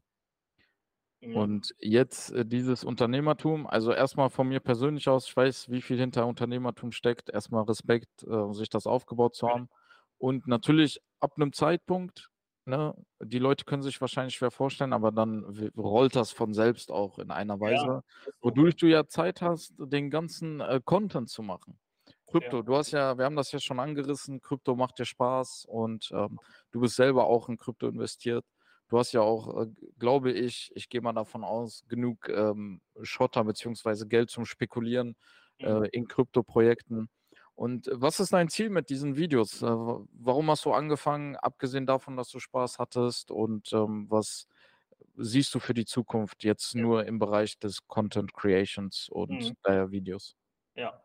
Ja. 1.22 1.42
Und 1.42 1.74
jetzt 1.80 2.32
äh, 2.32 2.46
dieses 2.46 2.84
Unternehmertum, 2.84 3.66
also 3.68 3.92
erstmal 3.92 4.30
von 4.30 4.48
mir 4.48 4.60
persönlich 4.60 5.08
aus, 5.10 5.28
ich 5.28 5.36
weiß, 5.36 5.70
wie 5.72 5.82
viel 5.82 5.98
hinter 5.98 6.28
Unternehmertum 6.28 6.92
steckt. 6.92 7.30
Erstmal 7.30 7.64
Respekt, 7.64 8.24
äh, 8.24 8.54
sich 8.54 8.70
das 8.70 8.86
aufgebaut 8.86 9.36
zu 9.36 9.48
haben. 9.50 9.70
Und 10.18 10.48
natürlich 10.48 11.02
ab 11.20 11.34
einem 11.38 11.52
Zeitpunkt, 11.52 12.30
ne, 12.66 12.94
die 13.20 13.40
Leute 13.40 13.66
können 13.66 13.82
sich 13.82 14.00
wahrscheinlich 14.02 14.36
schwer 14.36 14.52
vorstellen, 14.52 14.94
aber 14.94 15.12
dann 15.12 15.72
rollt 15.78 16.16
das 16.16 16.32
von 16.32 16.54
selbst 16.54 16.92
auch 16.92 17.18
in 17.20 17.32
einer 17.32 17.60
Weise, 17.60 17.86
ja, 17.86 18.04
wodurch 18.42 18.76
du 18.76 18.88
ja 18.88 19.08
Zeit 19.08 19.42
hast, 19.42 19.74
den 19.78 20.10
ganzen 20.10 20.60
äh, 20.62 20.80
Content 20.84 21.30
zu 21.30 21.42
machen. 21.42 21.80
Krypto, 22.36 22.58
ja. 22.58 22.64
du 22.64 22.76
hast 22.76 22.92
ja, 22.92 23.18
wir 23.18 23.26
haben 23.26 23.36
das 23.36 23.52
ja 23.52 23.60
schon 23.60 23.80
angerissen, 23.80 24.42
Krypto 24.42 24.76
macht 24.76 25.00
dir 25.00 25.06
Spaß 25.06 25.66
und 25.68 26.12
ähm, 26.14 26.40
du 26.72 26.82
bist 26.82 26.96
selber 26.96 27.28
auch 27.28 27.48
in 27.48 27.58
Krypto 27.58 27.88
investiert. 27.88 28.46
Du 28.90 29.00
hast 29.00 29.14
ja 29.14 29.22
auch, 29.22 29.64
äh, 29.64 29.68
glaube 29.98 30.32
ich, 30.32 30.72
ich 30.76 30.90
gehe 30.90 31.02
mal 31.02 31.14
davon 31.14 31.44
aus, 31.44 31.86
genug 31.88 32.28
ähm, 32.30 32.82
Schotter 33.02 33.44
bzw. 33.46 34.06
Geld 34.06 34.30
zum 34.30 34.46
Spekulieren 34.46 35.16
äh, 35.60 35.74
mhm. 35.74 35.86
in 35.92 36.08
Krypto-Projekten. 36.08 37.10
Und 37.56 37.90
was 37.92 38.20
ist 38.20 38.34
dein 38.34 38.50
Ziel 38.50 38.70
mit 38.70 38.90
diesen 38.90 39.16
Videos? 39.16 39.62
Äh, 39.62 39.68
warum 39.68 40.52
hast 40.52 40.66
du 40.66 40.74
angefangen, 40.74 41.38
abgesehen 41.38 41.86
davon, 41.86 42.18
dass 42.18 42.30
du 42.30 42.40
Spaß 42.40 42.80
hattest? 42.80 43.32
Und 43.32 43.72
ähm, 43.72 44.08
was 44.10 44.48
siehst 45.16 45.56
du 45.56 45.60
für 45.60 45.74
die 45.74 45.86
Zukunft 45.86 46.44
jetzt 46.44 46.74
ja. 46.74 46.82
nur 46.82 47.06
im 47.06 47.18
Bereich 47.18 47.58
des 47.60 47.88
Content 47.88 48.34
Creations 48.34 49.08
und 49.10 49.32
mhm. 49.32 49.54
der 49.66 49.92
Videos? 49.92 50.36
Ja, 50.76 51.02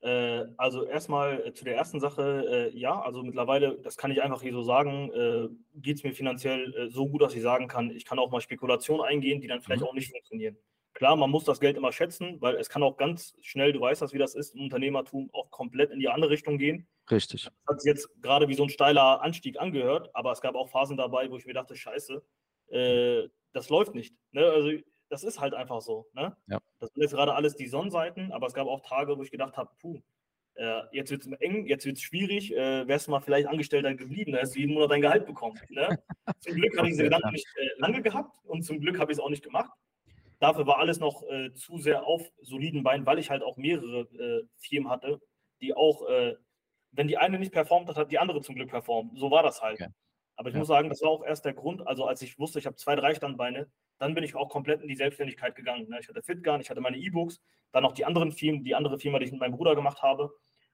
äh, 0.00 0.44
also 0.56 0.84
erstmal 0.84 1.46
äh, 1.46 1.54
zu 1.54 1.64
der 1.64 1.76
ersten 1.76 1.98
Sache, 1.98 2.70
äh, 2.72 2.78
ja, 2.78 3.00
also 3.00 3.22
mittlerweile, 3.22 3.78
das 3.78 3.96
kann 3.96 4.10
ich 4.10 4.22
einfach 4.22 4.42
hier 4.42 4.52
so 4.52 4.62
sagen, 4.62 5.10
äh, 5.12 5.48
geht 5.80 5.96
es 5.96 6.04
mir 6.04 6.14
finanziell 6.14 6.72
äh, 6.74 6.88
so 6.88 7.08
gut, 7.08 7.22
dass 7.22 7.34
ich 7.34 7.42
sagen 7.42 7.66
kann, 7.66 7.90
ich 7.90 8.04
kann 8.04 8.18
auch 8.18 8.30
mal 8.30 8.40
Spekulationen 8.40 9.04
eingehen, 9.04 9.40
die 9.40 9.48
dann 9.48 9.60
vielleicht 9.60 9.82
mhm. 9.82 9.88
auch 9.88 9.94
nicht 9.94 10.10
funktionieren. 10.10 10.56
Klar, 10.94 11.16
man 11.16 11.30
muss 11.30 11.44
das 11.44 11.60
Geld 11.60 11.76
immer 11.76 11.92
schätzen, 11.92 12.40
weil 12.40 12.56
es 12.56 12.68
kann 12.68 12.82
auch 12.82 12.96
ganz 12.96 13.34
schnell, 13.40 13.72
du 13.72 13.80
weißt 13.80 14.02
das, 14.02 14.12
wie 14.12 14.18
das 14.18 14.34
ist, 14.34 14.54
im 14.54 14.62
Unternehmertum 14.62 15.30
auch 15.32 15.50
komplett 15.50 15.90
in 15.90 16.00
die 16.00 16.08
andere 16.08 16.30
Richtung 16.30 16.58
gehen. 16.58 16.88
Richtig. 17.10 17.44
Das 17.44 17.52
hat 17.68 17.80
sich 17.80 17.88
jetzt 17.88 18.22
gerade 18.22 18.48
wie 18.48 18.54
so 18.54 18.64
ein 18.64 18.68
steiler 18.68 19.22
Anstieg 19.22 19.58
angehört, 19.60 20.10
aber 20.14 20.32
es 20.32 20.40
gab 20.40 20.54
auch 20.54 20.68
Phasen 20.68 20.96
dabei, 20.96 21.30
wo 21.30 21.36
ich 21.36 21.46
mir 21.46 21.54
dachte, 21.54 21.76
scheiße, 21.76 22.22
äh, 22.70 23.28
das 23.52 23.68
läuft 23.68 23.94
nicht. 23.94 24.14
Ne? 24.32 24.44
Also 24.44 24.70
das 25.08 25.24
ist 25.24 25.40
halt 25.40 25.54
einfach 25.54 25.80
so. 25.80 26.06
Ne? 26.12 26.36
Ja. 26.46 26.58
Das 26.80 26.90
sind 26.90 27.02
jetzt 27.02 27.12
gerade 27.12 27.34
alles 27.34 27.56
die 27.56 27.66
Sonnenseiten, 27.66 28.32
aber 28.32 28.46
es 28.46 28.54
gab 28.54 28.66
auch 28.66 28.80
Tage, 28.80 29.16
wo 29.16 29.22
ich 29.22 29.30
gedacht 29.30 29.56
habe, 29.56 29.70
puh, 29.80 30.00
äh, 30.54 30.82
jetzt 30.92 31.10
wird 31.10 31.24
es 31.24 31.32
eng, 31.40 31.66
jetzt 31.66 31.86
wird 31.86 31.96
es 31.96 32.02
schwierig, 32.02 32.52
äh, 32.52 32.86
wärst 32.86 33.06
du 33.06 33.12
mal 33.12 33.20
vielleicht 33.20 33.46
Angestellter 33.46 33.94
geblieben, 33.94 34.32
da 34.32 34.40
hast 34.40 34.54
du 34.54 34.60
jeden 34.60 34.74
Monat 34.74 34.90
dein 34.90 35.00
Gehalt 35.00 35.26
bekommen. 35.26 35.58
Ne? 35.70 35.98
zum 36.40 36.54
Glück 36.54 36.76
habe 36.76 36.88
ich 36.88 36.94
diese 36.94 37.04
Gedanken 37.04 37.30
nicht 37.30 37.46
äh, 37.56 37.68
lange 37.78 38.02
gehabt 38.02 38.36
und 38.44 38.62
zum 38.62 38.80
Glück 38.80 38.98
habe 38.98 39.12
ich 39.12 39.18
es 39.18 39.24
auch 39.24 39.30
nicht 39.30 39.44
gemacht. 39.44 39.70
Dafür 40.40 40.66
war 40.66 40.78
alles 40.78 41.00
noch 41.00 41.22
äh, 41.28 41.52
zu 41.54 41.78
sehr 41.78 42.04
auf 42.04 42.22
soliden 42.42 42.82
Beinen, 42.82 43.06
weil 43.06 43.18
ich 43.18 43.30
halt 43.30 43.42
auch 43.42 43.56
mehrere 43.56 44.00
äh, 44.18 44.46
Firmen 44.56 44.90
hatte, 44.90 45.20
die 45.60 45.74
auch, 45.74 46.08
äh, 46.08 46.36
wenn 46.92 47.08
die 47.08 47.18
eine 47.18 47.38
nicht 47.38 47.52
performt 47.52 47.88
hat, 47.88 47.96
hat 47.96 48.12
die 48.12 48.18
andere 48.18 48.40
zum 48.40 48.54
Glück 48.54 48.70
performt. 48.70 49.18
So 49.18 49.30
war 49.30 49.42
das 49.42 49.62
halt. 49.62 49.80
Okay. 49.80 49.90
Aber 50.38 50.50
ich 50.50 50.54
ja. 50.54 50.60
muss 50.60 50.68
sagen, 50.68 50.88
das 50.88 51.02
war 51.02 51.10
auch 51.10 51.24
erst 51.24 51.44
der 51.44 51.52
Grund, 51.52 51.84
also 51.86 52.06
als 52.06 52.22
ich 52.22 52.38
wusste, 52.38 52.60
ich 52.60 52.66
habe 52.66 52.76
zwei, 52.76 52.94
drei 52.94 53.12
Standbeine, 53.12 53.68
dann 53.98 54.14
bin 54.14 54.22
ich 54.22 54.36
auch 54.36 54.48
komplett 54.48 54.80
in 54.80 54.88
die 54.88 54.94
Selbstständigkeit 54.94 55.56
gegangen. 55.56 55.88
Ne? 55.88 55.98
Ich 56.00 56.08
hatte 56.08 56.22
Fitgun, 56.22 56.60
ich 56.60 56.70
hatte 56.70 56.80
meine 56.80 56.96
E-Books, 56.96 57.40
dann 57.72 57.82
noch 57.82 57.92
die 57.92 58.04
anderen 58.04 58.30
Firmen, 58.30 58.62
die 58.62 58.76
andere 58.76 59.00
Firma, 59.00 59.18
die 59.18 59.24
ich 59.24 59.32
mit 59.32 59.40
meinem 59.40 59.56
Bruder 59.56 59.74
gemacht 59.74 60.00
habe, 60.00 60.30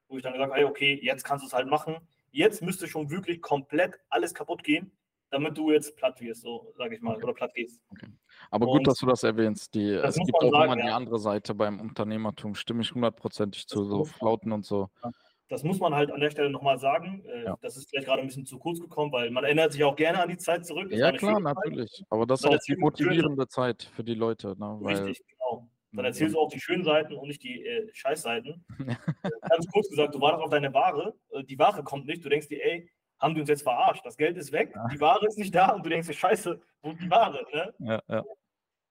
wo 0.09 0.19
ich 0.19 0.23
dann 0.23 0.35
gesagt 0.35 0.51
habe, 0.51 0.61
hey, 0.61 0.69
okay, 0.69 1.01
jetzt 1.03 1.25
kannst 1.25 1.43
du 1.43 1.47
es 1.47 1.55
halt 1.55 1.67
machen. 1.67 1.97
Jetzt 2.31 2.61
müsste 2.61 2.87
schon 2.87 3.09
wirklich 3.09 3.41
komplett 3.41 3.99
alles 4.11 4.35
kaputt 4.35 4.63
gehen, 4.63 4.93
damit 5.31 5.57
du 5.57 5.73
jetzt 5.73 5.97
platt 5.97 6.21
wirst, 6.21 6.43
so 6.43 6.71
sage 6.77 6.97
ich 6.97 7.01
mal, 7.01 7.15
okay. 7.15 7.25
oder 7.25 7.33
platt 7.33 7.55
gehst. 7.55 7.81
Okay. 7.91 8.09
Aber 8.51 8.67
Und 8.67 8.79
gut, 8.79 8.87
dass 8.87 8.99
du 8.99 9.07
das 9.07 9.23
erwähnst. 9.23 9.75
Die, 9.75 9.95
das 9.95 10.19
es 10.19 10.27
gibt 10.27 10.37
auch 10.43 10.51
sagen, 10.51 10.73
immer 10.73 10.83
die 10.83 10.91
andere 10.91 11.19
Seite 11.19 11.55
beim 11.55 11.81
Unternehmertum, 11.81 12.55
stimme 12.55 12.83
ich 12.83 12.93
hundertprozentig 12.93 13.67
zu, 13.67 13.85
so 13.85 14.05
Flauten 14.05 14.53
und 14.53 14.67
so. 14.67 14.91
Ja. 15.03 15.11
Das 15.55 15.63
muss 15.63 15.79
man 15.79 15.95
halt 15.95 16.11
an 16.11 16.19
der 16.19 16.31
Stelle 16.31 16.51
nochmal 16.51 16.81
sagen. 16.81 17.25
Äh, 17.27 17.45
ja. 17.45 17.57
Das 17.63 17.77
ist 17.77 17.89
vielleicht 17.89 18.09
gerade 18.09 18.21
ein 18.21 18.27
bisschen 18.27 18.45
zu 18.45 18.59
kurz 18.59 18.81
gekommen, 18.81 19.13
weil 19.13 19.31
man 19.31 19.45
erinnert 19.45 19.71
sich 19.71 19.85
auch 19.85 19.95
gerne 19.95 20.21
an 20.21 20.29
die 20.29 20.37
Zeit 20.37 20.67
zurück. 20.67 20.91
Das 20.91 20.99
ja, 20.99 21.13
klar, 21.13 21.39
natürlich. 21.39 22.03
Aber 22.11 22.27
das 22.27 22.41
ist 22.41 22.47
auch 22.47 22.59
die 22.59 22.75
motivierende 22.75 23.47
Zeit 23.47 23.85
für 23.95 24.03
die 24.03 24.15
Leute. 24.15 24.57
Ne? 24.59 24.81
Richtig, 24.85 25.25
genau. 25.29 25.71
Dann 25.93 26.07
erzählst 26.07 26.35
du 26.35 26.41
auch 26.41 26.49
die 26.49 26.59
schönen 26.59 26.83
Seiten 26.83 27.15
und 27.15 27.29
nicht 27.29 27.41
die 27.45 27.65
äh, 27.65 27.89
Scheißseiten. 27.93 28.65
Ganz 29.49 29.67
kurz 29.73 29.89
gesagt, 29.89 30.17
du 30.17 30.21
wartest 30.21 30.43
auf 30.43 30.51
deine 30.51 30.75
Ware, 30.75 31.15
äh, 31.31 31.45
die 31.45 31.57
Ware 31.57 31.85
kommt 31.85 32.07
nicht, 32.07 32.25
du 32.25 32.29
denkst 32.29 32.49
dir, 32.49 32.61
ey, 32.61 32.91
haben 33.21 33.37
die 33.37 33.41
uns 33.41 33.49
jetzt 33.49 33.63
verarscht? 33.63 34.05
Das 34.05 34.17
Geld 34.17 34.37
ist 34.37 34.51
weg, 34.51 34.75
die 34.93 35.01
Ware 35.01 35.25
ist 35.25 35.39
nicht 35.39 35.55
da 35.55 35.69
und 35.69 35.87
du 35.87 35.91
denkst 35.91 36.09
dir, 36.09 36.15
scheiße, 36.15 36.61
wo 36.83 36.91
ist 36.91 37.01
die 37.01 37.09
Ware? 37.09 37.47
Ne? 37.53 37.75
Ja, 37.79 38.03
ja. 38.09 38.25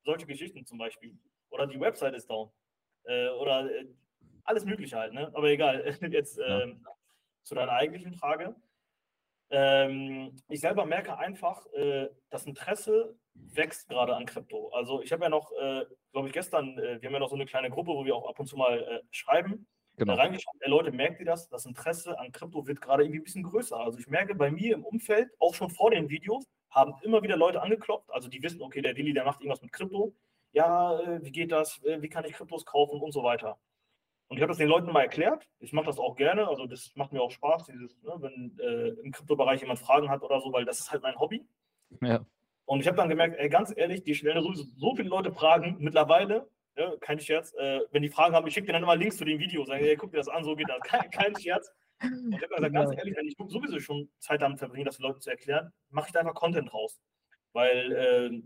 Solche 0.05 0.25
Geschichten 0.25 0.65
zum 0.65 0.77
Beispiel. 0.77 1.13
Oder 1.49 1.67
die 1.67 1.77
Website 1.77 2.15
ist 2.15 2.29
down. 2.29 2.49
Äh, 3.03 3.27
oder 3.31 3.69
äh, 3.69 3.85
alles 4.43 4.65
Mögliche 4.65 4.97
halt, 4.97 5.13
ne? 5.13 5.31
Aber 5.33 5.47
egal, 5.49 5.83
jetzt 6.11 6.39
ähm, 6.45 6.85
zu 7.43 7.55
deiner 7.55 7.71
eigentlichen 7.71 8.13
Frage. 8.13 8.55
Ähm, 9.49 10.35
ich 10.49 10.61
selber 10.61 10.85
merke 10.85 11.17
einfach, 11.17 11.65
äh, 11.73 12.09
das 12.29 12.45
Interesse 12.45 13.15
wächst 13.35 13.87
gerade 13.89 14.15
an 14.15 14.25
Krypto. 14.25 14.69
Also 14.69 15.01
ich 15.01 15.11
habe 15.11 15.23
ja 15.23 15.29
noch, 15.29 15.51
äh, 15.51 15.85
glaube 16.11 16.27
ich, 16.27 16.33
gestern, 16.33 16.77
äh, 16.79 17.01
wir 17.01 17.07
haben 17.07 17.13
ja 17.13 17.19
noch 17.19 17.29
so 17.29 17.35
eine 17.35 17.45
kleine 17.45 17.69
Gruppe, 17.69 17.91
wo 17.91 18.05
wir 18.05 18.15
auch 18.15 18.27
ab 18.27 18.39
und 18.39 18.47
zu 18.47 18.57
mal 18.57 18.79
äh, 18.79 19.01
schreiben. 19.11 19.67
Genau. 19.95 20.15
Da 20.15 20.21
reingeschaut, 20.23 20.55
äh, 20.61 20.69
Leute, 20.69 20.91
merkt 20.91 21.19
ihr 21.19 21.25
das? 21.25 21.49
Das 21.49 21.65
Interesse 21.65 22.17
an 22.17 22.31
Krypto 22.31 22.65
wird 22.65 22.81
gerade 22.81 23.03
irgendwie 23.03 23.19
ein 23.19 23.23
bisschen 23.23 23.43
größer. 23.43 23.77
Also 23.77 23.99
ich 23.99 24.07
merke 24.07 24.33
bei 24.33 24.49
mir 24.49 24.73
im 24.73 24.83
Umfeld, 24.83 25.29
auch 25.39 25.53
schon 25.53 25.69
vor 25.69 25.91
den 25.91 26.09
Videos, 26.09 26.45
haben 26.71 26.95
immer 27.03 27.21
wieder 27.21 27.37
Leute 27.37 27.61
angeklopft. 27.61 28.09
Also 28.11 28.29
die 28.29 28.41
wissen, 28.41 28.61
okay, 28.61 28.81
der 28.81 28.95
Willi, 28.95 29.13
der 29.13 29.25
macht 29.25 29.41
irgendwas 29.41 29.61
mit 29.61 29.71
Krypto. 29.71 30.15
Ja, 30.51 30.99
äh, 30.99 31.23
wie 31.23 31.31
geht 31.31 31.51
das? 31.51 31.79
wie 31.83 32.09
kann 32.09 32.25
ich 32.25 32.33
Kryptos 32.33 32.65
kaufen 32.65 32.99
und 33.01 33.11
so 33.11 33.23
weiter. 33.23 33.59
Und 34.27 34.37
ich 34.37 34.41
habe 34.41 34.51
das 34.51 34.57
den 34.57 34.69
Leuten 34.69 34.91
mal 34.91 35.01
erklärt. 35.01 35.47
Ich 35.59 35.73
mache 35.73 35.85
das 35.85 35.99
auch 35.99 36.15
gerne. 36.15 36.47
Also 36.47 36.65
das 36.65 36.91
macht 36.95 37.13
mir 37.13 37.21
auch 37.21 37.31
Spaß, 37.31 37.65
dieses, 37.65 38.01
ne, 38.01 38.13
wenn 38.19 38.57
äh, 38.59 38.89
im 39.03 39.11
Kryptobereich 39.11 39.61
jemand 39.61 39.79
Fragen 39.79 40.09
hat 40.09 40.23
oder 40.23 40.41
so, 40.41 40.51
weil 40.51 40.65
das 40.65 40.79
ist 40.79 40.91
halt 40.91 41.03
mein 41.03 41.19
Hobby. 41.19 41.45
Ja. 42.01 42.25
Und 42.65 42.79
ich 42.79 42.87
habe 42.87 42.97
dann 42.97 43.09
gemerkt, 43.09 43.37
ey, 43.37 43.49
ganz 43.49 43.73
ehrlich, 43.75 44.03
die 44.03 44.15
stellen 44.15 44.41
sowieso 44.41 44.63
so 44.63 44.95
viele 44.95 45.09
Leute 45.09 45.31
Fragen 45.31 45.75
mittlerweile. 45.79 46.47
Ja, 46.75 46.95
kein 46.99 47.19
Scherz. 47.19 47.53
Äh, 47.53 47.81
wenn 47.91 48.01
die 48.01 48.09
Fragen 48.09 48.33
haben, 48.33 48.47
ich 48.47 48.53
schicke 48.53 48.67
dir 48.67 48.73
dann 48.73 48.83
immer 48.83 48.95
Links 48.95 49.17
zu 49.17 49.25
den 49.25 49.39
Videos. 49.39 49.67
Sage, 49.67 49.87
ey, 49.87 49.95
guck 49.95 50.11
dir 50.11 50.17
das 50.17 50.29
an, 50.29 50.43
so 50.43 50.55
geht 50.55 50.69
das. 50.69 50.79
Kein, 50.81 51.11
kein 51.11 51.35
Scherz. 51.35 51.71
Und 52.01 52.33
ich 52.33 52.41
habe 52.41 52.55
gesagt, 52.55 52.73
ganz 52.73 52.97
ehrlich, 52.97 53.15
wenn 53.15 53.27
ich 53.27 53.35
sowieso 53.37 53.79
schon 53.79 54.09
Zeit 54.19 54.41
damit 54.41 54.59
verbringe, 54.59 54.85
das 54.85 54.97
den 54.97 55.03
Leuten 55.03 55.21
zu 55.21 55.29
erklären, 55.29 55.71
mache 55.89 56.07
ich 56.07 56.13
da 56.13 56.21
einfach 56.21 56.33
Content 56.33 56.73
raus. 56.73 56.99
Weil 57.53 57.91
äh, 57.91 58.41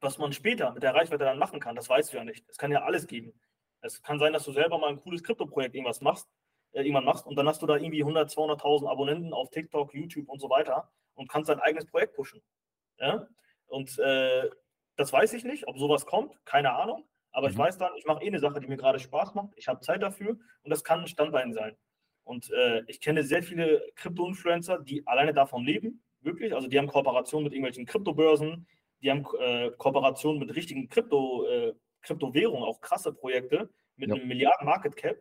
was 0.00 0.18
man 0.18 0.32
später 0.32 0.72
mit 0.72 0.82
der 0.82 0.94
Reichweite 0.94 1.24
dann 1.24 1.38
machen 1.38 1.60
kann, 1.60 1.76
das 1.76 1.88
weißt 1.88 2.12
du 2.12 2.16
ja 2.16 2.24
nicht. 2.24 2.44
Es 2.48 2.58
kann 2.58 2.72
ja 2.72 2.82
alles 2.82 3.06
geben. 3.06 3.32
Es 3.80 4.02
kann 4.02 4.18
sein, 4.18 4.32
dass 4.32 4.44
du 4.44 4.52
selber 4.52 4.78
mal 4.78 4.88
ein 4.88 5.00
cooles 5.00 5.22
Krypto-Projekt 5.22 5.74
irgendwas 5.74 6.00
machst, 6.00 6.28
äh, 6.72 6.82
irgendwann 6.82 7.04
machst 7.04 7.26
und 7.26 7.36
dann 7.36 7.48
hast 7.48 7.62
du 7.62 7.66
da 7.66 7.76
irgendwie 7.76 8.02
100, 8.02 8.30
200.000 8.30 8.88
Abonnenten 8.88 9.32
auf 9.32 9.50
TikTok, 9.50 9.94
YouTube 9.94 10.28
und 10.28 10.40
so 10.40 10.50
weiter 10.50 10.90
und 11.14 11.28
kannst 11.28 11.48
dein 11.48 11.60
eigenes 11.60 11.86
Projekt 11.86 12.14
pushen. 12.14 12.42
Ja? 12.98 13.26
Und 13.66 13.98
äh, 13.98 14.50
das 14.96 15.12
weiß 15.12 15.32
ich 15.32 15.44
nicht, 15.44 15.66
ob 15.66 15.78
sowas 15.78 16.06
kommt, 16.06 16.34
keine 16.44 16.72
Ahnung. 16.72 17.04
Aber 17.32 17.48
mhm. 17.48 17.52
ich 17.52 17.58
weiß 17.58 17.78
dann, 17.78 17.92
ich 17.96 18.04
mache 18.04 18.22
eh 18.22 18.28
eine 18.28 18.38
Sache, 18.38 18.60
die 18.60 18.66
mir 18.66 18.76
gerade 18.76 18.98
Spaß 18.98 19.34
macht. 19.34 19.52
Ich 19.56 19.68
habe 19.68 19.80
Zeit 19.80 20.02
dafür 20.02 20.30
und 20.62 20.70
das 20.70 20.84
kann 20.84 21.00
ein 21.00 21.06
Standbein 21.06 21.52
sein. 21.52 21.76
Und 22.24 22.50
äh, 22.50 22.82
ich 22.86 23.00
kenne 23.00 23.22
sehr 23.22 23.42
viele 23.42 23.82
Krypto-Influencer, 23.96 24.78
die 24.80 25.06
alleine 25.06 25.32
davon 25.32 25.64
leben, 25.64 26.02
wirklich. 26.20 26.54
Also 26.54 26.68
die 26.68 26.78
haben 26.78 26.86
Kooperationen 26.86 27.44
mit 27.44 27.52
irgendwelchen 27.52 27.86
Kryptobörsen, 27.86 28.66
die 29.02 29.10
haben 29.10 29.26
äh, 29.40 29.70
Kooperationen 29.78 30.38
mit 30.38 30.54
richtigen 30.54 30.88
Krypto, 30.88 31.46
äh, 31.46 31.72
Kryptowährungen, 32.02 32.64
auch 32.64 32.80
krasse 32.80 33.12
Projekte 33.12 33.70
mit 33.96 34.10
ja. 34.10 34.16
einem 34.16 34.28
Milliarden 34.28 34.66
Market 34.66 34.96
Cap, 34.96 35.16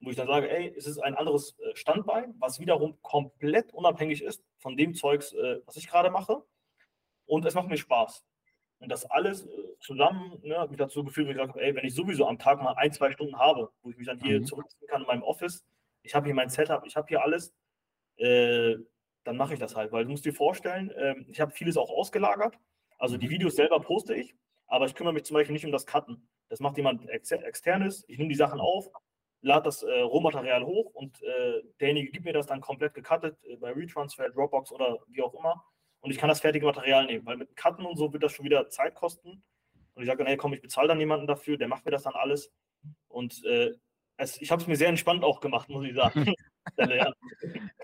wo 0.00 0.10
ich 0.10 0.16
dann 0.16 0.26
sage, 0.26 0.50
ey, 0.50 0.74
es 0.76 0.86
ist 0.86 0.98
ein 0.98 1.14
anderes 1.14 1.58
äh, 1.60 1.76
Standbein, 1.76 2.34
was 2.38 2.58
wiederum 2.58 3.00
komplett 3.02 3.72
unabhängig 3.72 4.22
ist 4.22 4.44
von 4.58 4.76
dem 4.76 4.94
Zeugs, 4.94 5.32
äh, 5.32 5.60
was 5.66 5.76
ich 5.76 5.88
gerade 5.88 6.10
mache. 6.10 6.42
Und 7.26 7.44
es 7.44 7.54
macht 7.54 7.68
mir 7.68 7.76
Spaß. 7.76 8.24
Und 8.78 8.88
das 8.88 9.04
alles 9.08 9.46
äh, 9.46 9.48
zusammen 9.78 10.40
ne, 10.42 10.58
hat 10.58 10.70
mich 10.70 10.78
dazu 10.78 11.04
geführt, 11.04 11.28
ich 11.28 11.34
gesagt 11.34 11.50
habe, 11.50 11.62
ey, 11.62 11.74
wenn 11.74 11.84
ich 11.84 11.94
sowieso 11.94 12.26
am 12.26 12.38
Tag 12.38 12.60
mal 12.60 12.72
ein, 12.72 12.92
zwei 12.92 13.12
Stunden 13.12 13.38
habe, 13.38 13.70
wo 13.82 13.90
ich 13.90 13.96
mich 13.96 14.06
dann 14.08 14.20
hier 14.20 14.40
mhm. 14.40 14.44
zurückziehen 14.44 14.88
kann 14.88 15.02
in 15.02 15.06
meinem 15.06 15.22
Office, 15.22 15.64
ich 16.02 16.14
habe 16.16 16.26
hier 16.26 16.34
mein 16.34 16.48
Setup, 16.48 16.84
ich 16.84 16.96
habe 16.96 17.06
hier 17.06 17.22
alles, 17.22 17.54
äh, 18.16 18.74
dann 19.22 19.36
mache 19.36 19.54
ich 19.54 19.60
das 19.60 19.76
halt. 19.76 19.92
Weil 19.92 20.04
du 20.04 20.10
musst 20.10 20.24
dir 20.24 20.34
vorstellen, 20.34 20.90
äh, 20.90 21.14
ich 21.28 21.40
habe 21.40 21.52
vieles 21.52 21.76
auch 21.76 21.90
ausgelagert. 21.90 22.58
Also 22.98 23.16
die 23.16 23.26
mhm. 23.26 23.32
Videos 23.32 23.54
selber 23.54 23.80
poste 23.80 24.14
ich, 24.14 24.34
aber 24.72 24.86
ich 24.86 24.94
kümmere 24.94 25.12
mich 25.12 25.24
zum 25.24 25.34
Beispiel 25.34 25.52
nicht 25.52 25.66
um 25.66 25.70
das 25.70 25.84
Cutten. 25.84 26.26
Das 26.48 26.58
macht 26.58 26.78
jemand 26.78 27.06
ex 27.10 27.30
externes. 27.30 28.04
Ich 28.08 28.16
nehme 28.16 28.30
die 28.30 28.34
Sachen 28.34 28.58
auf, 28.58 28.88
lade 29.42 29.64
das 29.64 29.82
äh, 29.82 30.00
Rohmaterial 30.00 30.64
hoch 30.64 30.94
und 30.94 31.22
äh, 31.22 31.62
derjenige 31.78 32.10
gibt 32.10 32.24
mir 32.24 32.32
das 32.32 32.46
dann 32.46 32.62
komplett 32.62 32.94
gecuttet 32.94 33.36
äh, 33.44 33.56
bei 33.56 33.70
Retransfer, 33.72 34.30
Dropbox 34.30 34.72
oder 34.72 34.98
wie 35.08 35.22
auch 35.22 35.34
immer. 35.34 35.62
Und 36.00 36.10
ich 36.10 36.16
kann 36.16 36.30
das 36.30 36.40
fertige 36.40 36.64
Material 36.64 37.04
nehmen, 37.04 37.26
weil 37.26 37.36
mit 37.36 37.54
Cutten 37.54 37.84
und 37.84 37.98
so 37.98 38.14
wird 38.14 38.22
das 38.22 38.32
schon 38.32 38.46
wieder 38.46 38.70
Zeit 38.70 38.94
kosten. 38.94 39.44
Und 39.92 40.02
ich 40.02 40.06
sage 40.06 40.18
dann, 40.18 40.26
hey, 40.26 40.38
komm, 40.38 40.54
ich 40.54 40.62
bezahle 40.62 40.88
dann 40.88 41.00
jemanden 41.00 41.26
dafür, 41.26 41.58
der 41.58 41.68
macht 41.68 41.84
mir 41.84 41.90
das 41.90 42.04
dann 42.04 42.14
alles. 42.14 42.50
Und 43.08 43.44
äh, 43.44 43.72
es, 44.16 44.40
ich 44.40 44.50
habe 44.50 44.62
es 44.62 44.68
mir 44.68 44.76
sehr 44.76 44.88
entspannt 44.88 45.22
auch 45.22 45.40
gemacht, 45.40 45.68
muss 45.68 45.84
ich 45.84 45.94
sagen. 45.94 46.32
ja, 46.78 47.12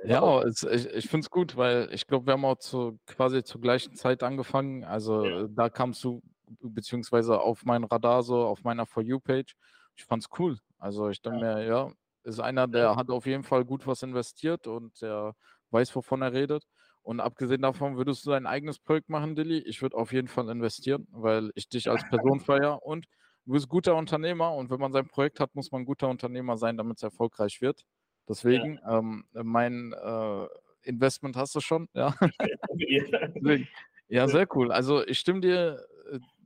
ja 0.05 0.43
es, 0.43 0.62
ich, 0.62 0.86
ich 0.86 1.11
finde 1.11 1.24
es 1.24 1.30
gut, 1.30 1.55
weil 1.59 1.91
ich 1.93 2.07
glaube, 2.07 2.24
wir 2.24 2.32
haben 2.32 2.47
auch 2.47 2.57
zu, 2.57 2.99
quasi 3.07 3.45
zur 3.45 3.61
gleichen 3.61 3.95
Zeit 3.95 4.22
angefangen. 4.22 4.84
Also 4.84 5.24
ja. 5.26 5.47
da 5.51 5.68
kamst 5.68 6.03
du 6.03 6.22
beziehungsweise 6.61 7.40
auf 7.40 7.64
mein 7.64 7.84
Radar, 7.84 8.22
so 8.22 8.44
auf 8.44 8.64
meiner 8.64 8.86
For 8.86 9.03
You-Page. 9.03 9.55
Ich 9.96 10.05
fand 10.05 10.22
es 10.22 10.30
cool. 10.38 10.59
Also 10.78 11.09
ich 11.09 11.20
denke 11.22 11.40
ja. 11.40 11.55
mir, 11.55 11.64
ja, 11.64 11.92
ist 12.24 12.40
einer, 12.40 12.66
der 12.66 12.96
hat 12.96 13.11
auf 13.11 13.26
jeden 13.26 13.42
Fall 13.42 13.64
gut 13.64 13.86
was 13.86 14.03
investiert 14.03 14.66
und 14.66 15.01
der 15.03 15.34
weiß, 15.70 15.94
wovon 15.96 16.22
er 16.22 16.32
redet. 16.32 16.64
Und 17.03 17.20
abgesehen 17.20 17.62
davon, 17.62 17.96
würdest 17.96 18.26
du 18.26 18.30
dein 18.30 18.46
eigenes 18.46 18.78
Projekt 18.78 19.09
machen, 19.09 19.34
Dilly? 19.34 19.59
Ich 19.59 19.80
würde 19.80 19.96
auf 19.96 20.12
jeden 20.12 20.28
Fall 20.28 20.49
investieren, 20.51 21.07
weil 21.11 21.51
ich 21.55 21.68
dich 21.68 21.90
als 21.90 22.03
Person 22.11 22.40
feiere 22.40 22.82
und 22.84 23.07
du 23.46 23.53
bist 23.53 23.68
guter 23.68 23.96
Unternehmer 23.96 24.55
und 24.55 24.70
wenn 24.70 24.80
man 24.80 24.92
sein 24.92 25.09
Projekt 25.09 25.40
hat, 25.40 25.55
muss 25.55 25.72
man 25.72 25.84
guter 25.84 26.09
Unternehmer 26.09 26.59
sein, 26.59 26.76
damit 26.76 26.99
es 26.99 27.03
erfolgreich 27.03 27.61
wird. 27.61 27.82
Deswegen, 28.28 28.78
ja. 28.82 28.99
ähm, 28.99 29.24
mein 29.32 29.94
äh, 29.94 30.46
Investment 30.82 31.36
hast 31.36 31.55
du 31.55 31.61
schon, 31.61 31.88
ja. 31.94 32.14
Ja, 34.11 34.26
sehr 34.26 34.46
cool. 34.57 34.72
Also 34.72 35.07
ich 35.07 35.18
stimme 35.18 35.40
dir 35.40 35.86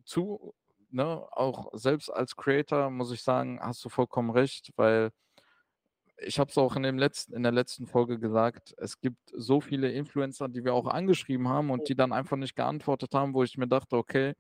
zu, 0.05 0.55
ne, 0.91 1.27
auch 1.33 1.71
selbst 1.73 2.11
als 2.11 2.37
Creator 2.37 2.91
muss 2.91 3.13
ich 3.13 3.23
sagen, 3.23 3.59
hast 3.61 3.85
du 3.85 3.89
vollkommen 3.89 4.31
recht, 4.31 4.71
weil 4.77 5.11
ich 6.19 6.39
habe 6.39 6.51
es 6.51 6.59
auch 6.59 6.77
in, 6.77 6.83
dem 6.83 6.99
letzten, 6.99 7.35
in 7.35 7.43
der 7.43 7.53
letzten 7.53 7.87
Folge 7.87 8.19
gesagt, 8.19 8.75
es 8.79 9.01
gibt 9.01 9.19
so 9.33 9.61
viele 9.61 9.91
Influencer, 9.91 10.49
die 10.49 10.65
wir 10.65 10.75
auch 10.75 10.87
angeschrieben 10.87 11.49
haben 11.49 11.71
und 11.71 11.89
die 11.89 11.95
dann 11.95 12.13
einfach 12.13 12.37
nicht 12.37 12.55
geantwortet 12.55 13.15
haben, 13.15 13.35
wo 13.35 13.43
ich 13.43 13.59
mir 13.59 13.67
dachte, 13.67 13.97
okay, 13.97 14.35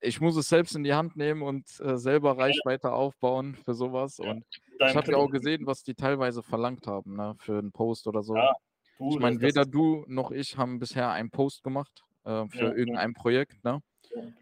ich 0.00 0.20
muss 0.20 0.36
es 0.36 0.48
selbst 0.48 0.74
in 0.74 0.82
die 0.82 0.94
Hand 0.94 1.16
nehmen 1.16 1.42
und 1.42 1.64
äh, 1.80 1.96
selber 1.96 2.36
Reichweite 2.36 2.92
aufbauen 2.92 3.54
für 3.54 3.74
sowas. 3.74 4.18
Ja, 4.18 4.32
und 4.32 4.44
ich 4.80 4.96
habe 4.96 5.12
ja 5.12 5.16
auch 5.16 5.30
gesehen, 5.30 5.64
was 5.64 5.84
die 5.84 5.94
teilweise 5.94 6.42
verlangt 6.42 6.86
haben, 6.88 7.14
ne, 7.14 7.34
für 7.38 7.58
einen 7.58 7.70
Post 7.70 8.08
oder 8.08 8.22
so. 8.22 8.34
Ja, 8.34 8.52
du, 8.98 9.10
ich 9.10 9.18
meine, 9.20 9.40
weder 9.40 9.64
du 9.64 10.04
noch 10.08 10.32
ich 10.32 10.56
haben 10.56 10.80
bisher 10.80 11.10
einen 11.10 11.30
Post 11.30 11.62
gemacht 11.62 12.04
äh, 12.24 12.48
für 12.48 12.64
ja, 12.64 12.72
irgendein 12.72 13.14
Projekt. 13.14 13.62
Ne? 13.62 13.80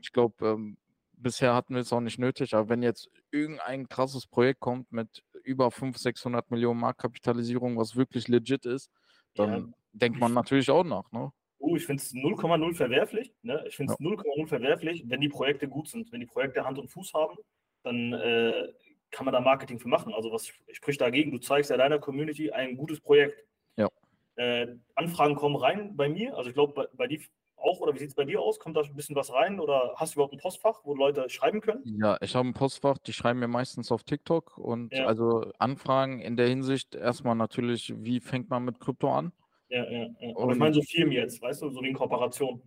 Ich 0.00 0.12
glaube, 0.12 0.46
ähm, 0.46 0.76
bisher 1.12 1.54
hatten 1.54 1.74
wir 1.74 1.82
es 1.82 1.92
auch 1.92 2.00
nicht 2.00 2.18
nötig, 2.18 2.54
aber 2.54 2.68
wenn 2.68 2.82
jetzt 2.82 3.10
irgendein 3.30 3.88
krasses 3.88 4.26
Projekt 4.26 4.60
kommt 4.60 4.90
mit 4.92 5.22
über 5.44 5.70
500, 5.70 6.00
600 6.00 6.50
Millionen 6.50 6.80
Marktkapitalisierung, 6.80 7.76
was 7.76 7.96
wirklich 7.96 8.28
legit 8.28 8.66
ist, 8.66 8.90
dann 9.34 9.50
ja. 9.50 9.68
denkt 9.92 10.18
man 10.18 10.32
natürlich 10.32 10.70
auch 10.70 10.84
nach. 10.84 11.10
Ne? 11.12 11.30
Oh, 11.58 11.76
ich 11.76 11.84
finde 11.84 12.02
es 12.02 12.12
0,0 12.14 12.74
verwerflich. 12.74 13.32
Ne? 13.42 13.62
Ich 13.66 13.76
finde 13.76 13.92
es 13.92 13.98
ja. 14.00 14.06
0,0 14.06 14.46
verwerflich, 14.46 15.04
wenn 15.06 15.20
die 15.20 15.28
Projekte 15.28 15.68
gut 15.68 15.88
sind. 15.88 16.10
Wenn 16.10 16.20
die 16.20 16.26
Projekte 16.26 16.64
Hand 16.64 16.78
und 16.78 16.88
Fuß 16.88 17.12
haben, 17.14 17.36
dann 17.82 18.12
äh, 18.12 18.72
kann 19.10 19.24
man 19.24 19.32
da 19.34 19.40
Marketing 19.40 19.78
für 19.78 19.88
machen. 19.88 20.14
Also 20.14 20.32
was 20.32 20.52
spricht 20.72 21.00
dagegen? 21.00 21.30
Du 21.30 21.38
zeigst 21.38 21.70
ja 21.70 21.76
deiner 21.76 21.98
Community 21.98 22.50
ein 22.50 22.76
gutes 22.76 23.00
Projekt. 23.00 23.44
Ja. 23.76 23.88
Äh, 24.36 24.68
Anfragen 24.94 25.34
kommen 25.34 25.56
rein 25.56 25.96
bei 25.96 26.08
mir. 26.08 26.36
Also 26.36 26.48
ich 26.48 26.54
glaube, 26.54 26.72
bei, 26.72 26.86
bei, 26.94 27.06
die, 27.06 27.22
auch 27.60 27.80
oder 27.80 27.94
wie 27.94 27.98
sieht 27.98 28.08
es 28.08 28.14
bei 28.14 28.24
dir 28.24 28.40
aus? 28.40 28.58
Kommt 28.58 28.76
da 28.76 28.82
ein 28.82 28.96
bisschen 28.96 29.16
was 29.16 29.32
rein 29.32 29.60
oder 29.60 29.94
hast 29.96 30.14
du 30.14 30.18
überhaupt 30.18 30.34
ein 30.34 30.40
Postfach, 30.40 30.80
wo 30.84 30.94
Leute 30.94 31.28
schreiben 31.28 31.60
können? 31.60 31.82
Ja, 31.84 32.16
ich 32.20 32.34
habe 32.34 32.48
ein 32.48 32.54
Postfach, 32.54 32.98
die 32.98 33.12
schreiben 33.12 33.40
mir 33.40 33.48
meistens 33.48 33.92
auf 33.92 34.04
TikTok 34.04 34.58
und 34.58 34.92
ja. 34.92 35.06
also 35.06 35.50
Anfragen 35.58 36.20
in 36.20 36.36
der 36.36 36.48
Hinsicht 36.48 36.94
erstmal 36.94 37.36
natürlich, 37.36 37.92
wie 37.96 38.20
fängt 38.20 38.50
man 38.50 38.64
mit 38.64 38.80
Krypto 38.80 39.12
an? 39.12 39.32
Ja, 39.68 39.84
ja, 39.88 40.06
ja. 40.18 40.36
Aber 40.36 40.52
ich 40.52 40.58
meine 40.58 40.74
so 40.74 40.82
Firmen 40.82 41.12
jetzt, 41.12 41.40
weißt 41.40 41.62
du, 41.62 41.70
so 41.70 41.80
wie 41.82 41.88
in 41.88 41.94
Kooperation. 41.94 42.62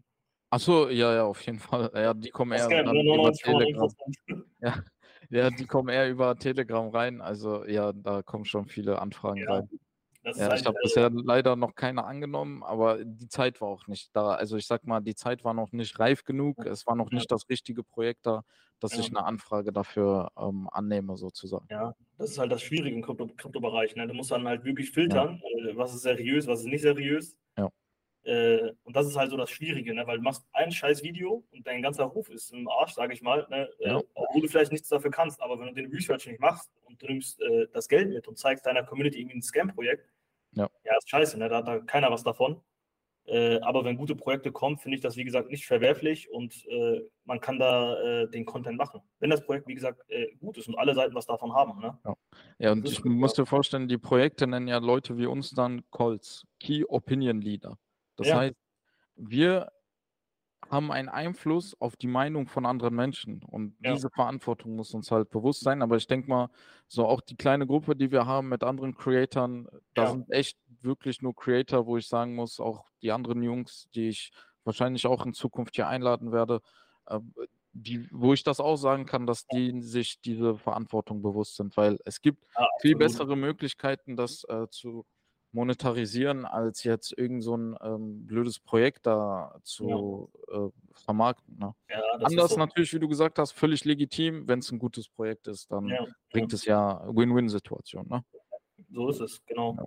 Achso, 0.49 0.89
ja, 0.89 1.15
ja, 1.15 1.23
auf 1.25 1.41
jeden 1.41 1.59
Fall. 1.59 1.89
Ja, 1.95 2.13
die 2.13 2.29
kommen 2.29 2.51
eher 2.51 2.83
dann 2.83 2.95
über 2.95 3.31
Telegram. 3.31 3.89
Ja, 4.61 4.83
ja, 5.29 5.49
die 5.49 5.65
kommen 5.65 5.89
eher 5.89 6.09
über 6.09 6.35
Telegram 6.37 6.89
rein. 6.89 7.21
Also 7.21 7.65
ja, 7.65 7.91
da 7.91 8.21
kommen 8.21 8.45
schon 8.45 8.67
viele 8.67 9.01
Anfragen 9.01 9.39
ja. 9.39 9.51
rein. 9.51 9.69
Ja, 10.23 10.33
halt, 10.35 10.61
ich 10.61 10.65
habe 10.65 10.77
äh, 10.77 10.83
bisher 10.83 11.09
leider 11.09 11.55
noch 11.55 11.75
keine 11.75 12.05
angenommen, 12.05 12.63
aber 12.63 13.03
die 13.03 13.27
Zeit 13.27 13.59
war 13.59 13.67
auch 13.67 13.87
nicht 13.87 14.15
da. 14.15 14.33
Also 14.33 14.55
ich 14.55 14.67
sag 14.67 14.85
mal, 14.85 15.01
die 15.01 15.15
Zeit 15.15 15.43
war 15.43 15.53
noch 15.53 15.71
nicht 15.73 15.99
reif 15.99 16.23
genug. 16.23 16.65
Es 16.65 16.87
war 16.87 16.95
noch 16.95 17.11
nicht 17.11 17.29
das 17.29 17.49
richtige 17.49 17.83
Projekt 17.83 18.25
da, 18.25 18.43
dass 18.79 18.93
ja. 18.93 19.01
ich 19.01 19.09
eine 19.09 19.25
Anfrage 19.25 19.73
dafür 19.73 20.31
ähm, 20.37 20.69
annehme, 20.71 21.17
sozusagen. 21.17 21.67
Ja, 21.69 21.93
das 22.17 22.31
ist 22.31 22.37
halt 22.37 22.51
das 22.51 22.61
Schwierige 22.61 22.95
im 22.95 23.01
Krypto 23.01 23.27
Kryptobereich. 23.35 23.95
Ne? 23.95 24.07
Du 24.07 24.13
musst 24.13 24.31
dann 24.31 24.47
halt 24.47 24.63
wirklich 24.63 24.91
filtern, 24.91 25.41
ja. 25.43 25.71
äh, 25.71 25.77
was 25.77 25.93
ist 25.93 26.03
seriös, 26.03 26.47
was 26.47 26.61
ist 26.61 26.67
nicht 26.67 26.81
seriös. 26.81 27.37
Ja. 27.57 27.69
Äh, 28.23 28.71
und 28.83 28.95
das 28.95 29.07
ist 29.07 29.17
halt 29.17 29.29
so 29.29 29.35
das 29.35 29.49
Schwierige, 29.49 29.93
ne? 29.93 30.07
weil 30.07 30.17
du 30.17 30.23
machst 30.23 30.45
ein 30.53 30.71
scheiß 30.71 31.03
Video 31.03 31.43
und 31.51 31.67
dein 31.67 31.81
ganzer 31.81 32.05
Ruf 32.05 32.29
ist 32.29 32.53
im 32.53 32.69
Arsch, 32.69 32.93
sage 32.93 33.13
ich 33.13 33.21
mal. 33.21 33.45
Ne? 33.49 33.69
Äh, 33.79 33.87
ja. 33.89 33.97
Auf 33.97 34.05
Obwohl 34.13 34.43
du 34.43 34.47
vielleicht 34.47 34.71
nichts 34.71 34.87
dafür 34.87 35.11
kannst, 35.11 35.41
aber 35.41 35.59
wenn 35.59 35.67
du 35.67 35.73
den 35.73 35.91
Research 35.91 36.27
nicht 36.27 36.39
machst 36.39 36.71
und 36.83 37.01
du 37.01 37.07
nimmst 37.07 37.41
äh, 37.41 37.67
das 37.73 37.89
Geld 37.89 38.09
mit 38.09 38.27
und 38.27 38.37
zeigst 38.37 38.65
deiner 38.65 38.83
Community 38.83 39.19
irgendwie 39.19 39.39
ein 39.39 39.41
Scam-Projekt, 39.41 40.12
ja. 40.55 40.69
ja, 40.83 40.97
ist 40.97 41.09
scheiße, 41.09 41.37
ne? 41.37 41.49
da 41.49 41.57
hat 41.57 41.67
da 41.67 41.79
keiner 41.79 42.11
was 42.11 42.23
davon. 42.23 42.61
Äh, 43.25 43.61
aber 43.61 43.85
wenn 43.85 43.95
gute 43.95 44.15
Projekte 44.15 44.51
kommen, 44.51 44.77
finde 44.77 44.97
ich 44.97 45.01
das, 45.01 45.15
wie 45.15 45.23
gesagt, 45.23 45.49
nicht 45.49 45.65
verwerflich 45.65 46.29
und 46.29 46.67
äh, 46.67 47.01
man 47.23 47.39
kann 47.39 47.57
da 47.57 47.97
äh, 48.01 48.29
den 48.29 48.45
Content 48.45 48.77
machen. 48.77 49.01
Wenn 49.19 49.29
das 49.29 49.45
Projekt, 49.45 49.65
wie 49.67 49.75
gesagt, 49.75 50.01
äh, 50.09 50.35
gut 50.39 50.57
ist 50.57 50.67
und 50.67 50.77
alle 50.77 50.93
Seiten 50.93 51.15
was 51.15 51.25
davon 51.25 51.53
haben. 51.53 51.79
Ne? 51.79 51.97
Ja. 52.03 52.15
ja, 52.59 52.71
und 52.73 52.85
ich 52.85 53.03
muss 53.05 53.33
dir 53.33 53.45
vorstellen, 53.45 53.87
die 53.87 53.97
Projekte 53.97 54.45
nennen 54.45 54.67
ja 54.67 54.77
Leute 54.79 55.17
wie 55.17 55.25
uns 55.25 55.51
dann 55.51 55.83
Calls, 55.91 56.45
Key 56.59 56.83
Opinion 56.85 57.39
Leader. 57.39 57.77
Das 58.17 58.27
ja. 58.27 58.37
heißt, 58.39 58.55
wir 59.15 59.71
haben 60.73 60.91
einen 60.91 61.07
Einfluss 61.07 61.79
auf 61.79 61.95
die 61.95 62.07
Meinung 62.07 62.47
von 62.47 62.65
anderen 62.65 62.95
Menschen. 62.95 63.43
Und 63.43 63.75
ja. 63.81 63.93
diese 63.93 64.09
Verantwortung 64.09 64.75
muss 64.75 64.93
uns 64.93 65.11
halt 65.11 65.29
bewusst 65.29 65.61
sein. 65.61 65.81
Aber 65.81 65.95
ich 65.95 66.07
denke 66.07 66.29
mal, 66.29 66.49
so 66.87 67.05
auch 67.05 67.21
die 67.21 67.37
kleine 67.37 67.65
Gruppe, 67.65 67.95
die 67.95 68.11
wir 68.11 68.25
haben 68.25 68.49
mit 68.49 68.63
anderen 68.63 68.95
Creatoren, 68.95 69.69
da 69.93 70.03
ja. 70.03 70.11
sind 70.11 70.29
echt 70.31 70.57
wirklich 70.81 71.21
nur 71.21 71.35
Creator, 71.35 71.85
wo 71.85 71.97
ich 71.97 72.07
sagen 72.07 72.35
muss, 72.35 72.59
auch 72.59 72.85
die 73.01 73.11
anderen 73.11 73.41
Jungs, 73.41 73.87
die 73.95 74.09
ich 74.09 74.31
wahrscheinlich 74.65 75.07
auch 75.07 75.25
in 75.25 75.33
Zukunft 75.33 75.75
hier 75.75 75.87
einladen 75.87 76.31
werde, 76.31 76.61
äh, 77.05 77.19
die, 77.73 78.07
wo 78.11 78.33
ich 78.33 78.43
das 78.43 78.59
auch 78.59 78.75
sagen 78.75 79.05
kann, 79.05 79.25
dass 79.25 79.47
die 79.47 79.81
sich 79.81 80.21
diese 80.21 80.57
Verantwortung 80.57 81.21
bewusst 81.21 81.55
sind, 81.55 81.75
weil 81.75 81.97
es 82.05 82.21
gibt 82.21 82.43
ja, 82.57 82.67
viel 82.81 82.95
bessere 82.95 83.35
Möglichkeiten, 83.35 84.15
das 84.15 84.43
äh, 84.47 84.67
zu 84.69 85.05
monetarisieren, 85.53 86.45
als 86.45 86.83
jetzt 86.83 87.17
irgend 87.17 87.43
so 87.43 87.55
ein 87.55 87.75
ähm, 87.81 88.25
blödes 88.25 88.59
Projekt 88.59 89.05
da 89.05 89.55
zu 89.63 90.29
ja. 90.51 90.65
äh, 90.65 90.69
vermarkten. 90.93 91.57
Ne? 91.57 91.73
Ja, 91.89 92.01
Anders 92.21 92.51
so. 92.51 92.57
natürlich, 92.57 92.93
wie 92.93 92.99
du 92.99 93.07
gesagt 93.07 93.39
hast, 93.39 93.51
völlig 93.51 93.85
legitim. 93.85 94.47
Wenn 94.47 94.59
es 94.59 94.71
ein 94.71 94.79
gutes 94.79 95.07
Projekt 95.07 95.47
ist, 95.47 95.71
dann 95.71 95.87
ja, 95.87 96.05
bringt 96.31 96.53
es 96.53 96.65
ja 96.65 97.03
Win-Win-Situation. 97.07 98.07
Ne? 98.09 98.23
So 98.91 99.09
ist 99.09 99.21
es, 99.21 99.45
genau. 99.45 99.77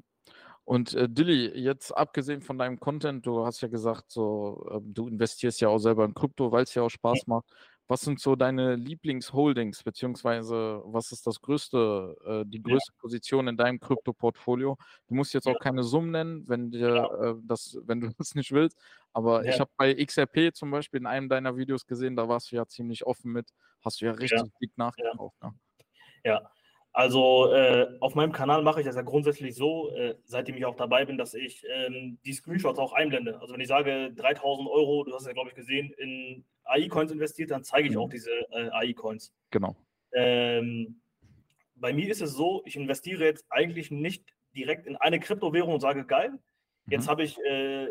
Und 0.65 0.95
äh, 0.95 1.09
Dilly, 1.09 1.57
jetzt 1.59 1.93
abgesehen 1.93 2.43
von 2.43 2.59
deinem 2.59 2.81
Content, 2.81 3.25
du 3.25 3.47
hast 3.47 3.61
ja 3.61 3.69
gesagt, 3.69 4.11
so, 4.11 4.67
äh, 4.71 4.81
du 4.83 5.07
investierst 5.07 5.61
ja 5.61 5.69
auch 5.69 5.79
selber 5.79 6.05
in 6.05 6.13
Krypto, 6.15 6.51
weil 6.51 6.65
es 6.65 6.75
ja 6.75 6.83
auch 6.83 6.91
Spaß 6.91 7.27
macht. 7.29 7.45
Was 7.89 8.01
sind 8.01 8.21
so 8.21 8.35
deine 8.35 8.75
Lieblingsholdings, 8.75 9.85
beziehungsweise 9.85 10.83
was 10.85 11.13
ist 11.13 11.27
das 11.27 11.41
größte, 11.41 12.17
äh, 12.27 12.45
die 12.45 12.61
größte 12.61 12.93
ja. 12.93 13.01
Position 13.01 13.47
in 13.47 13.57
deinem 13.57 13.79
Krypto-Portfolio? 13.79 14.77
Du 15.07 15.15
musst 15.15 15.33
jetzt 15.35 15.47
auch 15.47 15.59
keine 15.61 15.85
Summen 15.85 16.11
nennen, 16.11 16.49
wenn 16.49 16.71
dir 16.71 16.95
ja. 16.95 17.31
äh, 17.31 17.35
das, 17.45 17.79
wenn 17.85 18.01
du 18.01 18.09
das 18.19 18.35
nicht 18.35 18.51
willst. 18.51 18.77
Aber 19.13 19.45
ja. 19.45 19.53
ich 19.53 19.61
habe 19.61 19.71
bei 19.77 19.95
XRP 19.95 20.53
zum 20.53 20.71
Beispiel 20.71 21.01
in 21.01 21.07
einem 21.07 21.29
deiner 21.29 21.57
Videos 21.57 21.87
gesehen, 21.87 22.17
da 22.17 22.29
warst 22.29 22.51
du 22.51 22.57
ja 22.57 22.67
ziemlich 22.67 23.07
offen 23.07 23.33
mit, 23.33 23.51
hast 23.85 24.01
du 24.01 24.07
ja 24.07 24.13
richtig 24.13 24.51
dick 24.61 24.77
nachgekauft. 24.77 25.41
Ne? 25.43 25.55
Ja. 26.25 26.51
Also 26.97 27.53
äh, 27.53 27.87
auf 28.01 28.15
meinem 28.15 28.33
Kanal 28.33 28.63
mache 28.63 28.81
ich 28.81 28.87
das 28.87 28.97
ja 28.97 29.03
grundsätzlich 29.03 29.55
so, 29.55 29.91
äh, 29.91 30.15
seitdem 30.25 30.57
ich 30.57 30.65
auch 30.65 30.77
dabei 30.77 31.05
bin, 31.05 31.19
dass 31.19 31.35
ich 31.35 31.63
ähm, 31.69 32.19
die 32.25 32.33
Screenshots 32.33 32.79
auch 32.79 32.95
einblende. 32.95 33.39
Also 33.39 33.53
wenn 33.53 33.61
ich 33.61 33.69
sage 33.69 34.15
3000 34.15 34.67
Euro, 34.67 35.05
du 35.05 35.13
hast 35.13 35.21
es 35.21 35.27
ja 35.27 35.35
glaube 35.35 35.51
ich 35.51 35.55
gesehen, 35.55 35.93
in 35.99 36.47
AI-Coins 36.67 37.13
investiert, 37.13 37.51
dann 37.51 37.65
zeige 37.65 37.89
ich 37.89 37.95
mhm. 37.95 38.01
auch 38.01 38.09
diese 38.09 38.31
äh, 38.51 38.71
AI-Coins. 38.71 39.33
Genau. 39.51 39.77
Ähm, 40.13 41.01
bei 41.75 41.93
mir 41.93 42.09
ist 42.11 42.23
es 42.23 42.33
so, 42.33 42.63
ich 42.65 42.77
investiere 42.77 43.25
jetzt 43.25 43.45
eigentlich 43.51 43.91
nicht 43.91 44.25
direkt 44.55 44.87
in 44.87 44.97
eine 44.97 45.21
Kryptowährung 45.21 45.75
und 45.75 45.81
sage, 45.81 46.05
geil, 46.05 46.39
jetzt 46.89 47.07
mhm. 47.07 47.11
habe 47.11 47.23
ich 47.25 47.39
äh, 47.45 47.89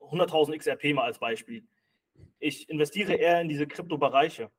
100.000 0.00 0.56
XRP 0.58 0.94
mal 0.94 1.04
als 1.04 1.18
Beispiel. 1.18 1.64
Ich 2.38 2.68
investiere 2.68 3.14
eher 3.14 3.40
in 3.40 3.48
diese 3.48 3.66
Kryptobereiche. 3.66 4.50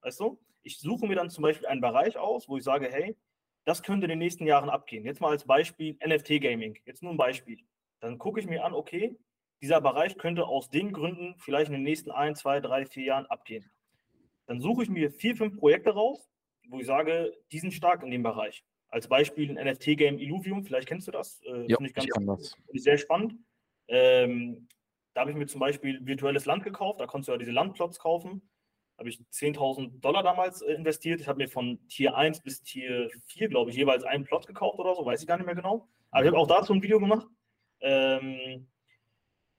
Weißt 0.00 0.20
du? 0.20 0.40
Ich 0.62 0.78
suche 0.78 1.06
mir 1.06 1.16
dann 1.16 1.30
zum 1.30 1.42
Beispiel 1.42 1.66
einen 1.66 1.80
Bereich 1.80 2.16
aus, 2.16 2.48
wo 2.48 2.56
ich 2.56 2.64
sage, 2.64 2.88
hey, 2.90 3.16
das 3.64 3.82
könnte 3.82 4.06
in 4.06 4.10
den 4.10 4.18
nächsten 4.18 4.46
Jahren 4.46 4.70
abgehen. 4.70 5.04
Jetzt 5.04 5.20
mal 5.20 5.30
als 5.30 5.44
Beispiel 5.44 5.96
NFT-Gaming. 6.06 6.78
Jetzt 6.84 7.02
nur 7.02 7.12
ein 7.12 7.16
Beispiel. 7.16 7.58
Dann 8.00 8.18
gucke 8.18 8.40
ich 8.40 8.46
mir 8.46 8.64
an, 8.64 8.74
okay, 8.74 9.16
dieser 9.64 9.80
Bereich 9.80 10.18
könnte 10.18 10.46
aus 10.46 10.68
den 10.68 10.92
Gründen 10.92 11.36
vielleicht 11.38 11.68
in 11.68 11.72
den 11.72 11.84
nächsten 11.84 12.10
ein, 12.10 12.36
zwei, 12.36 12.60
drei, 12.60 12.84
vier 12.84 13.04
Jahren 13.04 13.24
abgehen. 13.26 13.70
Dann 14.44 14.60
suche 14.60 14.82
ich 14.82 14.90
mir 14.90 15.10
vier, 15.10 15.36
fünf 15.36 15.56
Projekte 15.56 15.94
raus, 15.94 16.28
wo 16.68 16.80
ich 16.80 16.86
sage, 16.86 17.32
die 17.50 17.58
sind 17.58 17.72
stark 17.72 18.02
in 18.02 18.10
dem 18.10 18.22
Bereich. 18.22 18.62
Als 18.90 19.08
Beispiel 19.08 19.56
ein 19.56 19.72
NFT-Game 19.72 20.18
Illuvium, 20.18 20.64
vielleicht 20.64 20.86
kennst 20.86 21.08
du 21.08 21.12
das. 21.12 21.40
Äh, 21.44 21.64
ja, 21.66 21.78
ich, 21.80 21.94
ganz, 21.94 22.06
ich 22.06 22.26
das. 22.26 22.56
sehr 22.74 22.98
spannend. 22.98 23.36
Ähm, 23.88 24.68
da 25.14 25.22
habe 25.22 25.30
ich 25.30 25.36
mir 25.36 25.46
zum 25.46 25.60
Beispiel 25.60 26.04
virtuelles 26.06 26.44
Land 26.44 26.62
gekauft, 26.62 27.00
da 27.00 27.06
konntest 27.06 27.28
du 27.28 27.32
ja 27.32 27.38
diese 27.38 27.52
Landplots 27.52 27.98
kaufen. 27.98 28.42
Da 28.96 29.00
habe 29.00 29.08
ich 29.08 29.18
10.000 29.32 29.98
Dollar 30.00 30.22
damals 30.22 30.60
äh, 30.60 30.74
investiert. 30.74 31.22
Ich 31.22 31.26
habe 31.26 31.38
mir 31.38 31.48
von 31.48 31.78
Tier 31.88 32.14
1 32.14 32.42
bis 32.42 32.62
Tier 32.62 33.08
4, 33.28 33.48
glaube 33.48 33.70
ich, 33.70 33.78
jeweils 33.78 34.04
einen 34.04 34.24
Plot 34.24 34.46
gekauft 34.46 34.78
oder 34.78 34.94
so, 34.94 35.06
weiß 35.06 35.22
ich 35.22 35.26
gar 35.26 35.38
nicht 35.38 35.46
mehr 35.46 35.54
genau. 35.54 35.88
Aber 36.10 36.22
ich 36.22 36.28
habe 36.28 36.36
auch 36.36 36.46
dazu 36.46 36.74
ein 36.74 36.82
Video 36.82 37.00
gemacht. 37.00 37.26
Ähm, 37.80 38.68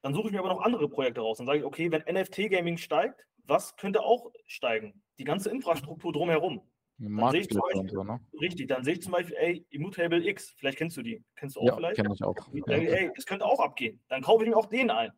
dann 0.05 0.13
suche 0.13 0.27
ich 0.27 0.33
mir 0.33 0.39
aber 0.39 0.49
noch 0.49 0.61
andere 0.61 0.87
Projekte 0.87 1.21
raus. 1.21 1.39
Dann 1.39 1.47
sage 1.47 1.57
ich, 1.57 1.65
okay, 1.65 1.91
wenn 1.91 2.03
NFT-Gaming 2.03 2.77
steigt, 2.77 3.25
was 3.45 3.75
könnte 3.75 4.03
auch 4.03 4.31
steigen? 4.45 5.01
Die 5.17 5.23
ganze 5.23 5.49
Infrastruktur 5.49 6.13
drumherum. 6.13 6.61
Dann 6.99 7.31
sehe 7.31 7.41
ich 7.41 7.49
zum 7.49 7.61
Beispiel, 7.61 7.89
so, 7.89 8.03
ne? 8.03 8.19
Richtig, 8.39 8.67
dann 8.67 8.83
sehe 8.83 8.93
ich 8.93 9.01
zum 9.01 9.13
Beispiel, 9.13 9.35
ey, 9.35 9.65
Immutable 9.71 10.23
X, 10.29 10.53
vielleicht 10.57 10.77
kennst 10.77 10.95
du 10.95 11.01
die. 11.01 11.23
Kennst 11.35 11.55
du 11.55 11.61
auch 11.61 11.65
ja, 11.65 11.75
vielleicht? 11.75 11.95
Kenn 11.95 12.11
ich 12.11 12.23
auch. 12.23 12.35
Ja. 12.53 12.63
Ey, 12.67 13.11
es 13.17 13.25
könnte 13.25 13.45
auch 13.45 13.59
abgehen. 13.59 13.99
Dann 14.07 14.21
kaufe 14.21 14.43
ich 14.43 14.49
mir 14.51 14.55
auch 14.55 14.67
den 14.67 14.91
ein. 14.91 15.11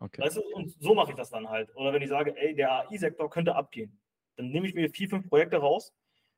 Okay. 0.00 0.22
Weißt 0.22 0.38
du, 0.38 0.42
und 0.54 0.74
so 0.80 0.94
mache 0.94 1.10
ich 1.10 1.16
das 1.18 1.28
dann 1.28 1.50
halt. 1.50 1.76
Oder 1.76 1.92
wenn 1.92 2.00
ich 2.00 2.08
sage, 2.08 2.34
ey, 2.34 2.54
der 2.54 2.88
AI-Sektor 2.88 3.28
könnte 3.28 3.54
abgehen, 3.54 4.00
dann 4.36 4.48
nehme 4.48 4.66
ich 4.66 4.74
mir 4.74 4.88
vier, 4.88 5.10
fünf 5.10 5.28
Projekte 5.28 5.58
raus, 5.58 5.92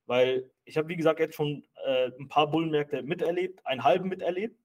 weil 0.07 0.51
ich 0.65 0.77
habe, 0.77 0.89
wie 0.89 0.97
gesagt, 0.97 1.21
jetzt 1.21 1.37
schon 1.37 1.65
äh, 1.87 2.11
ein 2.19 2.27
paar 2.27 2.51
Bullenmärkte 2.51 3.05
miterlebt, 3.05 3.65
einen 3.65 3.85
halben 3.85 4.09
miterlebt 4.09 4.59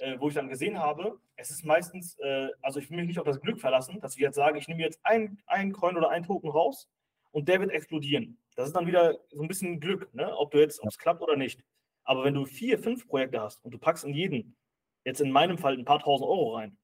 äh, 0.00 0.18
wo 0.18 0.28
ich 0.28 0.34
dann 0.34 0.48
gesehen 0.48 0.78
habe, 0.78 1.18
es 1.36 1.50
ist 1.50 1.64
meistens, 1.64 2.18
äh, 2.20 2.48
also 2.62 2.80
ich 2.80 2.90
will 2.90 2.98
mich 2.98 3.06
nicht 3.06 3.18
auf 3.18 3.26
das 3.26 3.40
Glück 3.40 3.60
verlassen, 3.60 4.00
dass 4.00 4.14
ich 4.14 4.20
jetzt 4.20 4.36
sage, 4.36 4.58
ich 4.58 4.68
nehme 4.68 4.82
jetzt 4.82 5.00
einen 5.04 5.72
Coin 5.72 5.96
oder 5.96 6.10
einen 6.10 6.24
Token 6.24 6.50
raus 6.50 6.88
und 7.30 7.48
der 7.48 7.60
wird 7.60 7.70
explodieren. 7.70 8.38
Das 8.56 8.66
ist 8.66 8.76
dann 8.76 8.86
wieder 8.86 9.18
so 9.30 9.42
ein 9.42 9.48
bisschen 9.48 9.80
Glück, 9.80 10.12
ne? 10.14 10.36
ob 10.36 10.50
du 10.50 10.58
jetzt, 10.58 10.80
ob 10.82 10.88
es 10.88 10.98
klappt 10.98 11.22
oder 11.22 11.36
nicht. 11.36 11.62
Aber 12.04 12.24
wenn 12.24 12.34
du 12.34 12.44
vier, 12.44 12.78
fünf 12.78 13.06
Projekte 13.06 13.40
hast 13.40 13.64
und 13.64 13.72
du 13.72 13.78
packst 13.78 14.04
in 14.04 14.12
jeden, 14.12 14.56
jetzt 15.04 15.20
in 15.20 15.30
meinem 15.30 15.58
Fall 15.58 15.74
ein 15.74 15.84
paar 15.84 16.00
tausend 16.00 16.28
Euro 16.28 16.56
rein, 16.56 16.76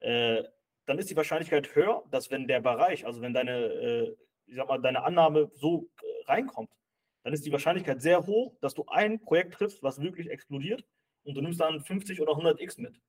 äh, 0.00 0.42
dann 0.86 0.98
ist 0.98 1.10
die 1.10 1.16
Wahrscheinlichkeit 1.16 1.74
höher, 1.74 2.04
dass 2.10 2.30
wenn 2.30 2.46
der 2.46 2.60
Bereich, 2.60 3.06
also 3.06 3.20
wenn 3.20 3.32
deine, 3.32 3.52
äh, 3.52 4.16
ich 4.46 4.56
sag 4.56 4.68
mal, 4.68 4.80
deine 4.80 5.02
Annahme 5.02 5.50
so 5.54 5.88
äh, 6.02 6.30
reinkommt, 6.30 6.70
dann 7.22 7.32
ist 7.32 7.46
die 7.46 7.52
Wahrscheinlichkeit 7.52 8.02
sehr 8.02 8.26
hoch, 8.26 8.54
dass 8.60 8.74
du 8.74 8.84
ein 8.86 9.20
Projekt 9.20 9.54
triffst, 9.54 9.82
was 9.82 10.00
wirklich 10.00 10.28
explodiert 10.28 10.84
und 11.24 11.34
du 11.34 11.40
nimmst 11.40 11.60
dann 11.60 11.80
50 11.80 12.20
oder 12.20 12.32
100 12.32 12.60
X 12.60 12.78
mit. 12.78 13.00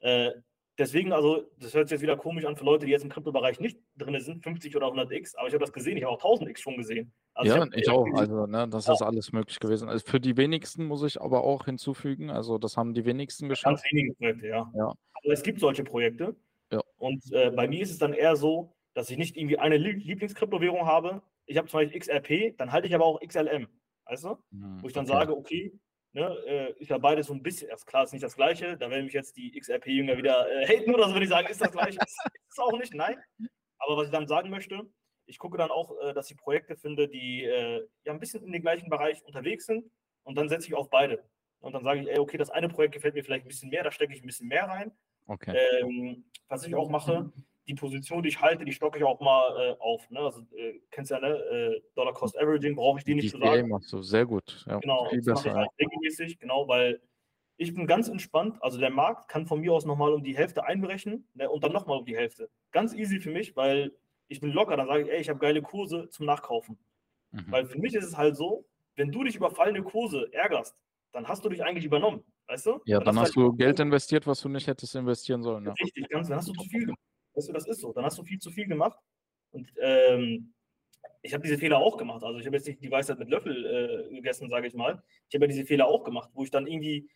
Äh, 0.00 0.30
deswegen, 0.78 1.12
also, 1.12 1.44
das 1.58 1.74
hört 1.74 1.88
sich 1.88 1.96
jetzt 1.96 2.02
wieder 2.02 2.16
komisch 2.16 2.44
an 2.44 2.56
für 2.56 2.64
Leute, 2.64 2.86
die 2.86 2.92
jetzt 2.92 3.02
im 3.02 3.10
Kryptobereich 3.10 3.60
nicht 3.60 3.78
drin 3.96 4.18
sind, 4.20 4.42
50 4.42 4.76
oder 4.76 4.86
100 4.86 5.12
X, 5.12 5.34
aber 5.34 5.48
ich 5.48 5.54
habe 5.54 5.64
das 5.64 5.72
gesehen, 5.72 5.96
ich 5.96 6.04
habe 6.04 6.12
auch 6.12 6.24
1000 6.24 6.50
X 6.50 6.60
schon 6.60 6.76
gesehen. 6.76 7.12
Also 7.34 7.56
ja, 7.56 7.66
ich, 7.66 7.82
ich 7.82 7.90
auch, 7.90 8.06
also, 8.14 8.46
ne, 8.46 8.68
das 8.68 8.86
ja. 8.86 8.94
ist 8.94 9.02
alles 9.02 9.32
möglich 9.32 9.60
gewesen. 9.60 9.88
Also 9.88 10.04
für 10.06 10.20
die 10.20 10.36
wenigsten 10.36 10.86
muss 10.86 11.02
ich 11.02 11.20
aber 11.20 11.44
auch 11.44 11.66
hinzufügen, 11.66 12.30
also 12.30 12.58
das 12.58 12.76
haben 12.76 12.94
die 12.94 13.04
wenigsten 13.04 13.48
geschafft. 13.48 13.82
Ganz 13.82 13.92
wenige 13.92 14.14
Projekte, 14.14 14.46
ja. 14.48 14.70
ja. 14.74 14.86
Aber 14.86 15.32
es 15.32 15.42
gibt 15.42 15.60
solche 15.60 15.84
Projekte. 15.84 16.34
Ja. 16.72 16.80
Und 16.98 17.22
äh, 17.32 17.50
bei 17.50 17.68
mir 17.68 17.82
ist 17.82 17.90
es 17.90 17.98
dann 17.98 18.12
eher 18.12 18.36
so, 18.36 18.72
dass 18.94 19.10
ich 19.10 19.18
nicht 19.18 19.36
irgendwie 19.36 19.58
eine 19.58 19.76
Lieblingskryptowährung 19.76 20.86
habe. 20.86 21.22
Ich 21.46 21.56
habe 21.56 21.68
zum 21.68 21.80
Beispiel 21.80 21.98
XRP, 21.98 22.56
dann 22.58 22.72
halte 22.72 22.88
ich 22.88 22.94
aber 22.94 23.04
auch 23.04 23.20
XLM. 23.20 23.66
Weißt 24.06 24.24
du? 24.24 24.36
Hm, 24.50 24.82
Wo 24.82 24.88
ich 24.88 24.92
dann 24.92 25.04
okay. 25.04 25.12
sage, 25.12 25.36
okay, 25.36 25.72
Ne, 26.12 26.22
äh, 26.44 26.72
ist 26.80 26.90
ja 26.90 26.98
beides 26.98 27.28
so 27.28 27.34
ein 27.34 27.42
bisschen, 27.42 27.70
also 27.70 27.84
klar, 27.84 28.02
ist 28.02 28.12
nicht 28.12 28.24
das 28.24 28.34
Gleiche. 28.34 28.76
Da 28.76 28.90
werden 28.90 29.04
mich 29.04 29.14
jetzt 29.14 29.36
die 29.36 29.52
XRP-Jünger 29.58 30.16
wieder 30.16 30.50
äh, 30.50 30.66
haten 30.66 30.92
oder 30.92 31.08
so, 31.08 31.14
wenn 31.14 31.22
ich 31.22 31.28
sagen, 31.28 31.46
ist 31.48 31.60
das 31.60 31.70
Gleiche. 31.70 31.98
ist, 32.04 32.18
ist 32.48 32.60
auch 32.60 32.76
nicht, 32.76 32.94
nein. 32.94 33.16
Aber 33.78 33.96
was 33.96 34.06
ich 34.06 34.12
dann 34.12 34.26
sagen 34.26 34.50
möchte, 34.50 34.82
ich 35.26 35.38
gucke 35.38 35.56
dann 35.56 35.70
auch, 35.70 35.96
äh, 36.02 36.12
dass 36.12 36.30
ich 36.30 36.36
Projekte 36.36 36.76
finde, 36.76 37.08
die 37.08 37.44
äh, 37.44 37.86
ja 38.04 38.12
ein 38.12 38.18
bisschen 38.18 38.42
in 38.44 38.50
den 38.50 38.62
gleichen 38.62 38.90
Bereich 38.90 39.24
unterwegs 39.24 39.66
sind 39.66 39.88
und 40.24 40.36
dann 40.36 40.48
setze 40.48 40.66
ich 40.66 40.74
auf 40.74 40.90
beide. 40.90 41.24
Und 41.60 41.74
dann 41.74 41.84
sage 41.84 42.00
ich, 42.00 42.08
ey, 42.08 42.18
okay, 42.18 42.38
das 42.38 42.50
eine 42.50 42.68
Projekt 42.68 42.94
gefällt 42.94 43.14
mir 43.14 43.22
vielleicht 43.22 43.44
ein 43.44 43.48
bisschen 43.48 43.70
mehr, 43.70 43.84
da 43.84 43.92
stecke 43.92 44.12
ich 44.12 44.22
ein 44.22 44.26
bisschen 44.26 44.48
mehr 44.48 44.64
rein. 44.64 44.90
Okay. 45.26 45.56
Ähm, 45.80 46.24
was 46.48 46.66
ich 46.66 46.74
auch 46.74 46.88
mache, 46.88 47.30
die 47.70 47.74
Position, 47.74 48.22
die 48.22 48.30
ich 48.30 48.40
halte, 48.40 48.64
die 48.64 48.72
stocke 48.72 48.98
ich 48.98 49.04
auch 49.04 49.20
mal 49.20 49.56
äh, 49.56 49.76
auf. 49.78 50.10
Ne? 50.10 50.18
Also, 50.18 50.40
äh, 50.56 50.80
kennst 50.90 51.10
ja, 51.10 51.20
ne? 51.20 51.28
Äh, 51.28 51.80
Dollar 51.94 52.12
Cost 52.12 52.36
Averaging, 52.36 52.74
brauche 52.74 52.98
ich 52.98 53.04
die 53.04 53.14
nicht 53.14 53.30
zu 53.30 53.38
sagen. 53.38 53.68
machst 53.68 53.92
du 53.92 54.02
sehr 54.02 54.26
gut. 54.26 54.64
Ja, 54.66 54.78
genau, 54.78 55.06
viel 55.08 55.22
das 55.22 55.42
besser, 55.42 55.54
mache 55.54 55.62
ich 55.62 55.68
halt 55.68 55.70
regelmäßig, 55.80 56.38
genau, 56.38 56.66
weil 56.66 57.00
ich 57.56 57.72
bin 57.72 57.86
ganz 57.86 58.08
entspannt. 58.08 58.56
Also 58.60 58.78
der 58.78 58.90
Markt 58.90 59.28
kann 59.28 59.46
von 59.46 59.60
mir 59.60 59.72
aus 59.72 59.84
nochmal 59.84 60.12
um 60.12 60.24
die 60.24 60.36
Hälfte 60.36 60.64
einbrechen 60.64 61.28
ne? 61.34 61.48
und 61.48 61.62
dann 61.62 61.72
nochmal 61.72 61.98
um 61.98 62.04
die 62.04 62.16
Hälfte. 62.16 62.50
Ganz 62.72 62.92
easy 62.94 63.20
für 63.20 63.30
mich, 63.30 63.54
weil 63.54 63.92
ich 64.28 64.40
bin 64.40 64.50
locker. 64.50 64.76
Dann 64.76 64.88
sage 64.88 65.04
ich, 65.04 65.10
ey, 65.10 65.20
ich 65.20 65.28
habe 65.28 65.38
geile 65.38 65.62
Kurse 65.62 66.08
zum 66.08 66.26
Nachkaufen. 66.26 66.78
Mhm. 67.30 67.46
Weil 67.50 67.66
für 67.66 67.78
mich 67.78 67.94
ist 67.94 68.06
es 68.06 68.16
halt 68.16 68.34
so, 68.34 68.66
wenn 68.96 69.12
du 69.12 69.22
dich 69.24 69.36
über 69.36 69.50
fallende 69.50 69.82
Kurse 69.82 70.28
ärgerst, 70.32 70.74
dann 71.12 71.28
hast 71.28 71.44
du 71.44 71.48
dich 71.48 71.62
eigentlich 71.62 71.84
übernommen. 71.84 72.24
Weißt 72.48 72.66
du? 72.66 72.80
Ja, 72.84 72.98
dann, 72.98 73.14
dann 73.14 73.20
hast 73.20 73.36
du 73.36 73.52
Geld 73.52 73.78
investiert, 73.78 74.26
was 74.26 74.40
du 74.40 74.48
nicht 74.48 74.66
hättest 74.66 74.96
investieren 74.96 75.42
sollen. 75.42 75.64
Ja. 75.66 75.72
Richtig, 75.72 76.08
ganz, 76.08 76.28
dann 76.28 76.38
hast 76.38 76.48
du 76.48 76.52
zu 76.52 76.68
viel 76.68 76.86
gemacht. 76.86 76.98
Weißt 77.40 77.48
du, 77.48 77.52
das 77.54 77.66
ist 77.66 77.80
so. 77.80 77.94
Dann 77.94 78.04
hast 78.04 78.18
du 78.18 78.22
viel 78.22 78.38
zu 78.38 78.50
viel 78.50 78.66
gemacht. 78.66 78.98
Und 79.50 79.72
ähm, 79.80 80.52
ich 81.22 81.32
habe 81.32 81.42
diese 81.42 81.56
Fehler 81.56 81.78
auch 81.78 81.96
gemacht. 81.96 82.22
Also 82.22 82.38
ich 82.38 82.44
habe 82.44 82.56
jetzt 82.56 82.66
nicht 82.66 82.84
die 82.84 82.90
Weisheit 82.90 83.18
mit 83.18 83.30
Löffel 83.30 84.10
äh, 84.10 84.14
gegessen, 84.14 84.50
sage 84.50 84.66
ich 84.66 84.74
mal. 84.74 85.02
Ich 85.30 85.34
habe 85.34 85.46
ja 85.46 85.48
diese 85.48 85.64
Fehler 85.64 85.86
auch 85.86 86.04
gemacht, 86.04 86.28
wo 86.34 86.44
ich 86.44 86.50
dann 86.50 86.66
irgendwie 86.66 87.08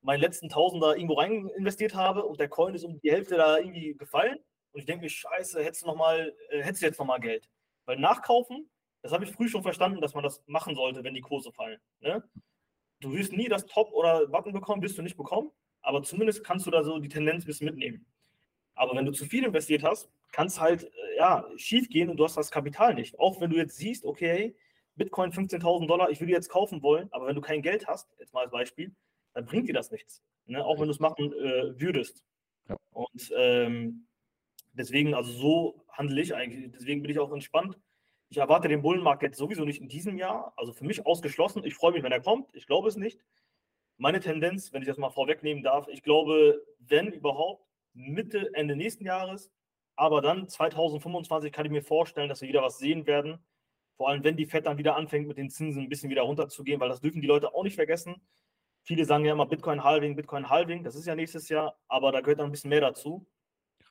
meinen 0.00 0.20
letzten 0.20 0.48
Tausender 0.48 0.94
irgendwo 0.94 1.14
rein 1.14 1.48
investiert 1.56 1.96
habe 1.96 2.24
und 2.24 2.38
der 2.38 2.48
Coin 2.48 2.76
ist 2.76 2.84
um 2.84 3.00
die 3.00 3.10
Hälfte 3.10 3.36
da 3.36 3.58
irgendwie 3.58 3.94
gefallen. 3.94 4.38
Und 4.70 4.78
ich 4.78 4.86
denke 4.86 5.02
mir, 5.02 5.10
scheiße, 5.10 5.64
hättest 5.64 5.82
du, 5.82 5.86
noch 5.86 5.96
mal, 5.96 6.32
äh, 6.50 6.62
hättest 6.62 6.82
du 6.82 6.86
jetzt 6.86 7.00
nochmal 7.00 7.18
Geld. 7.18 7.50
Weil 7.84 7.98
nachkaufen, 7.98 8.70
das 9.02 9.10
habe 9.10 9.24
ich 9.24 9.32
früh 9.32 9.48
schon 9.48 9.64
verstanden, 9.64 10.00
dass 10.00 10.14
man 10.14 10.22
das 10.22 10.44
machen 10.46 10.76
sollte, 10.76 11.02
wenn 11.02 11.14
die 11.14 11.20
Kurse 11.20 11.50
fallen. 11.50 11.80
Ne? 11.98 12.22
Du 13.00 13.12
wirst 13.12 13.32
nie 13.32 13.48
das 13.48 13.66
Top 13.66 13.92
oder 13.92 14.28
Button 14.28 14.52
bekommen, 14.52 14.80
wirst 14.80 14.96
du 14.96 15.02
nicht 15.02 15.16
bekommen, 15.16 15.50
aber 15.80 16.04
zumindest 16.04 16.44
kannst 16.44 16.66
du 16.66 16.70
da 16.70 16.84
so 16.84 17.00
die 17.00 17.08
Tendenz 17.08 17.42
ein 17.42 17.46
bisschen 17.46 17.64
mitnehmen. 17.64 18.06
Aber 18.74 18.96
wenn 18.96 19.04
du 19.04 19.12
zu 19.12 19.26
viel 19.26 19.44
investiert 19.44 19.82
hast, 19.82 20.10
kann 20.32 20.46
es 20.46 20.60
halt 20.60 20.84
äh, 20.84 21.16
ja, 21.18 21.46
schief 21.56 21.88
gehen 21.88 22.08
und 22.08 22.16
du 22.16 22.24
hast 22.24 22.36
das 22.36 22.50
Kapital 22.50 22.94
nicht. 22.94 23.18
Auch 23.18 23.40
wenn 23.40 23.50
du 23.50 23.56
jetzt 23.56 23.76
siehst, 23.76 24.04
okay, 24.04 24.56
Bitcoin 24.96 25.32
15.000 25.32 25.86
Dollar, 25.86 26.10
ich 26.10 26.20
würde 26.20 26.32
jetzt 26.32 26.48
kaufen 26.48 26.82
wollen, 26.82 27.08
aber 27.12 27.26
wenn 27.26 27.34
du 27.34 27.40
kein 27.40 27.62
Geld 27.62 27.86
hast, 27.86 28.08
jetzt 28.18 28.34
mal 28.34 28.42
als 28.42 28.50
Beispiel, 28.50 28.94
dann 29.34 29.46
bringt 29.46 29.68
dir 29.68 29.72
das 29.72 29.90
nichts. 29.90 30.22
Ne? 30.46 30.64
Auch 30.64 30.78
wenn 30.78 30.86
du 30.86 30.92
es 30.92 31.00
machen 31.00 31.32
äh, 31.32 31.80
würdest. 31.80 32.24
Ja. 32.68 32.76
Und 32.90 33.32
ähm, 33.36 34.06
deswegen, 34.72 35.14
also 35.14 35.32
so 35.32 35.84
handle 35.90 36.20
ich 36.20 36.34
eigentlich. 36.34 36.70
Deswegen 36.72 37.02
bin 37.02 37.10
ich 37.10 37.18
auch 37.18 37.32
entspannt. 37.32 37.78
Ich 38.28 38.38
erwarte 38.38 38.68
den 38.68 38.82
Bullenmarkt 38.82 39.22
jetzt 39.22 39.38
sowieso 39.38 39.64
nicht 39.64 39.80
in 39.80 39.88
diesem 39.88 40.16
Jahr. 40.16 40.52
Also 40.56 40.72
für 40.72 40.84
mich 40.84 41.04
ausgeschlossen. 41.06 41.64
Ich 41.64 41.74
freue 41.74 41.92
mich, 41.92 42.02
wenn 42.02 42.12
er 42.12 42.20
kommt. 42.20 42.54
Ich 42.54 42.66
glaube 42.66 42.88
es 42.88 42.96
nicht. 42.96 43.20
Meine 43.98 44.20
Tendenz, 44.20 44.72
wenn 44.72 44.82
ich 44.82 44.88
das 44.88 44.96
mal 44.96 45.10
vorwegnehmen 45.10 45.62
darf, 45.62 45.86
ich 45.88 46.02
glaube, 46.02 46.62
wenn 46.78 47.08
überhaupt, 47.08 47.66
Mitte, 47.94 48.50
Ende 48.54 48.76
nächsten 48.76 49.04
Jahres. 49.04 49.50
Aber 49.96 50.22
dann 50.22 50.48
2025 50.48 51.52
kann 51.52 51.66
ich 51.66 51.72
mir 51.72 51.82
vorstellen, 51.82 52.28
dass 52.28 52.40
wir 52.40 52.48
wieder 52.48 52.62
was 52.62 52.78
sehen 52.78 53.06
werden. 53.06 53.38
Vor 53.96 54.08
allem, 54.08 54.24
wenn 54.24 54.36
die 54.36 54.46
FED 54.46 54.66
dann 54.66 54.78
wieder 54.78 54.96
anfängt, 54.96 55.28
mit 55.28 55.36
den 55.36 55.50
Zinsen 55.50 55.82
ein 55.82 55.88
bisschen 55.88 56.10
wieder 56.10 56.22
runterzugehen, 56.22 56.80
weil 56.80 56.88
das 56.88 57.00
dürfen 57.00 57.20
die 57.20 57.26
Leute 57.26 57.54
auch 57.54 57.62
nicht 57.62 57.76
vergessen. 57.76 58.16
Viele 58.84 59.04
sagen 59.04 59.24
ja 59.24 59.32
immer 59.32 59.46
Bitcoin 59.46 59.84
Halving, 59.84 60.16
Bitcoin 60.16 60.48
Halving. 60.48 60.82
Das 60.82 60.96
ist 60.96 61.06
ja 61.06 61.14
nächstes 61.14 61.48
Jahr, 61.48 61.78
aber 61.88 62.10
da 62.10 62.20
gehört 62.20 62.40
dann 62.40 62.46
ein 62.46 62.52
bisschen 62.52 62.70
mehr 62.70 62.80
dazu, 62.80 63.26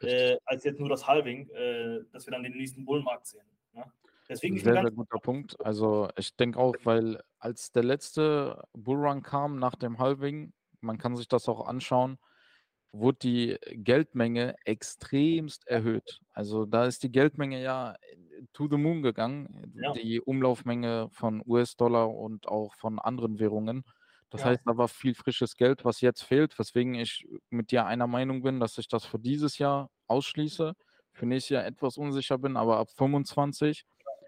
äh, 0.01 0.37
als 0.45 0.63
jetzt 0.63 0.79
nur 0.79 0.89
das 0.89 1.07
Halving, 1.07 1.49
äh, 1.51 2.01
dass 2.11 2.25
wir 2.25 2.31
dann 2.31 2.43
den 2.43 2.57
nächsten 2.57 2.83
Bullenmarkt 2.83 3.27
sehen. 3.27 3.45
Ne? 3.73 3.85
Deswegen 4.27 4.57
sehr, 4.57 4.73
sehr 4.73 4.91
guter 4.91 5.19
Punkt. 5.19 5.55
Also 5.63 6.09
ich 6.17 6.35
denke 6.35 6.59
auch, 6.59 6.75
weil 6.83 7.21
als 7.39 7.71
der 7.71 7.83
letzte 7.83 8.63
Bullrun 8.73 9.21
kam 9.21 9.59
nach 9.59 9.75
dem 9.75 9.99
Halving, 9.99 10.51
man 10.81 10.97
kann 10.97 11.15
sich 11.15 11.27
das 11.27 11.47
auch 11.47 11.67
anschauen, 11.67 12.17
wurde 12.91 13.19
die 13.19 13.57
Geldmenge 13.71 14.55
extremst 14.65 15.67
erhöht. 15.67 16.21
Also 16.33 16.65
da 16.65 16.85
ist 16.85 17.03
die 17.03 17.11
Geldmenge 17.11 17.61
ja 17.61 17.95
to 18.53 18.67
the 18.67 18.77
moon 18.77 19.01
gegangen, 19.01 19.73
ja. 19.75 19.93
die 19.93 20.19
Umlaufmenge 20.19 21.09
von 21.11 21.41
US-Dollar 21.45 22.09
und 22.09 22.47
auch 22.47 22.73
von 22.75 22.99
anderen 22.99 23.39
Währungen. 23.39 23.83
Das 24.29 24.41
ja. 24.41 24.47
heißt, 24.47 24.61
da 24.65 24.77
war 24.77 24.87
viel 24.87 25.13
frisches 25.13 25.57
Geld, 25.57 25.85
was 25.85 26.01
jetzt 26.01 26.23
fehlt, 26.23 26.57
weswegen 26.57 26.95
ich 26.95 27.27
mit 27.49 27.71
dir 27.71 27.85
einer 27.85 28.07
Meinung 28.07 28.41
bin, 28.41 28.59
dass 28.59 28.77
ich 28.77 28.87
das 28.87 29.05
für 29.05 29.19
dieses 29.19 29.57
Jahr 29.57 29.89
ausschließe, 30.07 30.73
für 31.11 31.25
nächstes 31.25 31.49
Jahr 31.49 31.65
etwas 31.65 31.97
unsicher 31.97 32.37
bin, 32.37 32.57
aber 32.57 32.77
ab 32.77 32.89
25 32.91 33.85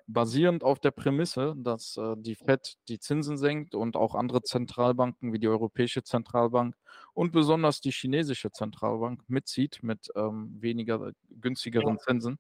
basierend 0.08 0.64
auf 0.64 0.80
der 0.80 0.92
Prämisse, 0.92 1.56
dass 1.58 1.98
äh, 1.98 2.16
die 2.18 2.36
FED 2.36 2.76
die 2.90 3.00
Zinsen 3.00 3.38
senkt 3.38 3.74
und 3.76 3.96
auch 3.96 4.16
andere 4.16 4.42
Zentralbanken 4.42 5.32
wie 5.34 5.40
die 5.40 5.48
Europäische 5.48 6.04
Zentralbank 6.04 6.76
und 7.14 7.32
besonders 7.32 7.80
die 7.80 7.92
chinesische 7.92 8.52
Zentralbank 8.52 9.22
mitzieht 9.28 9.82
mit 9.82 10.10
ähm, 10.16 10.58
weniger 10.60 11.12
günstigeren 11.30 11.96
ja. 11.96 12.00
Zinsen, 12.00 12.38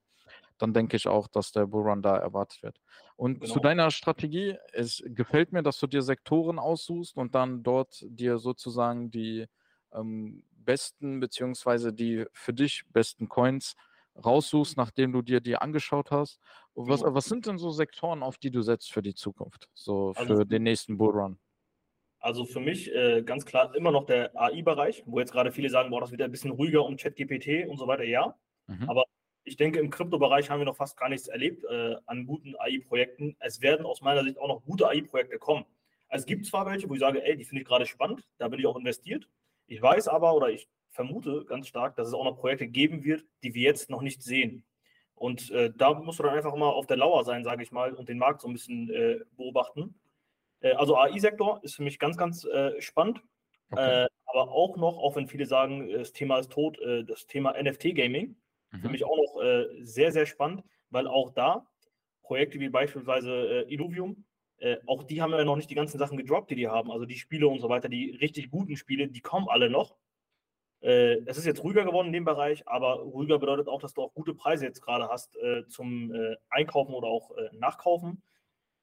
dann 0.57 0.73
denke 0.73 0.97
ich 0.97 1.07
auch, 1.07 1.27
dass 1.27 1.51
der 1.51 1.67
Bullrun 1.67 2.01
da 2.01 2.17
erwartet 2.17 2.63
wird. 2.63 2.81
Und 3.15 3.41
genau. 3.41 3.53
zu 3.53 3.59
deiner 3.59 3.91
Strategie, 3.91 4.57
es 4.73 5.01
gefällt 5.05 5.51
mir, 5.51 5.63
dass 5.63 5.79
du 5.79 5.87
dir 5.87 6.01
Sektoren 6.01 6.59
aussuchst 6.59 7.15
und 7.15 7.35
dann 7.35 7.63
dort 7.63 8.03
dir 8.07 8.39
sozusagen 8.39 9.09
die 9.09 9.45
ähm, 9.93 10.43
besten 10.51 11.19
beziehungsweise 11.19 11.93
die 11.93 12.25
für 12.33 12.53
dich 12.53 12.83
besten 12.91 13.29
Coins 13.29 13.75
raussuchst, 14.15 14.77
nachdem 14.77 15.11
du 15.11 15.21
dir 15.21 15.41
die 15.41 15.55
angeschaut 15.55 16.11
hast. 16.11 16.39
Was, 16.75 17.03
was 17.03 17.25
sind 17.25 17.45
denn 17.45 17.57
so 17.57 17.69
Sektoren, 17.69 18.23
auf 18.23 18.37
die 18.37 18.51
du 18.51 18.61
setzt 18.61 18.91
für 18.91 19.01
die 19.01 19.13
Zukunft, 19.13 19.69
so 19.73 20.09
also 20.09 20.25
für 20.25 20.31
also, 20.31 20.43
den 20.43 20.63
nächsten 20.63 20.97
Bullrun? 20.97 21.39
Also 22.19 22.45
für 22.45 22.59
mich 22.59 22.93
äh, 22.93 23.21
ganz 23.23 23.45
klar 23.45 23.75
immer 23.75 23.91
noch 23.91 24.05
der 24.05 24.31
AI-Bereich, 24.39 25.03
wo 25.05 25.19
jetzt 25.19 25.33
gerade 25.33 25.51
viele 25.51 25.69
sagen, 25.69 25.89
boah, 25.89 26.01
das 26.01 26.11
wird 26.11 26.21
ein 26.21 26.31
bisschen 26.31 26.51
ruhiger 26.51 26.85
um 26.85 26.95
ChatGPT 26.95 27.67
und 27.67 27.77
so 27.77 27.87
weiter. 27.87 28.03
Ja, 28.03 28.37
mhm. 28.67 28.89
aber 28.89 29.03
ich 29.43 29.57
denke, 29.57 29.79
im 29.79 29.89
Kryptobereich 29.89 30.49
haben 30.49 30.59
wir 30.59 30.65
noch 30.65 30.77
fast 30.77 30.97
gar 30.97 31.09
nichts 31.09 31.27
erlebt 31.27 31.65
äh, 31.65 31.95
an 32.05 32.25
guten 32.25 32.55
AI-Projekten. 32.57 33.35
Es 33.39 33.61
werden 33.61 33.85
aus 33.85 34.01
meiner 34.01 34.23
Sicht 34.23 34.37
auch 34.39 34.47
noch 34.47 34.63
gute 34.63 34.87
AI-Projekte 34.87 35.37
kommen. 35.37 35.65
Es 36.07 36.25
gibt 36.25 36.45
zwar 36.45 36.65
welche, 36.65 36.89
wo 36.89 36.93
ich 36.93 36.99
sage, 36.99 37.23
ey, 37.25 37.35
die 37.35 37.43
finde 37.43 37.63
ich 37.63 37.67
gerade 37.67 37.85
spannend, 37.85 38.23
da 38.37 38.47
bin 38.47 38.59
ich 38.59 38.67
auch 38.67 38.77
investiert. 38.77 39.27
Ich 39.67 39.81
weiß 39.81 40.07
aber 40.07 40.33
oder 40.33 40.49
ich 40.49 40.69
vermute 40.93 41.43
ganz 41.45 41.67
stark, 41.67 41.95
dass 41.95 42.07
es 42.07 42.13
auch 42.13 42.23
noch 42.23 42.37
Projekte 42.37 42.67
geben 42.67 43.03
wird, 43.03 43.25
die 43.43 43.53
wir 43.53 43.63
jetzt 43.63 43.89
noch 43.89 44.01
nicht 44.01 44.23
sehen. 44.23 44.63
Und 45.15 45.51
äh, 45.51 45.71
da 45.75 45.93
musst 45.93 46.19
du 46.19 46.23
dann 46.23 46.35
einfach 46.35 46.55
mal 46.55 46.69
auf 46.69 46.87
der 46.87 46.97
Lauer 46.97 47.23
sein, 47.23 47.43
sage 47.43 47.63
ich 47.63 47.71
mal, 47.71 47.93
und 47.93 48.09
den 48.09 48.17
Markt 48.17 48.41
so 48.41 48.47
ein 48.47 48.53
bisschen 48.53 48.89
äh, 48.89 49.19
beobachten. 49.35 49.95
Äh, 50.59 50.73
also 50.73 50.97
AI-Sektor 50.97 51.59
ist 51.63 51.75
für 51.75 51.83
mich 51.83 51.99
ganz, 51.99 52.17
ganz 52.17 52.45
äh, 52.45 52.79
spannend. 52.81 53.21
Okay. 53.71 54.03
Äh, 54.03 54.07
aber 54.25 54.51
auch 54.51 54.77
noch, 54.77 54.97
auch 54.97 55.15
wenn 55.15 55.27
viele 55.27 55.45
sagen, 55.45 55.89
das 55.89 56.13
Thema 56.13 56.39
ist 56.39 56.51
tot, 56.51 56.79
äh, 56.79 57.03
das 57.03 57.27
Thema 57.27 57.53
NFT-Gaming. 57.61 58.35
Mhm. 58.71 58.79
Für 58.79 58.89
mich 58.89 59.03
auch 59.03 59.17
noch 59.17 59.41
sehr, 59.81 60.11
sehr 60.11 60.25
spannend, 60.25 60.63
weil 60.89 61.07
auch 61.07 61.31
da 61.31 61.67
Projekte 62.23 62.59
wie 62.59 62.69
beispielsweise 62.69 63.65
Illuvium, 63.67 64.25
auch 64.87 65.03
die 65.03 65.21
haben 65.21 65.31
ja 65.31 65.43
noch 65.43 65.57
nicht 65.57 65.69
die 65.69 65.75
ganzen 65.75 65.99
Sachen 65.99 66.17
gedroppt, 66.17 66.49
die 66.49 66.55
die 66.55 66.69
haben. 66.69 66.89
Also 66.89 67.05
die 67.05 67.17
Spiele 67.17 67.47
und 67.47 67.59
so 67.59 67.69
weiter, 67.69 67.89
die 67.89 68.11
richtig 68.11 68.49
guten 68.49 68.77
Spiele, 68.77 69.07
die 69.09 69.19
kommen 69.19 69.47
alle 69.49 69.69
noch. 69.69 69.95
Äh, 70.83 71.21
es 71.25 71.37
ist 71.37 71.45
jetzt 71.45 71.63
ruhiger 71.63 71.85
geworden 71.85 72.07
in 72.07 72.13
dem 72.13 72.25
Bereich, 72.25 72.67
aber 72.67 72.95
ruhiger 72.95 73.39
bedeutet 73.39 73.69
auch, 73.69 73.79
dass 73.79 73.93
du 73.93 74.01
auch 74.01 74.13
gute 74.13 74.33
Preise 74.33 74.65
jetzt 74.65 74.81
gerade 74.81 75.07
hast 75.07 75.37
äh, 75.37 75.65
zum 75.67 76.13
äh, 76.13 76.35
Einkaufen 76.49 76.93
oder 76.93 77.07
auch 77.07 77.31
äh, 77.37 77.49
Nachkaufen. 77.53 78.21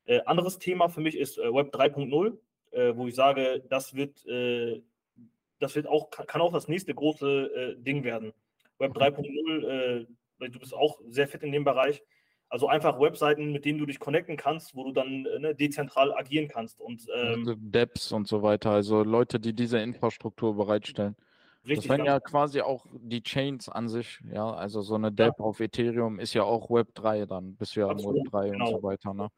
Äh, 0.06 0.20
anderes 0.24 0.58
Thema 0.58 0.88
für 0.88 1.02
mich 1.02 1.18
ist 1.18 1.36
äh, 1.36 1.52
Web 1.52 1.74
3.0, 1.74 2.38
wo 2.94 3.08
ich 3.08 3.16
sage, 3.16 3.64
das 3.68 3.96
wird, 3.96 4.24
das 5.58 5.74
wird 5.74 5.88
auch, 5.88 6.10
kann 6.10 6.40
auch 6.40 6.52
das 6.52 6.68
nächste 6.68 6.94
große 6.94 7.74
Ding 7.80 8.04
werden. 8.04 8.32
Web 8.78 8.96
3.0, 8.96 10.06
du 10.38 10.58
bist 10.60 10.72
auch 10.72 11.00
sehr 11.08 11.26
fit 11.26 11.42
in 11.42 11.50
dem 11.50 11.64
Bereich. 11.64 12.00
Also 12.48 12.68
einfach 12.68 13.00
Webseiten, 13.00 13.50
mit 13.50 13.64
denen 13.64 13.80
du 13.80 13.86
dich 13.86 13.98
connecten 13.98 14.36
kannst, 14.36 14.76
wo 14.76 14.84
du 14.84 14.92
dann 14.92 15.22
ne, 15.22 15.52
dezentral 15.52 16.14
agieren 16.14 16.46
kannst. 16.46 16.80
Und, 16.80 17.04
ähm, 17.12 17.40
also 17.40 17.54
Dapps 17.58 18.12
und 18.12 18.28
so 18.28 18.40
weiter, 18.40 18.70
also 18.70 19.02
Leute, 19.02 19.40
die 19.40 19.52
diese 19.52 19.80
Infrastruktur 19.80 20.56
bereitstellen. 20.56 21.16
Richtig. 21.64 21.88
Das 21.88 21.98
wären 21.98 22.06
ja 22.06 22.20
quasi 22.20 22.62
auch 22.62 22.86
die 22.92 23.22
Chains 23.22 23.68
an 23.68 23.88
sich, 23.88 24.20
ja. 24.32 24.50
Also 24.50 24.80
so 24.80 24.94
eine 24.94 25.12
DApp 25.12 25.38
ja. 25.38 25.44
auf 25.44 25.60
Ethereum 25.60 26.18
ist 26.18 26.32
ja 26.32 26.42
auch 26.42 26.70
Web 26.70 26.94
3 26.94 27.26
dann, 27.26 27.56
bis 27.56 27.76
wir 27.76 27.88
Absolut, 27.88 28.24
Web 28.24 28.30
3 28.30 28.50
genau. 28.50 28.66
und 28.66 28.70
so 28.70 28.82
weiter, 28.82 29.12
ne? 29.12 29.28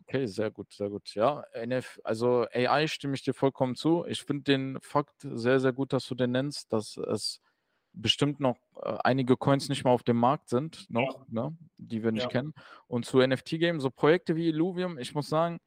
Okay, 0.00 0.26
sehr 0.26 0.50
gut, 0.50 0.72
sehr 0.72 0.90
gut. 0.90 1.14
Ja, 1.14 1.44
NF, 1.52 2.00
also 2.04 2.46
AI 2.52 2.86
stimme 2.86 3.14
ich 3.14 3.22
dir 3.22 3.34
vollkommen 3.34 3.76
zu. 3.76 4.04
Ich 4.06 4.22
finde 4.22 4.44
den 4.44 4.78
Fakt 4.80 5.14
sehr, 5.20 5.60
sehr 5.60 5.72
gut, 5.72 5.92
dass 5.92 6.06
du 6.06 6.14
den 6.14 6.32
nennst, 6.32 6.72
dass 6.72 6.96
es 6.96 7.40
bestimmt 7.92 8.40
noch 8.40 8.56
äh, 8.82 8.96
einige 9.04 9.36
Coins 9.36 9.68
nicht 9.68 9.84
mehr 9.84 9.92
auf 9.92 10.02
dem 10.02 10.16
Markt 10.16 10.48
sind, 10.48 10.90
noch, 10.90 11.26
ja. 11.28 11.44
ne, 11.44 11.56
die 11.76 12.02
wir 12.02 12.12
nicht 12.12 12.24
ja. 12.24 12.28
kennen. 12.30 12.54
Und 12.86 13.04
zu 13.06 13.18
NFT-Game, 13.18 13.80
so 13.80 13.90
Projekte 13.90 14.36
wie 14.36 14.48
Illuvium, 14.48 14.98
ich 14.98 15.14
muss 15.14 15.28
sagen, 15.28 15.60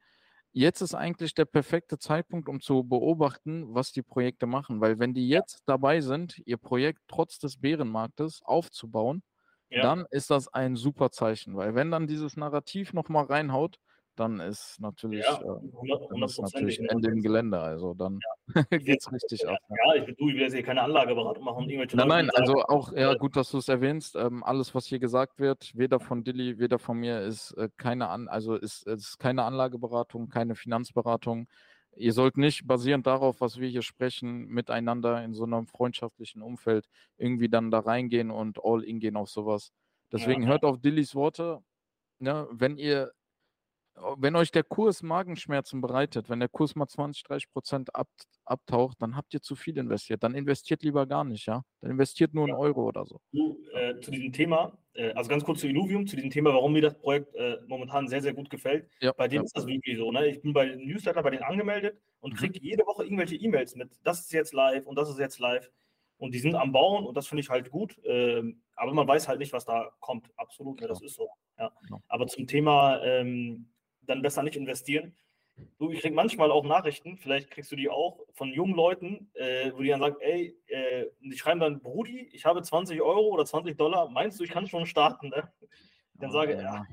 jetzt 0.56 0.80
ist 0.80 0.94
eigentlich 0.94 1.34
der 1.34 1.44
perfekte 1.44 1.98
Zeitpunkt, 1.98 2.48
um 2.48 2.60
zu 2.60 2.82
beobachten, 2.84 3.74
was 3.74 3.92
die 3.92 4.02
Projekte 4.02 4.46
machen. 4.46 4.80
Weil 4.80 4.98
wenn 4.98 5.14
die 5.14 5.28
jetzt 5.28 5.62
dabei 5.66 6.00
sind, 6.00 6.40
ihr 6.46 6.56
Projekt 6.56 7.02
trotz 7.08 7.38
des 7.38 7.58
Bärenmarktes 7.60 8.40
aufzubauen, 8.42 9.22
ja. 9.70 9.82
dann 9.82 10.06
ist 10.10 10.30
das 10.30 10.48
ein 10.48 10.76
super 10.76 11.10
Zeichen. 11.10 11.56
Weil 11.56 11.74
wenn 11.74 11.90
dann 11.90 12.06
dieses 12.06 12.36
Narrativ 12.36 12.92
nochmal 12.94 13.26
reinhaut, 13.26 13.78
dann 14.16 14.40
ist 14.40 14.80
natürlich, 14.80 15.24
ja, 15.24 15.38
100, 15.38 16.02
äh, 16.02 16.06
dann 16.10 16.22
ist 16.22 16.40
natürlich 16.40 16.80
Ende 16.80 17.08
im 17.10 17.22
Gelände. 17.22 17.58
Also 17.58 17.94
dann 17.94 18.20
ja. 18.54 18.62
geht 18.78 19.00
es 19.00 19.12
richtig 19.12 19.42
ja, 19.42 19.50
ab. 19.50 19.58
Ja, 19.68 19.94
ich, 19.94 20.16
du, 20.16 20.28
ich 20.28 20.34
will 20.34 20.42
jetzt 20.42 20.54
hier 20.54 20.62
keine 20.62 20.82
Anlageberatung 20.82 21.44
machen. 21.44 21.68
Irgendwelche 21.68 21.96
nein, 21.96 22.08
nein, 22.08 22.30
also 22.30 22.62
auch, 22.64 22.92
ja, 22.92 23.14
gut, 23.14 23.36
dass 23.36 23.50
du 23.50 23.58
es 23.58 23.68
erwähnst. 23.68 24.16
Ähm, 24.16 24.44
alles, 24.44 24.74
was 24.74 24.86
hier 24.86 24.98
gesagt 24.98 25.38
wird, 25.38 25.72
weder 25.74 26.00
von 26.00 26.24
Dilly, 26.24 26.58
weder 26.58 26.78
von 26.78 26.98
mir, 26.98 27.20
ist 27.20 27.52
äh, 27.52 27.68
keine 27.76 28.08
An 28.08 28.28
also 28.28 28.54
ist, 28.54 28.86
ist 28.86 29.18
keine 29.18 29.44
Anlageberatung, 29.44 30.28
keine 30.28 30.54
Finanzberatung. 30.54 31.48
Ihr 31.94 32.12
sollt 32.12 32.36
nicht 32.36 32.66
basierend 32.66 33.06
darauf, 33.06 33.40
was 33.40 33.58
wir 33.58 33.68
hier 33.68 33.82
sprechen, 33.82 34.46
miteinander 34.48 35.24
in 35.24 35.32
so 35.32 35.44
einem 35.44 35.66
freundschaftlichen 35.66 36.42
Umfeld 36.42 36.88
irgendwie 37.16 37.48
dann 37.48 37.70
da 37.70 37.78
reingehen 37.78 38.30
und 38.30 38.58
all 38.62 38.84
in 38.84 39.00
gehen 39.00 39.16
auf 39.16 39.30
sowas. 39.30 39.72
Deswegen 40.12 40.46
hört 40.46 40.62
auf 40.62 40.78
Dillys 40.78 41.14
Worte. 41.14 41.60
Ne, 42.18 42.46
wenn 42.50 42.78
ihr 42.78 43.12
wenn 44.18 44.36
euch 44.36 44.50
der 44.50 44.62
Kurs 44.62 45.02
Magenschmerzen 45.02 45.80
bereitet, 45.80 46.28
wenn 46.28 46.40
der 46.40 46.48
Kurs 46.48 46.74
mal 46.74 46.86
20, 46.86 47.22
30 47.24 47.50
Prozent 47.50 47.94
ab, 47.94 48.08
abtaucht, 48.44 49.00
dann 49.00 49.16
habt 49.16 49.32
ihr 49.34 49.40
zu 49.40 49.56
viel 49.56 49.76
investiert. 49.78 50.22
Dann 50.22 50.34
investiert 50.34 50.82
lieber 50.82 51.06
gar 51.06 51.24
nicht, 51.24 51.46
ja. 51.46 51.62
Dann 51.80 51.92
investiert 51.92 52.34
nur 52.34 52.44
einen 52.44 52.56
Euro 52.56 52.84
oder 52.84 53.06
so. 53.06 53.20
Du, 53.32 53.58
äh, 53.72 53.98
zu 54.00 54.10
diesem 54.10 54.32
Thema, 54.32 54.76
äh, 54.94 55.12
also 55.12 55.30
ganz 55.30 55.44
kurz 55.44 55.60
zu 55.60 55.68
Illuvium, 55.68 56.06
zu 56.06 56.16
diesem 56.16 56.30
Thema, 56.30 56.52
warum 56.52 56.72
mir 56.72 56.82
das 56.82 56.98
Projekt 56.98 57.34
äh, 57.34 57.58
momentan 57.66 58.08
sehr, 58.08 58.22
sehr 58.22 58.34
gut 58.34 58.50
gefällt. 58.50 58.88
Ja, 59.00 59.12
bei 59.12 59.28
denen 59.28 59.42
ja. 59.42 59.44
ist 59.44 59.56
das 59.56 59.66
wirklich 59.66 59.96
so. 59.96 60.12
Ne? 60.12 60.28
Ich 60.28 60.42
bin 60.42 60.52
bei 60.52 60.66
Newsletter 60.76 61.22
bei 61.22 61.30
denen 61.30 61.44
angemeldet 61.44 61.98
und 62.20 62.34
mhm. 62.34 62.36
kriege 62.36 62.60
jede 62.60 62.84
Woche 62.86 63.04
irgendwelche 63.04 63.36
E-Mails 63.36 63.76
mit, 63.76 63.90
das 64.04 64.20
ist 64.20 64.32
jetzt 64.32 64.52
live 64.52 64.86
und 64.86 64.96
das 64.96 65.08
ist 65.08 65.18
jetzt 65.18 65.38
live. 65.38 65.70
Und 66.18 66.34
die 66.34 66.38
sind 66.38 66.54
am 66.54 66.72
Bauen 66.72 67.04
und 67.04 67.14
das 67.14 67.26
finde 67.26 67.42
ich 67.42 67.50
halt 67.50 67.70
gut. 67.70 68.00
Ähm, 68.04 68.62
aber 68.74 68.94
man 68.94 69.06
weiß 69.06 69.28
halt 69.28 69.38
nicht, 69.38 69.52
was 69.52 69.66
da 69.66 69.92
kommt. 70.00 70.30
Absolut, 70.36 70.80
ne? 70.80 70.88
das 70.88 71.02
ist 71.02 71.14
so. 71.14 71.28
Ja. 71.58 71.70
Aber 72.08 72.26
zum 72.26 72.46
Thema 72.46 73.02
ähm, 73.02 73.68
dann 74.06 74.22
besser 74.22 74.42
nicht 74.42 74.56
investieren. 74.56 75.14
Du, 75.78 75.90
ich 75.90 76.00
kriege 76.00 76.14
manchmal 76.14 76.50
auch 76.50 76.64
Nachrichten, 76.64 77.16
vielleicht 77.16 77.50
kriegst 77.50 77.72
du 77.72 77.76
die 77.76 77.88
auch 77.88 78.20
von 78.34 78.52
jungen 78.52 78.74
Leuten, 78.74 79.30
äh, 79.34 79.72
wo 79.72 79.82
die 79.82 79.88
dann 79.88 80.00
sagen, 80.00 80.16
ey, 80.20 80.54
äh, 80.66 81.06
die 81.20 81.38
schreiben 81.38 81.60
dann, 81.60 81.80
Brudi, 81.80 82.28
ich 82.32 82.44
habe 82.44 82.62
20 82.62 83.00
Euro 83.00 83.28
oder 83.28 83.46
20 83.46 83.76
Dollar, 83.76 84.10
meinst 84.10 84.38
du, 84.38 84.44
ich 84.44 84.50
kann 84.50 84.66
schon 84.66 84.84
starten? 84.84 85.30
Ne? 85.30 85.50
Dann 86.14 86.30
sage 86.30 86.54
ich, 86.54 86.60
ja, 86.60 86.84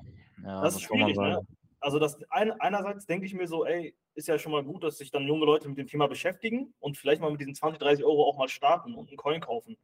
ja, 0.43 0.61
das 0.61 0.75
ist 0.75 0.83
schwierig. 0.83 1.17
Ne? 1.17 1.45
Also 1.79 1.99
das 1.99 2.17
ein, 2.29 2.51
einerseits 2.61 3.05
denke 3.05 3.25
ich 3.25 3.33
mir 3.33 3.47
so, 3.47 3.65
ey, 3.65 3.93
ist 4.15 4.27
ja 4.27 4.39
schon 4.39 4.53
mal 4.53 4.63
gut, 4.63 4.83
dass 4.83 4.97
sich 4.97 5.11
dann 5.11 5.27
junge 5.27 5.45
Leute 5.45 5.67
mit 5.67 5.77
dem 5.77 5.87
Thema 5.87 6.07
beschäftigen 6.07 6.73
und 6.79 6.97
vielleicht 6.97 7.21
mal 7.21 7.31
mit 7.31 7.41
diesen 7.41 7.55
20, 7.55 7.79
30 7.79 8.05
Euro 8.05 8.23
auch 8.25 8.37
mal 8.37 8.47
starten 8.47 8.95
und 8.95 9.09
einen 9.09 9.17
Coin 9.17 9.41
kaufen. 9.41 9.75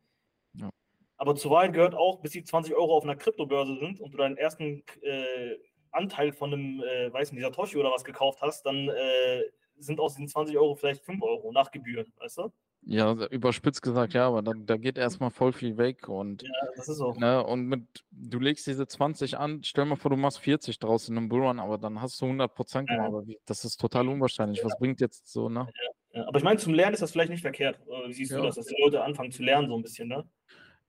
Ja. 0.53 0.69
Aber 1.17 1.35
zu 1.35 1.49
Wahrheit 1.49 1.73
gehört 1.73 1.95
auch, 1.95 2.21
bis 2.21 2.31
die 2.31 2.43
20 2.43 2.73
Euro 2.75 2.95
auf 2.95 3.03
einer 3.03 3.17
Kryptobörse 3.17 3.77
sind 3.77 3.99
und 3.99 4.13
du 4.13 4.17
deinen 4.17 4.37
ersten 4.37 4.83
äh, 5.01 5.55
Anteil 5.91 6.31
von 6.31 6.53
einem, 6.53 6.81
äh, 6.81 7.11
weiß 7.11 7.31
nicht, 7.31 7.41
Satoshi 7.41 7.77
oder 7.77 7.91
was 7.91 8.03
gekauft 8.03 8.39
hast, 8.41 8.65
dann 8.65 8.89
äh, 8.89 9.43
sind 9.77 9.99
aus 9.99 10.15
diesen 10.15 10.27
20 10.27 10.57
Euro 10.57 10.75
vielleicht 10.75 11.03
5 11.03 11.21
Euro 11.21 11.51
nach 11.51 11.71
Gebühren, 11.71 12.11
weißt 12.19 12.39
du? 12.39 12.51
Ja, 12.81 13.11
überspitzt 13.11 13.81
gesagt, 13.81 14.13
ja, 14.13 14.27
aber 14.27 14.41
da, 14.41 14.53
da 14.55 14.77
geht 14.77 14.97
erstmal 14.97 15.31
voll 15.31 15.51
viel 15.51 15.77
weg 15.77 16.07
und, 16.07 16.43
ja, 16.43 16.49
das 16.75 16.87
ist 16.87 16.97
so. 16.97 17.13
Ne, 17.13 17.43
und 17.43 17.65
mit, 17.65 17.83
du 18.09 18.39
legst 18.39 18.67
diese 18.67 18.87
20 18.87 19.37
an, 19.37 19.63
stell 19.63 19.83
mal 19.85 19.97
vor, 19.97 20.11
du 20.11 20.17
machst 20.17 20.39
40 20.39 20.79
draus 20.79 21.09
in 21.09 21.17
einem 21.17 21.27
Bullrun, 21.27 21.59
aber 21.59 21.77
dann 21.77 22.01
hast 22.01 22.21
du 22.21 22.25
100 22.25 22.55
Prozent 22.55 22.87
gemacht, 22.87 23.11
ja. 23.11 23.17
aber 23.17 23.23
das 23.45 23.65
ist 23.65 23.77
total 23.77 24.07
unwahrscheinlich. 24.07 24.63
Was 24.63 24.77
bringt 24.77 25.01
jetzt 25.01 25.27
so, 25.27 25.49
ne? 25.49 25.67
Ja, 26.13 26.27
aber 26.27 26.37
ich 26.37 26.43
meine, 26.43 26.57
zum 26.57 26.73
Lernen 26.73 26.93
ist 26.93 27.01
das 27.01 27.11
vielleicht 27.11 27.31
nicht 27.31 27.41
verkehrt. 27.41 27.79
Wie 28.07 28.13
siehst 28.13 28.31
du 28.31 28.41
das, 28.41 28.55
dass 28.55 28.65
die 28.65 28.81
Leute 28.81 29.03
anfangen 29.03 29.31
zu 29.31 29.43
lernen 29.43 29.67
so 29.67 29.75
ein 29.75 29.83
bisschen, 29.83 30.07
ne? 30.07 30.27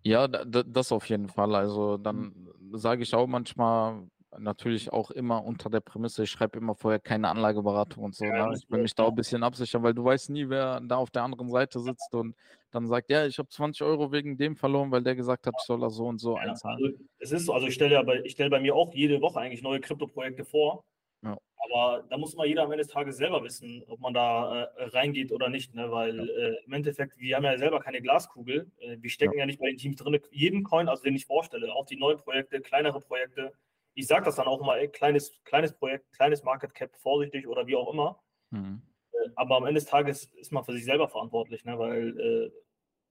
Ja, 0.02 0.28
das 0.28 0.92
auf 0.92 1.08
jeden 1.08 1.28
Fall. 1.28 1.54
Also 1.54 1.98
dann 1.98 2.32
mhm. 2.60 2.78
sage 2.78 3.02
ich 3.02 3.14
auch 3.14 3.26
manchmal, 3.26 4.06
natürlich 4.38 4.92
auch 4.92 5.10
immer 5.10 5.44
unter 5.44 5.70
der 5.70 5.80
Prämisse, 5.80 6.22
ich 6.22 6.30
schreibe 6.30 6.58
immer 6.58 6.74
vorher 6.74 7.00
keine 7.00 7.28
Anlageberatung 7.28 8.04
und 8.04 8.14
so. 8.14 8.24
Ja, 8.24 8.48
ne? 8.48 8.56
Ich 8.56 8.70
will 8.70 8.82
mich 8.82 8.94
da 8.94 9.04
auch 9.04 9.10
ein 9.10 9.16
bisschen 9.16 9.42
absichern, 9.42 9.82
weil 9.82 9.94
du 9.94 10.04
weißt 10.04 10.30
nie, 10.30 10.48
wer 10.48 10.80
da 10.80 10.96
auf 10.96 11.10
der 11.10 11.22
anderen 11.22 11.48
Seite 11.48 11.80
sitzt 11.80 12.14
und 12.14 12.34
dann 12.70 12.86
sagt, 12.86 13.10
ja, 13.10 13.26
ich 13.26 13.38
habe 13.38 13.48
20 13.48 13.82
Euro 13.82 14.12
wegen 14.12 14.36
dem 14.36 14.56
verloren, 14.56 14.90
weil 14.90 15.02
der 15.02 15.16
gesagt 15.16 15.46
hat, 15.46 15.54
ich 15.58 15.66
soll 15.66 15.80
da 15.80 15.90
so 15.90 16.06
und 16.06 16.18
so 16.18 16.36
ja, 16.36 16.42
einzahlen. 16.42 16.84
Also, 16.84 16.96
es 17.18 17.32
ist 17.32 17.46
so, 17.46 17.52
also 17.52 17.66
ich 17.66 17.74
stelle 17.74 17.94
ja 17.94 18.02
bei, 18.02 18.20
ich 18.24 18.32
stelle 18.32 18.50
bei 18.50 18.60
mir 18.60 18.74
auch 18.74 18.94
jede 18.94 19.20
Woche 19.20 19.40
eigentlich 19.40 19.62
neue 19.62 19.80
Krypto-Projekte 19.80 20.44
vor. 20.44 20.84
Ja. 21.22 21.36
Aber 21.56 22.04
da 22.08 22.16
muss 22.16 22.34
mal 22.34 22.46
jeder 22.46 22.62
am 22.62 22.72
Ende 22.72 22.84
des 22.84 22.92
Tages 22.92 23.16
selber 23.16 23.42
wissen, 23.44 23.82
ob 23.88 24.00
man 24.00 24.14
da 24.14 24.62
äh, 24.62 24.84
reingeht 24.84 25.32
oder 25.32 25.48
nicht, 25.48 25.74
ne? 25.74 25.90
weil 25.90 26.16
ja. 26.16 26.24
äh, 26.24 26.56
im 26.64 26.72
Endeffekt, 26.72 27.18
wir 27.18 27.36
haben 27.36 27.44
ja 27.44 27.58
selber 27.58 27.80
keine 27.80 28.00
Glaskugel. 28.00 28.70
Äh, 28.78 28.96
wir 29.00 29.10
stecken 29.10 29.34
ja. 29.34 29.40
ja. 29.40 29.46
nicht 29.46 29.60
bei 29.60 29.66
den 29.66 29.76
Teams 29.76 29.96
drin. 29.96 30.18
Jeden 30.30 30.62
Coin, 30.62 30.88
also 30.88 31.02
den 31.02 31.16
ich 31.16 31.26
vorstelle, 31.26 31.72
auch 31.74 31.84
die 31.84 31.96
neuen 31.96 32.18
Projekte, 32.18 32.60
kleinere 32.60 33.00
Projekte, 33.00 33.52
ich 34.00 34.06
sage 34.06 34.24
das 34.24 34.36
dann 34.36 34.46
auch 34.46 34.60
mal, 34.60 34.78
ey, 34.78 34.88
kleines, 34.88 35.32
kleines 35.44 35.72
Projekt, 35.72 36.12
kleines 36.12 36.42
Market 36.42 36.74
Cap, 36.74 36.96
vorsichtig 36.96 37.46
oder 37.46 37.66
wie 37.66 37.76
auch 37.76 37.92
immer. 37.92 38.20
Mhm. 38.50 38.82
Äh, 39.12 39.28
aber 39.36 39.56
am 39.56 39.66
Ende 39.66 39.80
des 39.80 39.88
Tages 39.88 40.24
ist 40.34 40.52
man 40.52 40.64
für 40.64 40.72
sich 40.72 40.84
selber 40.84 41.08
verantwortlich, 41.08 41.64
ne? 41.64 41.78
weil 41.78 42.18
äh, 42.18 42.50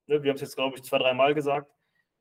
ne, 0.07 0.23
wir 0.23 0.29
haben 0.29 0.35
es 0.35 0.41
jetzt, 0.41 0.55
glaube 0.55 0.75
ich, 0.75 0.83
zwei, 0.83 0.97
drei 0.97 1.13
Mal 1.13 1.33
gesagt, 1.33 1.71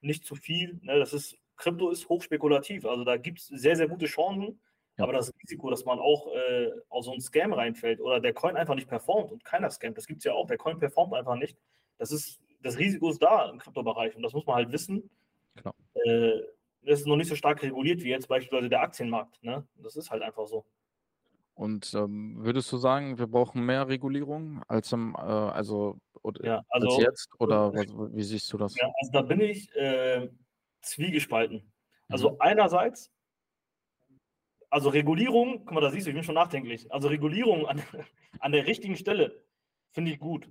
nicht 0.00 0.24
zu 0.24 0.34
viel. 0.34 0.78
Ne? 0.82 0.98
Das 0.98 1.12
ist, 1.12 1.36
Krypto 1.56 1.90
ist 1.90 2.08
hochspekulativ. 2.08 2.84
Also 2.84 3.04
da 3.04 3.16
gibt 3.16 3.40
es 3.40 3.46
sehr, 3.46 3.76
sehr 3.76 3.88
gute 3.88 4.06
Chancen. 4.06 4.60
Ja. 4.96 5.04
Aber 5.04 5.12
das 5.12 5.32
Risiko, 5.42 5.70
dass 5.70 5.84
man 5.84 5.98
auch 5.98 6.26
äh, 6.34 6.70
auf 6.88 7.04
so 7.04 7.12
einen 7.12 7.20
Scam 7.20 7.52
reinfällt 7.52 8.00
oder 8.00 8.20
der 8.20 8.34
Coin 8.34 8.56
einfach 8.56 8.74
nicht 8.74 8.88
performt 8.88 9.30
und 9.30 9.44
keiner 9.44 9.70
scammt, 9.70 9.96
das 9.96 10.06
gibt 10.06 10.18
es 10.18 10.24
ja 10.24 10.32
auch, 10.32 10.46
der 10.46 10.58
Coin 10.58 10.78
performt 10.78 11.14
einfach 11.14 11.36
nicht. 11.36 11.56
Das 11.98 12.10
ist, 12.10 12.40
das 12.62 12.78
Risiko 12.78 13.08
ist 13.08 13.22
da 13.22 13.48
im 13.48 13.58
Kryptobereich 13.58 14.16
und 14.16 14.22
das 14.22 14.32
muss 14.32 14.44
man 14.44 14.56
halt 14.56 14.72
wissen. 14.72 15.08
Genau. 15.54 15.72
Äh, 16.04 16.42
das 16.82 17.00
ist 17.00 17.06
noch 17.06 17.16
nicht 17.16 17.28
so 17.28 17.36
stark 17.36 17.62
reguliert 17.62 18.02
wie 18.02 18.10
jetzt 18.10 18.28
beispielsweise 18.28 18.68
der 18.68 18.82
Aktienmarkt. 18.82 19.42
Ne? 19.42 19.66
Das 19.76 19.96
ist 19.96 20.10
halt 20.10 20.22
einfach 20.22 20.46
so. 20.46 20.64
Und 21.54 21.92
ähm, 21.94 22.36
würdest 22.38 22.70
du 22.70 22.76
sagen, 22.76 23.18
wir 23.18 23.26
brauchen 23.26 23.66
mehr 23.66 23.88
Regulierung 23.88 24.62
als, 24.68 24.92
im, 24.92 25.16
äh, 25.16 25.18
also, 25.18 25.98
oder, 26.22 26.44
ja, 26.44 26.62
also, 26.68 26.88
als 26.88 26.98
jetzt? 26.98 27.28
Oder 27.40 27.74
was, 27.74 27.86
wie 28.14 28.22
siehst 28.22 28.52
du 28.52 28.58
das? 28.58 28.76
Ja, 28.76 28.88
also 29.00 29.12
da 29.12 29.22
bin 29.22 29.40
ich 29.40 29.74
äh, 29.74 30.30
zwiegespalten. 30.82 31.72
Also 32.08 32.30
mhm. 32.30 32.36
einerseits, 32.38 33.10
also 34.70 34.88
Regulierung, 34.88 35.64
guck 35.64 35.72
mal, 35.72 35.80
da 35.80 35.90
siehst 35.90 36.06
du, 36.06 36.10
ich 36.10 36.14
bin 36.14 36.22
schon 36.22 36.36
nachdenklich. 36.36 36.90
Also 36.92 37.08
Regulierung 37.08 37.66
an, 37.66 37.82
an 38.38 38.52
der 38.52 38.66
richtigen 38.66 38.96
Stelle 38.96 39.44
finde 39.90 40.12
ich 40.12 40.20
gut. 40.20 40.48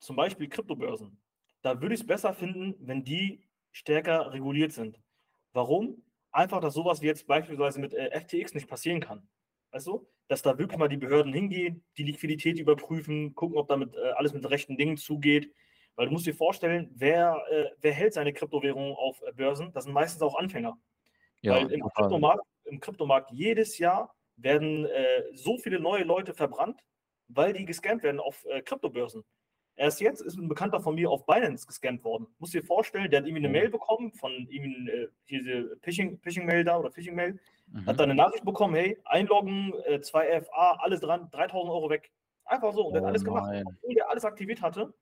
Zum 0.00 0.16
Beispiel 0.16 0.48
Kryptobörsen. 0.48 1.16
Da 1.62 1.80
würde 1.80 1.94
ich 1.94 2.00
es 2.00 2.06
besser 2.06 2.34
finden, 2.34 2.74
wenn 2.80 3.04
die 3.04 3.46
stärker 3.70 4.32
reguliert 4.32 4.72
sind. 4.72 5.00
Warum? 5.54 6.02
Einfach, 6.32 6.60
dass 6.60 6.74
sowas 6.74 7.00
wie 7.00 7.06
jetzt 7.06 7.26
beispielsweise 7.26 7.80
mit 7.80 7.94
äh, 7.94 8.20
FTX 8.20 8.54
nicht 8.54 8.68
passieren 8.68 9.00
kann. 9.00 9.26
Weißt 9.70 9.86
du? 9.86 10.06
Dass 10.28 10.42
da 10.42 10.58
wirklich 10.58 10.78
mal 10.78 10.88
die 10.88 10.96
Behörden 10.96 11.32
hingehen, 11.32 11.84
die 11.96 12.02
Liquidität 12.02 12.58
überprüfen, 12.58 13.34
gucken, 13.34 13.56
ob 13.56 13.68
damit 13.68 13.94
äh, 13.94 14.10
alles 14.16 14.34
mit 14.34 14.48
rechten 14.50 14.76
Dingen 14.76 14.96
zugeht. 14.96 15.54
Weil 15.96 16.06
du 16.06 16.12
musst 16.12 16.26
dir 16.26 16.34
vorstellen, 16.34 16.90
wer, 16.94 17.40
äh, 17.50 17.70
wer 17.80 17.92
hält 17.92 18.14
seine 18.14 18.32
Kryptowährungen 18.32 18.94
auf 18.96 19.22
äh, 19.22 19.32
Börsen? 19.32 19.72
Das 19.72 19.84
sind 19.84 19.92
meistens 19.92 20.22
auch 20.22 20.34
Anfänger. 20.34 20.76
Ja, 21.40 21.54
Weil 21.54 21.70
im 21.70 21.82
Kryptomarkt, 21.88 22.44
im 22.64 22.80
Kryptomarkt 22.80 23.30
jedes 23.30 23.78
Jahr 23.78 24.12
werden 24.36 24.86
äh, 24.86 25.22
so 25.34 25.56
viele 25.58 25.78
neue 25.78 26.02
Leute 26.02 26.34
verbrannt, 26.34 26.80
weil 27.28 27.52
die 27.52 27.64
gescampt 27.64 28.02
werden 28.02 28.18
auf 28.18 28.44
äh, 28.46 28.60
Kryptobörsen. 28.62 29.24
Erst 29.76 30.00
jetzt 30.00 30.20
ist 30.20 30.38
ein 30.38 30.48
Bekannter 30.48 30.80
von 30.80 30.94
mir 30.94 31.10
auf 31.10 31.26
Binance 31.26 31.66
gescampt 31.66 32.04
worden. 32.04 32.28
Muss 32.38 32.52
dir 32.52 32.62
vorstellen, 32.62 33.10
der 33.10 33.20
hat 33.20 33.26
irgendwie 33.26 33.44
eine 33.44 33.52
Mail 33.52 33.70
bekommen 33.70 34.12
von 34.12 34.30
irgendwie 34.48 34.88
äh, 34.88 35.08
diese 35.28 35.76
Phishing-Mail 35.82 36.18
Phishing 36.22 36.64
da 36.64 36.78
oder 36.78 36.92
Phishing-Mail. 36.92 37.40
Mhm. 37.66 37.86
Hat 37.86 37.98
dann 37.98 38.10
eine 38.10 38.14
Nachricht 38.14 38.44
bekommen, 38.44 38.74
hey, 38.74 39.00
einloggen, 39.04 39.72
äh, 39.86 39.96
2FA, 39.96 40.78
alles 40.78 41.00
dran, 41.00 41.28
3000 41.32 41.72
Euro 41.72 41.90
weg. 41.90 42.12
Einfach 42.44 42.72
so. 42.72 42.86
Und 42.86 42.90
oh, 42.90 42.92
der 42.92 43.02
hat 43.02 43.08
alles 43.08 43.24
gemacht, 43.24 43.50
obwohl 43.64 43.94
der 43.94 44.08
alles 44.08 44.24
aktiviert 44.24 44.62
hatte. 44.62 44.94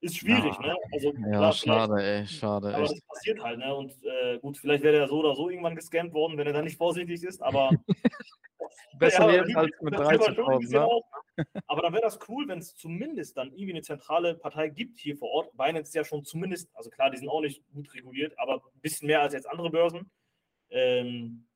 Ist 0.00 0.16
schwierig, 0.16 0.54
ja. 0.54 0.66
ne? 0.66 0.76
Also, 0.92 1.12
ja, 1.12 1.28
klar, 1.28 1.52
schade, 1.52 2.02
ey, 2.02 2.26
schade. 2.26 2.74
Aber 2.74 2.84
echt. 2.84 2.92
das 2.92 3.00
passiert 3.02 3.42
halt, 3.42 3.58
ne? 3.58 3.74
Und 3.74 3.92
äh, 4.02 4.38
gut, 4.38 4.56
vielleicht 4.56 4.82
wäre 4.82 4.96
der 4.96 5.08
so 5.08 5.18
oder 5.18 5.36
so 5.36 5.50
irgendwann 5.50 5.76
gescampt 5.76 6.14
worden, 6.14 6.38
wenn 6.38 6.46
er 6.46 6.54
dann 6.54 6.64
nicht 6.64 6.78
vorsichtig 6.78 7.22
ist, 7.22 7.42
aber. 7.42 7.70
Besser 8.98 9.32
ja, 9.32 9.42
jetzt 9.42 9.56
als 9.56 9.70
mit 9.80 9.94
30.000, 9.94 10.70
ne? 10.70 11.02
Aber 11.66 11.82
dann 11.82 11.92
wäre 11.92 12.02
das 12.02 12.18
cool, 12.28 12.46
wenn 12.48 12.58
es 12.58 12.74
zumindest 12.74 13.36
dann 13.36 13.52
irgendwie 13.52 13.72
eine 13.72 13.82
zentrale 13.82 14.34
Partei 14.34 14.68
gibt 14.68 14.98
hier 14.98 15.16
vor 15.16 15.30
Ort. 15.30 15.56
Binance 15.56 15.88
ist 15.88 15.94
ja 15.94 16.04
schon 16.04 16.24
zumindest, 16.24 16.70
also 16.74 16.90
klar, 16.90 17.10
die 17.10 17.18
sind 17.18 17.28
auch 17.28 17.40
nicht 17.40 17.62
gut 17.72 17.92
reguliert, 17.94 18.38
aber 18.38 18.56
ein 18.56 18.80
bisschen 18.80 19.06
mehr 19.06 19.22
als 19.22 19.32
jetzt 19.32 19.48
andere 19.48 19.70
Börsen. 19.70 20.10
Ähm, 20.70 21.46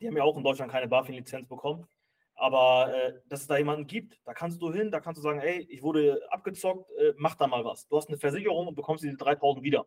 die 0.00 0.08
haben 0.08 0.16
ja 0.16 0.22
auch 0.22 0.36
in 0.36 0.44
Deutschland 0.44 0.70
keine 0.70 0.88
BaFin-Lizenz 0.88 1.48
bekommen. 1.48 1.86
Aber 2.34 2.94
äh, 2.94 3.14
dass 3.28 3.40
es 3.40 3.46
da 3.46 3.56
jemanden 3.56 3.86
gibt, 3.86 4.20
da 4.26 4.34
kannst 4.34 4.60
du 4.60 4.70
hin, 4.70 4.90
da 4.90 5.00
kannst 5.00 5.18
du 5.18 5.22
sagen, 5.22 5.40
ey, 5.40 5.66
ich 5.70 5.82
wurde 5.82 6.20
abgezockt, 6.30 6.90
äh, 6.92 7.14
mach 7.16 7.34
da 7.34 7.46
mal 7.46 7.64
was. 7.64 7.88
Du 7.88 7.96
hast 7.96 8.08
eine 8.08 8.18
Versicherung 8.18 8.68
und 8.68 8.74
bekommst 8.74 9.04
diese 9.04 9.16
3000 9.16 9.64
wieder. 9.64 9.86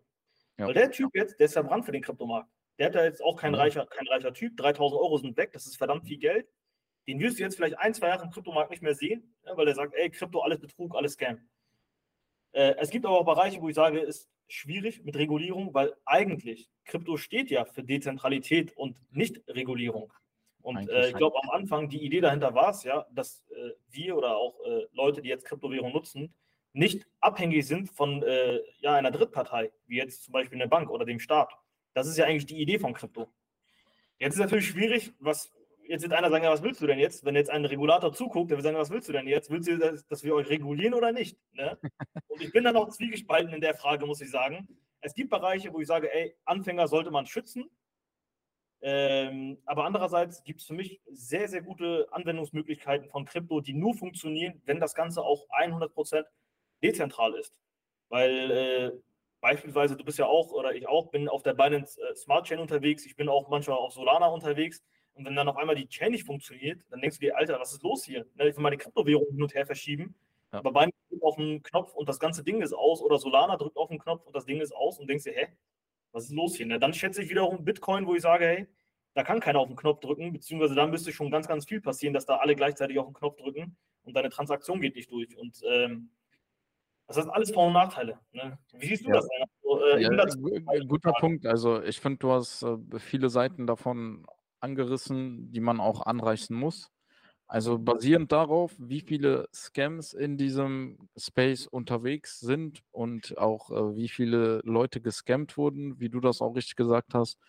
Ja. 0.58 0.66
Weil 0.66 0.74
der 0.74 0.90
Typ 0.90 1.12
jetzt, 1.14 1.40
der 1.40 1.46
ist 1.46 1.54
verbrannt 1.54 1.86
für 1.86 1.92
den 1.92 2.02
Kryptomarkt. 2.02 2.50
Der 2.80 2.88
hat 2.88 2.96
da 2.96 3.04
jetzt 3.04 3.24
auch 3.24 3.36
kein, 3.36 3.54
ja. 3.54 3.60
reicher, 3.60 3.86
kein 3.86 4.08
reicher 4.08 4.34
Typ. 4.34 4.58
3000 4.58 5.00
Euro 5.00 5.18
sind 5.18 5.38
weg, 5.38 5.52
das 5.52 5.68
ist 5.68 5.78
verdammt 5.78 6.08
viel 6.08 6.18
Geld 6.18 6.48
den 7.10 7.20
wirst 7.20 7.40
du 7.40 7.44
jetzt 7.44 7.56
vielleicht 7.56 7.80
ein, 7.80 7.94
zwei 7.96 8.10
Jahre 8.10 8.24
im 8.24 8.30
Kryptomarkt 8.30 8.70
nicht 8.70 8.84
mehr 8.84 8.94
sehen, 8.94 9.36
ja, 9.44 9.58
weil 9.58 9.68
er 9.68 9.74
sagt, 9.74 9.96
ey, 9.96 10.12
Krypto, 10.12 10.42
alles 10.42 10.60
Betrug, 10.60 10.96
alles 10.96 11.14
Scam. 11.14 11.40
Äh, 12.52 12.76
es 12.78 12.92
gibt 12.92 13.06
aber 13.06 13.18
auch 13.20 13.26
Bereiche, 13.26 13.60
wo 13.62 13.68
ich 13.68 13.76
sage, 13.76 14.00
ist 14.00 14.30
schwierig 14.48 15.04
mit 15.04 15.16
Regulierung, 15.16 15.74
weil 15.74 15.96
eigentlich 16.06 16.70
Krypto 16.86 17.18
steht 17.18 17.50
ja 17.50 17.66
für 17.66 17.84
Dezentralität 17.84 18.78
und 18.78 19.00
nicht 19.12 19.42
Regulierung. 19.48 20.14
Und 20.62 20.88
äh, 20.88 21.10
ich 21.10 21.16
glaube, 21.16 21.42
am 21.42 21.50
Anfang 21.50 21.90
die 21.90 22.04
Idee 22.04 22.22
dahinter 22.22 22.54
war 22.54 22.70
es 22.70 22.84
ja, 22.84 23.08
dass 23.12 23.44
äh, 23.50 23.72
wir 23.90 24.16
oder 24.16 24.38
auch 24.38 24.60
äh, 24.66 24.86
Leute, 24.92 25.22
die 25.24 25.30
jetzt 25.30 25.46
Kryptowährung 25.46 25.92
nutzen, 25.92 26.34
nicht 26.74 27.08
abhängig 27.22 27.66
sind 27.66 27.90
von 27.90 28.22
äh, 28.22 28.60
ja, 28.82 28.94
einer 28.94 29.10
Drittpartei, 29.10 29.72
wie 29.88 29.98
jetzt 29.98 30.26
zum 30.26 30.34
Beispiel 30.34 30.60
eine 30.60 30.70
Bank 30.70 30.92
oder 30.92 31.06
dem 31.06 31.20
Staat. 31.20 31.52
Das 31.94 32.08
ist 32.08 32.18
ja 32.18 32.26
eigentlich 32.26 32.46
die 32.46 32.62
Idee 32.62 32.78
von 32.78 32.94
Krypto. 32.94 33.32
Jetzt 34.20 34.36
ist 34.36 34.42
natürlich 34.42 34.68
schwierig, 34.68 35.14
was 35.20 35.52
jetzt 35.90 36.04
wird 36.04 36.14
einer 36.14 36.30
sagen, 36.30 36.44
ja, 36.44 36.52
was 36.52 36.62
willst 36.62 36.82
du 36.82 36.88
denn 36.88 37.00
jetzt? 37.00 37.26
Wenn 37.26 37.36
jetzt 37.36 37.50
ein 37.50 37.66
Regulator 37.66 38.14
zuguckt, 38.14 38.52
der 38.52 38.58
wird 38.58 38.64
sagen, 38.64 38.78
was 38.78 38.92
willst 38.92 39.10
du 39.10 39.14
denn 39.14 39.28
jetzt? 39.28 39.50
Willst 39.50 39.68
du, 39.68 39.78
dass, 39.78 40.06
dass 40.06 40.24
wir 40.24 40.36
euch 40.36 40.48
regulieren 40.50 40.94
oder 40.94 41.12
nicht? 41.12 41.38
Ne? 41.54 41.78
Und 42.28 42.42
ich 42.42 42.52
bin 42.52 42.64
da 42.64 42.72
noch 42.72 42.90
zwiegespalten 42.90 43.54
in 43.54 43.62
der 43.62 43.74
Frage, 43.74 44.06
muss 44.06 44.22
ich 44.22 44.30
sagen. 44.30 44.68
Es 45.02 45.16
gibt 45.16 45.32
Bereiche, 45.32 45.74
wo 45.74 45.80
ich 45.80 45.88
sage, 45.88 46.14
ey, 46.14 46.36
Anfänger 46.46 46.88
sollte 46.88 47.10
man 47.10 47.26
schützen. 47.26 47.70
Ähm, 48.82 49.58
aber 49.66 49.86
andererseits 49.86 50.44
gibt 50.44 50.62
es 50.62 50.68
für 50.68 50.74
mich 50.74 51.02
sehr, 51.10 51.50
sehr 51.50 51.62
gute 51.62 52.08
Anwendungsmöglichkeiten 52.12 53.10
von 53.10 53.26
Krypto, 53.26 53.60
die 53.60 53.74
nur 53.74 53.96
funktionieren, 53.96 54.62
wenn 54.66 54.80
das 54.80 54.94
Ganze 54.94 55.24
auch 55.24 55.48
100% 55.50 56.24
dezentral 56.84 57.34
ist. 57.34 57.54
Weil 58.10 58.52
äh, 58.52 58.92
beispielsweise, 59.42 59.98
du 59.98 60.06
bist 60.06 60.20
ja 60.20 60.28
auch, 60.28 60.52
oder 60.52 60.74
ich 60.76 60.88
auch, 60.88 61.10
bin 61.10 61.28
auf 61.28 61.42
der 61.42 61.56
Binance 61.56 62.00
äh, 62.00 62.16
Smart 62.16 62.46
Chain 62.46 62.60
unterwegs, 62.60 63.06
ich 63.06 63.16
bin 63.16 63.28
auch 63.28 63.50
manchmal 63.50 63.78
auf 63.78 63.94
Solana 63.94 64.28
unterwegs. 64.28 64.84
Und 65.20 65.26
wenn 65.26 65.36
dann 65.36 65.50
auf 65.50 65.58
einmal 65.58 65.76
die 65.76 65.90
Chain 65.90 66.12
nicht 66.12 66.26
funktioniert, 66.26 66.82
dann 66.90 67.02
denkst 67.02 67.20
du 67.20 67.26
dir, 67.26 67.38
Alter, 67.38 67.60
was 67.60 67.74
ist 67.74 67.84
los 67.84 68.06
hier? 68.06 68.26
Ne, 68.36 68.48
ich 68.48 68.56
will 68.56 68.64
meine 68.64 68.78
Kryptowährung 68.78 69.28
hin 69.32 69.42
und 69.42 69.54
her 69.54 69.66
verschieben. 69.66 70.16
Ja. 70.54 70.60
Aber 70.60 70.72
Binance 70.72 70.96
drückt 71.10 71.24
auf 71.24 71.36
den 71.36 71.62
Knopf 71.62 71.94
und 71.94 72.08
das 72.08 72.22
ganze 72.22 72.42
Ding 72.42 72.62
ist 72.62 72.72
aus. 72.72 73.02
Oder 73.02 73.18
Solana 73.18 73.58
drückt 73.58 73.76
auf 73.76 73.90
den 73.90 74.00
Knopf 74.00 74.26
und 74.26 74.34
das 74.34 74.46
Ding 74.46 74.62
ist 74.62 74.74
aus 74.74 74.98
und 74.98 75.10
denkst 75.10 75.26
dir, 75.26 75.34
hä, 75.34 75.48
was 76.14 76.24
ist 76.24 76.32
los 76.32 76.56
hier? 76.56 76.68
Ne? 76.68 76.80
Dann 76.80 76.94
schätze 76.94 77.22
ich 77.22 77.30
wiederum 77.30 77.66
Bitcoin, 77.66 78.08
wo 78.08 78.16
ich 78.16 78.22
sage, 78.22 78.46
hey, 78.46 78.68
da 79.14 79.24
kann 79.24 79.42
keiner 79.42 79.60
auf 79.60 79.68
den 79.68 79.76
Knopf 79.76 80.00
drücken, 80.00 80.32
beziehungsweise 80.32 80.74
da 80.74 80.88
müsste 80.88 81.12
schon 81.12 81.32
ganz, 81.32 81.50
ganz 81.50 81.66
viel 81.66 81.82
passieren, 81.82 82.14
dass 82.14 82.26
da 82.26 82.38
alle 82.38 82.56
gleichzeitig 82.56 82.98
auf 82.98 83.08
den 83.08 83.14
Knopf 83.14 83.36
drücken 83.36 83.76
und 84.04 84.14
deine 84.14 84.30
Transaktion 84.30 84.80
geht 84.80 84.96
nicht 84.96 85.12
durch. 85.12 85.38
Und 85.38 85.62
ähm, 85.68 86.12
das 87.08 87.18
sind 87.18 87.30
alles 87.30 87.52
Vor- 87.52 87.68
und 87.68 87.74
Nachteile. 87.74 88.20
Ne? 88.32 88.58
Wie 88.72 88.88
siehst 88.88 89.04
du 89.04 89.10
ja. 89.10 89.16
das? 89.16 89.28
Also, 89.64 89.86
äh, 89.86 90.02
ja, 90.02 90.84
guter 90.88 91.12
Punkt. 91.12 91.46
Also 91.46 91.84
ich 91.84 92.00
finde, 92.00 92.20
du 92.20 92.32
hast 92.32 92.64
äh, 92.64 92.78
viele 93.00 93.30
Seiten 93.30 93.68
davon 93.68 94.26
angerissen, 94.62 95.52
die 95.52 95.60
man 95.62 95.80
auch 95.80 96.06
anreichen 96.06 96.56
muss. 96.56 96.92
Also 97.48 97.80
basierend 97.80 98.32
darauf, 98.32 98.76
wie 98.78 99.02
viele 99.02 99.50
Scams 99.54 100.14
in 100.14 100.38
diesem 100.38 101.10
Space 101.18 101.66
unterwegs 101.66 102.40
sind 102.40 102.84
und 102.92 103.38
auch 103.40 103.72
äh, 103.72 103.96
wie 103.96 104.08
viele 104.08 104.62
Leute 104.64 105.02
gescammt 105.02 105.58
wurden, 105.58 106.00
wie 106.00 106.10
du 106.10 106.20
das 106.20 106.42
auch 106.42 106.56
richtig 106.56 106.76
gesagt 106.76 107.16
hast, 107.16 107.40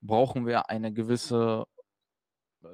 brauchen 0.00 0.46
wir 0.46 0.70
eine 0.70 0.92
gewisse, 0.92 1.64
äh, 2.62 2.68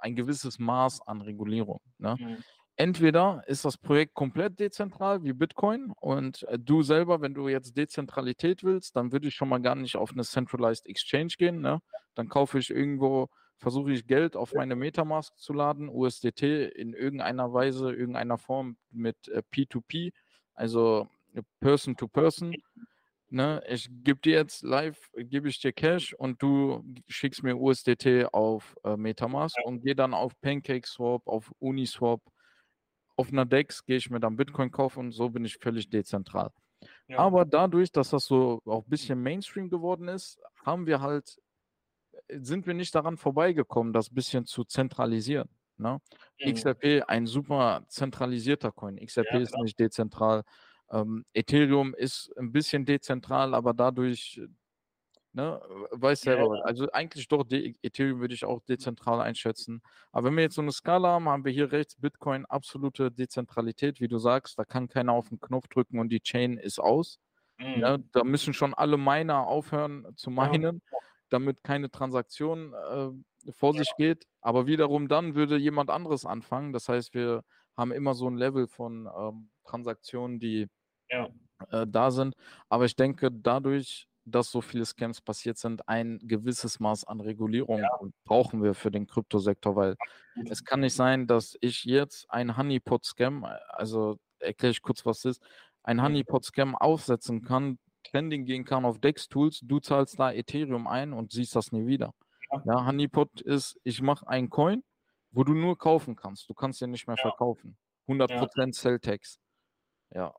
ein 0.00 0.16
gewisses 0.16 0.58
Maß 0.58 1.02
an 1.06 1.20
Regulierung. 1.20 1.80
Ne? 1.98 2.16
Mhm. 2.18 2.44
Entweder 2.76 3.44
ist 3.46 3.64
das 3.64 3.78
Projekt 3.78 4.14
komplett 4.14 4.58
dezentral 4.58 5.22
wie 5.22 5.32
Bitcoin 5.32 5.92
und 6.00 6.42
äh, 6.44 6.58
du 6.58 6.82
selber, 6.82 7.20
wenn 7.20 7.34
du 7.34 7.48
jetzt 7.48 7.76
Dezentralität 7.76 8.64
willst, 8.64 8.96
dann 8.96 9.12
würde 9.12 9.28
ich 9.28 9.34
schon 9.34 9.48
mal 9.48 9.62
gar 9.62 9.76
nicht 9.76 9.96
auf 9.96 10.10
eine 10.12 10.24
Centralized 10.24 10.86
Exchange 10.86 11.34
gehen. 11.38 11.60
Ne? 11.60 11.80
Dann 12.14 12.28
kaufe 12.28 12.58
ich 12.58 12.70
irgendwo 12.70 13.28
versuche 13.58 13.92
ich 13.92 14.06
Geld 14.06 14.36
auf 14.36 14.52
meine 14.52 14.76
Metamask 14.76 15.36
zu 15.38 15.52
laden, 15.52 15.88
USDT 15.88 16.42
in 16.42 16.92
irgendeiner 16.92 17.52
Weise, 17.52 17.92
irgendeiner 17.92 18.36
Form 18.36 18.76
mit 18.90 19.28
äh, 19.28 19.42
P2P, 19.52 20.12
also 20.54 21.08
Person 21.60 21.96
to 21.96 22.08
Person. 22.08 22.54
Ne, 23.30 23.62
ich 23.68 23.88
gebe 24.04 24.20
dir 24.20 24.34
jetzt 24.34 24.62
live, 24.62 25.10
gebe 25.16 25.48
ich 25.48 25.58
dir 25.60 25.72
Cash 25.72 26.14
und 26.14 26.40
du 26.40 26.84
schickst 27.08 27.42
mir 27.42 27.56
USDT 27.56 28.32
auf 28.32 28.76
äh, 28.84 28.96
Metamask 28.96 29.56
und 29.64 29.80
gehe 29.80 29.96
dann 29.96 30.14
auf 30.14 30.38
PancakeSwap, 30.40 31.26
auf 31.26 31.50
Uniswap, 31.58 32.20
auf 33.16 33.32
einer 33.32 33.44
DEX 33.44 33.84
gehe 33.84 33.96
ich 33.96 34.10
mir 34.10 34.20
dann 34.20 34.36
Bitcoin 34.36 34.70
kaufen 34.70 35.00
und 35.00 35.12
so 35.12 35.28
bin 35.30 35.44
ich 35.44 35.56
völlig 35.58 35.88
dezentral. 35.88 36.50
Ja. 37.08 37.18
Aber 37.18 37.44
dadurch, 37.44 37.92
dass 37.92 38.10
das 38.10 38.24
so 38.24 38.60
auch 38.66 38.84
ein 38.84 38.90
bisschen 38.90 39.22
Mainstream 39.22 39.70
geworden 39.70 40.08
ist, 40.08 40.38
haben 40.64 40.86
wir 40.86 41.00
halt 41.00 41.38
sind 42.28 42.66
wir 42.66 42.74
nicht 42.74 42.94
daran 42.94 43.16
vorbeigekommen, 43.16 43.92
das 43.92 44.10
ein 44.10 44.14
bisschen 44.14 44.46
zu 44.46 44.64
zentralisieren. 44.64 45.48
Ne? 45.76 46.00
Mhm. 46.40 46.54
XRP, 46.54 47.02
ein 47.06 47.26
super 47.26 47.84
zentralisierter 47.88 48.72
Coin. 48.72 48.96
XRP 48.96 49.32
ja, 49.32 49.40
ist 49.40 49.56
nicht 49.58 49.78
dezentral. 49.78 50.42
Ähm, 50.90 51.24
Ethereum 51.32 51.94
ist 51.94 52.32
ein 52.38 52.52
bisschen 52.52 52.84
dezentral, 52.84 53.54
aber 53.54 53.74
dadurch, 53.74 54.40
ne, 55.34 55.60
weiß 55.90 56.22
selber, 56.22 56.56
ja. 56.56 56.62
also 56.64 56.90
eigentlich 56.92 57.28
doch, 57.28 57.44
Ethereum 57.50 58.20
würde 58.20 58.34
ich 58.34 58.44
auch 58.44 58.60
dezentral 58.62 59.20
einschätzen. 59.20 59.82
Aber 60.10 60.28
wenn 60.28 60.36
wir 60.36 60.44
jetzt 60.44 60.54
so 60.54 60.62
eine 60.62 60.72
Skala 60.72 61.08
haben, 61.08 61.28
haben 61.28 61.44
wir 61.44 61.52
hier 61.52 61.70
rechts 61.70 61.96
Bitcoin, 61.96 62.46
absolute 62.46 63.10
Dezentralität, 63.10 64.00
wie 64.00 64.08
du 64.08 64.18
sagst, 64.18 64.58
da 64.58 64.64
kann 64.64 64.88
keiner 64.88 65.12
auf 65.12 65.28
den 65.28 65.40
Knopf 65.40 65.68
drücken 65.68 65.98
und 65.98 66.08
die 66.08 66.20
Chain 66.20 66.56
ist 66.56 66.78
aus. 66.78 67.18
Mhm. 67.58 67.80
Ja, 67.80 67.98
da 68.12 68.24
müssen 68.24 68.54
schon 68.54 68.74
alle 68.74 68.96
Miner 68.96 69.46
aufhören 69.46 70.06
zu 70.16 70.30
meinen. 70.30 70.82
Ja 70.90 70.98
damit 71.34 71.64
keine 71.64 71.90
Transaktion 71.90 72.72
äh, 72.74 73.52
vor 73.52 73.74
sich 73.74 73.90
geht. 73.96 74.24
Aber 74.40 74.66
wiederum 74.66 75.08
dann 75.08 75.34
würde 75.34 75.56
jemand 75.56 75.90
anderes 75.90 76.24
anfangen. 76.24 76.72
Das 76.72 76.88
heißt, 76.88 77.12
wir 77.12 77.42
haben 77.76 77.90
immer 77.90 78.14
so 78.14 78.28
ein 78.28 78.36
Level 78.36 78.68
von 78.68 79.08
ähm, 79.18 79.50
Transaktionen, 79.64 80.38
die 80.38 80.68
äh, 81.08 81.86
da 81.88 82.10
sind. 82.10 82.34
Aber 82.68 82.84
ich 82.84 82.94
denke, 82.94 83.30
dadurch, 83.32 84.06
dass 84.24 84.50
so 84.50 84.60
viele 84.60 84.84
Scams 84.84 85.20
passiert 85.20 85.58
sind, 85.58 85.88
ein 85.88 86.18
gewisses 86.22 86.80
Maß 86.80 87.04
an 87.04 87.20
Regulierung 87.20 87.80
ja. 87.80 87.90
brauchen 88.24 88.62
wir 88.62 88.74
für 88.74 88.90
den 88.90 89.06
Kryptosektor, 89.06 89.76
weil 89.76 89.96
es 90.48 90.64
kann 90.64 90.80
nicht 90.80 90.94
sein, 90.94 91.26
dass 91.26 91.56
ich 91.60 91.84
jetzt 91.84 92.30
ein 92.30 92.56
Honeypot-Scam, 92.56 93.46
also 93.68 94.18
erkläre 94.38 94.72
ich 94.72 94.82
kurz, 94.82 95.04
was 95.04 95.18
es 95.18 95.36
ist, 95.36 95.42
ein 95.82 96.02
Honeypot-Scam 96.02 96.74
aufsetzen 96.74 97.42
kann, 97.42 97.78
Trending 98.04 98.44
gehen 98.44 98.64
kann 98.64 98.84
auf 98.84 98.98
Dex-Tools, 98.98 99.60
du 99.62 99.80
zahlst 99.80 100.18
da 100.18 100.32
Ethereum 100.32 100.86
ein 100.86 101.12
und 101.12 101.32
siehst 101.32 101.56
das 101.56 101.72
nie 101.72 101.86
wieder. 101.86 102.14
Ja, 102.50 102.62
ja 102.66 102.86
Honeypot 102.86 103.40
ist, 103.40 103.78
ich 103.84 104.02
mache 104.02 104.26
einen 104.28 104.50
Coin, 104.50 104.82
wo 105.30 105.44
du 105.44 105.54
nur 105.54 105.76
kaufen 105.76 106.16
kannst. 106.16 106.48
Du 106.48 106.54
kannst 106.54 106.80
den 106.80 106.90
nicht 106.90 107.06
mehr 107.06 107.16
ja. 107.16 107.22
verkaufen. 107.22 107.76
100% 108.08 108.30
ja. 108.66 108.72
Cell-Tax. 108.72 109.38
Ja. 110.10 110.34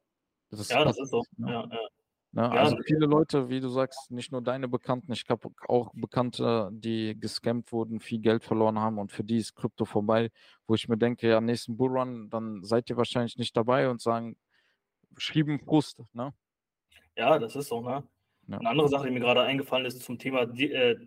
Das 0.50 0.60
ist, 0.60 0.72
ja, 0.72 0.84
das 0.84 0.98
ist 1.00 1.10
so. 1.10 1.24
Ja. 1.38 1.68
Ja, 1.70 1.88
Ne, 2.36 2.52
also 2.52 2.76
viele 2.86 3.06
Leute, 3.06 3.48
wie 3.48 3.62
du 3.62 3.70
sagst, 3.70 4.12
nicht 4.12 4.34
nur 4.34 4.42
deine 4.42 4.68
Bekannten, 4.68 5.14
ich 5.14 5.24
habe 5.30 5.50
auch 5.70 5.94
Bekannte, 5.94 6.70
die 6.74 7.18
gescampt 7.18 7.72
wurden, 7.72 8.02
viel 8.02 8.20
Geld 8.20 8.44
verloren 8.44 8.78
haben 8.78 9.00
und 9.00 9.14
für 9.14 9.24
die 9.24 9.38
ist 9.38 9.56
Krypto 9.56 9.86
vorbei, 9.86 10.32
wo 10.68 10.76
ich 10.76 10.90
mir 10.90 10.98
denke, 10.98 11.30
ja, 11.30 11.40
nächsten 11.40 11.78
Bullrun, 11.78 12.30
dann 12.30 12.62
seid 12.62 12.90
ihr 12.90 12.98
wahrscheinlich 12.98 13.38
nicht 13.38 13.56
dabei 13.56 13.90
und 13.90 14.02
sagen, 14.02 14.36
schrieben 15.16 15.60
Frust, 15.60 16.02
ne? 16.12 16.34
Ja, 17.16 17.40
das 17.40 17.56
ist 17.56 17.70
so, 17.70 17.80
ne? 17.80 18.04
Ja. 18.50 18.58
Eine 18.58 18.70
andere 18.70 18.90
Sache, 18.90 19.08
die 19.08 19.14
mir 19.14 19.22
gerade 19.22 19.42
eingefallen 19.42 19.86
ist 19.86 20.02
zum 20.02 20.20
Thema 20.20 20.46
die, 20.46 20.74
äh, 20.74 20.98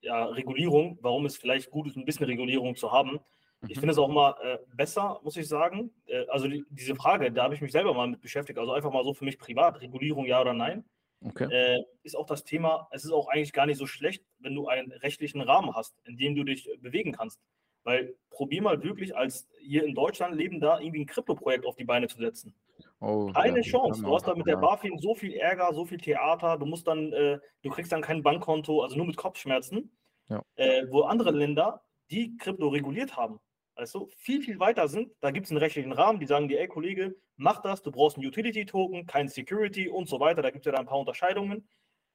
ja, 0.00 0.24
Regulierung, 0.24 0.98
warum 1.02 1.26
es 1.26 1.36
vielleicht 1.36 1.70
gut 1.70 1.88
ist, 1.88 1.98
ein 1.98 2.06
bisschen 2.06 2.24
Regulierung 2.24 2.74
zu 2.74 2.90
haben. 2.90 3.20
Ich 3.68 3.76
mhm. 3.76 3.80
finde 3.80 3.92
es 3.92 3.98
auch 3.98 4.08
mal 4.08 4.34
äh, 4.42 4.58
besser, 4.74 5.20
muss 5.22 5.36
ich 5.36 5.46
sagen. 5.46 5.90
Äh, 6.06 6.26
also 6.28 6.48
die, 6.48 6.64
diese 6.70 6.94
Frage, 6.94 7.30
da 7.30 7.44
habe 7.44 7.54
ich 7.54 7.60
mich 7.60 7.72
selber 7.72 7.92
mal 7.92 8.06
mit 8.06 8.20
beschäftigt, 8.20 8.58
also 8.58 8.72
einfach 8.72 8.92
mal 8.92 9.04
so 9.04 9.12
für 9.12 9.24
mich 9.24 9.38
privat, 9.38 9.80
Regulierung 9.80 10.24
ja 10.26 10.40
oder 10.40 10.54
nein. 10.54 10.84
Okay. 11.22 11.48
Äh, 11.52 11.84
ist 12.02 12.16
auch 12.16 12.24
das 12.24 12.44
Thema, 12.44 12.88
es 12.92 13.04
ist 13.04 13.12
auch 13.12 13.28
eigentlich 13.28 13.52
gar 13.52 13.66
nicht 13.66 13.76
so 13.76 13.86
schlecht, 13.86 14.24
wenn 14.38 14.54
du 14.54 14.68
einen 14.68 14.90
rechtlichen 14.90 15.42
Rahmen 15.42 15.74
hast, 15.74 15.94
in 16.06 16.16
dem 16.16 16.34
du 16.34 16.44
dich 16.44 16.70
bewegen 16.80 17.12
kannst. 17.12 17.38
Weil 17.82 18.14
probier 18.30 18.62
mal 18.62 18.82
wirklich 18.82 19.16
als 19.16 19.48
hier 19.60 19.84
in 19.84 19.94
Deutschland 19.94 20.34
leben 20.34 20.60
da 20.60 20.80
irgendwie 20.80 21.00
ein 21.00 21.06
Krypto-Projekt 21.06 21.64
auf 21.64 21.76
die 21.76 21.84
Beine 21.84 22.08
zu 22.08 22.18
setzen. 22.18 22.54
Oh, 23.00 23.30
Keine 23.32 23.58
ja, 23.58 23.62
Chance. 23.62 24.02
Du 24.02 24.14
hast 24.14 24.26
da 24.26 24.34
mit 24.34 24.46
der 24.46 24.56
BaFin 24.56 24.98
so 24.98 25.14
viel 25.14 25.34
Ärger, 25.34 25.72
so 25.72 25.84
viel 25.84 25.98
Theater. 25.98 26.58
Du 26.58 26.66
musst 26.66 26.86
dann, 26.86 27.12
äh, 27.12 27.38
du 27.62 27.70
kriegst 27.70 27.92
dann 27.92 28.02
kein 28.02 28.22
Bankkonto, 28.22 28.82
also 28.82 28.96
nur 28.96 29.06
mit 29.06 29.16
Kopfschmerzen. 29.16 29.96
Ja. 30.28 30.42
Äh, 30.56 30.84
wo 30.90 31.02
andere 31.02 31.30
Länder, 31.32 31.82
die 32.10 32.36
Krypto 32.36 32.68
reguliert 32.68 33.16
haben, 33.16 33.40
also 33.74 34.08
viel, 34.18 34.42
viel 34.42 34.58
weiter 34.58 34.88
sind, 34.88 35.12
da 35.20 35.30
gibt 35.30 35.46
es 35.46 35.52
einen 35.52 35.58
rechtlichen 35.58 35.92
Rahmen, 35.92 36.20
die 36.20 36.26
sagen 36.26 36.48
dir, 36.48 36.60
ey 36.60 36.68
Kollege, 36.68 37.14
mach 37.36 37.62
das, 37.62 37.82
du 37.82 37.90
brauchst 37.90 38.16
einen 38.16 38.26
Utility-Token, 38.26 39.06
kein 39.06 39.28
Security 39.28 39.88
und 39.88 40.08
so 40.08 40.20
weiter. 40.20 40.42
Da 40.42 40.50
gibt 40.50 40.62
es 40.62 40.66
ja 40.66 40.72
da 40.72 40.78
ein 40.78 40.86
paar 40.86 40.98
Unterscheidungen. 40.98 41.68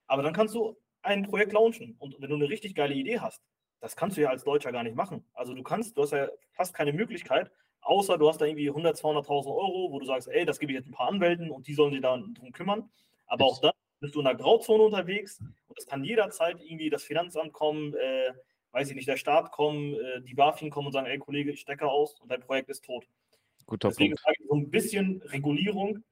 Aber 0.08 0.22
dann 0.24 0.34
kannst 0.34 0.54
du 0.56 0.78
ein 1.02 1.24
Projekt 1.24 1.54
launchen. 1.54 1.96
Und 2.00 2.16
wenn 2.20 2.30
du 2.30 2.36
eine 2.36 2.50
richtig 2.50 2.76
geile 2.76 2.94
Idee 2.94 3.20
hast, 3.20 3.42
das 3.80 3.96
kannst 3.96 4.18
du 4.18 4.22
ja 4.22 4.30
als 4.30 4.44
Deutscher 4.44 4.72
gar 4.72 4.84
nicht 4.84 4.96
machen. 4.96 5.26
Also 5.34 5.54
du 5.54 5.64
kannst, 5.64 5.98
du 5.98 6.04
hast 6.04 6.12
ja 6.12 6.28
fast 6.54 6.74
keine 6.74 6.94
Möglichkeit, 6.94 7.52
außer 7.82 8.18
du 8.18 8.28
hast 8.28 8.42
da 8.42 8.46
irgendwie 8.46 8.70
100, 8.70 8.98
200.000 8.98 9.48
Euro, 9.48 9.92
wo 9.92 10.00
du 10.00 10.06
sagst, 10.06 10.28
ey, 10.28 10.46
das 10.46 10.60
gebe 10.60 10.72
ich 10.72 10.78
jetzt 10.78 10.88
ein 10.88 10.94
paar 10.94 11.08
Anwälten 11.08 11.52
und 11.52 11.68
die 11.68 11.74
sollen 11.74 11.92
sich 11.92 12.02
da 12.02 12.18
drum 12.18 12.52
kümmern. 12.52 12.90
Aber 13.28 13.46
auch 13.46 13.62
dann 13.62 13.74
bist 14.00 14.16
du 14.16 14.22
in 14.22 14.28
einer 14.28 14.38
Grauzone 14.38 14.84
unterwegs 14.84 15.40
und 15.40 15.78
es 15.78 15.86
kann 15.86 16.04
jederzeit 16.04 16.62
irgendwie 16.62 16.90
das 16.90 17.04
Finanzamt 17.04 17.54
kommen, 17.54 17.94
äh, 17.96 18.34
weiß 18.76 18.90
ich 18.90 18.96
nicht, 18.96 19.08
der 19.08 19.16
Staat 19.16 19.52
kommen, 19.52 19.94
äh, 19.94 20.22
die 20.22 20.34
BaFin 20.34 20.70
kommen 20.70 20.88
und 20.88 20.94
sagen, 20.94 21.08
ey 21.08 21.18
Kollege, 21.18 21.52
ich 21.52 21.62
stecke 21.62 21.88
aus 21.88 22.20
und 22.20 22.30
dein 22.30 22.42
Projekt 22.42 22.70
ist 22.70 22.84
tot. 22.84 23.08
Guter 23.66 23.88
Deswegen 23.88 24.16
Punkt. 24.16 24.40
so 24.50 24.56
ein 24.56 24.70
bisschen 24.70 25.22
Regulierung, 25.28 26.04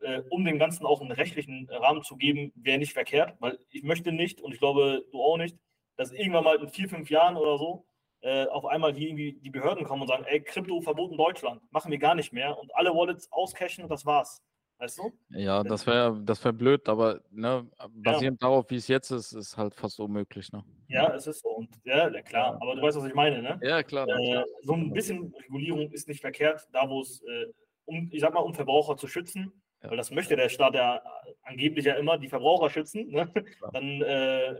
äh, 0.00 0.22
um 0.30 0.44
dem 0.44 0.60
Ganzen 0.60 0.86
auch 0.86 1.00
einen 1.00 1.10
rechtlichen 1.10 1.68
Rahmen 1.68 2.04
zu 2.04 2.16
geben, 2.16 2.52
wäre 2.54 2.78
nicht 2.78 2.92
verkehrt, 2.92 3.34
weil 3.40 3.58
ich 3.70 3.82
möchte 3.82 4.12
nicht 4.12 4.40
und 4.40 4.52
ich 4.52 4.60
glaube, 4.60 5.04
du 5.10 5.20
auch 5.20 5.36
nicht, 5.36 5.56
dass 5.96 6.12
irgendwann 6.12 6.44
mal 6.44 6.56
in 6.56 6.68
vier, 6.68 6.88
fünf 6.88 7.10
Jahren 7.10 7.36
oder 7.36 7.58
so 7.58 7.84
äh, 8.20 8.46
auf 8.46 8.64
einmal 8.64 8.94
hier 8.94 9.08
irgendwie 9.08 9.32
die 9.32 9.50
Behörden 9.50 9.84
kommen 9.84 10.02
und 10.02 10.08
sagen, 10.08 10.24
ey, 10.24 10.40
Krypto 10.40 10.80
verboten 10.80 11.16
Deutschland, 11.16 11.60
machen 11.72 11.90
wir 11.90 11.98
gar 11.98 12.14
nicht 12.14 12.32
mehr 12.32 12.56
und 12.56 12.74
alle 12.76 12.94
Wallets 12.94 13.30
auscashen 13.32 13.82
und 13.82 13.90
das 13.90 14.06
war's. 14.06 14.40
Weißt 14.78 14.98
du? 14.98 15.12
Ja, 15.30 15.62
das 15.62 15.86
wäre 15.86 16.20
das 16.24 16.44
wär 16.44 16.52
blöd, 16.52 16.88
aber 16.88 17.20
ne, 17.30 17.66
basierend 17.94 18.42
ja. 18.42 18.48
darauf, 18.48 18.70
wie 18.70 18.76
es 18.76 18.88
jetzt 18.88 19.10
ist, 19.10 19.32
ist 19.32 19.56
halt 19.56 19.74
fast 19.74 20.00
unmöglich. 20.00 20.52
Ne? 20.52 20.64
Ja, 20.88 21.14
es 21.14 21.26
ist 21.26 21.42
so. 21.42 21.48
Und, 21.48 21.68
ja, 21.84 22.10
klar, 22.22 22.58
aber 22.60 22.74
du 22.74 22.82
weißt, 22.82 22.98
was 22.98 23.06
ich 23.06 23.14
meine, 23.14 23.40
ne? 23.40 23.58
Ja, 23.62 23.82
klar. 23.82 24.08
Äh, 24.08 24.44
so 24.62 24.74
ein 24.74 24.92
bisschen 24.92 25.32
Regulierung 25.46 25.90
ist 25.92 26.08
nicht 26.08 26.20
verkehrt, 26.20 26.68
da 26.72 26.88
wo 26.88 27.00
es, 27.00 27.22
äh, 27.22 27.46
um, 27.84 28.08
ich 28.12 28.20
sag 28.20 28.34
mal, 28.34 28.40
um 28.40 28.54
Verbraucher 28.54 28.96
zu 28.96 29.06
schützen, 29.06 29.52
ja. 29.82 29.90
weil 29.90 29.96
das 29.96 30.10
möchte 30.10 30.36
der 30.36 30.48
Staat 30.48 30.74
ja 30.74 31.02
angeblich 31.42 31.84
ja 31.84 31.94
immer, 31.94 32.18
die 32.18 32.28
Verbraucher 32.28 32.68
schützen, 32.68 33.08
ne? 33.10 33.32
dann 33.72 34.02
äh, 34.02 34.56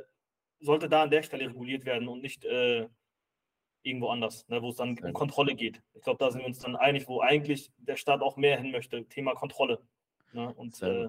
sollte 0.60 0.88
da 0.88 1.02
an 1.02 1.10
der 1.10 1.22
Stelle 1.22 1.46
reguliert 1.46 1.84
werden 1.84 2.08
und 2.08 2.22
nicht 2.22 2.44
äh, 2.44 2.88
irgendwo 3.84 4.08
anders, 4.08 4.48
ne, 4.48 4.62
wo 4.62 4.70
es 4.70 4.76
dann 4.76 4.98
um 4.98 5.12
Kontrolle 5.12 5.54
geht. 5.54 5.82
Ich 5.92 6.02
glaube, 6.02 6.18
da 6.18 6.30
sind 6.30 6.40
wir 6.40 6.46
uns 6.46 6.58
dann 6.58 6.74
einig, 6.74 7.06
wo 7.06 7.20
eigentlich 7.20 7.70
der 7.76 7.96
Staat 7.96 8.22
auch 8.22 8.36
mehr 8.36 8.58
hin 8.58 8.70
möchte, 8.70 9.04
Thema 9.06 9.34
Kontrolle. 9.34 9.80
Ne? 10.34 10.52
Und 10.54 10.80
äh, 10.82 11.08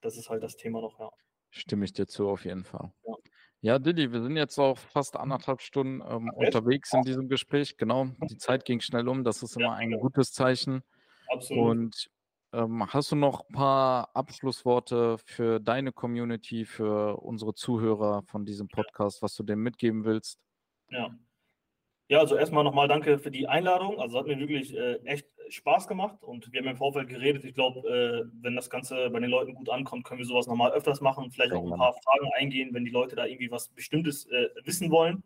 das 0.00 0.16
ist 0.16 0.28
halt 0.28 0.42
das 0.42 0.56
Thema 0.56 0.80
noch, 0.80 0.98
ja. 0.98 1.10
Stimme 1.50 1.84
ich 1.84 1.92
dir 1.92 2.06
zu, 2.06 2.28
auf 2.28 2.44
jeden 2.44 2.64
Fall. 2.64 2.92
Ja. 3.06 3.14
Ja, 3.62 3.78
Didi, 3.78 4.10
wir 4.10 4.22
sind 4.22 4.36
jetzt 4.36 4.58
auch 4.58 4.78
fast 4.78 5.16
anderthalb 5.16 5.60
Stunden 5.60 6.00
ähm, 6.08 6.30
unterwegs 6.34 6.94
in 6.94 7.02
diesem 7.02 7.28
Gespräch. 7.28 7.76
Genau, 7.76 8.06
die 8.30 8.38
Zeit 8.38 8.64
ging 8.64 8.80
schnell 8.80 9.06
um. 9.06 9.22
Das 9.22 9.42
ist 9.42 9.56
immer 9.56 9.66
ja, 9.66 9.74
ein 9.74 9.90
genau. 9.90 10.00
gutes 10.00 10.32
Zeichen. 10.32 10.82
Absolut. 11.28 11.68
Und 11.68 12.10
ähm, 12.54 12.90
hast 12.90 13.12
du 13.12 13.16
noch 13.16 13.46
ein 13.46 13.54
paar 13.54 14.16
Abschlussworte 14.16 15.18
für 15.18 15.60
deine 15.60 15.92
Community, 15.92 16.64
für 16.64 17.20
unsere 17.20 17.52
Zuhörer 17.52 18.22
von 18.22 18.46
diesem 18.46 18.66
Podcast, 18.68 19.20
was 19.20 19.34
du 19.34 19.42
dem 19.42 19.62
mitgeben 19.62 20.04
willst? 20.04 20.40
Ja. 20.88 21.14
Ja, 22.10 22.18
also 22.18 22.36
erstmal 22.36 22.64
nochmal 22.64 22.88
danke 22.88 23.20
für 23.20 23.30
die 23.30 23.46
Einladung. 23.46 24.00
Also 24.00 24.18
hat 24.18 24.26
mir 24.26 24.36
wirklich 24.36 24.76
äh, 24.76 24.96
echt 25.04 25.28
Spaß 25.48 25.86
gemacht 25.86 26.24
und 26.24 26.52
wir 26.52 26.60
haben 26.60 26.66
im 26.66 26.76
Vorfeld 26.76 27.08
geredet. 27.08 27.44
Ich 27.44 27.54
glaube, 27.54 27.88
äh, 27.88 28.28
wenn 28.42 28.56
das 28.56 28.68
Ganze 28.68 29.10
bei 29.10 29.20
den 29.20 29.30
Leuten 29.30 29.54
gut 29.54 29.70
ankommt, 29.70 30.02
können 30.04 30.18
wir 30.18 30.26
sowas 30.26 30.48
nochmal 30.48 30.72
öfters 30.72 31.00
machen 31.00 31.22
und 31.22 31.30
vielleicht 31.30 31.52
auch 31.52 31.62
ein 31.62 31.78
paar 31.78 31.92
Fragen 31.92 32.28
eingehen, 32.36 32.74
wenn 32.74 32.84
die 32.84 32.90
Leute 32.90 33.14
da 33.14 33.26
irgendwie 33.26 33.52
was 33.52 33.68
Bestimmtes 33.68 34.26
äh, 34.26 34.48
wissen 34.64 34.90
wollen. 34.90 35.22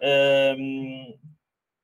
Ähm, 0.00 1.20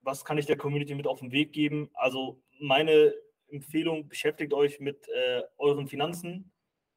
was 0.03 0.25
kann 0.25 0.37
ich 0.37 0.47
der 0.47 0.57
Community 0.57 0.97
mit 0.97 1.07
auf 1.07 1.21
den 1.21 1.31
Weg 1.31 1.53
geben? 1.53 1.89
Also 1.95 2.43
meine 2.59 3.15
Empfehlung, 3.47 4.09
beschäftigt 4.09 4.53
euch 4.53 4.81
mit 4.81 5.07
äh, 5.11 5.43
euren 5.59 5.87
Finanzen. 5.87 6.51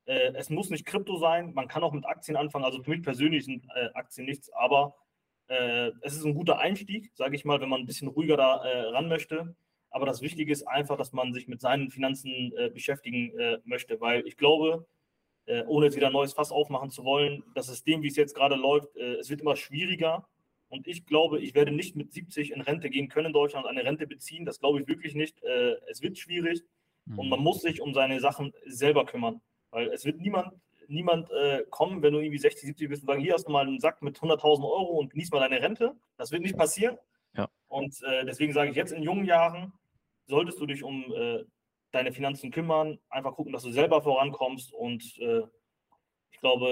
Äh, 0.06 0.34
es 0.34 0.50
muss 0.50 0.72
nicht 0.72 0.88
Krypto 0.88 1.18
sein, 1.18 1.54
man 1.54 1.68
kann 1.68 1.84
auch 1.84 1.94
mit 1.94 2.08
Aktien 2.08 2.36
anfangen. 2.36 2.66
Also 2.66 2.82
für 2.82 2.90
mich 2.90 3.04
persönlich 3.04 3.46
sind 3.46 3.68
äh, 3.76 3.90
Aktien 3.94 4.26
nichts, 4.26 4.52
aber 4.54 4.96
äh, 5.52 5.92
es 6.02 6.16
ist 6.16 6.24
ein 6.24 6.34
guter 6.34 6.60
Einstieg, 6.60 7.12
sage 7.14 7.36
ich 7.36 7.44
mal, 7.44 7.60
wenn 7.60 7.68
man 7.68 7.82
ein 7.82 7.86
bisschen 7.86 8.08
ruhiger 8.08 8.38
da 8.38 8.64
äh, 8.64 8.82
ran 8.90 9.10
möchte. 9.10 9.54
Aber 9.90 10.06
das 10.06 10.22
Wichtige 10.22 10.52
ist 10.54 10.66
einfach, 10.66 10.98
dass 10.98 11.12
man 11.12 11.34
sich 11.34 11.50
mit 11.50 11.60
seinen 11.60 11.90
Finanzen 11.90 12.54
äh, 12.56 12.70
beschäftigen 12.70 13.38
äh, 13.38 13.58
möchte, 13.66 14.00
weil 14.00 14.26
ich 14.26 14.38
glaube, 14.38 14.88
äh, 15.48 15.64
ohne 15.66 15.88
jetzt 15.88 15.98
wieder 15.98 16.08
ein 16.08 16.14
neues 16.14 16.32
Fass 16.32 16.54
aufmachen 16.54 16.90
zu 16.90 17.04
wollen, 17.04 17.44
das 17.54 17.68
System, 17.68 18.02
wie 18.02 18.08
es 18.08 18.16
jetzt 18.16 18.34
gerade 18.34 18.56
läuft, 18.56 18.96
äh, 18.96 19.16
es 19.16 19.30
wird 19.30 19.42
immer 19.42 19.58
schwieriger. 19.58 20.26
Und 20.70 20.88
ich 20.88 21.06
glaube, 21.06 21.42
ich 21.42 21.54
werde 21.54 21.74
nicht 21.74 21.98
mit 21.98 22.14
70 22.14 22.52
in 22.52 22.62
Rente 22.62 22.90
gehen 22.90 23.10
können 23.10 23.28
in 23.28 23.34
Deutschland, 23.34 23.68
eine 23.68 23.84
Rente 23.84 24.08
beziehen. 24.08 24.46
Das 24.46 24.62
glaube 24.62 24.80
ich 24.80 24.88
wirklich 24.88 25.16
nicht. 25.16 25.44
es 25.90 26.02
wird 26.02 26.18
schwierig 26.18 26.62
mhm. 27.04 27.20
und 27.20 27.28
man 27.28 27.42
muss 27.42 27.62
sich 27.62 27.82
um 27.82 27.94
seine 27.94 28.22
Sachen 28.22 28.54
selber 28.66 29.06
kümmern, 29.06 29.42
weil 29.72 29.90
es 29.90 30.06
wird 30.06 30.22
niemand 30.22 30.54
niemand 30.92 31.30
äh, 31.32 31.64
kommen, 31.70 32.02
wenn 32.02 32.14
du 32.14 32.20
irgendwie 32.20 32.38
60, 32.38 32.68
70 32.68 32.90
bist 32.90 33.04
und 33.04 33.08
sagen, 33.08 33.22
hier 33.22 33.34
hast 33.34 33.48
du 33.48 33.52
mal 33.52 33.66
einen 33.66 33.80
Sack 33.80 34.02
mit 34.02 34.20
100.000 34.20 34.64
Euro 34.64 35.00
und 35.00 35.12
genieß 35.12 35.32
mal 35.32 35.40
deine 35.40 35.62
Rente. 35.62 35.96
Das 36.18 36.32
wird 36.32 36.44
nicht 36.44 36.58
passieren. 36.58 36.98
Ja. 37.36 37.50
Und 37.68 37.96
äh, 38.04 38.26
deswegen 38.26 38.54
sage 38.54 38.70
ich 38.70 38.76
jetzt 38.76 38.92
in 38.92 39.04
jungen 39.04 39.26
Jahren, 39.26 39.74
solltest 40.28 40.60
du 40.60 40.66
dich 40.66 40.84
um 40.84 41.04
äh, 41.14 41.44
deine 41.92 42.12
Finanzen 42.12 42.52
kümmern, 42.52 43.00
einfach 43.10 43.36
gucken, 43.36 43.54
dass 43.54 43.64
du 43.64 43.72
selber 43.72 44.02
vorankommst 44.02 44.74
und 44.74 45.04
äh, 45.20 45.44
ich 46.32 46.40
glaube, 46.40 46.68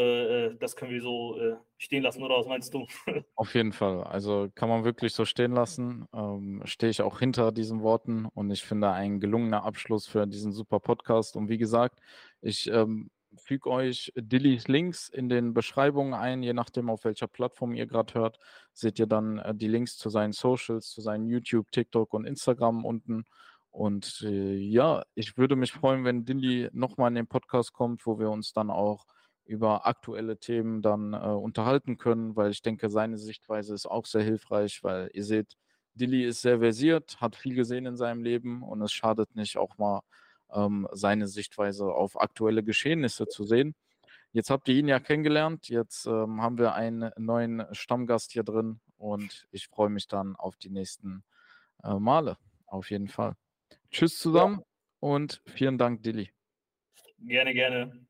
äh, 0.54 0.58
das 0.58 0.76
können 0.76 0.92
wir 0.92 1.02
so 1.02 1.40
äh, 1.40 1.56
stehen 1.78 2.02
lassen, 2.04 2.24
oder 2.24 2.38
was 2.38 2.48
meinst 2.48 2.74
du? 2.74 2.88
Auf 3.36 3.54
jeden 3.54 3.74
Fall. 3.74 4.04
Also 4.04 4.50
kann 4.56 4.70
man 4.70 4.84
wirklich 4.84 5.14
so 5.14 5.26
stehen 5.26 5.52
lassen. 5.52 6.08
Ähm, 6.14 6.62
Stehe 6.66 6.90
ich 6.90 7.02
auch 7.02 7.20
hinter 7.20 7.52
diesen 7.52 7.82
Worten 7.82 8.26
und 8.34 8.50
ich 8.52 8.64
finde 8.64 8.92
ein 8.92 9.20
gelungener 9.20 9.66
Abschluss 9.66 10.08
für 10.08 10.26
diesen 10.26 10.54
super 10.54 10.80
Podcast. 10.80 11.36
Und 11.36 11.50
wie 11.50 11.58
gesagt, 11.58 12.00
ich 12.42 12.72
ähm, 12.72 13.12
füge 13.40 13.70
euch 13.70 14.12
Dillys 14.16 14.68
Links 14.68 15.10
in 15.10 15.30
den 15.30 15.54
Beschreibungen 15.54 16.14
ein, 16.14 16.44
je 16.44 16.54
nachdem, 16.54 16.90
auf 16.90 17.06
welcher 17.06 17.28
Plattform 17.28 17.74
ihr 17.74 17.88
gerade 17.88 18.14
hört, 18.14 18.40
seht 18.74 19.00
ihr 19.00 19.08
dann 19.08 19.40
äh, 19.40 19.56
die 19.56 19.68
Links 19.68 19.98
zu 19.98 20.10
seinen 20.10 20.34
Socials, 20.34 20.90
zu 20.90 21.02
seinen 21.02 21.28
YouTube, 21.28 21.72
TikTok 21.72 22.14
und 22.14 22.26
Instagram 22.26 22.86
unten. 22.86 23.26
Und 23.72 24.22
äh, 24.24 24.56
ja, 24.56 25.04
ich 25.16 25.38
würde 25.38 25.56
mich 25.56 25.72
freuen, 25.72 26.06
wenn 26.06 26.26
Dilly 26.26 26.70
nochmal 26.74 27.10
in 27.10 27.16
den 27.16 27.28
Podcast 27.28 27.74
kommt, 27.74 28.06
wo 28.06 28.20
wir 28.20 28.30
uns 28.30 28.54
dann 28.54 28.70
auch 28.72 29.06
über 29.46 29.88
aktuelle 29.88 30.38
Themen 30.38 30.82
dann 30.82 31.14
äh, 31.14 31.18
unterhalten 31.18 31.98
können, 31.98 32.36
weil 32.36 32.52
ich 32.52 32.62
denke, 32.62 32.90
seine 32.90 33.18
Sichtweise 33.18 33.74
ist 33.74 33.88
auch 33.88 34.06
sehr 34.06 34.22
hilfreich, 34.22 34.84
weil 34.84 35.10
ihr 35.14 35.24
seht, 35.24 35.56
Dilly 35.96 36.24
ist 36.26 36.42
sehr 36.42 36.60
versiert, 36.60 37.20
hat 37.20 37.36
viel 37.36 37.56
gesehen 37.56 37.86
in 37.86 37.98
seinem 37.98 38.24
Leben 38.24 38.64
und 38.64 38.82
es 38.82 38.92
schadet 38.92 39.36
nicht, 39.36 39.58
auch 39.58 39.78
mal 39.78 40.02
ähm, 40.54 40.88
seine 40.92 41.28
Sichtweise 41.28 41.86
auf 41.86 42.20
aktuelle 42.20 42.64
Geschehnisse 42.64 43.28
zu 43.28 43.44
sehen. 43.44 43.76
Jetzt 44.32 44.50
habt 44.50 44.68
ihr 44.68 44.76
ihn 44.76 44.88
ja 44.88 45.00
kennengelernt. 45.00 45.70
Jetzt 45.70 46.06
ähm, 46.06 46.42
haben 46.42 46.58
wir 46.58 46.74
einen 46.74 47.12
neuen 47.18 47.66
Stammgast 47.72 48.32
hier 48.32 48.44
drin 48.44 48.80
und 48.98 49.48
ich 49.52 49.68
freue 49.68 49.90
mich 49.90 50.08
dann 50.08 50.36
auf 50.36 50.56
die 50.58 50.70
nächsten 50.70 51.24
äh, 51.84 51.96
Male. 51.96 52.38
Auf 52.68 52.92
jeden 52.92 53.08
Fall. 53.08 53.36
Tschüss 53.90 54.20
zusammen 54.20 54.60
ja. 54.60 54.66
und 55.00 55.42
vielen 55.46 55.78
Dank, 55.78 56.04
Dilly. 56.04 56.30
Gerne, 57.20 57.54
gerne. 57.54 58.09